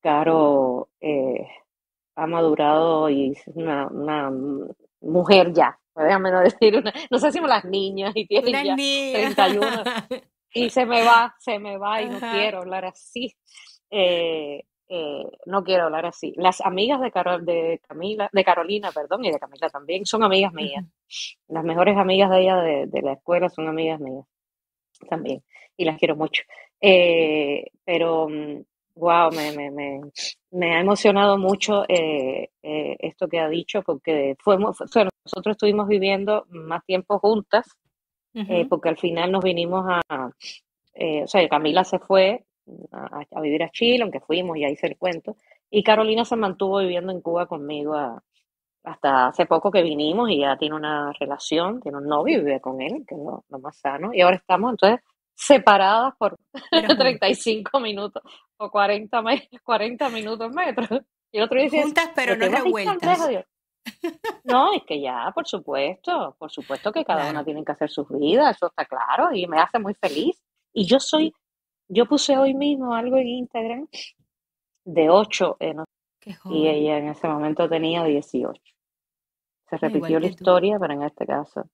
Caro 0.00 0.88
eh, 1.00 1.46
ha 2.16 2.26
madurado 2.26 3.08
y 3.10 3.32
es 3.32 3.46
una, 3.54 3.86
una 3.88 4.30
mujer 5.00 5.52
ya, 5.52 5.78
déjame 5.94 6.30
no 6.30 6.40
decir 6.40 6.76
una, 6.76 6.92
no 7.10 7.18
sé 7.18 7.32
si 7.32 7.40
las 7.40 7.64
niñas 7.64 8.12
y 8.14 8.26
tienen 8.26 8.50
Una 8.50 8.64
ya 8.64 8.76
niña. 8.76 9.34
31 9.34 9.82
y 10.52 10.70
se 10.70 10.86
me 10.86 11.04
va, 11.04 11.34
se 11.38 11.58
me 11.58 11.78
va 11.78 12.02
y 12.02 12.08
no 12.08 12.16
Ajá. 12.16 12.32
quiero 12.32 12.58
hablar 12.58 12.84
así. 12.86 13.34
Eh, 13.90 14.64
eh, 14.90 15.24
no 15.46 15.64
quiero 15.64 15.84
hablar 15.84 16.06
así. 16.06 16.32
Las 16.36 16.60
amigas 16.62 17.00
de, 17.00 17.10
Carol, 17.10 17.44
de 17.44 17.80
Camila, 17.86 18.30
de 18.32 18.44
Carolina, 18.44 18.90
perdón, 18.92 19.24
y 19.24 19.30
de 19.30 19.38
Camila 19.38 19.68
también, 19.68 20.06
son 20.06 20.22
amigas 20.22 20.52
mías. 20.52 20.84
Las 21.48 21.64
mejores 21.64 21.96
amigas 21.96 22.30
de 22.30 22.40
ella 22.40 22.56
de, 22.56 22.86
de 22.86 23.02
la 23.02 23.12
escuela 23.12 23.48
son 23.50 23.68
amigas 23.68 24.00
mías. 24.00 24.24
también, 25.08 25.42
y 25.76 25.84
las 25.84 25.98
quiero 25.98 26.16
mucho. 26.16 26.42
Eh, 26.80 27.66
pero, 27.84 28.28
wow, 28.94 29.30
mm, 29.30 29.36
me, 29.36 29.52
me, 29.52 29.70
me, 29.70 30.00
me, 30.50 30.76
ha 30.76 30.80
emocionado 30.80 31.38
mucho 31.38 31.84
eh, 31.88 32.50
eh, 32.62 32.96
esto 33.00 33.28
que 33.28 33.40
ha 33.40 33.48
dicho, 33.48 33.82
porque 33.82 34.36
fuimos, 34.38 34.80
nosotros 34.80 35.52
estuvimos 35.54 35.88
viviendo 35.88 36.46
más 36.50 36.84
tiempo 36.84 37.18
juntas, 37.18 37.66
porque 38.68 38.88
al 38.88 38.96
final 38.96 39.32
nos 39.32 39.42
vinimos 39.42 39.84
a, 39.88 40.26
o 40.26 41.26
sea, 41.26 41.48
Camila 41.48 41.84
se 41.84 41.98
fue 41.98 42.44
a, 42.92 43.40
vivir 43.40 43.62
a 43.62 43.70
Chile, 43.70 44.02
aunque 44.02 44.20
fuimos 44.20 44.56
y 44.56 44.64
ahí 44.64 44.76
se 44.76 44.88
le 44.88 44.96
cuento, 44.96 45.36
y 45.70 45.82
Carolina 45.82 46.24
se 46.24 46.36
mantuvo 46.36 46.78
viviendo 46.78 47.12
en 47.12 47.20
Cuba 47.20 47.46
conmigo 47.46 47.94
hasta 48.84 49.26
hace 49.26 49.44
poco 49.46 49.70
que 49.70 49.82
vinimos 49.82 50.30
y 50.30 50.40
ya 50.40 50.56
tiene 50.56 50.76
una 50.76 51.12
relación, 51.18 51.80
tiene 51.80 51.98
un 51.98 52.06
novio 52.06 52.38
y 52.38 52.44
vive 52.44 52.60
con 52.60 52.80
él, 52.80 53.04
que 53.06 53.14
es 53.14 53.20
lo, 53.20 53.44
lo 53.48 53.58
más 53.58 53.76
sano, 53.78 54.14
y 54.14 54.20
ahora 54.20 54.36
estamos 54.36 54.70
entonces 54.70 55.00
separadas 55.38 56.14
por 56.18 56.36
35 56.70 57.80
minutos 57.80 58.22
o 58.56 58.70
40, 58.70 59.22
40 59.62 60.08
minutos 60.10 60.52
metros. 60.52 61.02
Y 61.30 61.40
otro 61.40 61.60
dice, 61.60 61.82
Juntas 61.82 62.10
pero 62.14 62.36
no 62.36 62.48
revueltas. 62.48 63.20
No, 64.44 64.72
es 64.72 64.82
que 64.84 65.00
ya, 65.00 65.30
por 65.34 65.46
supuesto, 65.46 66.34
por 66.38 66.50
supuesto 66.50 66.90
que 66.90 67.04
cada 67.04 67.30
una 67.30 67.44
tiene 67.44 67.64
que 67.64 67.72
hacer 67.72 67.90
sus 67.90 68.08
vidas, 68.08 68.56
eso 68.56 68.68
está 68.68 68.84
claro, 68.86 69.32
y 69.32 69.46
me 69.46 69.60
hace 69.60 69.78
muy 69.78 69.94
feliz. 69.94 70.42
Y 70.72 70.86
yo 70.86 70.98
soy, 71.00 71.34
yo 71.88 72.06
puse 72.06 72.38
hoy 72.38 72.54
mismo 72.54 72.94
algo 72.94 73.18
en 73.18 73.28
Instagram 73.28 73.88
de 74.84 75.10
8, 75.10 75.56
eh, 75.60 75.74
y 76.46 76.66
ella 76.66 76.98
en 76.98 77.08
ese 77.08 77.28
momento 77.28 77.68
tenía 77.68 78.04
18. 78.04 78.60
Se 79.68 79.76
repitió 79.76 80.18
la 80.18 80.28
historia, 80.28 80.78
pero 80.78 80.94
en 80.94 81.02
este 81.02 81.26
caso 81.26 81.68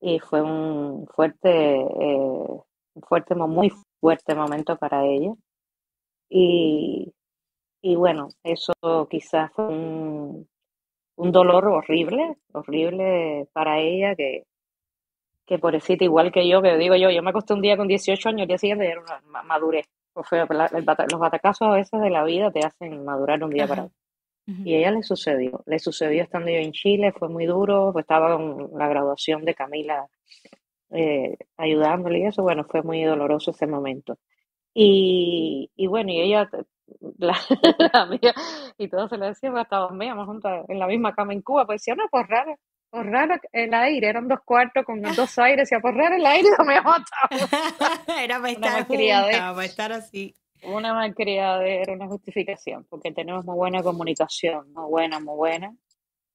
y 0.00 0.18
fue 0.20 0.42
un 0.42 1.06
fuerte, 1.08 1.50
eh, 1.50 2.60
fuerte, 3.02 3.34
muy 3.34 3.72
fuerte 4.00 4.34
momento 4.34 4.76
para 4.76 5.04
ella. 5.04 5.34
Y, 6.28 7.12
y 7.82 7.96
bueno, 7.96 8.28
eso 8.42 8.74
quizás 9.10 9.52
fue 9.52 9.66
un, 9.66 10.48
un, 11.18 11.32
dolor 11.32 11.66
horrible, 11.66 12.36
horrible 12.52 13.46
para 13.52 13.78
ella, 13.80 14.14
que, 14.14 14.44
que 15.46 15.58
pobrecita, 15.58 16.04
igual 16.04 16.32
que 16.32 16.48
yo, 16.48 16.62
que 16.62 16.76
digo 16.76 16.96
yo, 16.96 17.10
yo 17.10 17.22
me 17.22 17.30
acosté 17.30 17.54
un 17.54 17.62
día 17.62 17.76
con 17.76 17.88
18 17.88 18.28
años, 18.28 18.42
el 18.42 18.48
día 18.48 18.58
siguiente 18.58 18.86
era 18.88 19.00
una 19.00 19.42
madurez. 19.42 19.86
O 20.14 20.24
sea, 20.24 20.46
los 20.46 21.20
batacazos 21.20 21.68
a 21.68 21.72
veces 21.72 22.00
de 22.00 22.10
la 22.10 22.24
vida 22.24 22.50
te 22.50 22.60
hacen 22.64 23.04
madurar 23.04 23.42
un 23.44 23.50
día 23.50 23.66
para 23.66 23.84
otro. 23.84 23.96
Y 24.64 24.74
a 24.74 24.78
ella 24.78 24.90
le 24.92 25.02
sucedió, 25.02 25.62
le 25.66 25.78
sucedió 25.78 26.22
estando 26.22 26.50
yo 26.50 26.56
en 26.56 26.72
Chile, 26.72 27.12
fue 27.12 27.28
muy 27.28 27.44
duro, 27.44 27.92
estaba 27.98 28.34
con 28.34 28.70
la 28.78 28.88
graduación 28.88 29.44
de 29.44 29.54
Camila 29.54 30.08
eh, 30.90 31.36
ayudándole 31.58 32.20
y 32.20 32.24
eso, 32.24 32.42
bueno, 32.42 32.64
fue 32.64 32.82
muy 32.82 33.02
doloroso 33.04 33.50
ese 33.50 33.66
momento. 33.66 34.18
Y, 34.72 35.70
y 35.76 35.86
bueno, 35.86 36.12
y 36.12 36.20
ella, 36.20 36.48
la, 37.18 37.36
amiga, 37.92 38.34
y 38.76 38.88
todo 38.88 39.08
se 39.08 39.18
le 39.18 39.26
decía, 39.26 39.50
pues 39.50 39.64
estábamos 39.64 39.98
veíamos 39.98 40.26
juntas 40.26 40.64
en 40.68 40.78
la 40.78 40.86
misma 40.86 41.14
cama 41.14 41.32
en 41.32 41.42
Cuba, 41.42 41.66
pues 41.66 41.80
decía, 41.80 41.94
no, 41.94 42.04
pues 42.10 42.26
raro, 42.28 42.56
pues 42.90 43.06
raro 43.06 43.34
el 43.52 43.74
aire, 43.74 44.08
eran 44.08 44.28
dos 44.28 44.40
cuartos 44.44 44.84
con 44.84 45.02
dos 45.16 45.38
aires, 45.38 45.68
decía, 45.68 45.80
pues 45.80 45.94
raro 45.94 46.16
el 46.16 46.26
aire, 46.26 46.48
no 46.58 46.64
me 46.64 46.74
Era 48.22 48.38
para 48.38 48.50
estar, 48.50 48.86
junta, 48.86 49.54
para 49.54 49.64
estar 49.64 49.92
así. 49.92 50.34
Una 50.64 50.92
malcriadera, 50.92 51.92
una 51.92 52.08
justificación, 52.08 52.84
porque 52.88 53.12
tenemos 53.12 53.44
muy 53.44 53.54
buena 53.54 53.82
comunicación, 53.82 54.72
muy 54.72 54.88
buena, 54.88 55.20
muy 55.20 55.36
buena. 55.36 55.76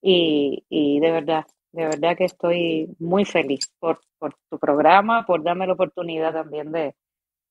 Y, 0.02 0.64
y 0.70 1.00
de 1.00 1.12
verdad, 1.12 1.46
de 1.74 1.86
verdad 1.86 2.16
que 2.16 2.26
estoy 2.26 2.96
muy 3.00 3.26
feliz 3.26 3.74
por, 3.80 4.00
por 4.18 4.36
tu 4.50 4.60
programa, 4.60 5.26
por 5.26 5.44
darme 5.44 5.68
la 5.68 5.74
oportunidad 5.74 6.32
también 6.32 6.72
de, 6.72 6.96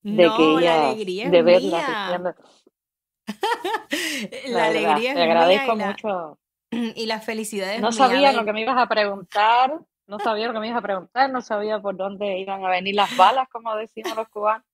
de 0.03 0.31
que 0.37 0.55
ella, 0.59 1.31
de 1.31 1.43
verla. 1.43 2.35
la, 4.49 4.51
la 4.51 4.65
alegría 4.67 5.15
Te 5.15 5.23
agradezco 5.23 5.77
mucho. 5.77 6.39
Y 6.95 7.05
las 7.05 7.25
felicidades. 7.25 7.81
No 7.81 7.93
sabía 7.93 8.33
lo 8.33 8.47
que 8.47 8.53
me 8.55 8.63
ibas 8.63 8.79
a 8.79 8.89
preguntar. 8.89 9.79
No 10.07 10.19
sabía 10.25 10.47
lo 10.49 10.53
que 10.53 10.61
me 10.61 10.69
ibas 10.69 10.79
a 10.79 10.83
preguntar, 10.83 11.31
no 11.31 11.41
sabía 11.41 11.81
por 11.81 11.97
dónde 11.97 12.39
iban 12.39 12.65
a 12.65 12.69
venir 12.69 12.95
las 12.95 13.17
balas, 13.17 13.49
como 13.49 13.75
decimos 13.77 14.17
los 14.17 14.29
cubanos, 14.29 14.67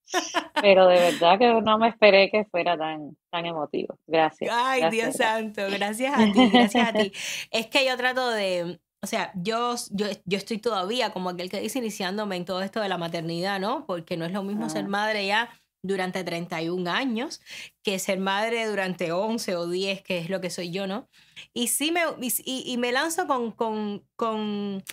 pero 0.61 0.87
de 0.87 0.99
verdad 0.99 1.37
que 1.37 1.61
no 1.61 1.77
me 1.77 1.89
esperé 1.89 2.29
que 2.29 2.45
fuera 2.45 2.77
tan, 2.77 3.15
tan 3.29 3.45
emotivo. 3.45 3.97
Gracias. 4.07 4.51
Ay, 4.53 4.89
Dios 4.89 5.15
santo, 5.15 5.61
gracias 5.69 6.13
a 6.13 6.31
ti, 6.31 6.49
gracias 6.49 6.87
a 6.89 6.93
ti. 6.93 7.11
Es 7.51 7.67
que 7.67 7.85
yo 7.85 7.95
trato 7.95 8.29
de, 8.31 8.79
o 9.01 9.07
sea, 9.07 9.31
yo, 9.35 9.75
yo, 9.91 10.07
yo 10.25 10.37
estoy 10.37 10.57
todavía 10.57 11.11
como 11.11 11.29
aquel 11.29 11.49
que 11.49 11.61
dice 11.61 11.79
iniciándome 11.79 12.35
en 12.35 12.45
todo 12.45 12.61
esto 12.61 12.81
de 12.81 12.89
la 12.89 12.97
maternidad, 12.97 13.59
¿no? 13.59 13.85
Porque 13.85 14.17
no 14.17 14.25
es 14.25 14.33
lo 14.33 14.43
mismo 14.43 14.69
ser 14.69 14.85
ah. 14.85 14.89
madre 14.89 15.25
ya 15.25 15.49
durante 15.81 16.23
31 16.23 16.89
años 16.89 17.41
que 17.83 17.99
ser 17.99 18.19
madre 18.19 18.67
durante 18.67 19.11
11 19.11 19.55
o 19.55 19.67
10, 19.67 20.01
que 20.03 20.19
es 20.19 20.29
lo 20.29 20.41
que 20.41 20.49
soy 20.49 20.71
yo, 20.71 20.87
¿no? 20.87 21.09
Y 21.53 21.67
sí 21.67 21.91
me, 21.91 22.01
y, 22.45 22.77
me 22.77 22.91
lanzo 22.91 23.27
con, 23.27 23.51
con, 23.51 24.05
con, 24.15 24.83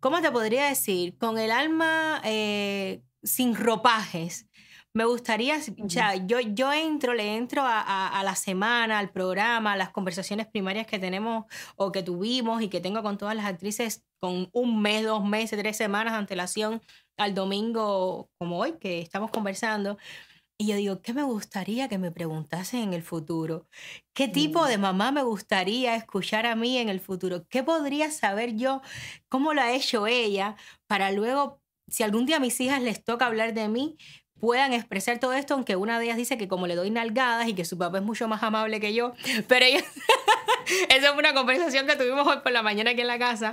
¿cómo 0.00 0.20
te 0.20 0.30
podría 0.30 0.66
decir? 0.66 1.16
Con 1.18 1.38
el 1.38 1.50
alma 1.50 2.20
eh, 2.24 3.02
sin 3.22 3.54
ropajes. 3.54 4.48
Me 4.94 5.06
gustaría, 5.06 5.58
o 5.82 5.88
sea, 5.88 6.16
yo, 6.16 6.38
yo 6.40 6.70
entro, 6.70 7.14
le 7.14 7.36
entro 7.36 7.62
a, 7.62 8.08
a, 8.08 8.22
la 8.22 8.34
semana, 8.34 8.98
al 8.98 9.10
programa, 9.10 9.72
a 9.72 9.76
las 9.76 9.88
conversaciones 9.88 10.46
primarias 10.48 10.86
que 10.86 10.98
tenemos 10.98 11.46
o 11.76 11.92
que 11.92 12.02
tuvimos 12.02 12.60
y 12.60 12.68
que 12.68 12.80
tengo 12.80 13.02
con 13.02 13.16
todas 13.16 13.34
las 13.34 13.46
actrices 13.46 14.04
con 14.22 14.48
un 14.52 14.80
mes, 14.80 15.04
dos 15.04 15.24
meses, 15.24 15.58
tres 15.58 15.76
semanas 15.76 16.12
de 16.12 16.20
antelación 16.20 16.80
al 17.18 17.34
domingo 17.34 18.30
como 18.38 18.60
hoy 18.60 18.78
que 18.78 19.00
estamos 19.00 19.32
conversando. 19.32 19.98
Y 20.60 20.68
yo 20.68 20.76
digo, 20.76 21.02
¿qué 21.02 21.12
me 21.12 21.24
gustaría 21.24 21.88
que 21.88 21.98
me 21.98 22.12
preguntasen 22.12 22.82
en 22.82 22.92
el 22.92 23.02
futuro? 23.02 23.66
¿Qué 24.14 24.28
tipo 24.28 24.64
de 24.66 24.78
mm. 24.78 24.80
mamá 24.80 25.10
me 25.10 25.24
gustaría 25.24 25.96
escuchar 25.96 26.46
a 26.46 26.54
mí 26.54 26.78
en 26.78 26.88
el 26.88 27.00
futuro? 27.00 27.44
¿Qué 27.48 27.64
podría 27.64 28.12
saber 28.12 28.54
yo? 28.54 28.80
¿Cómo 29.28 29.54
lo 29.54 29.60
ha 29.60 29.72
hecho 29.72 30.06
ella? 30.06 30.54
Para 30.86 31.10
luego, 31.10 31.60
si 31.88 32.04
algún 32.04 32.24
día 32.24 32.36
a 32.36 32.40
mis 32.40 32.60
hijas 32.60 32.80
les 32.80 33.02
toca 33.02 33.26
hablar 33.26 33.54
de 33.54 33.66
mí, 33.68 33.96
puedan 34.38 34.72
expresar 34.72 35.18
todo 35.18 35.32
esto, 35.32 35.54
aunque 35.54 35.74
una 35.74 35.98
de 35.98 36.04
ellas 36.04 36.16
dice 36.16 36.38
que 36.38 36.46
como 36.46 36.68
le 36.68 36.76
doy 36.76 36.90
nalgadas 36.90 37.48
y 37.48 37.54
que 37.54 37.64
su 37.64 37.76
papá 37.76 37.98
es 37.98 38.04
mucho 38.04 38.28
más 38.28 38.44
amable 38.44 38.78
que 38.78 38.94
yo, 38.94 39.14
pero 39.48 39.66
ella, 39.66 39.82
esa 40.90 41.10
fue 41.10 41.18
una 41.18 41.34
conversación 41.34 41.88
que 41.88 41.96
tuvimos 41.96 42.24
hoy 42.24 42.38
por 42.38 42.52
la 42.52 42.62
mañana 42.62 42.92
aquí 42.92 43.00
en 43.00 43.08
la 43.08 43.18
casa. 43.18 43.52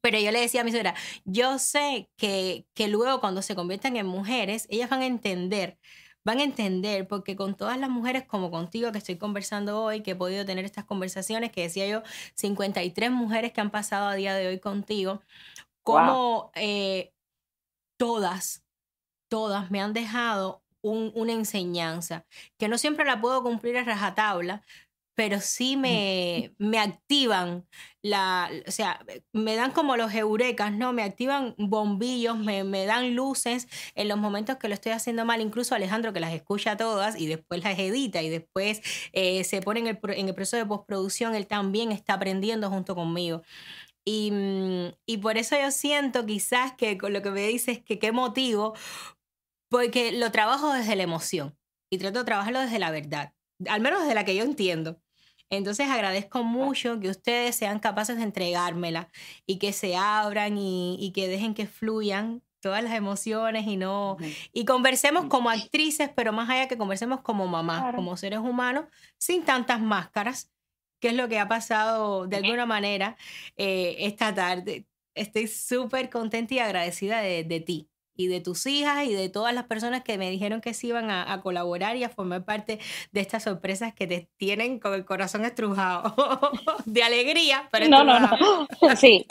Pero 0.00 0.18
yo 0.18 0.30
le 0.32 0.40
decía 0.40 0.62
a 0.62 0.64
mi 0.64 0.70
suegra, 0.70 0.94
yo 1.24 1.58
sé 1.58 2.10
que, 2.16 2.66
que 2.74 2.88
luego 2.88 3.20
cuando 3.20 3.42
se 3.42 3.54
conviertan 3.54 3.96
en 3.96 4.06
mujeres, 4.06 4.66
ellas 4.70 4.90
van 4.90 5.02
a 5.02 5.06
entender 5.06 5.78
van 6.24 6.38
a 6.38 6.44
entender, 6.44 7.08
porque 7.08 7.36
con 7.36 7.56
todas 7.56 7.78
las 7.78 7.90
mujeres 7.90 8.24
como 8.26 8.50
contigo 8.50 8.92
que 8.92 8.98
estoy 8.98 9.16
conversando 9.16 9.82
hoy, 9.82 10.02
que 10.02 10.12
he 10.12 10.16
podido 10.16 10.44
tener 10.44 10.64
estas 10.64 10.84
conversaciones, 10.84 11.50
que 11.50 11.62
decía 11.62 11.88
yo, 11.88 12.02
53 12.34 13.10
mujeres 13.10 13.52
que 13.52 13.60
han 13.60 13.70
pasado 13.70 14.08
a 14.08 14.14
día 14.14 14.34
de 14.34 14.48
hoy 14.48 14.60
contigo, 14.60 15.22
como 15.82 16.50
eh, 16.54 17.12
todas, 17.96 18.64
todas 19.28 19.70
me 19.70 19.80
han 19.80 19.92
dejado 19.92 20.62
una 20.82 21.32
enseñanza, 21.32 22.26
que 22.58 22.68
no 22.68 22.78
siempre 22.78 23.04
la 23.04 23.20
puedo 23.20 23.42
cumplir 23.42 23.76
a 23.76 23.84
rajatabla, 23.84 24.62
pero 25.20 25.42
sí 25.42 25.76
me, 25.76 26.54
me 26.56 26.78
activan 26.78 27.66
la, 28.00 28.50
o 28.66 28.70
sea, 28.70 29.04
me 29.34 29.54
dan 29.54 29.70
como 29.70 29.98
los 29.98 30.14
eurecas, 30.14 30.72
¿no? 30.72 30.94
Me 30.94 31.02
activan 31.02 31.54
bombillos, 31.58 32.38
me, 32.38 32.64
me, 32.64 32.86
dan 32.86 33.14
luces 33.14 33.68
en 33.96 34.08
los 34.08 34.16
momentos 34.16 34.56
que 34.56 34.68
lo 34.68 34.72
estoy 34.72 34.92
haciendo 34.92 35.26
mal. 35.26 35.42
Incluso 35.42 35.74
Alejandro, 35.74 36.14
que 36.14 36.20
las 36.20 36.32
escucha 36.32 36.78
todas 36.78 37.20
y 37.20 37.26
después 37.26 37.62
las 37.62 37.78
edita 37.78 38.22
y 38.22 38.30
después 38.30 38.80
eh, 39.12 39.44
se 39.44 39.60
pone 39.60 39.80
en 39.80 39.88
el, 39.88 39.98
en 40.16 40.28
el 40.28 40.34
proceso 40.34 40.56
de 40.56 40.64
postproducción, 40.64 41.34
él 41.34 41.46
también 41.46 41.92
está 41.92 42.14
aprendiendo 42.14 42.70
junto 42.70 42.94
conmigo. 42.94 43.42
Y, 44.06 44.30
mm, 44.30 44.94
y 45.04 45.18
por 45.18 45.36
eso 45.36 45.54
yo 45.60 45.70
siento 45.70 46.24
quizás 46.24 46.72
que 46.72 46.96
con 46.96 47.12
lo 47.12 47.20
que 47.20 47.30
me 47.30 47.46
dices 47.46 47.78
que 47.84 47.98
qué 47.98 48.10
motivo, 48.10 48.72
porque 49.70 50.12
lo 50.12 50.32
trabajo 50.32 50.72
desde 50.72 50.96
la 50.96 51.02
emoción 51.02 51.58
y 51.92 51.98
trato 51.98 52.20
de 52.20 52.24
trabajarlo 52.24 52.60
desde 52.60 52.78
la 52.78 52.90
verdad, 52.90 53.34
al 53.68 53.82
menos 53.82 54.00
desde 54.00 54.14
la 54.14 54.24
que 54.24 54.34
yo 54.34 54.44
entiendo. 54.44 54.98
Entonces 55.50 55.88
agradezco 55.88 56.44
mucho 56.44 57.00
que 57.00 57.10
ustedes 57.10 57.56
sean 57.56 57.80
capaces 57.80 58.16
de 58.16 58.22
entregármela 58.22 59.08
y 59.46 59.58
que 59.58 59.72
se 59.72 59.96
abran 59.96 60.56
y, 60.56 61.12
que 61.14 61.28
dejen 61.28 61.54
que 61.54 61.66
fluyan 61.66 62.42
todas 62.60 62.84
las 62.84 62.94
emociones 62.94 63.66
y 63.66 63.76
no 63.76 64.16
y 64.52 64.64
conversemos 64.64 65.26
como 65.26 65.50
actrices, 65.50 66.10
pero 66.14 66.32
más 66.32 66.48
allá 66.48 66.68
que 66.68 66.78
conversemos 66.78 67.20
como 67.22 67.48
mamás, 67.48 67.94
como 67.94 68.16
seres 68.16 68.38
humanos, 68.38 68.84
sin 69.18 69.44
tantas 69.44 69.80
máscaras, 69.80 70.52
que 71.00 71.08
es 71.08 71.14
lo 71.14 71.28
que 71.28 71.40
ha 71.40 71.48
pasado 71.48 72.26
de 72.26 72.36
alguna 72.36 72.66
manera 72.66 73.16
eh, 73.56 73.96
esta 74.00 74.32
tarde. 74.34 74.86
Estoy 75.14 75.48
súper 75.48 76.10
contenta 76.10 76.54
y 76.54 76.58
agradecida 76.60 77.20
de, 77.20 77.42
de 77.42 77.60
ti 77.60 77.89
y 78.20 78.28
de 78.28 78.40
tus 78.40 78.66
hijas 78.66 79.06
y 79.06 79.14
de 79.14 79.28
todas 79.28 79.54
las 79.54 79.64
personas 79.64 80.02
que 80.02 80.18
me 80.18 80.30
dijeron 80.30 80.60
que 80.60 80.74
se 80.74 80.88
iban 80.88 81.10
a, 81.10 81.40
colaborar 81.42 81.96
y 81.96 82.04
a 82.04 82.10
formar 82.10 82.44
parte 82.44 82.78
de 83.12 83.20
estas 83.20 83.44
sorpresas 83.44 83.94
que 83.94 84.06
te 84.06 84.28
tienen 84.36 84.78
con 84.78 84.92
el 84.92 85.04
corazón 85.04 85.44
estrujado 85.44 86.14
de 86.84 87.02
alegría, 87.02 87.68
pero 87.72 87.88
no, 87.88 88.04
no, 88.04 88.20
no, 88.20 88.36
sí, 88.96 89.26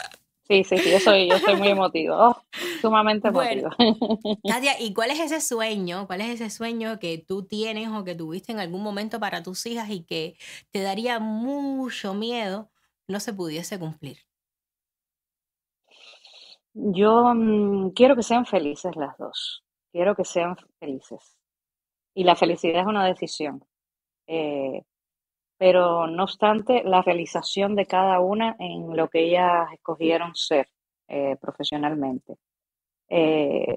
Sí, 0.50 0.64
sí, 0.64 0.80
sí, 0.80 0.90
yo 0.90 1.00
soy, 1.00 1.30
yo 1.30 1.38
soy 1.38 1.58
muy 1.58 1.68
emotivo, 1.68 2.16
oh, 2.18 2.42
sumamente 2.82 3.28
emotivo. 3.28 3.70
Katia, 4.50 4.82
¿y 4.82 4.96
cuál 4.96 5.12
es 5.12 5.20
ese 5.20 5.42
sueño? 5.48 6.08
¿Cuál 6.08 6.22
es 6.22 6.42
ese 6.42 6.50
sueño 6.50 6.98
que 6.98 7.20
tú 7.20 7.44
tienes 7.46 7.90
o 7.90 8.04
que 8.04 8.16
tuviste 8.16 8.52
en 8.52 8.60
algún 8.60 8.82
momento 8.82 9.20
para 9.20 9.44
tus 9.44 9.64
hijas 9.68 9.92
y 9.92 10.02
que 10.06 10.38
te 10.72 10.82
daría 10.82 11.20
mucho 11.20 12.16
miedo 12.16 12.72
no 13.08 13.20
se 13.20 13.32
pudiese 13.32 13.78
cumplir? 13.78 14.29
Yo 16.82 17.34
mm, 17.36 17.92
quiero 17.92 18.16
que 18.16 18.24
sean 18.24 18.46
felices 18.46 18.96
las 18.96 19.18
dos, 19.18 19.64
quiero 19.92 20.16
que 20.16 20.26
sean 20.26 20.56
felices. 20.80 21.38
Y 22.16 22.24
la 22.24 22.36
felicidad 22.36 22.82
es 22.82 22.88
una 22.88 23.06
decisión. 23.06 23.64
Eh, 24.28 24.84
pero 25.58 26.08
no 26.08 26.24
obstante, 26.24 26.84
la 26.86 27.02
realización 27.02 27.76
de 27.76 27.86
cada 27.86 28.20
una 28.22 28.56
en 28.60 28.96
lo 28.96 29.10
que 29.10 29.26
ellas 29.26 29.68
escogieron 29.74 30.36
ser 30.36 30.68
eh, 31.08 31.36
profesionalmente. 31.42 32.38
Eh, 33.10 33.76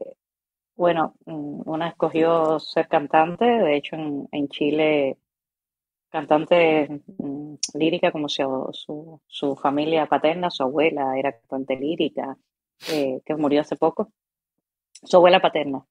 bueno, 0.76 1.16
mm, 1.26 1.62
una 1.66 1.88
escogió 1.88 2.58
ser 2.60 2.88
cantante, 2.88 3.44
de 3.44 3.76
hecho 3.76 3.96
en, 3.96 4.48
Chile, 4.48 5.18
cantante 6.10 6.88
mm, 7.18 7.54
lírica 7.74 8.12
como 8.12 8.28
su, 8.28 9.20
su, 9.26 9.56
familia 9.56 10.06
paterna, 10.06 10.50
su 10.50 10.62
abuela 10.64 11.18
era 11.18 11.32
cantante 11.32 11.76
lírica, 11.76 12.36
eh, 12.88 13.20
que 13.24 13.34
murió 13.36 13.60
hace 13.60 13.76
poco, 13.76 14.12
su 15.02 15.16
abuela 15.16 15.40
paterna, 15.40 15.84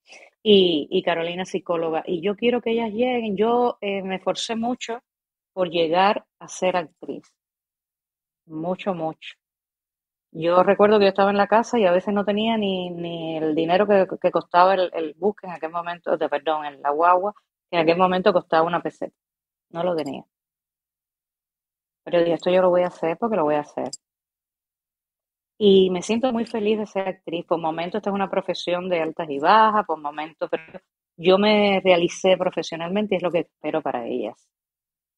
y, 0.43 0.88
y 0.89 1.03
Carolina 1.03 1.45
psicóloga. 1.45 2.03
Y 2.05 2.22
yo 2.22 2.35
quiero 2.35 2.61
que 2.61 2.72
ellas 2.72 2.91
lleguen, 2.91 3.35
yo 3.38 3.77
me 3.81 4.15
esforcé 4.15 4.55
mucho 4.55 5.01
por 5.53 5.69
llegar 5.69 6.26
a 6.39 6.47
ser 6.47 6.77
actriz. 6.77 7.23
Mucho, 8.45 8.93
mucho. 8.93 9.35
Yo 10.34 10.63
recuerdo 10.63 10.97
que 10.97 11.05
yo 11.05 11.09
estaba 11.09 11.30
en 11.31 11.38
la 11.38 11.47
casa 11.47 11.77
y 11.77 11.85
a 11.85 11.91
veces 11.91 12.13
no 12.13 12.23
tenía 12.23 12.57
ni, 12.57 12.89
ni 12.89 13.38
el 13.38 13.53
dinero 13.53 13.85
que, 13.88 14.07
que 14.22 14.31
costaba 14.31 14.73
el, 14.76 14.89
el 14.93 15.13
bus, 15.15 15.35
en 15.43 15.51
aquel 15.51 15.72
momento, 15.72 16.18
de, 16.18 16.30
perdón, 16.30 16.65
en 16.65 16.81
la 16.81 16.91
guagua, 16.91 17.34
que 17.69 17.77
en 17.77 17.84
aquel 17.84 17.97
momento 17.97 18.31
costaba 18.31 18.65
una 18.65 18.81
peseta. 18.81 19.15
No 19.72 19.84
lo 19.84 19.95
tenía. 19.95 20.23
Pero 22.03 22.19
dije, 22.19 22.34
esto 22.34 22.49
yo 22.51 22.61
lo 22.61 22.69
voy 22.69 22.84
a 22.84 22.88
hacer 22.88 23.18
porque 23.18 23.35
lo 23.35 23.43
voy 23.43 23.55
a 23.55 23.61
hacer. 23.61 23.89
Y 25.64 25.92
me 25.92 26.02
siento 26.02 26.34
muy 26.34 26.46
feliz 26.46 26.80
de 26.80 26.88
ser 26.88 27.08
actriz. 27.08 27.46
Por 27.46 27.60
momentos 27.60 28.00
esta 28.00 28.10
es 28.10 28.16
una 28.16 28.32
profesión 28.32 28.90
de 28.90 29.00
altas 29.00 29.30
y 29.30 29.38
bajas, 29.38 29.86
por 29.86 30.00
momentos, 30.02 30.50
pero 30.50 30.82
yo 31.18 31.38
me 31.38 31.80
realicé 31.84 32.36
profesionalmente 32.36 33.14
y 33.14 33.18
es 33.18 33.24
lo 33.24 33.32
que 33.32 33.42
espero 33.42 33.82
para 33.82 34.08
ellas 34.08 34.36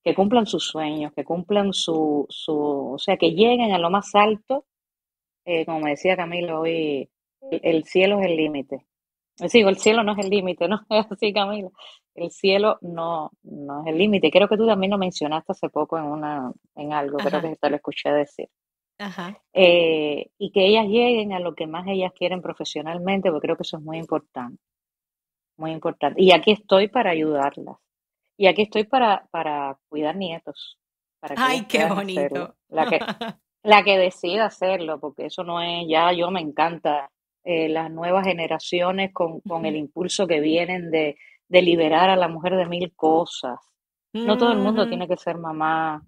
que 0.04 0.14
cumplan 0.14 0.46
sus 0.46 0.66
sueños, 0.68 1.14
que 1.16 1.24
cumplan 1.24 1.72
su, 1.74 2.26
su 2.30 2.94
o 2.96 3.00
sea, 3.00 3.18
que 3.18 3.32
lleguen 3.32 3.72
a 3.72 3.80
lo 3.80 3.90
más 3.90 4.14
alto, 4.16 4.66
eh, 5.46 5.66
como 5.66 5.80
me 5.80 5.92
decía 5.92 6.18
Camilo 6.18 6.62
hoy, 6.62 7.10
el, 7.50 7.86
cielo 7.86 8.20
es 8.20 8.26
el 8.26 8.36
límite. 8.36 8.86
Digo, 9.52 9.70
el 9.70 9.78
cielo 9.78 10.04
no 10.04 10.14
es 10.14 10.26
el 10.26 10.30
límite, 10.30 10.68
¿no? 10.68 10.82
Es 10.90 11.06
así, 11.10 11.34
Camilo. 11.34 11.72
El 12.16 12.32
cielo 12.32 12.78
no, 12.82 13.32
no 13.44 13.82
es 13.82 13.88
el 13.88 13.98
límite. 13.98 14.30
Creo 14.30 14.48
que 14.50 14.58
tú 14.58 14.68
también 14.68 14.92
lo 14.92 14.98
mencionaste 14.98 15.54
hace 15.54 15.70
poco 15.70 15.98
en 15.98 16.06
una, 16.06 16.52
en 16.76 16.94
algo, 16.94 17.18
creo 17.18 17.42
que 17.42 17.56
te 17.56 17.70
lo 17.70 17.78
escuché 17.78 18.12
decir. 18.12 18.50
Ajá. 19.00 19.42
Eh, 19.54 20.30
y 20.38 20.52
que 20.52 20.66
ellas 20.66 20.86
lleguen 20.86 21.34
a 21.34 21.40
lo 21.40 21.56
que 21.56 21.68
más 21.68 21.88
ellas 21.88 22.12
quieren 22.16 22.42
profesionalmente, 22.42 23.32
porque 23.32 23.48
creo 23.48 23.58
que 23.58 23.64
eso 23.64 23.78
es 23.78 23.84
muy 23.84 23.98
importante. 23.98 24.62
Muy 25.58 25.72
importante. 25.72 26.22
Y 26.22 26.32
aquí 26.32 26.52
estoy 26.52 26.88
para 26.88 27.12
ayudarlas. 27.12 27.78
Y 28.38 28.48
aquí 28.48 28.64
estoy 28.64 28.86
para, 28.86 29.28
para 29.32 29.78
cuidar 29.90 30.16
nietos. 30.16 30.80
Para 31.20 31.36
Ay, 31.38 31.66
qué 31.66 31.86
bonito. 31.86 32.56
La 32.70 32.88
que, 32.88 33.00
la 33.64 33.84
que 33.84 33.98
decida 33.98 34.46
hacerlo, 34.46 35.00
porque 35.00 35.28
eso 35.28 35.44
no 35.44 35.62
es, 35.62 35.86
ya 35.88 36.12
yo 36.12 36.32
me 36.32 36.42
encanta 36.42 37.12
eh, 37.44 37.70
las 37.70 37.92
nuevas 37.92 38.26
generaciones 38.26 39.14
con, 39.14 39.42
con 39.42 39.66
el 39.66 39.76
impulso 39.76 40.28
que 40.28 40.40
vienen 40.40 40.92
de, 40.92 41.18
de, 41.48 41.62
liberar 41.62 42.10
a 42.10 42.16
la 42.16 42.28
mujer 42.28 42.56
de 42.56 42.66
mil 42.66 42.94
cosas. 42.96 43.60
No 44.14 44.38
todo 44.38 44.52
el 44.52 44.60
mundo 44.60 44.88
tiene 44.88 45.08
que 45.08 45.18
ser 45.18 45.38
mamá. 45.38 46.06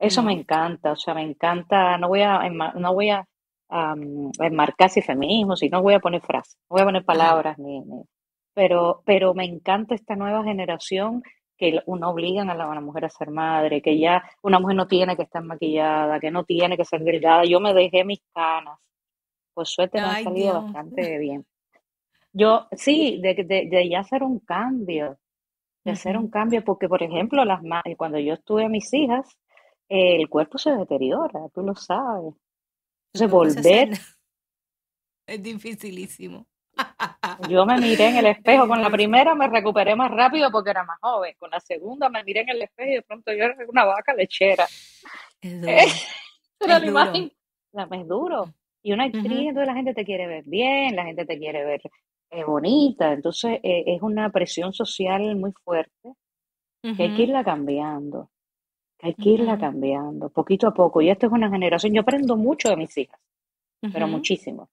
Eso 0.00 0.22
me 0.22 0.32
encanta, 0.32 0.92
o 0.92 0.96
sea, 0.96 1.12
me 1.12 1.22
encanta, 1.22 1.98
no 1.98 2.08
voy 2.08 2.22
a, 2.22 2.48
no 2.48 2.94
voy 2.94 3.10
a 3.10 3.22
um, 3.68 4.32
enmarcar 4.40 4.88
si 4.88 5.02
feminismo, 5.02 5.56
si 5.56 5.68
no 5.68 5.82
voy 5.82 5.92
a 5.92 6.00
poner 6.00 6.22
frases, 6.22 6.56
no 6.70 6.74
voy 6.74 6.80
a 6.80 6.86
poner 6.86 7.04
palabras, 7.04 7.58
ni, 7.58 7.80
ni, 7.80 8.02
pero, 8.54 9.02
pero 9.04 9.34
me 9.34 9.44
encanta 9.44 9.94
esta 9.94 10.16
nueva 10.16 10.42
generación 10.42 11.22
que 11.60 11.78
uno 11.84 12.08
obligan 12.08 12.48
a 12.48 12.54
la, 12.54 12.80
mujer 12.80 13.04
a 13.04 13.10
ser 13.10 13.30
madre, 13.30 13.82
que 13.82 13.98
ya 13.98 14.24
una 14.42 14.58
mujer 14.58 14.76
no 14.76 14.86
tiene 14.86 15.14
que 15.14 15.24
estar 15.24 15.44
maquillada, 15.44 16.18
que 16.18 16.30
no 16.30 16.44
tiene 16.44 16.74
que 16.78 16.86
ser 16.86 17.02
delgada. 17.02 17.44
Yo 17.44 17.60
me 17.60 17.74
dejé 17.74 18.02
mis 18.02 18.22
canas. 18.34 18.78
Pues 19.52 19.68
suerte 19.68 20.00
me 20.00 20.06
ha 20.06 20.22
salido 20.22 20.62
bastante 20.62 21.18
bien. 21.18 21.44
Yo, 22.32 22.66
sí, 22.72 23.20
de, 23.20 23.34
de, 23.34 23.68
de, 23.70 23.88
ya 23.90 24.00
hacer 24.00 24.22
un 24.22 24.38
cambio, 24.38 25.18
de 25.84 25.90
hacer 25.90 26.16
un 26.16 26.30
cambio, 26.30 26.64
porque 26.64 26.88
por 26.88 27.02
ejemplo, 27.02 27.44
las 27.44 27.60
cuando 27.98 28.18
yo 28.18 28.34
estuve 28.34 28.64
a 28.64 28.70
mis 28.70 28.90
hijas, 28.94 29.36
el 29.90 30.28
cuerpo 30.28 30.56
se 30.56 30.70
deteriora, 30.70 31.48
tú 31.52 31.62
lo 31.62 31.74
sabes. 31.74 32.34
Entonces, 33.12 33.30
volver. 33.30 33.98
Es 35.26 35.42
dificilísimo. 35.42 36.46
Yo 37.48 37.66
me 37.66 37.78
miré 37.78 38.08
en 38.08 38.16
el 38.16 38.26
espejo, 38.26 38.66
con 38.66 38.80
la 38.80 38.90
primera 38.90 39.34
me 39.34 39.48
recuperé 39.48 39.94
más 39.96 40.10
rápido 40.10 40.50
porque 40.50 40.70
era 40.70 40.84
más 40.84 40.98
joven, 41.00 41.34
con 41.38 41.50
la 41.50 41.60
segunda 41.60 42.08
me 42.08 42.24
miré 42.24 42.40
en 42.40 42.50
el 42.50 42.62
espejo 42.62 42.90
y 42.90 42.94
de 42.94 43.02
pronto 43.02 43.32
yo 43.32 43.44
era 43.44 43.56
una 43.68 43.84
vaca 43.84 44.14
lechera. 44.14 44.66
Es 45.40 45.60
duro. 46.60 46.72
es 46.72 46.86
duro. 46.86 47.30
La, 47.72 47.88
es 47.90 48.08
duro. 48.08 48.54
Y 48.82 48.92
una 48.92 49.04
actriz, 49.04 49.48
entonces 49.48 49.66
la 49.66 49.74
gente 49.74 49.94
te 49.94 50.04
quiere 50.04 50.26
ver 50.26 50.44
bien, 50.46 50.96
la 50.96 51.04
gente 51.04 51.26
te 51.26 51.38
quiere 51.38 51.64
ver 51.64 51.80
eh, 52.30 52.44
bonita, 52.44 53.12
entonces 53.12 53.60
eh, 53.62 53.84
es 53.86 54.02
una 54.02 54.30
presión 54.30 54.72
social 54.72 55.36
muy 55.36 55.52
fuerte 55.64 56.14
que 56.82 57.02
hay 57.02 57.14
que 57.14 57.24
irla 57.24 57.44
cambiando, 57.44 58.29
que 59.00 59.08
hay 59.08 59.14
que 59.14 59.30
irla 59.30 59.58
cambiando 59.58 60.28
poquito 60.28 60.66
a 60.68 60.74
poco. 60.74 61.00
Y 61.00 61.08
esto 61.08 61.26
es 61.26 61.32
una 61.32 61.50
generación, 61.50 61.94
yo 61.94 62.02
aprendo 62.02 62.36
mucho 62.36 62.68
de 62.68 62.76
mis 62.76 62.96
hijas, 62.98 63.18
pero 63.92 64.06
muchísimo. 64.06 64.68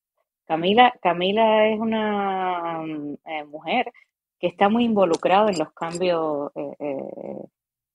Camila, 0.45 0.93
Camila 1.01 1.67
es 1.67 1.79
una 1.79 2.81
mm, 2.85 3.13
eh, 3.25 3.43
mujer 3.45 3.91
que 4.39 4.47
está 4.47 4.69
muy 4.69 4.83
involucrada 4.85 5.49
en 5.49 5.59
los 5.59 5.71
cambios 5.71 6.51
eh, 6.55 7.43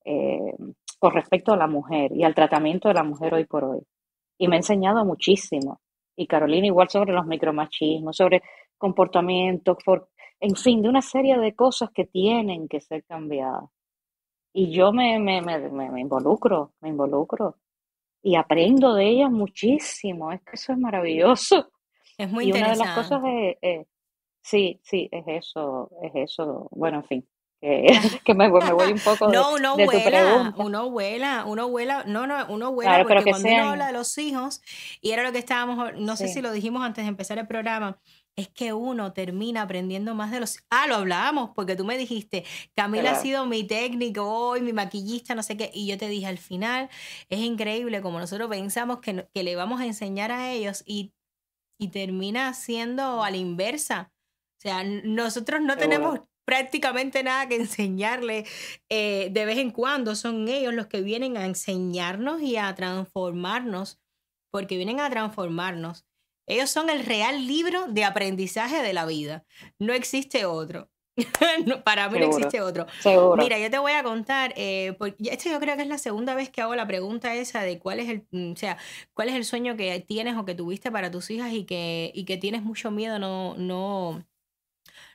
eh, 0.04 0.54
con 0.98 1.12
respecto 1.12 1.52
a 1.52 1.56
la 1.56 1.66
mujer 1.66 2.12
y 2.12 2.24
al 2.24 2.34
tratamiento 2.34 2.88
de 2.88 2.94
la 2.94 3.04
mujer 3.04 3.34
hoy 3.34 3.44
por 3.44 3.64
hoy. 3.64 3.80
Y 4.38 4.48
me 4.48 4.56
ha 4.56 4.58
enseñado 4.58 5.04
muchísimo. 5.04 5.80
Y 6.16 6.26
Carolina 6.26 6.66
igual 6.66 6.88
sobre 6.88 7.12
los 7.12 7.26
micromachismos, 7.26 8.16
sobre 8.16 8.42
comportamientos, 8.76 9.78
en 10.40 10.56
fin, 10.56 10.82
de 10.82 10.88
una 10.88 11.02
serie 11.02 11.38
de 11.38 11.54
cosas 11.54 11.90
que 11.90 12.04
tienen 12.04 12.68
que 12.68 12.80
ser 12.80 13.04
cambiadas. 13.04 13.64
Y 14.52 14.70
yo 14.70 14.92
me, 14.92 15.18
me, 15.18 15.40
me, 15.40 15.58
me 15.70 16.00
involucro, 16.00 16.72
me 16.80 16.90
involucro. 16.90 17.56
Y 18.22 18.36
aprendo 18.36 18.94
de 18.94 19.08
ellas 19.08 19.30
muchísimo. 19.30 20.30
Es 20.32 20.40
que 20.42 20.52
eso 20.54 20.72
es 20.72 20.78
maravilloso. 20.78 21.70
Es 22.18 22.30
muy 22.30 22.44
y 22.44 22.48
interesante. 22.48 22.80
una 22.82 22.84
de 22.84 22.94
las 22.94 23.08
cosas 23.08 23.22
es, 23.62 23.86
sí, 24.42 24.78
sí, 24.82 25.08
es 25.10 25.24
eso, 25.26 25.90
es 26.02 26.12
eso. 26.14 26.68
Bueno, 26.70 26.98
en 26.98 27.04
fin, 27.04 27.28
que, 27.62 27.86
que 28.24 28.34
me, 28.34 28.50
me, 28.50 28.72
voy 28.72 28.92
un 28.92 28.98
poco 28.98 29.28
no, 29.28 29.54
uno 29.54 29.76
de 29.76 29.86
vuela, 29.86 30.02
tu 30.02 30.10
pregunta. 30.10 30.62
Uno 30.62 30.90
vuela, 30.90 31.44
uno 31.46 31.68
vuela, 31.68 32.04
no, 32.04 32.26
no, 32.26 32.44
uno 32.48 32.72
vuela 32.72 32.90
claro, 32.90 33.08
porque 33.08 33.30
cuando 33.30 33.48
sean... 33.48 33.60
uno 33.60 33.70
habla 33.70 33.86
de 33.86 33.92
los 33.92 34.18
hijos, 34.18 34.60
y 35.00 35.12
era 35.12 35.22
lo 35.22 35.32
que 35.32 35.38
estábamos, 35.38 35.94
no 35.94 36.16
sí. 36.16 36.26
sé 36.26 36.34
si 36.34 36.42
lo 36.42 36.52
dijimos 36.52 36.82
antes 36.82 37.04
de 37.04 37.08
empezar 37.08 37.38
el 37.38 37.46
programa, 37.46 37.98
es 38.36 38.48
que 38.48 38.72
uno 38.72 39.12
termina 39.12 39.62
aprendiendo 39.62 40.14
más 40.14 40.30
de 40.30 40.40
los... 40.40 40.58
Ah, 40.70 40.86
lo 40.86 40.96
hablábamos, 40.96 41.50
porque 41.54 41.76
tú 41.76 41.84
me 41.84 41.98
dijiste, 41.98 42.44
Camila 42.74 43.02
claro. 43.02 43.16
ha 43.18 43.20
sido 43.20 43.46
mi 43.46 43.64
técnico 43.64 44.24
hoy, 44.24 44.62
mi 44.62 44.72
maquillista, 44.72 45.34
no 45.34 45.42
sé 45.42 45.56
qué, 45.56 45.70
y 45.72 45.86
yo 45.86 45.98
te 45.98 46.08
dije, 46.08 46.26
al 46.26 46.38
final 46.38 46.88
es 47.28 47.40
increíble 47.40 48.00
como 48.00 48.18
nosotros 48.18 48.48
pensamos 48.48 49.00
que, 49.00 49.28
que 49.34 49.42
le 49.42 49.56
vamos 49.56 49.80
a 49.80 49.86
enseñar 49.86 50.32
a 50.32 50.50
ellos 50.52 50.82
y 50.86 51.12
y 51.82 51.88
termina 51.88 52.54
siendo 52.54 53.24
a 53.24 53.30
la 53.30 53.36
inversa. 53.36 54.12
O 54.58 54.60
sea, 54.62 54.84
nosotros 54.84 55.60
no 55.60 55.76
tenemos 55.76 56.20
prácticamente 56.46 57.24
nada 57.24 57.48
que 57.48 57.56
enseñarle 57.56 58.46
eh, 58.88 59.30
de 59.32 59.44
vez 59.44 59.58
en 59.58 59.72
cuando. 59.72 60.14
Son 60.14 60.48
ellos 60.48 60.74
los 60.74 60.86
que 60.86 61.02
vienen 61.02 61.36
a 61.36 61.44
enseñarnos 61.44 62.40
y 62.40 62.56
a 62.56 62.72
transformarnos, 62.76 64.00
porque 64.52 64.76
vienen 64.76 65.00
a 65.00 65.10
transformarnos. 65.10 66.06
Ellos 66.52 66.70
son 66.70 66.90
el 66.90 67.04
real 67.06 67.46
libro 67.46 67.86
de 67.88 68.04
aprendizaje 68.04 68.82
de 68.82 68.92
la 68.92 69.06
vida. 69.06 69.44
No 69.78 69.94
existe 69.94 70.44
otro. 70.44 70.90
no, 71.66 71.82
para 71.82 72.08
mí 72.10 72.18
Seguro. 72.18 72.30
no 72.30 72.36
existe 72.36 72.60
otro. 72.60 72.86
Seguro. 73.00 73.42
Mira, 73.42 73.58
yo 73.58 73.70
te 73.70 73.78
voy 73.78 73.92
a 73.92 74.02
contar, 74.02 74.52
eh, 74.56 74.94
porque 74.98 75.16
esto 75.30 75.48
yo 75.50 75.58
creo 75.60 75.76
que 75.76 75.82
es 75.82 75.88
la 75.88 75.96
segunda 75.96 76.34
vez 76.34 76.50
que 76.50 76.60
hago 76.60 76.74
la 76.74 76.86
pregunta 76.86 77.34
esa 77.34 77.62
de 77.62 77.78
cuál 77.78 78.00
es 78.00 78.08
el, 78.10 78.52
o 78.52 78.56
sea, 78.56 78.76
cuál 79.14 79.30
es 79.30 79.34
el 79.34 79.46
sueño 79.46 79.76
que 79.76 79.98
tienes 80.00 80.36
o 80.36 80.44
que 80.44 80.54
tuviste 80.54 80.90
para 80.90 81.10
tus 81.10 81.30
hijas 81.30 81.52
y 81.52 81.64
que, 81.64 82.12
y 82.14 82.24
que 82.26 82.36
tienes 82.36 82.62
mucho 82.62 82.90
miedo 82.90 83.18
no, 83.18 83.54
no, 83.56 84.22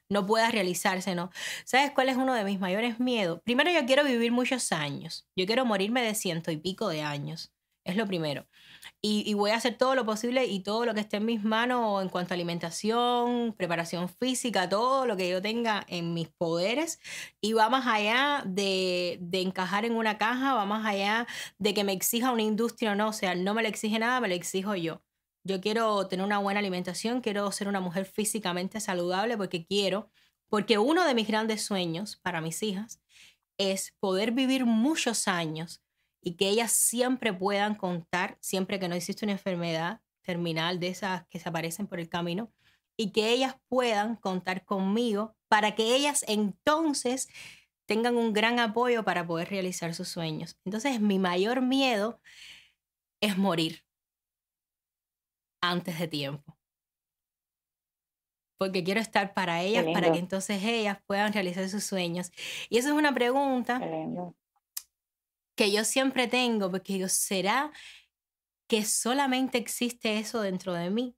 no 0.10 0.26
puedas 0.26 0.52
realizarse, 0.52 1.14
¿no? 1.14 1.30
¿Sabes 1.66 1.92
cuál 1.92 2.10
es 2.10 2.18
uno 2.18 2.34
de 2.34 2.44
mis 2.46 2.60
mayores 2.60 3.00
miedos? 3.00 3.42
Primero 3.44 3.70
yo 3.72 3.86
quiero 3.86 4.04
vivir 4.04 4.32
muchos 4.32 4.72
años. 4.72 5.28
Yo 5.36 5.46
quiero 5.46 5.66
morirme 5.66 6.02
de 6.02 6.16
ciento 6.16 6.50
y 6.50 6.58
pico 6.58 6.90
de 6.90 7.02
años. 7.04 7.52
Es 7.88 7.96
lo 7.96 8.06
primero. 8.06 8.46
Y, 9.02 9.34
voy 9.36 9.52
a 9.52 9.56
hacer 9.56 9.78
todo 9.78 9.96
lo 9.96 10.06
posible 10.06 10.46
y 10.46 10.62
todo 10.62 10.86
lo 10.86 10.94
que 10.94 11.00
esté 11.02 11.18
en 11.18 11.26
mis 11.26 11.44
manos 11.44 12.02
en 12.02 12.10
cuanto 12.10 12.34
a 12.34 12.36
alimentación, 12.36 13.54
preparación 13.58 14.10
física, 14.10 14.68
todo 14.68 15.06
lo 15.06 15.16
que 15.16 15.30
yo 15.30 15.42
tenga 15.42 15.86
en 15.88 16.14
mis 16.14 16.30
poderes. 16.30 17.00
Y 17.42 17.54
va 17.54 17.70
más 17.70 17.88
allá 17.88 18.44
de, 18.46 19.18
de 19.22 19.42
encajar 19.42 19.86
en 19.86 19.96
una 19.96 20.18
caja, 20.18 20.54
va 20.56 20.66
más 20.66 20.86
allá 20.86 21.28
de 21.58 21.74
que 21.74 21.84
me 21.84 21.94
exija 21.94 22.32
una 22.32 22.42
industria 22.44 22.92
o 22.92 22.96
no. 22.96 23.10
O 23.10 23.14
sea, 23.14 23.36
no 23.36 23.54
me 23.54 23.62
lo 23.62 23.70
exige 23.70 24.00
nada, 24.00 24.20
me 24.20 24.28
lo 24.28 24.36
exijo 24.36 24.76
yo. 24.76 25.02
Yo 25.44 25.62
quiero 25.62 26.08
tener 26.08 26.26
una 26.26 26.40
buena 26.40 26.60
alimentación, 26.60 27.22
quiero 27.22 27.52
ser 27.54 27.70
una 27.70 27.80
mujer 27.80 28.06
físicamente 28.06 28.82
saludable 28.82 29.38
porque 29.38 29.66
quiero, 29.66 30.12
porque 30.50 30.78
uno 30.78 31.06
de 31.06 31.16
mis 31.16 31.28
grandes 31.28 31.64
sueños 31.64 32.18
para 32.18 32.42
mis 32.42 32.62
hijas 32.64 33.02
es 33.58 33.94
poder 34.00 34.32
vivir 34.32 34.66
muchos 34.66 35.28
años 35.28 35.82
y 36.28 36.34
que 36.34 36.50
ellas 36.50 36.74
siempre 36.74 37.32
puedan 37.32 37.76
contar, 37.76 38.38
siempre 38.42 38.82
que 38.82 38.90
no 38.90 38.96
existe 38.96 39.24
una 39.24 39.32
enfermedad 39.32 40.02
terminal 40.26 40.78
de 40.78 40.90
esas 40.90 41.26
que 41.30 41.40
se 41.40 41.48
aparecen 41.48 41.88
por 41.88 42.02
el 42.02 42.10
camino, 42.10 42.52
y 42.98 43.14
que 43.14 43.30
ellas 43.32 43.56
puedan 43.70 44.18
contar 44.18 44.66
conmigo 44.66 45.38
para 45.48 45.74
que 45.74 45.96
ellas 45.96 46.26
entonces 46.28 47.30
tengan 47.86 48.18
un 48.18 48.34
gran 48.34 48.60
apoyo 48.60 49.06
para 49.06 49.26
poder 49.26 49.48
realizar 49.48 49.96
sus 49.96 50.10
sueños. 50.10 50.60
Entonces, 50.66 51.00
mi 51.00 51.18
mayor 51.18 51.62
miedo 51.62 52.20
es 53.22 53.38
morir 53.38 53.86
antes 55.62 55.98
de 55.98 56.10
tiempo. 56.10 56.58
Porque 58.60 58.84
quiero 58.84 59.00
estar 59.00 59.34
para 59.34 59.62
ellas, 59.62 59.86
para 59.94 60.12
que 60.12 60.20
entonces 60.20 60.62
ellas 60.62 60.98
puedan 61.08 61.32
realizar 61.32 61.70
sus 61.70 61.86
sueños. 61.86 62.34
Y 62.70 62.80
eso 62.80 62.90
es 62.90 62.96
una 62.96 63.14
pregunta 63.14 63.80
que 65.58 65.72
yo 65.72 65.84
siempre 65.84 66.28
tengo, 66.28 66.72
porque 66.72 66.94
digo, 66.94 67.10
¿será 67.10 67.72
que 68.70 68.86
solamente 68.86 69.58
existe 69.58 70.20
eso 70.20 70.42
dentro 70.42 70.74
de 70.74 70.90
mí? 70.90 71.18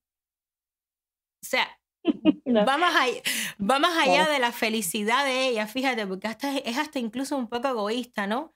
O 1.43 1.45
sea, 1.45 1.79
va, 2.47 2.77
más 2.77 3.97
allá, 3.97 4.29
de 4.29 4.39
la 4.39 4.51
felicidad 4.51 5.25
de 5.25 5.49
ella, 5.49 5.67
fíjate, 5.67 6.07
porque 6.07 6.27
hasta, 6.27 6.57
es 6.57 6.77
hasta 6.77 6.99
incluso 6.99 7.37
un 7.37 7.49
poco 7.49 7.67
egoísta, 7.67 8.27
¿no? 8.27 8.53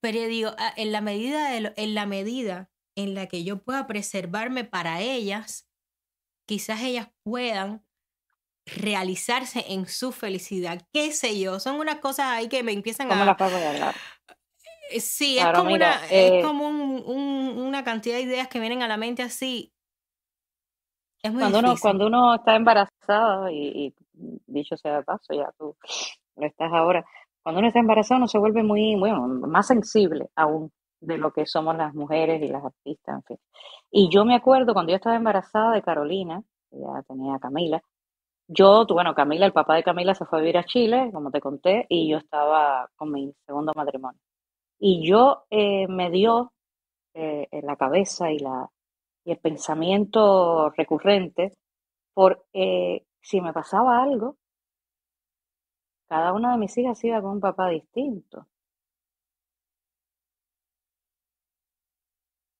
Pero 0.00 0.20
yo 0.20 0.28
digo, 0.28 0.50
ah, 0.58 0.72
en 0.76 0.92
la 0.92 1.00
medida, 1.00 1.50
de 1.50 1.72
en 1.76 1.94
la 1.94 2.06
medida 2.06 2.70
en 2.96 3.14
la 3.14 3.26
que 3.26 3.44
yo 3.44 3.62
pueda 3.62 3.86
preservarme 3.86 4.64
para 4.64 5.00
ellas, 5.00 5.68
quizás 6.46 6.82
ellas 6.82 7.08
puedan 7.24 7.84
realizarse 8.66 9.64
en 9.68 9.88
su 9.88 10.12
felicidad, 10.12 10.86
qué 10.92 11.12
sé 11.12 11.38
yo, 11.40 11.58
son 11.58 11.76
unas 11.76 11.96
cosas 11.96 12.26
ahí 12.26 12.48
que 12.48 12.62
me 12.62 12.72
empiezan 12.72 13.10
a... 13.10 13.24
Las 13.24 13.96
sí, 15.00 15.38
es 15.38 15.46
como, 15.54 15.72
una, 15.72 15.94
es 16.06 16.32
eh 16.32 16.42
como 16.42 16.68
una 16.68 17.84
cantidad 17.84 18.16
de 18.16 18.22
ideas 18.22 18.48
que 18.48 18.60
vienen 18.60 18.82
a 18.82 18.88
la 18.88 18.96
mente 18.96 19.22
así. 19.22 19.72
Es 21.22 21.32
muy 21.32 21.40
cuando 21.40 21.58
Uno, 21.60 21.74
cuando 21.80 22.06
uno 22.06 22.34
está 22.34 22.56
embarazado, 22.56 23.48
y, 23.50 23.94
dicho 24.46 24.76
sea 24.76 24.96
de 24.96 25.02
paso, 25.04 25.32
ya 25.34 25.50
tú 25.58 25.76
lo 26.36 26.46
estás 26.46 26.72
ahora, 26.72 27.04
cuando 27.42 27.60
uno 27.60 27.68
está 27.68 27.80
embarazado 27.80 28.18
uno 28.18 28.28
se 28.28 28.38
vuelve 28.38 28.62
muy, 28.62 28.96
bueno, 28.96 29.26
más 29.26 29.66
sensible 29.66 30.28
aún 30.36 30.72
de 31.00 31.18
lo 31.18 31.32
que 31.32 31.46
somos 31.46 31.76
las 31.76 31.94
mujeres 31.94 32.42
y 32.42 32.48
las 32.48 32.64
artistas, 32.64 33.16
en 33.16 33.22
fin. 33.24 33.38
Y 33.90 34.08
yo 34.10 34.24
me 34.24 34.34
acuerdo 34.34 34.72
cuando 34.72 34.90
yo 34.90 34.96
estaba 34.96 35.16
embarazada 35.16 35.72
de 35.72 35.82
Carolina, 35.82 36.42
ya 36.70 37.02
tenía 37.06 37.34
a 37.34 37.38
Camila, 37.38 37.82
yo, 38.48 38.84
bueno, 38.86 39.14
Camila, 39.14 39.46
el 39.46 39.52
papá 39.52 39.76
de 39.76 39.82
Camila 39.82 40.14
se 40.14 40.24
fue 40.26 40.38
a 40.38 40.42
vivir 40.42 40.58
a 40.58 40.64
Chile, 40.64 41.10
como 41.12 41.30
te 41.30 41.40
conté, 41.40 41.86
y 41.88 42.08
yo 42.10 42.18
estaba 42.18 42.88
con 42.96 43.10
mi 43.10 43.32
segundo 43.46 43.72
matrimonio. 43.74 44.20
Y 44.84 45.06
yo 45.08 45.44
eh, 45.48 45.86
me 45.86 46.10
dio 46.10 46.52
eh, 47.14 47.46
en 47.52 47.66
la 47.66 47.76
cabeza 47.76 48.32
y, 48.32 48.40
la, 48.40 48.68
y 49.24 49.30
el 49.30 49.38
pensamiento 49.38 50.70
recurrente 50.70 51.52
por 52.14 52.44
eh, 52.52 53.04
si 53.20 53.40
me 53.40 53.52
pasaba 53.52 54.02
algo, 54.02 54.38
cada 56.08 56.32
una 56.32 56.52
de 56.52 56.58
mis 56.58 56.76
hijas 56.78 57.04
iba 57.04 57.22
con 57.22 57.30
un 57.32 57.40
papá 57.40 57.68
distinto. 57.68 58.48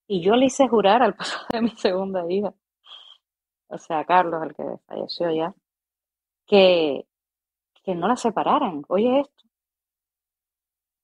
Y 0.07 0.23
yo 0.23 0.37
le 0.37 0.47
hice 0.47 0.69
jurar 0.69 1.03
al 1.03 1.15
papá 1.17 1.49
de 1.53 1.63
mi 1.63 1.71
segunda 1.71 2.25
hija, 2.31 2.55
o 3.69 3.79
sea, 3.79 4.05
Carlos, 4.05 4.45
el 4.45 4.55
que 4.55 4.63
falleció 4.87 5.29
ya, 5.33 5.53
que, 6.47 7.07
que 7.83 7.95
no 7.97 8.07
la 8.09 8.17
separaran. 8.17 8.85
Oye 8.89 9.25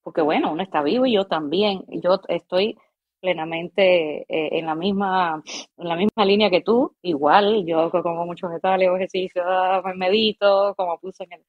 porque 0.08 0.22
bueno, 0.22 0.50
uno 0.52 0.62
está 0.62 0.80
vivo 0.82 1.04
y 1.04 1.12
yo 1.12 1.26
también, 1.26 1.84
yo 1.88 2.18
estoy 2.28 2.78
plenamente 3.20 4.20
eh, 4.22 4.58
en 4.58 4.64
la 4.64 4.74
misma 4.74 5.42
en 5.76 5.86
la 5.86 5.96
misma 5.96 6.24
línea 6.24 6.48
que 6.48 6.62
tú, 6.62 6.96
igual, 7.02 7.66
yo 7.66 7.90
como 7.90 8.24
muchos 8.24 8.48
vegetales, 8.48 8.88
ejercicios, 8.88 9.44
me 9.84 9.94
medito, 9.96 10.74
como 10.78 10.98
puse 10.98 11.24
en 11.24 11.34
el, 11.34 11.40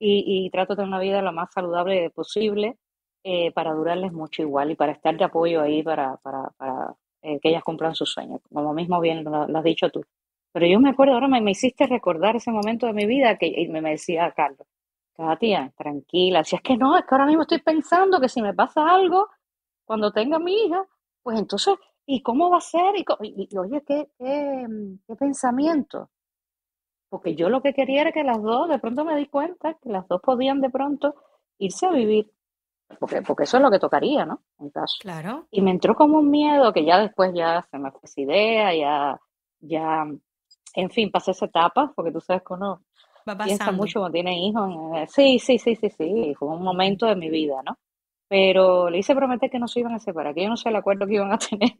y, 0.00 0.50
trato 0.50 0.72
de 0.72 0.78
tener 0.78 0.88
una 0.88 0.98
vida 0.98 1.22
lo 1.22 1.32
más 1.32 1.52
saludable 1.52 2.10
posible 2.10 2.76
eh, 3.22 3.52
para 3.52 3.72
durarles 3.72 4.12
mucho 4.12 4.42
igual 4.42 4.72
y 4.72 4.74
para 4.74 4.90
estar 4.90 5.16
de 5.16 5.22
apoyo 5.24 5.62
ahí 5.62 5.84
para, 5.84 6.18
eh, 7.22 7.38
que 7.40 7.50
ellas 7.50 7.62
cumplan 7.62 7.94
sus 7.94 8.10
sueños, 8.10 8.40
como 8.52 8.74
mismo 8.74 9.00
bien 9.00 9.22
lo, 9.22 9.56
has 9.56 9.64
dicho 9.64 9.90
tú. 9.90 10.04
Pero 10.52 10.66
yo 10.66 10.80
me 10.80 10.90
acuerdo, 10.90 11.14
ahora 11.14 11.28
me, 11.28 11.40
me, 11.40 11.52
hiciste 11.52 11.86
recordar 11.86 12.34
ese 12.34 12.50
momento 12.50 12.86
de 12.86 12.94
mi 12.94 13.06
vida 13.06 13.38
que 13.38 13.46
y 13.46 13.68
me, 13.68 13.80
me 13.80 13.90
decía 13.90 14.32
Carlos, 14.36 14.66
Katia, 15.18 15.72
tranquila. 15.76 16.44
Si 16.44 16.54
es 16.54 16.62
que 16.62 16.76
no, 16.76 16.96
es 16.96 17.04
que 17.04 17.12
ahora 17.12 17.26
mismo 17.26 17.42
estoy 17.42 17.60
pensando 17.60 18.20
que 18.20 18.28
si 18.28 18.40
me 18.40 18.54
pasa 18.54 18.88
algo 18.88 19.28
cuando 19.84 20.12
tenga 20.12 20.38
mi 20.38 20.54
hija, 20.54 20.86
pues 21.24 21.40
entonces, 21.40 21.74
¿y 22.06 22.22
cómo 22.22 22.48
va 22.48 22.58
a 22.58 22.60
ser? 22.60 22.94
Y, 22.96 23.04
oye, 23.58 23.82
¿qué, 23.84 24.08
qué, 24.16 25.16
pensamiento? 25.18 26.10
Porque 27.08 27.34
yo 27.34 27.48
lo 27.48 27.60
que 27.62 27.74
quería 27.74 28.02
era 28.02 28.12
que 28.12 28.22
las 28.22 28.40
dos, 28.40 28.68
de 28.68 28.78
pronto 28.78 29.04
me 29.04 29.16
di 29.16 29.26
cuenta 29.26 29.74
que 29.74 29.88
las 29.88 30.06
dos 30.06 30.20
podían 30.22 30.60
de 30.60 30.70
pronto 30.70 31.16
irse 31.58 31.86
a 31.86 31.90
vivir. 31.90 32.32
Porque, 33.00 33.20
porque 33.22 33.42
eso 33.42 33.56
es 33.56 33.62
lo 33.64 33.72
que 33.72 33.80
tocaría, 33.80 34.24
¿no? 34.24 34.42
En 34.60 34.70
caso. 34.70 34.98
Claro. 35.00 35.48
Y 35.50 35.62
me 35.62 35.72
entró 35.72 35.96
como 35.96 36.18
un 36.18 36.30
miedo 36.30 36.72
que 36.72 36.84
ya 36.84 37.00
después 37.00 37.32
ya 37.34 37.66
se 37.68 37.78
me 37.78 37.90
fue 37.90 38.02
esa 38.04 38.20
idea, 38.20 38.72
ya, 38.72 39.20
ya, 39.58 40.06
en 40.74 40.90
fin, 40.90 41.10
pasé 41.10 41.32
esa 41.32 41.46
etapa, 41.46 41.92
porque 41.96 42.12
tú 42.12 42.20
sabes 42.20 42.44
que 42.44 42.54
uno 42.54 42.84
piensa 43.36 43.72
mucho 43.72 44.00
cuando 44.00 44.14
tiene 44.14 44.46
hijos. 44.46 44.70
Eh, 44.96 45.06
sí, 45.08 45.38
sí, 45.38 45.58
sí, 45.58 45.76
sí, 45.76 45.90
sí, 45.90 46.34
fue 46.38 46.48
un 46.48 46.62
momento 46.62 47.06
de 47.06 47.16
mi 47.16 47.28
vida, 47.30 47.62
¿no? 47.64 47.78
Pero 48.28 48.90
le 48.90 48.98
hice 48.98 49.14
prometer 49.14 49.50
que 49.50 49.58
no 49.58 49.68
se 49.68 49.80
iban 49.80 49.94
a 49.94 49.98
separar, 49.98 50.34
que 50.34 50.42
yo 50.42 50.48
no 50.48 50.56
sé 50.56 50.68
el 50.68 50.76
acuerdo 50.76 51.06
que 51.06 51.14
iban 51.14 51.32
a 51.32 51.38
tener, 51.38 51.72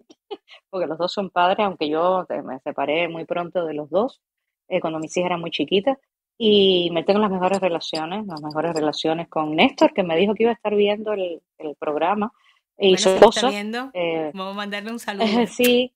porque 0.71 0.87
los 0.87 0.99
dos 0.99 1.13
son 1.13 1.31
padres, 1.31 1.67
aunque 1.67 1.89
yo 1.89 2.27
me 2.45 2.59
separé 2.61 3.09
muy 3.09 3.25
pronto 3.25 3.65
de 3.65 3.75
los 3.75 3.91
dos, 3.91 4.21
eh, 4.69 4.81
cuando 4.81 4.99
mis 4.99 5.17
hijas 5.17 5.27
eran 5.27 5.41
muy 5.41 5.51
chiquitas, 5.51 5.99
y 6.41 6.91
me 6.93 7.03
tengo 7.03 7.19
las 7.19 7.33
mejores 7.33 7.59
relaciones, 7.59 8.25
las 8.27 8.41
mejores 8.41 8.73
relaciones 8.73 9.29
con 9.29 9.57
Néstor, 9.57 9.93
que 9.93 10.05
me 10.05 10.17
dijo 10.17 10.35
que 10.35 10.45
iba 10.45 10.53
a 10.53 10.55
estar 10.55 10.75
viendo 10.75 11.13
el, 11.13 11.43
programa. 11.81 12.33
Y 12.79 12.97
su 12.97 13.09
esposa. 13.09 13.51
Eh, 13.51 14.31
Vamos 14.35 14.53
a 14.53 14.57
mandarle 14.57 14.93
un 14.93 14.99
saludo. 15.01 15.27
sí, 15.49 15.93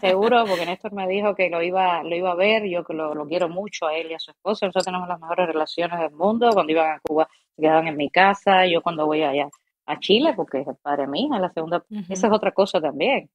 Seguro, 0.00 0.44
porque 0.46 0.64
Néstor 0.64 0.92
me 0.92 1.06
dijo 1.06 1.34
que 1.34 1.50
lo 1.50 1.62
iba, 1.62 2.02
lo 2.02 2.14
iba 2.14 2.32
a 2.32 2.34
ver, 2.34 2.64
yo 2.64 2.84
que 2.84 2.94
lo, 2.94 3.26
quiero 3.26 3.48
mucho 3.48 3.86
a 3.86 3.94
él 3.94 4.10
y 4.10 4.14
a 4.14 4.18
su 4.18 4.30
esposa, 4.30 4.66
nosotros 4.66 4.84
tenemos 4.84 5.08
las 5.08 5.20
mejores 5.20 5.46
relaciones 5.46 5.98
del 6.00 6.12
mundo, 6.12 6.50
cuando 6.52 6.72
iban 6.72 6.92
a 6.92 7.00
Cuba 7.00 7.28
se 7.54 7.62
quedaban 7.62 7.88
en 7.88 7.96
mi 7.96 8.10
casa, 8.10 8.66
yo 8.66 8.82
cuando 8.82 9.06
voy 9.06 9.22
allá 9.22 9.48
a 9.86 9.98
Chile, 9.98 10.32
porque 10.34 10.60
es 10.60 10.68
el 10.68 10.76
padre 10.76 11.06
hija, 11.14 11.38
la 11.38 11.50
segunda, 11.50 11.84
esa 12.08 12.26
es 12.26 12.32
otra 12.32 12.52
cosa 12.52 12.80
también, 12.80 13.28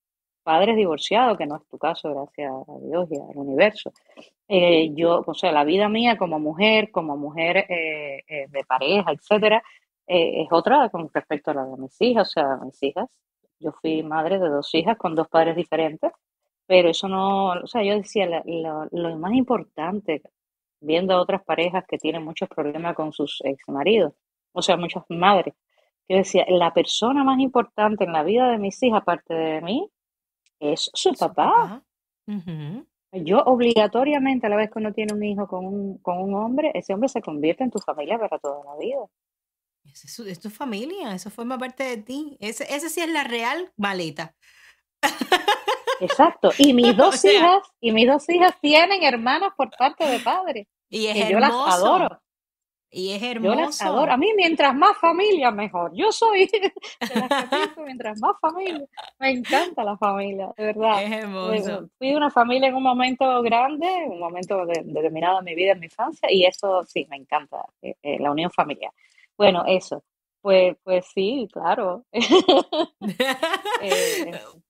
padres 0.43 0.75
divorciados, 0.75 1.37
que 1.37 1.45
no 1.45 1.57
es 1.57 1.67
tu 1.67 1.77
caso, 1.77 2.13
gracias 2.13 2.51
a 2.51 2.79
Dios 2.79 3.09
y 3.11 3.15
al 3.15 3.37
universo. 3.37 3.91
Eh, 4.47 4.91
yo, 4.93 5.23
o 5.25 5.33
sea, 5.33 5.51
la 5.51 5.63
vida 5.63 5.89
mía 5.89 6.17
como 6.17 6.39
mujer, 6.39 6.91
como 6.91 7.17
mujer 7.17 7.57
eh, 7.69 8.23
eh, 8.27 8.47
de 8.49 8.63
pareja, 8.65 9.11
etcétera, 9.11 9.63
es 10.05 10.47
otra 10.51 10.89
con 10.89 11.09
respecto 11.13 11.51
a 11.51 11.53
la 11.53 11.65
de 11.65 11.77
mis 11.77 11.99
hijas, 12.01 12.27
o 12.27 12.31
sea, 12.31 12.57
mis 12.57 12.81
hijas 12.83 13.09
yo 13.59 13.71
fui 13.81 14.03
madre 14.03 14.39
de 14.39 14.49
dos 14.49 14.73
hijas 14.73 14.97
con 14.97 15.15
dos 15.15 15.27
padres 15.27 15.55
diferentes, 15.55 16.11
pero 16.65 16.89
eso 16.89 17.07
no, 17.07 17.51
o 17.51 17.67
sea, 17.67 17.83
yo 17.83 17.95
decía, 17.95 18.43
lo, 18.45 19.17
más 19.17 19.33
importante, 19.33 20.21
viendo 20.81 21.13
a 21.13 21.21
otras 21.21 21.43
parejas 21.43 21.83
que 21.87 21.97
tienen 21.97 22.23
muchos 22.23 22.49
problemas 22.49 22.95
con 22.95 23.11
sus 23.11 23.41
ex 23.43 23.67
maridos, 23.67 24.13
o 24.53 24.61
sea, 24.61 24.77
muchas 24.77 25.03
madres, 25.09 25.53
yo 26.07 26.17
decía, 26.17 26.45
la 26.49 26.73
persona 26.73 27.23
más 27.23 27.39
importante 27.39 28.03
en 28.03 28.13
la 28.13 28.23
vida 28.23 28.49
de 28.49 28.57
mis 28.57 28.81
hijas, 28.83 29.01
aparte 29.01 29.33
de 29.33 29.61
mí, 29.61 29.89
es 30.59 30.89
su, 30.93 31.13
papá. 31.13 31.83
Yo 33.11 33.39
obligatoriamente, 33.45 34.47
a 34.47 34.49
la 34.49 34.55
vez 34.55 34.71
que 34.71 34.79
uno 34.79 34.91
tiene 34.91 35.13
un 35.13 35.23
hijo 35.23 35.47
con 35.47 35.65
un, 35.65 35.97
con 35.99 36.17
un 36.17 36.33
hombre, 36.33 36.71
ese 36.73 36.93
hombre 36.93 37.09
se 37.09 37.21
convierte 37.21 37.63
en 37.63 37.69
tu 37.69 37.79
familia 37.79 38.17
para 38.17 38.39
toda 38.39 38.63
la 38.65 38.77
vida. 38.77 39.05
Es, 39.85 40.39
tu 40.39 40.49
familia, 40.49 41.13
eso 41.13 41.29
forma 41.29 41.57
parte 41.57 41.83
de 41.83 41.97
ti. 41.97 42.37
Ese, 42.39 42.63
ese 42.73 42.89
sí 42.89 43.01
es 43.01 43.09
la 43.09 43.23
real 43.23 43.71
maleta. 43.77 44.35
Exacto. 45.99 46.51
Y 46.57 46.73
mis 46.73 46.95
dos 46.97 47.23
hijas, 47.25 47.63
y 47.79 47.91
mis 47.91 48.07
dos 48.07 48.27
hijas 48.29 48.53
tienen 48.61 49.03
hermanos 49.03 49.53
por 49.55 49.69
parte 49.71 50.05
de 50.05 50.19
padre. 50.19 50.67
Y 50.89 51.07
es 51.07 51.29
Yo 51.29 51.39
las 51.39 51.51
adoro. 51.51 52.19
Y 52.95 53.11
es 53.11 53.23
hermoso. 53.23 53.55
Yo 53.55 53.61
las 53.61 53.81
adoro. 53.81 54.11
A 54.11 54.17
mí, 54.17 54.31
mientras 54.35 54.75
más 54.75 54.95
familia, 54.99 55.49
mejor. 55.49 55.91
Yo 55.95 56.11
soy 56.11 56.45
de 56.51 56.71
las 57.15 57.73
que 57.73 57.81
mientras 57.81 58.19
más 58.19 58.35
familia. 58.39 58.85
Me 59.17 59.31
encanta 59.31 59.83
la 59.83 59.97
familia, 59.97 60.53
de 60.55 60.65
verdad. 60.65 61.03
Es 61.03 61.11
hermoso. 61.11 61.89
Fui 61.97 62.09
de 62.09 62.15
una 62.15 62.29
familia 62.29 62.69
en 62.69 62.75
un 62.75 62.83
momento 62.83 63.41
grande, 63.41 63.87
un 64.07 64.19
momento 64.19 64.63
determinado 64.67 65.39
en 65.39 65.45
mi 65.45 65.55
vida, 65.55 65.71
en 65.71 65.79
mi 65.79 65.87
infancia, 65.87 66.31
y 66.31 66.45
eso 66.45 66.83
sí, 66.83 67.07
me 67.09 67.17
encanta, 67.17 67.65
eh, 67.81 67.95
eh, 68.03 68.19
la 68.19 68.29
unión 68.29 68.51
familiar. 68.51 68.91
Bueno, 69.37 69.63
eso. 69.67 70.03
Pues, 70.41 70.75
pues 70.83 71.05
sí, 71.13 71.47
claro. 71.51 72.05
Eh, 73.81 74.31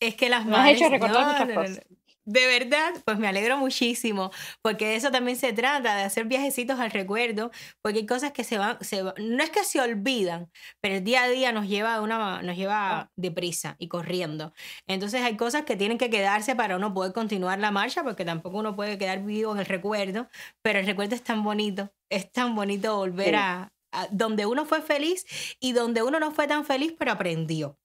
es 0.00 0.14
que 0.16 0.28
las 0.28 0.46
has 0.46 0.68
hecho 0.70 0.88
recordar 0.88 1.26
muchas 1.26 1.56
cosas. 1.56 1.80
De 2.26 2.46
verdad, 2.46 2.92
pues 3.04 3.18
me 3.18 3.26
alegro 3.26 3.56
muchísimo, 3.56 4.30
porque 4.62 4.86
de 4.86 4.96
eso 4.96 5.10
también 5.10 5.36
se 5.36 5.52
trata, 5.52 5.96
de 5.96 6.02
hacer 6.02 6.26
viajecitos 6.26 6.78
al 6.78 6.90
recuerdo, 6.90 7.50
porque 7.82 8.00
hay 8.00 8.06
cosas 8.06 8.32
que 8.32 8.44
se 8.44 8.58
van, 8.58 8.78
se 8.84 9.02
no 9.02 9.42
es 9.42 9.50
que 9.50 9.64
se 9.64 9.80
olvidan, 9.80 10.50
pero 10.80 10.96
el 10.96 11.04
día 11.04 11.24
a 11.24 11.28
día 11.28 11.50
nos 11.50 11.66
lleva, 11.66 12.00
una, 12.00 12.42
nos 12.42 12.56
lleva 12.56 13.10
deprisa 13.16 13.74
y 13.78 13.88
corriendo. 13.88 14.52
Entonces 14.86 15.22
hay 15.22 15.36
cosas 15.36 15.64
que 15.64 15.76
tienen 15.76 15.98
que 15.98 16.10
quedarse 16.10 16.54
para 16.54 16.76
uno 16.76 16.94
poder 16.94 17.12
continuar 17.12 17.58
la 17.58 17.70
marcha, 17.70 18.04
porque 18.04 18.24
tampoco 18.24 18.58
uno 18.58 18.76
puede 18.76 18.98
quedar 18.98 19.24
vivo 19.24 19.52
en 19.52 19.58
el 19.58 19.66
recuerdo, 19.66 20.28
pero 20.62 20.78
el 20.78 20.86
recuerdo 20.86 21.14
es 21.14 21.24
tan 21.24 21.42
bonito, 21.42 21.90
es 22.10 22.30
tan 22.30 22.54
bonito 22.54 22.96
volver 22.96 23.34
a, 23.34 23.72
donde 24.10 24.46
uno 24.46 24.64
fue 24.64 24.82
feliz 24.82 25.24
y 25.60 25.72
donde 25.72 26.02
uno 26.02 26.20
no 26.20 26.30
fue 26.30 26.46
tan 26.46 26.64
feliz, 26.64 26.94
pero 26.98 27.12
aprendió. 27.12 27.78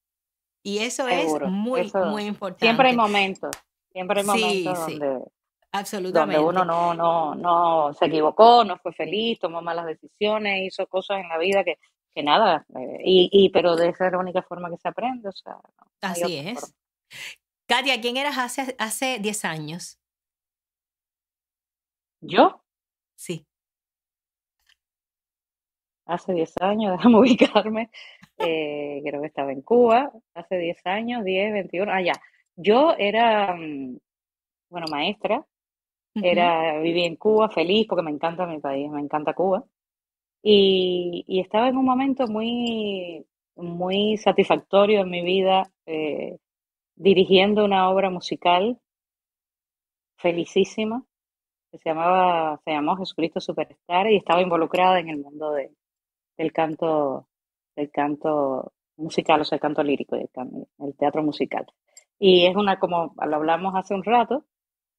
Y 0.64 0.80
eso 0.80 1.08
es 1.08 1.28
muy, 1.48 1.92
muy 1.94 2.26
importante. 2.26 2.66
Siempre 2.66 2.90
hay 2.90 2.96
momentos. 2.96 3.56
Siempre 3.92 4.22
hay 4.22 4.26
momentos 4.26 4.80
donde, 4.80 5.22
absolutamente. 5.72 6.38
donde 6.38 6.50
uno 6.50 6.66
no, 6.66 6.94
no, 6.94 7.36
no 7.36 7.94
se 7.94 8.06
equivocó, 8.06 8.64
no 8.64 8.78
fue 8.78 8.92
feliz, 8.94 9.40
tomó 9.40 9.62
malas 9.62 9.86
decisiones, 9.86 10.64
hizo 10.64 10.88
cosas 10.88 11.20
en 11.22 11.30
la 11.30 11.38
vida 11.38 11.64
que, 11.64 11.78
que 12.14 12.24
nada, 12.24 12.66
eh, 12.76 13.02
y, 13.04 13.30
y, 13.32 13.50
pero 13.50 13.76
de 13.76 13.90
esa 13.90 14.08
es 14.08 14.12
la 14.14 14.18
única 14.18 14.42
forma 14.42 14.70
que 14.70 14.78
se 14.78 14.88
aprende. 14.88 15.30
O 15.30 15.34
sea, 15.34 15.58
Así 16.02 16.38
es. 16.38 16.76
Katia, 17.68 18.02
¿quién 18.02 18.18
eras 18.18 18.38
hace, 18.38 18.76
hace 18.80 19.20
10 19.20 19.46
años? 19.46 20.00
¿Yo? 22.22 22.64
Sí. 23.16 23.46
Hace 26.06 26.34
10 26.34 26.54
años, 26.62 26.92
déjame 26.98 27.20
ubicarme, 27.20 27.90
eh, 28.38 29.02
creo 29.04 29.22
que 29.22 29.28
estaba 29.28 29.52
en 29.52 29.62
Cuba, 29.62 30.12
hace 30.34 30.58
10 30.58 30.86
años, 30.86 31.24
10, 31.24 31.54
21, 31.54 31.92
ah, 31.92 32.02
ya. 32.02 32.14
Yo 32.56 32.94
era, 32.98 33.56
mm, 33.56 33.98
bueno, 34.70 34.88
maestra, 34.90 35.46
era, 36.16 36.80
viví 36.80 37.04
en 37.06 37.18
Cuba 37.18 37.50
feliz 37.50 37.88
porque 37.88 38.04
me 38.04 38.12
encanta 38.12 38.46
mi 38.46 38.60
país, 38.60 38.90
me 38.90 39.02
encanta 39.02 39.34
Cuba. 39.34 39.66
Y, 40.44 41.26
y 41.28 41.42
estaba 41.42 41.68
en 41.70 41.78
un 41.78 41.86
momento 41.86 42.28
muy, 42.28 43.26
muy 43.56 44.18
satisfactorio 44.18 45.02
en 45.02 45.10
mi 45.10 45.24
vida, 45.24 45.70
eh, 45.86 46.38
dirigiendo 46.96 47.66
una 47.66 47.90
obra 47.90 48.10
musical 48.10 48.80
felicísima 50.18 51.04
que 51.72 51.78
se 51.80 51.90
llamaba, 51.90 52.60
se 52.64 52.72
llamó 52.72 52.96
Jesucristo 52.98 53.40
Superstar 53.42 54.10
y 54.12 54.18
estaba 54.18 54.42
involucrada 54.42 55.00
en 55.00 55.10
el 55.10 55.18
mundo 55.18 55.52
de, 55.52 55.72
del 56.38 56.52
canto, 56.54 57.28
del 57.76 57.92
canto 57.92 58.74
musical, 58.98 59.42
o 59.42 59.46
sea, 59.46 59.58
el 59.58 59.62
canto 59.62 59.84
lírico, 59.84 60.16
el, 60.16 60.30
el 60.80 60.96
teatro 60.96 61.24
musical. 61.24 61.66
Y 62.20 62.46
es 62.46 62.56
una, 62.56 62.80
como 62.80 63.14
lo 63.26 63.36
hablamos 63.36 63.76
hace 63.76 63.94
un 63.94 64.04
rato, 64.04 64.46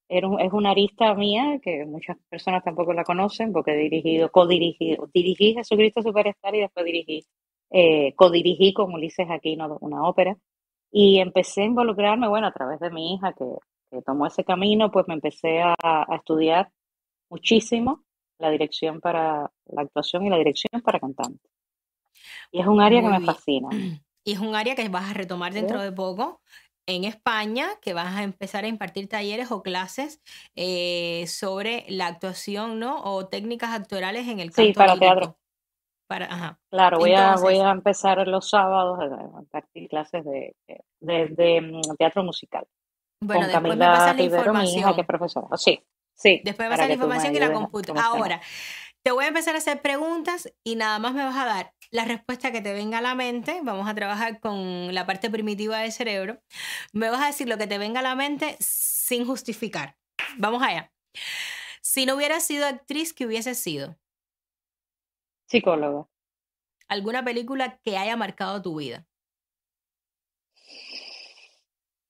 es 0.09 0.53
una 0.53 0.71
arista 0.71 1.15
mía 1.15 1.59
que 1.63 1.85
muchas 1.85 2.17
personas 2.29 2.63
tampoco 2.63 2.93
la 2.93 3.05
conocen 3.05 3.53
porque 3.53 3.73
he 3.73 3.77
dirigido, 3.77 4.31
co-dirigido, 4.31 5.09
dirigí 5.13 5.55
Jesucristo 5.55 6.03
Superstar 6.03 6.55
y 6.55 6.61
después 6.61 6.87
dirigí, 6.87 7.27
eh, 7.71 8.15
co-dirigí 8.15 8.73
con 8.73 8.93
Ulises 8.95 9.29
Aquino 9.31 9.79
una 9.81 10.09
ópera. 10.09 10.37
Y 10.93 11.19
empecé 11.19 11.63
a 11.63 11.67
involucrarme, 11.67 12.29
bueno, 12.29 12.47
a 12.47 12.53
través 12.53 12.79
de 12.81 12.91
mi 12.91 13.15
hija 13.15 13.33
que, 13.33 13.45
tomó 14.05 14.27
ese 14.27 14.45
camino, 14.45 14.91
pues 14.91 15.09
me 15.09 15.15
empecé 15.15 15.63
a, 15.63 16.07
estudiar 16.15 16.71
muchísimo 17.31 18.05
la 18.39 18.51
dirección 18.51 19.01
para 19.01 19.51
la 19.67 19.83
actuación 19.83 20.27
y 20.27 20.31
la 20.31 20.39
dirección 20.39 20.81
para 20.83 21.01
cantante. 21.01 21.49
Y 22.51 22.61
es 22.61 22.67
un 22.67 22.81
área 22.81 23.01
que 23.03 23.09
me 23.09 23.21
fascina. 23.21 23.69
Y 24.29 24.33
es 24.33 24.41
un 24.41 24.57
área 24.57 24.75
que 24.75 24.89
vas 24.89 25.09
a 25.09 25.15
retomar 25.15 25.53
dentro 25.53 25.81
de 25.81 25.93
poco 25.93 26.41
en 26.87 27.05
España 27.05 27.69
que 27.81 27.95
vas 27.95 28.17
a 28.17 28.25
empezar 28.25 28.65
a 28.65 28.69
impartir 28.69 29.09
talleres 29.09 29.51
o 29.53 29.63
clases 29.63 30.21
eh, 30.55 31.27
sobre 31.29 31.85
la 31.89 32.07
actuación, 32.07 32.79
¿no? 32.79 33.03
O 33.05 33.29
técnicas 33.29 33.71
actorales 33.71 34.27
en 34.29 34.41
el 34.41 34.51
canto 34.51 34.69
Sí, 34.69 34.73
para 34.73 34.99
teatro. 34.99 35.39
Para, 36.09 36.27
ajá. 36.27 36.61
Claro, 36.71 36.99
voy, 36.99 37.13
a, 37.13 37.35
voy 37.37 37.59
a 37.59 37.71
empezar 37.71 38.27
los 38.27 38.49
sábados 38.49 38.99
a 39.01 39.41
impartir 39.41 39.89
clases 39.89 40.25
de, 40.25 40.55
de, 41.01 41.61
mm, 41.61 41.97
teatro 41.97 42.23
musical. 42.23 42.67
Bueno, 43.21 43.43
con 43.43 43.51
después 43.51 43.71
Camila 43.71 43.91
me 43.91 43.97
pasas 43.97 44.17
la 44.17 44.23
información. 44.23 44.95
que 44.95 45.01
es 45.01 45.07
profesora. 45.07 45.57
Sí, 45.57 45.83
sí. 46.17 46.41
Después 46.45 46.69
me 46.69 46.75
pasas 46.75 46.89
la 46.89 46.95
información 46.95 47.35
y 47.35 47.39
la 47.39 47.53
computo. 47.53 47.95
Ahora, 47.97 48.41
te 49.03 49.13
voy 49.13 49.25
a 49.25 49.29
empezar 49.29 49.55
a 49.55 49.59
hacer 49.59 49.81
preguntas 49.83 50.53
y 50.65 50.75
nada 50.75 50.99
más 50.99 51.15
me 51.15 51.23
vas 51.23 51.37
a 51.37 51.45
dar 51.45 51.73
la 51.93 52.05
respuesta 52.05 52.51
que 52.51 52.61
te 52.61 52.73
venga 52.73 52.99
a 52.99 53.03
la 53.03 53.15
mente. 53.15 53.61
Vamos 53.63 53.89
a 53.89 53.95
trabajar 53.95 54.41
con 54.41 54.93
la 54.93 55.07
parte 55.07 55.31
primitiva 55.31 55.79
del 55.79 55.93
cerebro. 55.93 56.41
Me 56.93 57.09
vas 57.09 57.23
a 57.23 57.27
decir 57.27 57.49
lo 57.49 57.57
que 57.57 57.69
te 57.69 57.79
venga 57.79 58.01
a 58.01 58.03
la 58.03 58.17
mente 58.17 58.57
sin 58.59 59.25
justificar. 59.25 59.97
Vamos 60.39 60.61
allá. 60.63 60.93
Si 61.81 62.05
no 62.05 62.17
hubieras 62.17 62.43
sido 62.43 62.67
actriz, 62.67 63.15
¿qué 63.15 63.27
hubiese 63.27 63.55
sido? 63.55 63.97
Psicóloga. 65.47 66.09
¿Alguna 66.89 67.25
película 67.25 67.79
que 67.85 67.97
haya 67.97 68.17
marcado 68.17 68.61
tu 68.61 68.77
vida? 68.77 69.07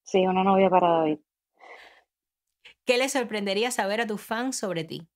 Sí, 0.03 0.27
una 0.27 0.45
novia 0.45 0.71
para 0.71 0.89
David. 0.89 1.19
¿Qué 2.87 2.99
le 2.99 3.09
sorprendería 3.09 3.73
saber 3.73 4.01
a 4.01 4.07
tus 4.07 4.23
fans 4.23 4.57
sobre 4.57 4.85
ti? 4.85 5.09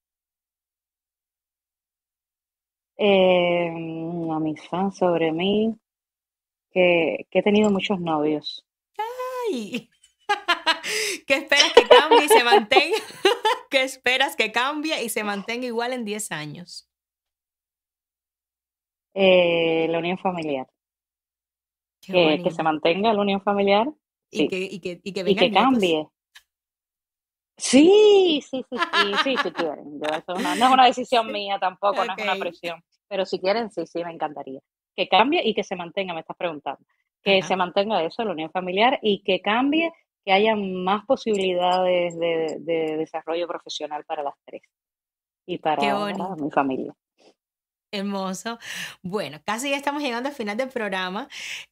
Eh, 2.96 3.68
a 3.68 4.38
mis 4.40 4.60
fans 4.68 4.98
sobre 4.98 5.30
mí, 5.30 5.74
que, 6.72 7.28
que 7.30 7.38
he 7.38 7.42
tenido 7.42 7.70
muchos 7.70 8.00
novios. 8.00 8.66
¡Ay! 8.98 9.88
¿Qué 11.26 11.34
esperas 11.34 11.72
que 11.72 11.86
cambie 11.86 12.24
y 12.24 12.28
se 12.28 12.42
mantenga? 12.42 12.96
¿Qué 13.70 13.84
esperas 13.84 14.34
que 14.34 14.50
cambie 14.50 15.04
y 15.04 15.08
se 15.08 15.22
mantenga 15.22 15.66
igual 15.66 15.92
en 15.92 16.04
10 16.04 16.32
años? 16.32 16.90
Eh, 19.14 19.86
la 19.88 19.98
unión 20.00 20.18
familiar. 20.18 20.68
Que, 22.00 22.40
que, 22.42 22.50
se 22.50 22.62
mantenga 22.64 23.12
la 23.12 23.20
unión 23.20 23.40
familiar. 23.42 23.88
Y, 24.28 24.48
que, 24.48 24.58
y, 24.58 24.80
que, 24.80 25.00
y 25.04 25.12
que, 25.12 25.20
y 25.30 25.36
que 25.36 25.52
cambie. 25.52 26.08
Sí, 27.60 28.40
sí, 28.42 28.64
sí, 28.68 28.76
sí, 28.78 29.12
sí, 29.22 29.36
si 29.42 29.50
quieren. 29.52 30.00
Yo, 30.00 30.16
eso 30.16 30.34
no, 30.34 30.54
no, 30.54 30.66
es 30.66 30.72
una 30.72 30.86
decisión 30.86 31.30
mía 31.30 31.58
tampoco, 31.60 32.04
no 32.04 32.14
es 32.16 32.24
una 32.24 32.36
presión. 32.36 32.82
Pero 33.06 33.26
si 33.26 33.38
quieren, 33.38 33.70
sí, 33.70 33.86
sí, 33.86 34.02
me 34.02 34.12
encantaría. 34.12 34.60
Que 34.96 35.08
cambie 35.08 35.42
y 35.44 35.54
que 35.54 35.62
se 35.62 35.76
mantenga, 35.76 36.14
me 36.14 36.20
estás 36.20 36.36
preguntando. 36.36 36.80
Que 37.22 37.42
se 37.42 37.54
mantenga 37.56 38.02
eso, 38.02 38.24
la 38.24 38.32
unión 38.32 38.50
familiar, 38.50 38.98
y 39.02 39.22
que 39.22 39.42
cambie, 39.42 39.92
que 40.24 40.32
haya 40.32 40.56
más 40.56 41.04
posibilidades 41.04 42.18
de, 42.18 42.56
de 42.60 42.96
desarrollo 42.96 43.46
profesional 43.46 44.04
para 44.04 44.22
las 44.22 44.34
tres 44.44 44.62
y 45.46 45.58
para, 45.58 45.82
para 46.16 46.36
mi 46.36 46.50
familia. 46.50 46.94
Hermoso. 47.92 48.58
Bueno, 49.02 49.40
casi 49.44 49.70
ya 49.70 49.76
estamos 49.76 50.02
llegando 50.02 50.28
al 50.28 50.34
final 50.34 50.56
del 50.56 50.68
programa 50.68 51.28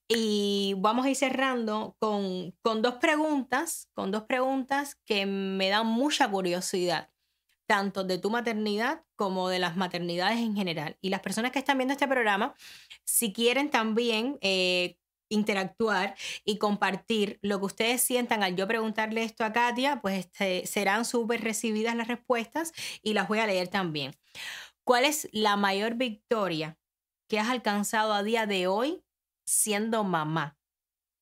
y 0.09 0.75
vamos 0.79 1.07
a 1.07 1.11
ir 1.11 1.17
cerrando 1.17 1.97
con, 2.01 2.57
con 2.61 2.83
dos 2.83 2.95
preguntas, 2.95 3.89
con 3.95 4.11
dos 4.11 4.25
preguntas 4.25 4.97
que 5.07 5.27
me 5.27 5.69
dan 5.69 5.87
mucha 5.87 6.29
curiosidad, 6.29 7.11
tanto 7.69 8.03
de 8.03 8.19
tu 8.19 8.31
maternidad 8.31 9.05
como 9.15 9.49
de 9.49 9.61
las 9.61 9.77
maternidades 9.77 10.39
en 10.39 10.57
general. 10.57 10.99
Y 11.01 11.11
las 11.11 11.21
personas 11.21 11.53
que 11.53 11.61
están 11.61 11.79
viendo 11.79 11.93
este 11.93 12.09
programa, 12.09 12.55
si 13.05 13.33
quieren 13.33 13.71
también 13.71 14.39
eh, 14.41 14.99
interactuar 15.29 16.17
y 16.45 16.59
compartir 16.59 17.39
lo 17.43 17.59
que 17.61 17.67
ustedes 17.67 18.03
sientan 18.03 18.43
al 18.43 18.57
yo 18.57 18.67
preguntarle 18.67 19.23
esto 19.23 19.45
a 19.45 19.53
Katia, 19.53 20.01
pues 20.01 20.27
este, 20.27 20.67
serán 20.67 21.05
súper 21.05 21.43
recibidas 21.43 21.95
las 21.95 22.09
respuestas 22.09 22.73
y 23.03 23.13
las 23.13 23.29
voy 23.29 23.39
a 23.39 23.47
leer 23.47 23.69
también. 23.69 24.17
¿Cuál 24.89 25.05
es 25.05 25.29
la 25.33 25.59
mayor 25.59 25.97
victoria 25.97 26.79
que 27.29 27.39
has 27.39 27.51
alcanzado 27.51 28.15
a 28.15 28.23
día 28.23 28.47
de 28.47 28.69
hoy 28.69 29.05
siendo 29.45 30.03
mamá 30.03 30.57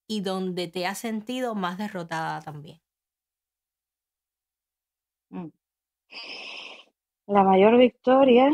y 0.06 0.20
donde 0.20 0.68
te 0.68 0.86
has 0.86 0.98
sentido 0.98 1.56
más 1.56 1.76
derrotada 1.76 2.40
también? 2.43 2.80
Mm. 5.30 5.48
La 7.26 7.43
mayor 7.43 7.76
victoria 7.76 8.51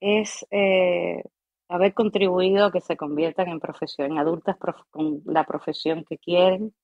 es 0.00 0.46
eh, 0.50 1.22
haber 1.70 1.94
contribuido 1.94 2.66
a 2.66 2.72
que 2.72 2.82
se 2.82 2.98
conviertan 2.98 3.48
en 3.48 3.58
profesión, 3.58 4.12
en 4.12 4.18
adultas 4.18 4.58
con 4.90 5.22
la 5.24 5.44
profesión 5.44 6.04
que 6.04 6.18
quieren 6.18 6.74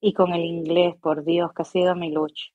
y 0.00 0.14
con 0.14 0.32
el 0.32 0.44
inglés, 0.44 0.96
por 1.00 1.24
Dios, 1.24 1.52
que 1.54 1.62
ha 1.62 1.64
sido 1.64 1.94
mi 1.94 2.10
lucha. 2.10 2.46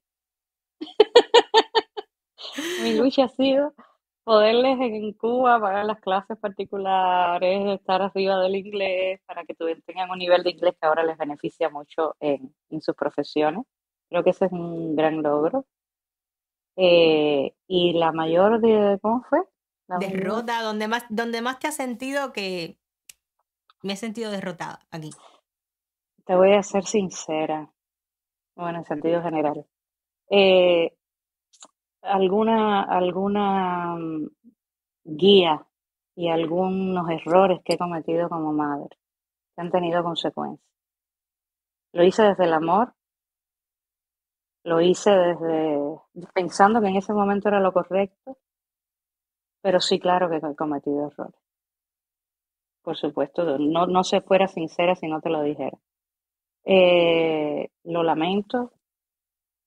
mi 2.84 2.98
lucha 2.98 3.24
ha 3.24 3.30
sido 3.30 3.74
poderles 4.24 4.80
en 4.80 5.14
Cuba 5.14 5.60
pagar 5.60 5.86
las 5.86 6.00
clases 6.00 6.38
particulares, 6.38 7.80
estar 7.80 8.02
arriba 8.02 8.40
del 8.40 8.56
inglés, 8.56 9.20
para 9.26 9.44
que 9.44 9.54
tengan 9.86 10.10
un 10.10 10.18
nivel 10.18 10.44
de 10.44 10.52
inglés 10.52 10.76
que 10.80 10.88
ahora 10.88 11.04
les 11.04 11.18
beneficia 11.18 11.70
mucho 11.70 12.16
en, 12.20 12.54
sus 12.82 12.96
profesiones. 12.96 13.66
Creo 14.10 14.24
que 14.24 14.32
ese 14.32 14.46
es 14.46 14.52
un 14.52 14.96
gran 14.96 15.22
logro. 15.22 15.66
Eh, 16.76 17.54
y 17.68 17.94
la 17.94 18.12
mayor 18.12 18.60
de, 18.60 18.98
¿cómo 19.02 19.24
fue? 19.30 19.40
Derrota, 20.00 20.62
donde 20.62 20.88
más, 20.88 21.06
donde 21.10 21.42
más 21.42 21.60
te 21.60 21.68
has 21.68 21.76
sentido 21.76 22.32
que 22.32 22.78
me 23.84 23.94
he 23.94 23.98
sentido 23.98 24.32
derrotada 24.32 24.80
aquí. 24.92 25.12
Te 26.26 26.36
voy 26.36 26.54
a 26.54 26.64
ser 26.64 26.86
sincera, 26.86 27.70
bueno, 28.56 28.80
en 28.80 28.86
sentido 28.86 29.22
general. 29.22 29.66
Eh, 30.30 30.96
alguna, 32.04 32.84
alguna 32.84 33.96
mm, 33.96 34.28
guía 35.04 35.66
y 36.16 36.30
algunos 36.30 37.10
errores 37.10 37.62
que 37.64 37.74
he 37.74 37.78
cometido 37.78 38.30
como 38.30 38.54
madre 38.54 38.98
que 39.56 39.62
han 39.62 39.72
tenido 39.72 40.04
consecuencias. 40.04 40.68
Lo 41.94 42.04
hice 42.04 42.24
desde 42.24 42.46
el 42.46 42.54
amor, 42.54 42.94
lo 44.64 44.82
hice 44.82 45.12
desde 45.12 45.80
pensando 46.34 46.82
que 46.82 46.88
en 46.88 46.96
ese 46.96 47.14
momento 47.14 47.50
era 47.50 47.60
lo 47.60 47.72
correcto, 47.72 48.38
pero 49.62 49.80
sí, 49.80 50.00
claro 50.00 50.30
que 50.30 50.38
he 50.38 50.56
cometido 50.56 51.08
errores. 51.08 51.40
Por 52.82 52.98
supuesto, 52.98 53.58
no, 53.60 53.88
no 53.88 54.04
se 54.04 54.22
fuera 54.22 54.48
sincera 54.48 54.96
si 54.96 55.08
no 55.08 55.22
te 55.22 55.30
lo 55.30 55.42
dijera. 55.42 55.78
Eh, 56.66 57.70
lo 57.84 58.04
lamento, 58.04 58.74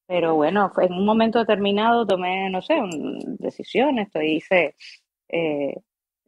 pero 0.06 0.34
bueno, 0.34 0.72
en 0.78 0.92
un 0.92 1.04
momento 1.04 1.38
determinado 1.38 2.06
tomé, 2.06 2.50
no 2.50 2.62
sé, 2.62 2.74
decisiones, 3.38 4.08
hice, 4.14 4.76
eh, 5.28 5.74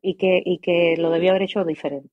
y, 0.02 0.16
que, 0.16 0.42
y 0.44 0.58
que 0.58 0.96
lo 0.98 1.10
debía 1.10 1.30
haber 1.30 1.42
hecho 1.42 1.64
diferente. 1.64 2.10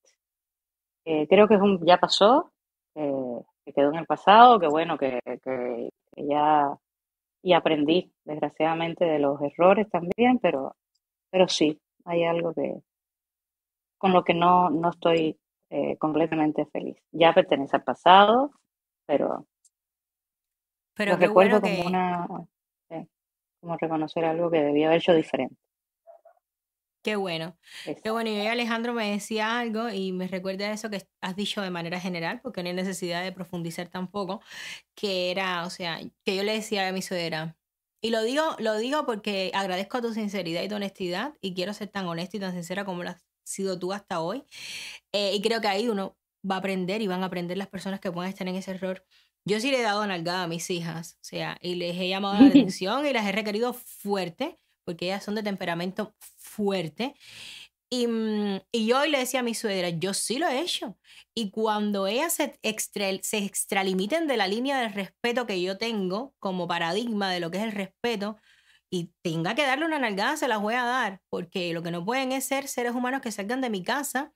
Eh, 1.06 1.28
creo 1.28 1.48
que 1.48 1.58
ya 1.82 1.98
pasó, 1.98 2.52
que 2.94 3.74
quedó 3.74 3.90
en 3.92 4.00
el 4.00 4.06
pasado, 4.06 4.60
que 4.60 4.68
bueno, 4.68 4.98
que, 4.98 5.20
que, 5.44 5.90
ya 6.18 6.78
y 7.44 7.54
aprendí, 7.54 8.12
desgraciadamente, 8.26 9.06
de 9.06 9.20
los 9.20 9.40
errores 9.42 9.90
también, 9.90 10.40
pero, 10.42 10.76
pero 11.30 11.48
sí, 11.48 11.80
hay 12.06 12.24
algo 12.24 12.54
que 12.54 12.82
con 13.98 14.14
lo 14.14 14.24
que 14.24 14.34
no, 14.34 14.70
no 14.70 14.90
estoy 14.90 15.40
eh, 15.70 15.98
completamente 15.98 16.66
feliz. 16.68 16.98
Ya 17.12 17.34
pertenece 17.34 17.76
al 17.76 17.84
pasado, 17.84 18.52
pero 19.06 19.46
pero 20.96 21.14
lo 21.14 21.18
recuerdo 21.18 21.62
como 21.62 21.86
una 21.86 22.28
como 23.60 23.78
reconocer 23.78 24.26
algo 24.26 24.52
que 24.52 24.62
debía 24.62 24.88
haber 24.88 25.00
hecho 25.00 25.14
diferente. 25.16 25.56
Qué 27.02 27.16
bueno. 27.16 27.58
Qué 28.04 28.10
bueno. 28.10 28.30
Y 28.30 28.40
hoy 28.40 28.48
Alejandro 28.48 28.94
me 28.94 29.12
decía 29.12 29.60
algo 29.60 29.90
y 29.90 30.12
me 30.12 30.28
recuerda 30.28 30.72
eso 30.72 30.90
que 30.90 31.08
has 31.22 31.36
dicho 31.36 31.62
de 31.62 31.70
manera 31.70 32.00
general, 32.00 32.42
porque 32.42 32.64
no 32.64 32.70
hay 32.70 32.76
necesidad 32.76 33.24
de 33.24 33.32
profundizar 33.32 33.90
tampoco, 33.90 34.42
que 34.96 35.32
era, 35.32 35.66
o 35.66 35.70
sea, 35.70 36.00
que 36.24 36.36
yo 36.36 36.44
le 36.44 36.54
decía 36.54 36.88
a 36.88 36.92
mi 36.92 37.02
suegra, 37.02 37.56
y 38.06 38.12
lo 38.12 38.22
digo, 38.22 38.56
lo 38.60 38.78
digo 38.78 39.04
porque 39.06 39.52
agradezco 39.56 40.00
tu 40.00 40.14
sinceridad 40.14 40.62
y 40.62 40.68
tu 40.68 40.76
honestidad 40.76 41.34
y 41.42 41.56
quiero 41.56 41.74
ser 41.74 41.88
tan 41.88 42.06
honesta 42.06 42.38
y 42.38 42.40
tan 42.40 42.54
sincera 42.54 42.86
como 42.86 43.04
lo 43.04 43.10
has 43.10 43.26
sido 43.44 43.80
tú 43.80 43.94
hasta 43.94 44.22
hoy. 44.22 44.44
Eh, 45.12 45.34
y 45.34 45.42
creo 45.42 45.60
que 45.60 45.68
ahí 45.68 45.90
uno 45.90 46.16
va 46.50 46.56
a 46.56 46.60
aprender 46.60 47.02
y 47.02 47.08
van 47.08 47.24
a 47.24 47.28
aprender 47.28 47.58
las 47.58 47.68
personas 47.68 48.00
que 48.00 48.12
puedan 48.12 48.30
estar 48.30 48.48
en 48.48 48.56
ese 48.56 48.72
error 48.72 49.04
yo 49.46 49.60
sí 49.60 49.72
le 49.72 49.80
he 49.80 49.84
dado 49.84 50.06
nalgada 50.06 50.44
a 50.44 50.48
mis 50.48 50.70
hijas, 50.70 51.18
o 51.22 51.24
sea, 51.24 51.58
y 51.62 51.76
les 51.76 51.96
he 51.98 52.10
llamado 52.10 52.40
la 52.42 52.48
atención 52.50 53.06
y 53.06 53.14
las 53.14 53.26
he 53.28 53.32
requerido 53.32 53.74
fuerte, 53.74 54.60
porque 54.86 55.06
ellas 55.06 55.24
son 55.24 55.36
de 55.36 55.44
temperamento 55.44 56.16
fuerte. 56.38 57.16
Y, 57.90 58.08
mm, 58.08 58.62
y, 58.72 58.88
yo 58.88 59.00
hoy 59.00 59.12
le 59.12 59.20
decía 59.20 59.42
a 59.42 59.44
mi 59.44 59.54
suegra, 59.54 59.90
yo 59.90 60.14
sí 60.14 60.40
lo 60.40 60.48
he 60.48 60.60
hecho. 60.60 60.98
Y 61.36 61.52
cuando 61.52 62.08
ellas 62.08 62.34
se, 62.34 62.58
extra, 62.64 63.06
se 63.22 63.38
extralimiten 63.38 64.28
de 64.28 64.38
la 64.38 64.48
línea 64.48 64.80
del 64.82 64.94
respeto 64.94 65.46
que 65.46 65.62
yo 65.62 65.78
tengo 65.78 66.34
como 66.40 66.68
paradigma 66.68 67.32
de 67.32 67.40
lo 67.40 67.52
que 67.52 67.60
es 67.60 67.64
el 67.64 67.72
respeto, 67.72 68.38
y 68.90 69.12
tenga 69.22 69.56
que 69.56 69.66
darle 69.66 69.86
una 69.86 70.00
nalgada, 70.00 70.38
se 70.38 70.48
las 70.48 70.62
voy 70.62 70.76
a 70.76 70.84
dar, 70.84 71.22
porque 71.30 71.74
lo 71.74 71.84
que 71.84 71.92
no 71.92 72.06
pueden 72.06 72.32
es 72.32 72.46
ser 72.46 72.68
seres 72.68 72.94
humanos 72.94 73.22
que 73.22 73.32
salgan 73.32 73.62
de 73.62 73.70
mi 73.70 73.84
casa 73.84 74.32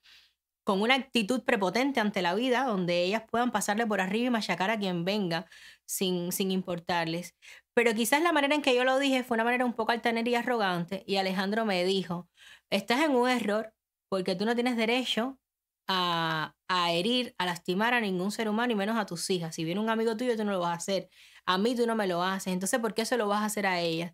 con 0.69 0.83
una 0.83 0.93
actitud 0.93 1.41
prepotente 1.41 1.99
ante 1.99 2.21
la 2.21 2.35
vida, 2.35 2.63
donde 2.63 3.03
ellas 3.03 3.23
puedan 3.27 3.51
pasarle 3.51 3.87
por 3.87 4.01
arriba 4.01 4.27
y 4.27 4.29
machacar 4.29 4.69
a 4.69 4.77
quien 4.77 5.03
venga 5.03 5.47
sin, 5.87 6.31
sin 6.31 6.51
importarles. 6.51 7.33
Pero 7.73 7.95
quizás 7.95 8.21
la 8.21 8.31
manera 8.31 8.53
en 8.53 8.61
que 8.61 8.75
yo 8.75 8.83
lo 8.83 8.99
dije 8.99 9.23
fue 9.23 9.33
una 9.33 9.43
manera 9.43 9.65
un 9.65 9.73
poco 9.73 9.93
altanera 9.93 10.29
y 10.29 10.35
arrogante, 10.35 11.03
y 11.07 11.15
Alejandro 11.15 11.65
me 11.65 11.83
dijo, 11.85 12.29
estás 12.69 13.01
en 13.01 13.15
un 13.15 13.27
error 13.27 13.73
porque 14.09 14.35
tú 14.35 14.45
no 14.45 14.53
tienes 14.53 14.77
derecho 14.77 15.39
a, 15.87 16.53
a, 16.67 16.91
herir, 16.91 17.33
a 17.39 17.47
lastimar 17.47 17.95
a 17.95 17.99
ningún 17.99 18.31
ser 18.31 18.47
humano 18.47 18.71
y 18.71 18.75
menos 18.75 18.95
a 18.95 19.07
tus 19.07 19.27
hijas. 19.31 19.55
Si 19.55 19.63
viene 19.63 19.81
un 19.81 19.89
amigo 19.89 20.15
tuyo, 20.17 20.37
tú 20.37 20.43
no 20.43 20.51
lo 20.51 20.59
vas 20.59 20.69
a 20.69 20.73
hacer. 20.73 21.09
A 21.47 21.57
mí 21.57 21.75
tú 21.75 21.87
no 21.87 21.95
me 21.95 22.05
lo 22.05 22.21
haces. 22.21 22.53
Entonces, 22.53 22.79
¿por 22.79 22.93
qué 22.93 23.01
eso 23.01 23.17
lo 23.17 23.27
vas 23.27 23.41
a 23.41 23.45
hacer 23.45 23.65
a 23.65 23.79
ellas? 23.79 24.13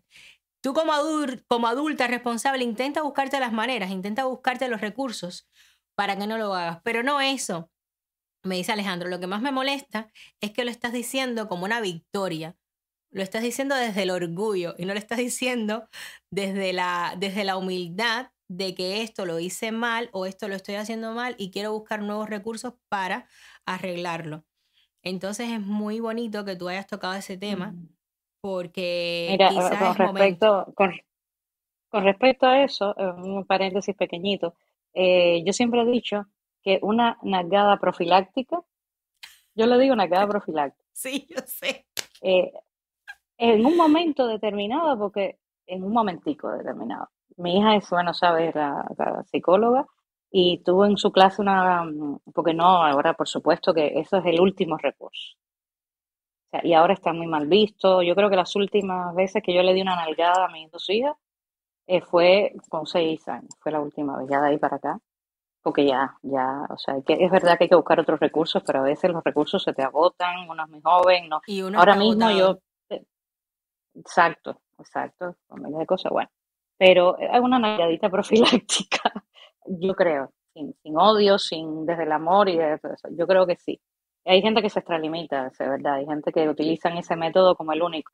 Tú 0.62 0.72
como 0.72 0.94
adulta 1.68 2.06
responsable, 2.06 2.64
intenta 2.64 3.02
buscarte 3.02 3.38
las 3.40 3.52
maneras, 3.52 3.90
intenta 3.90 4.24
buscarte 4.24 4.68
los 4.68 4.80
recursos 4.80 5.46
para 5.96 6.16
que 6.16 6.28
no 6.28 6.38
lo 6.38 6.54
hagas. 6.54 6.80
Pero 6.84 7.02
no 7.02 7.20
eso. 7.20 7.70
Me 8.44 8.54
dice 8.54 8.72
Alejandro, 8.72 9.08
lo 9.08 9.18
que 9.18 9.26
más 9.26 9.42
me 9.42 9.50
molesta 9.50 10.12
es 10.40 10.52
que 10.52 10.64
lo 10.64 10.70
estás 10.70 10.92
diciendo 10.92 11.48
como 11.48 11.64
una 11.64 11.80
victoria. 11.80 12.56
Lo 13.10 13.22
estás 13.22 13.42
diciendo 13.42 13.74
desde 13.74 14.04
el 14.04 14.10
orgullo 14.10 14.74
y 14.78 14.84
no 14.84 14.92
lo 14.92 14.98
estás 14.98 15.18
diciendo 15.18 15.88
desde 16.30 16.72
la, 16.72 17.14
desde 17.18 17.44
la 17.44 17.56
humildad 17.56 18.30
de 18.48 18.74
que 18.74 19.02
esto 19.02 19.26
lo 19.26 19.40
hice 19.40 19.72
mal 19.72 20.08
o 20.12 20.26
esto 20.26 20.46
lo 20.48 20.54
estoy 20.54 20.76
haciendo 20.76 21.12
mal 21.12 21.34
y 21.38 21.50
quiero 21.50 21.72
buscar 21.72 22.02
nuevos 22.02 22.28
recursos 22.28 22.74
para 22.88 23.26
arreglarlo. 23.64 24.44
Entonces 25.02 25.50
es 25.50 25.60
muy 25.60 26.00
bonito 26.00 26.44
que 26.44 26.56
tú 26.56 26.68
hayas 26.68 26.86
tocado 26.86 27.14
ese 27.14 27.36
tema 27.36 27.72
mm. 27.72 27.88
porque 28.40 29.28
Mira, 29.30 29.50
con, 29.50 29.96
respecto, 29.96 30.72
con, 30.74 30.92
con, 31.88 32.04
respecto 32.04 32.46
a 32.46 32.62
eso, 32.62 32.94
un 32.94 33.44
paréntesis 33.44 33.94
pequeñito, 33.96 34.54
eh, 34.98 35.42
yo 35.44 35.52
siempre 35.52 35.82
he 35.82 35.84
dicho 35.84 36.26
que 36.62 36.78
una 36.80 37.18
nalgada 37.22 37.78
profiláctica, 37.78 38.62
yo 39.54 39.66
le 39.66 39.78
digo 39.78 39.94
nalgada 39.94 40.26
profiláctica. 40.28 40.88
Sí, 40.92 41.26
yo 41.28 41.36
sé. 41.44 41.86
Eh, 42.22 42.50
en 43.36 43.66
un 43.66 43.76
momento 43.76 44.26
determinado, 44.26 44.98
porque 44.98 45.38
en 45.66 45.84
un 45.84 45.92
momentico 45.92 46.50
determinado. 46.50 47.10
Mi 47.36 47.58
hija 47.58 47.76
es, 47.76 47.90
bueno, 47.90 48.14
sabe, 48.14 48.52
la, 48.54 48.86
psicóloga 49.30 49.86
y 50.30 50.62
tuvo 50.64 50.86
en 50.86 50.96
su 50.96 51.12
clase 51.12 51.42
una, 51.42 51.84
porque 52.34 52.54
no, 52.54 52.64
ahora 52.64 53.12
por 53.14 53.28
supuesto 53.28 53.74
que 53.74 53.98
eso 53.98 54.16
es 54.16 54.24
el 54.26 54.40
último 54.40 54.78
recurso. 54.78 55.36
y 56.62 56.72
ahora 56.72 56.94
está 56.94 57.12
muy 57.12 57.26
mal 57.26 57.46
visto. 57.46 58.02
Yo 58.02 58.14
creo 58.14 58.30
que 58.30 58.36
las 58.36 58.56
últimas 58.56 59.14
veces 59.14 59.42
que 59.42 59.54
yo 59.54 59.62
le 59.62 59.74
di 59.74 59.82
una 59.82 59.96
nalgada 59.96 60.46
a 60.46 60.48
mis 60.48 60.70
dos 60.70 60.88
hijas 60.88 61.16
eh, 61.86 62.00
fue 62.00 62.52
con 62.68 62.86
seis 62.86 63.26
años, 63.28 63.50
fue 63.60 63.72
la 63.72 63.80
última 63.80 64.18
vez, 64.18 64.28
ya 64.28 64.40
de 64.40 64.48
ahí 64.48 64.58
para 64.58 64.76
acá, 64.76 64.98
porque 65.62 65.86
ya, 65.86 66.16
ya, 66.22 66.66
o 66.68 66.78
sea, 66.78 66.96
que, 67.04 67.14
es 67.14 67.30
verdad 67.30 67.56
que 67.56 67.64
hay 67.64 67.68
que 67.68 67.76
buscar 67.76 68.00
otros 68.00 68.20
recursos, 68.20 68.62
pero 68.64 68.80
a 68.80 68.82
veces 68.82 69.10
los 69.10 69.22
recursos 69.22 69.62
se 69.62 69.72
te 69.72 69.82
agotan, 69.82 70.48
uno 70.48 70.64
es 70.64 70.70
muy 70.70 70.80
joven, 70.82 71.28
no. 71.28 71.40
Y 71.46 71.60
Ahora 71.60 71.96
mismo 71.96 72.30
yo, 72.30 72.58
exacto, 73.94 74.60
exacto, 74.78 75.36
con 75.46 75.62
miles 75.62 75.78
de 75.78 75.86
cosas, 75.86 76.12
bueno, 76.12 76.30
pero 76.76 77.16
hay 77.18 77.40
una 77.40 77.58
nalgadita 77.58 78.10
profiláctica, 78.10 79.12
yo 79.66 79.94
creo, 79.94 80.32
sin, 80.54 80.74
sin 80.82 80.96
odio, 80.96 81.38
sin 81.38 81.86
desde 81.86 82.04
el 82.04 82.12
amor 82.12 82.48
y 82.48 82.56
de 82.56 82.74
eso, 82.74 82.88
yo 83.10 83.26
creo 83.26 83.46
que 83.46 83.56
sí. 83.56 83.80
Hay 84.24 84.42
gente 84.42 84.60
que 84.60 84.70
se 84.70 84.80
extralimita, 84.80 85.46
es 85.46 85.58
verdad, 85.58 85.94
hay 85.94 86.06
gente 86.06 86.32
que 86.32 86.48
utilizan 86.48 86.96
ese 86.96 87.14
método 87.14 87.54
como 87.54 87.72
el 87.72 87.82
único. 87.82 88.12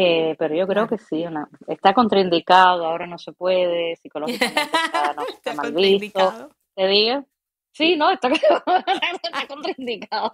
Eh, 0.00 0.36
pero 0.38 0.54
yo 0.54 0.64
creo 0.68 0.86
que 0.86 0.96
sí, 0.96 1.24
está 1.66 1.92
contraindicado, 1.92 2.86
ahora 2.86 3.08
no 3.08 3.18
se 3.18 3.32
puede, 3.32 3.96
psicológicamente 3.96 4.60
está, 4.84 5.12
no, 5.12 5.22
está, 5.22 5.54
mal 5.54 5.72
visto. 5.72 6.50
¿Te 6.76 6.86
digo? 6.86 7.24
Sí, 7.72 7.96
no, 7.96 8.08
está, 8.12 8.28
está 8.30 9.46
contraindicado. 9.48 10.30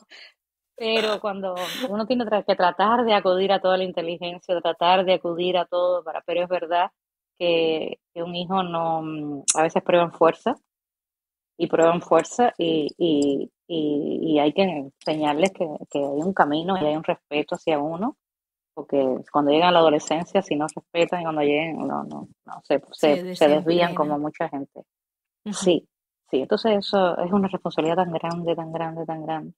Pero 0.76 1.18
cuando 1.18 1.54
uno 1.88 2.06
tiene 2.06 2.26
que 2.46 2.56
tratar 2.56 3.06
de 3.06 3.14
acudir 3.14 3.52
a 3.52 3.60
toda 3.62 3.78
la 3.78 3.84
inteligencia, 3.84 4.60
tratar 4.60 5.06
de 5.06 5.14
acudir 5.14 5.56
a 5.56 5.64
todo, 5.64 6.04
para, 6.04 6.20
pero 6.26 6.42
es 6.42 6.48
verdad 6.50 6.90
que, 7.38 8.00
un 8.16 8.36
hijo 8.36 8.62
no, 8.64 9.42
a 9.54 9.62
veces 9.62 9.82
prueba 9.82 10.04
en 10.04 10.12
fuerza 10.12 10.56
y 11.56 11.68
prueba 11.68 11.94
en 11.94 12.02
fuerza 12.02 12.52
y, 12.58 12.88
y, 12.98 13.50
y, 13.66 14.38
hay 14.38 14.52
que 14.52 14.62
enseñarles 14.62 15.52
que, 15.52 15.66
que 15.90 16.00
hay 16.00 16.20
un 16.20 16.34
camino 16.34 16.76
y 16.76 16.84
hay 16.84 16.96
un 16.96 17.04
respeto 17.04 17.54
hacia 17.54 17.78
uno 17.78 18.18
porque 18.74 19.18
cuando 19.32 19.52
llegan 19.52 19.68
a 19.68 19.72
la 19.72 19.78
adolescencia, 19.78 20.42
si 20.42 20.56
no 20.56 20.66
respetan 20.66 21.20
y 21.20 21.24
cuando 21.24 21.42
lleguen, 21.42 21.78
no, 21.78 22.04
no, 22.04 22.28
no 22.44 22.60
se, 22.64 22.82
se, 22.92 23.48
desvían 23.48 23.94
como 23.94 24.18
mucha 24.18 24.48
gente. 24.48 24.82
Sí, 25.52 25.88
sí, 26.30 26.40
entonces 26.40 26.78
eso 26.78 27.16
es 27.18 27.32
una 27.32 27.48
responsabilidad 27.48 27.96
tan 27.96 28.12
grande, 28.12 28.56
tan 28.56 28.72
grande, 28.72 29.06
tan 29.06 29.22
grande. 29.24 29.54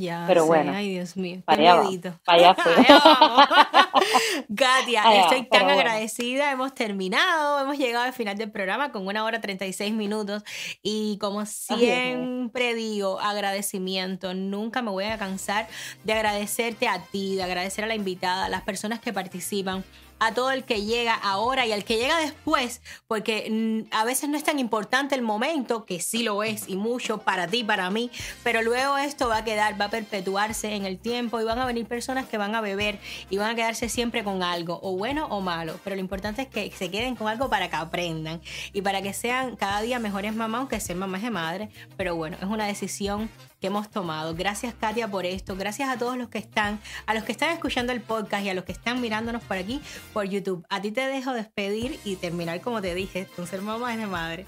Ya 0.00 0.24
Pero 0.26 0.42
sé, 0.42 0.46
bueno, 0.48 0.72
ay 0.74 0.88
Dios 0.88 1.14
mío, 1.18 1.42
para 1.44 1.74
allá. 1.74 1.82
Katia, 4.56 5.02
Allá 5.06 5.20
estoy 5.24 5.46
tan 5.46 5.64
bueno. 5.64 5.78
agradecida, 5.78 6.50
hemos 6.50 6.74
terminado, 6.74 7.60
hemos 7.60 7.76
llegado 7.76 8.06
al 8.06 8.14
final 8.14 8.38
del 8.38 8.50
programa 8.50 8.92
con 8.92 9.06
una 9.06 9.24
hora 9.24 9.42
36 9.42 9.92
minutos. 9.92 10.42
Y 10.82 11.18
como 11.18 11.44
siempre 11.44 12.74
digo, 12.74 13.20
agradecimiento, 13.20 14.32
nunca 14.32 14.80
me 14.80 14.90
voy 14.90 15.04
a 15.04 15.18
cansar 15.18 15.68
de 16.04 16.14
agradecerte 16.14 16.88
a 16.88 17.04
ti, 17.04 17.36
de 17.36 17.42
agradecer 17.42 17.84
a 17.84 17.86
la 17.86 17.94
invitada, 17.94 18.46
a 18.46 18.48
las 18.48 18.62
personas 18.62 19.00
que 19.00 19.12
participan, 19.12 19.84
a 20.20 20.32
todo 20.32 20.50
el 20.52 20.64
que 20.64 20.84
llega 20.84 21.14
ahora 21.14 21.66
y 21.66 21.72
al 21.72 21.84
que 21.84 21.96
llega 21.96 22.18
después, 22.18 22.82
porque 23.08 23.48
mm, 23.50 23.94
a 23.94 24.04
veces 24.04 24.28
no 24.28 24.36
es 24.36 24.44
tan 24.44 24.58
importante 24.58 25.14
el 25.14 25.22
momento, 25.22 25.84
que 25.84 26.00
sí 26.00 26.22
lo 26.22 26.42
es 26.42 26.68
y 26.68 26.76
mucho 26.76 27.18
para 27.18 27.48
ti, 27.48 27.64
para 27.64 27.90
mí, 27.90 28.10
pero 28.44 28.62
luego 28.62 28.98
esto 28.98 29.28
va 29.28 29.38
a 29.38 29.44
quedar, 29.44 29.80
va 29.80 29.86
a 29.86 29.90
perpetuarse 29.90 30.74
en 30.74 30.84
el 30.84 30.98
tiempo 30.98 31.40
y 31.40 31.44
van 31.44 31.58
a 31.58 31.66
venir 31.66 31.86
personas 31.86 32.26
que 32.26 32.38
van 32.38 32.54
a 32.54 32.60
beber 32.60 32.98
y 33.30 33.38
van 33.38 33.50
a 33.50 33.54
quedarse 33.54 33.88
siempre 33.88 34.22
con 34.22 34.42
algo, 34.42 34.78
o 34.82 34.96
bueno 34.96 35.26
o 35.26 35.40
malo, 35.40 35.80
pero 35.82 35.96
lo 35.96 36.00
importante 36.00 36.42
es 36.42 36.48
que 36.48 36.70
se 36.70 36.90
queden 36.90 37.16
con 37.16 37.28
algo 37.28 37.48
para 37.48 37.68
que 37.68 37.76
aprendan 37.76 38.40
y 38.72 38.82
para 38.82 39.02
que 39.02 39.12
sean 39.14 39.56
cada 39.56 39.80
día 39.80 39.98
mejores 39.98 40.34
mamás, 40.34 40.60
aunque 40.60 40.80
ser 40.80 40.96
mamás 40.96 41.22
de 41.22 41.30
madre, 41.30 41.70
pero 41.96 42.14
bueno, 42.14 42.36
es 42.38 42.46
una 42.46 42.66
decisión 42.66 43.30
que 43.60 43.66
hemos 43.66 43.90
tomado. 43.90 44.34
Gracias 44.34 44.74
Katia 44.74 45.08
por 45.08 45.26
esto, 45.26 45.56
gracias 45.56 45.88
a 45.88 45.98
todos 45.98 46.16
los 46.16 46.28
que 46.28 46.38
están, 46.38 46.80
a 47.06 47.14
los 47.14 47.24
que 47.24 47.32
están 47.32 47.50
escuchando 47.50 47.92
el 47.92 48.00
podcast 48.00 48.44
y 48.44 48.50
a 48.50 48.54
los 48.54 48.64
que 48.64 48.72
están 48.72 49.00
mirándonos 49.00 49.42
por 49.44 49.56
aquí 49.56 49.80
por 50.12 50.24
YouTube. 50.24 50.64
A 50.70 50.80
ti 50.80 50.90
te 50.90 51.06
dejo 51.06 51.32
despedir 51.32 52.00
y 52.04 52.16
terminar 52.16 52.60
como 52.60 52.80
te 52.80 52.94
dije, 52.94 53.26
con 53.36 53.46
ser 53.46 53.62
mamá 53.62 53.96
de 53.96 54.06
madre. 54.06 54.46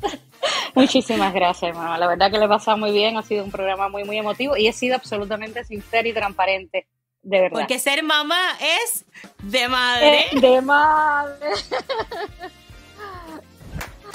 Muchísimas 0.74 1.34
gracias, 1.34 1.74
mamá. 1.76 1.98
La 1.98 2.06
verdad 2.06 2.30
que 2.30 2.38
le 2.38 2.44
he 2.44 2.48
pasado 2.48 2.76
muy 2.78 2.92
bien, 2.92 3.16
ha 3.16 3.22
sido 3.22 3.44
un 3.44 3.50
programa 3.50 3.88
muy, 3.88 4.04
muy 4.04 4.16
emotivo 4.16 4.56
y 4.56 4.68
he 4.68 4.72
sido 4.72 4.94
absolutamente 4.94 5.64
sincera 5.64 6.08
y 6.08 6.12
transparente, 6.12 6.86
de 7.22 7.40
verdad. 7.40 7.58
Porque 7.58 7.78
ser 7.78 8.02
mamá 8.02 8.56
es 8.60 9.04
de 9.42 9.68
madre. 9.68 10.26
Eh, 10.32 10.40
de 10.40 10.60
madre. 10.60 11.50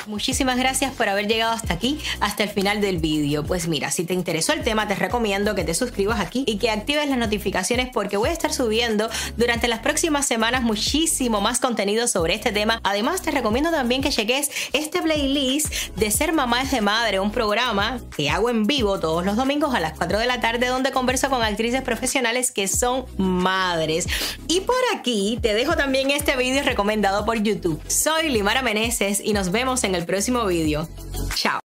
Muchísimas 0.07 0.57
gracias 0.57 0.93
por 0.93 1.09
haber 1.09 1.27
llegado 1.27 1.51
hasta 1.51 1.73
aquí, 1.73 1.99
hasta 2.19 2.43
el 2.43 2.49
final 2.49 2.81
del 2.81 2.97
vídeo. 2.97 3.43
Pues 3.43 3.67
mira, 3.67 3.91
si 3.91 4.05
te 4.05 4.13
interesó 4.13 4.53
el 4.53 4.63
tema, 4.63 4.87
te 4.87 4.95
recomiendo 4.95 5.55
que 5.55 5.63
te 5.63 5.73
suscribas 5.73 6.19
aquí 6.19 6.43
y 6.47 6.57
que 6.57 6.69
actives 6.69 7.09
las 7.09 7.17
notificaciones 7.17 7.89
porque 7.91 8.17
voy 8.17 8.29
a 8.29 8.33
estar 8.33 8.53
subiendo 8.53 9.09
durante 9.37 9.67
las 9.67 9.79
próximas 9.79 10.25
semanas 10.25 10.63
muchísimo 10.63 11.41
más 11.41 11.59
contenido 11.59 12.07
sobre 12.07 12.35
este 12.35 12.51
tema. 12.51 12.79
Además, 12.83 13.21
te 13.21 13.31
recomiendo 13.31 13.71
también 13.71 14.01
que 14.01 14.09
cheques 14.09 14.49
este 14.73 15.01
playlist 15.01 15.73
de 15.95 16.11
Ser 16.11 16.33
Mamá 16.33 16.61
es 16.61 16.71
de 16.71 16.81
Madre, 16.81 17.19
un 17.19 17.31
programa 17.31 17.99
que 18.15 18.29
hago 18.29 18.49
en 18.49 18.65
vivo 18.67 18.99
todos 18.99 19.25
los 19.25 19.35
domingos 19.35 19.73
a 19.73 19.79
las 19.79 19.93
4 19.93 20.19
de 20.19 20.27
la 20.27 20.39
tarde 20.39 20.67
donde 20.67 20.91
converso 20.91 21.29
con 21.29 21.41
actrices 21.41 21.81
profesionales 21.81 22.51
que 22.51 22.67
son 22.67 23.05
madres. 23.17 24.07
Y 24.47 24.61
por 24.61 24.75
aquí 24.95 25.39
te 25.41 25.53
dejo 25.53 25.75
también 25.75 26.11
este 26.11 26.35
vídeo 26.35 26.63
recomendado 26.63 27.25
por 27.25 27.41
YouTube. 27.41 27.81
Soy 27.87 28.29
Limara 28.29 28.61
Meneses 28.61 29.21
y 29.23 29.33
nos 29.33 29.51
vemos 29.51 29.83
en 29.85 29.95
el 29.95 30.05
próximo 30.05 30.45
vídeo. 30.45 30.87
Chao. 31.35 31.64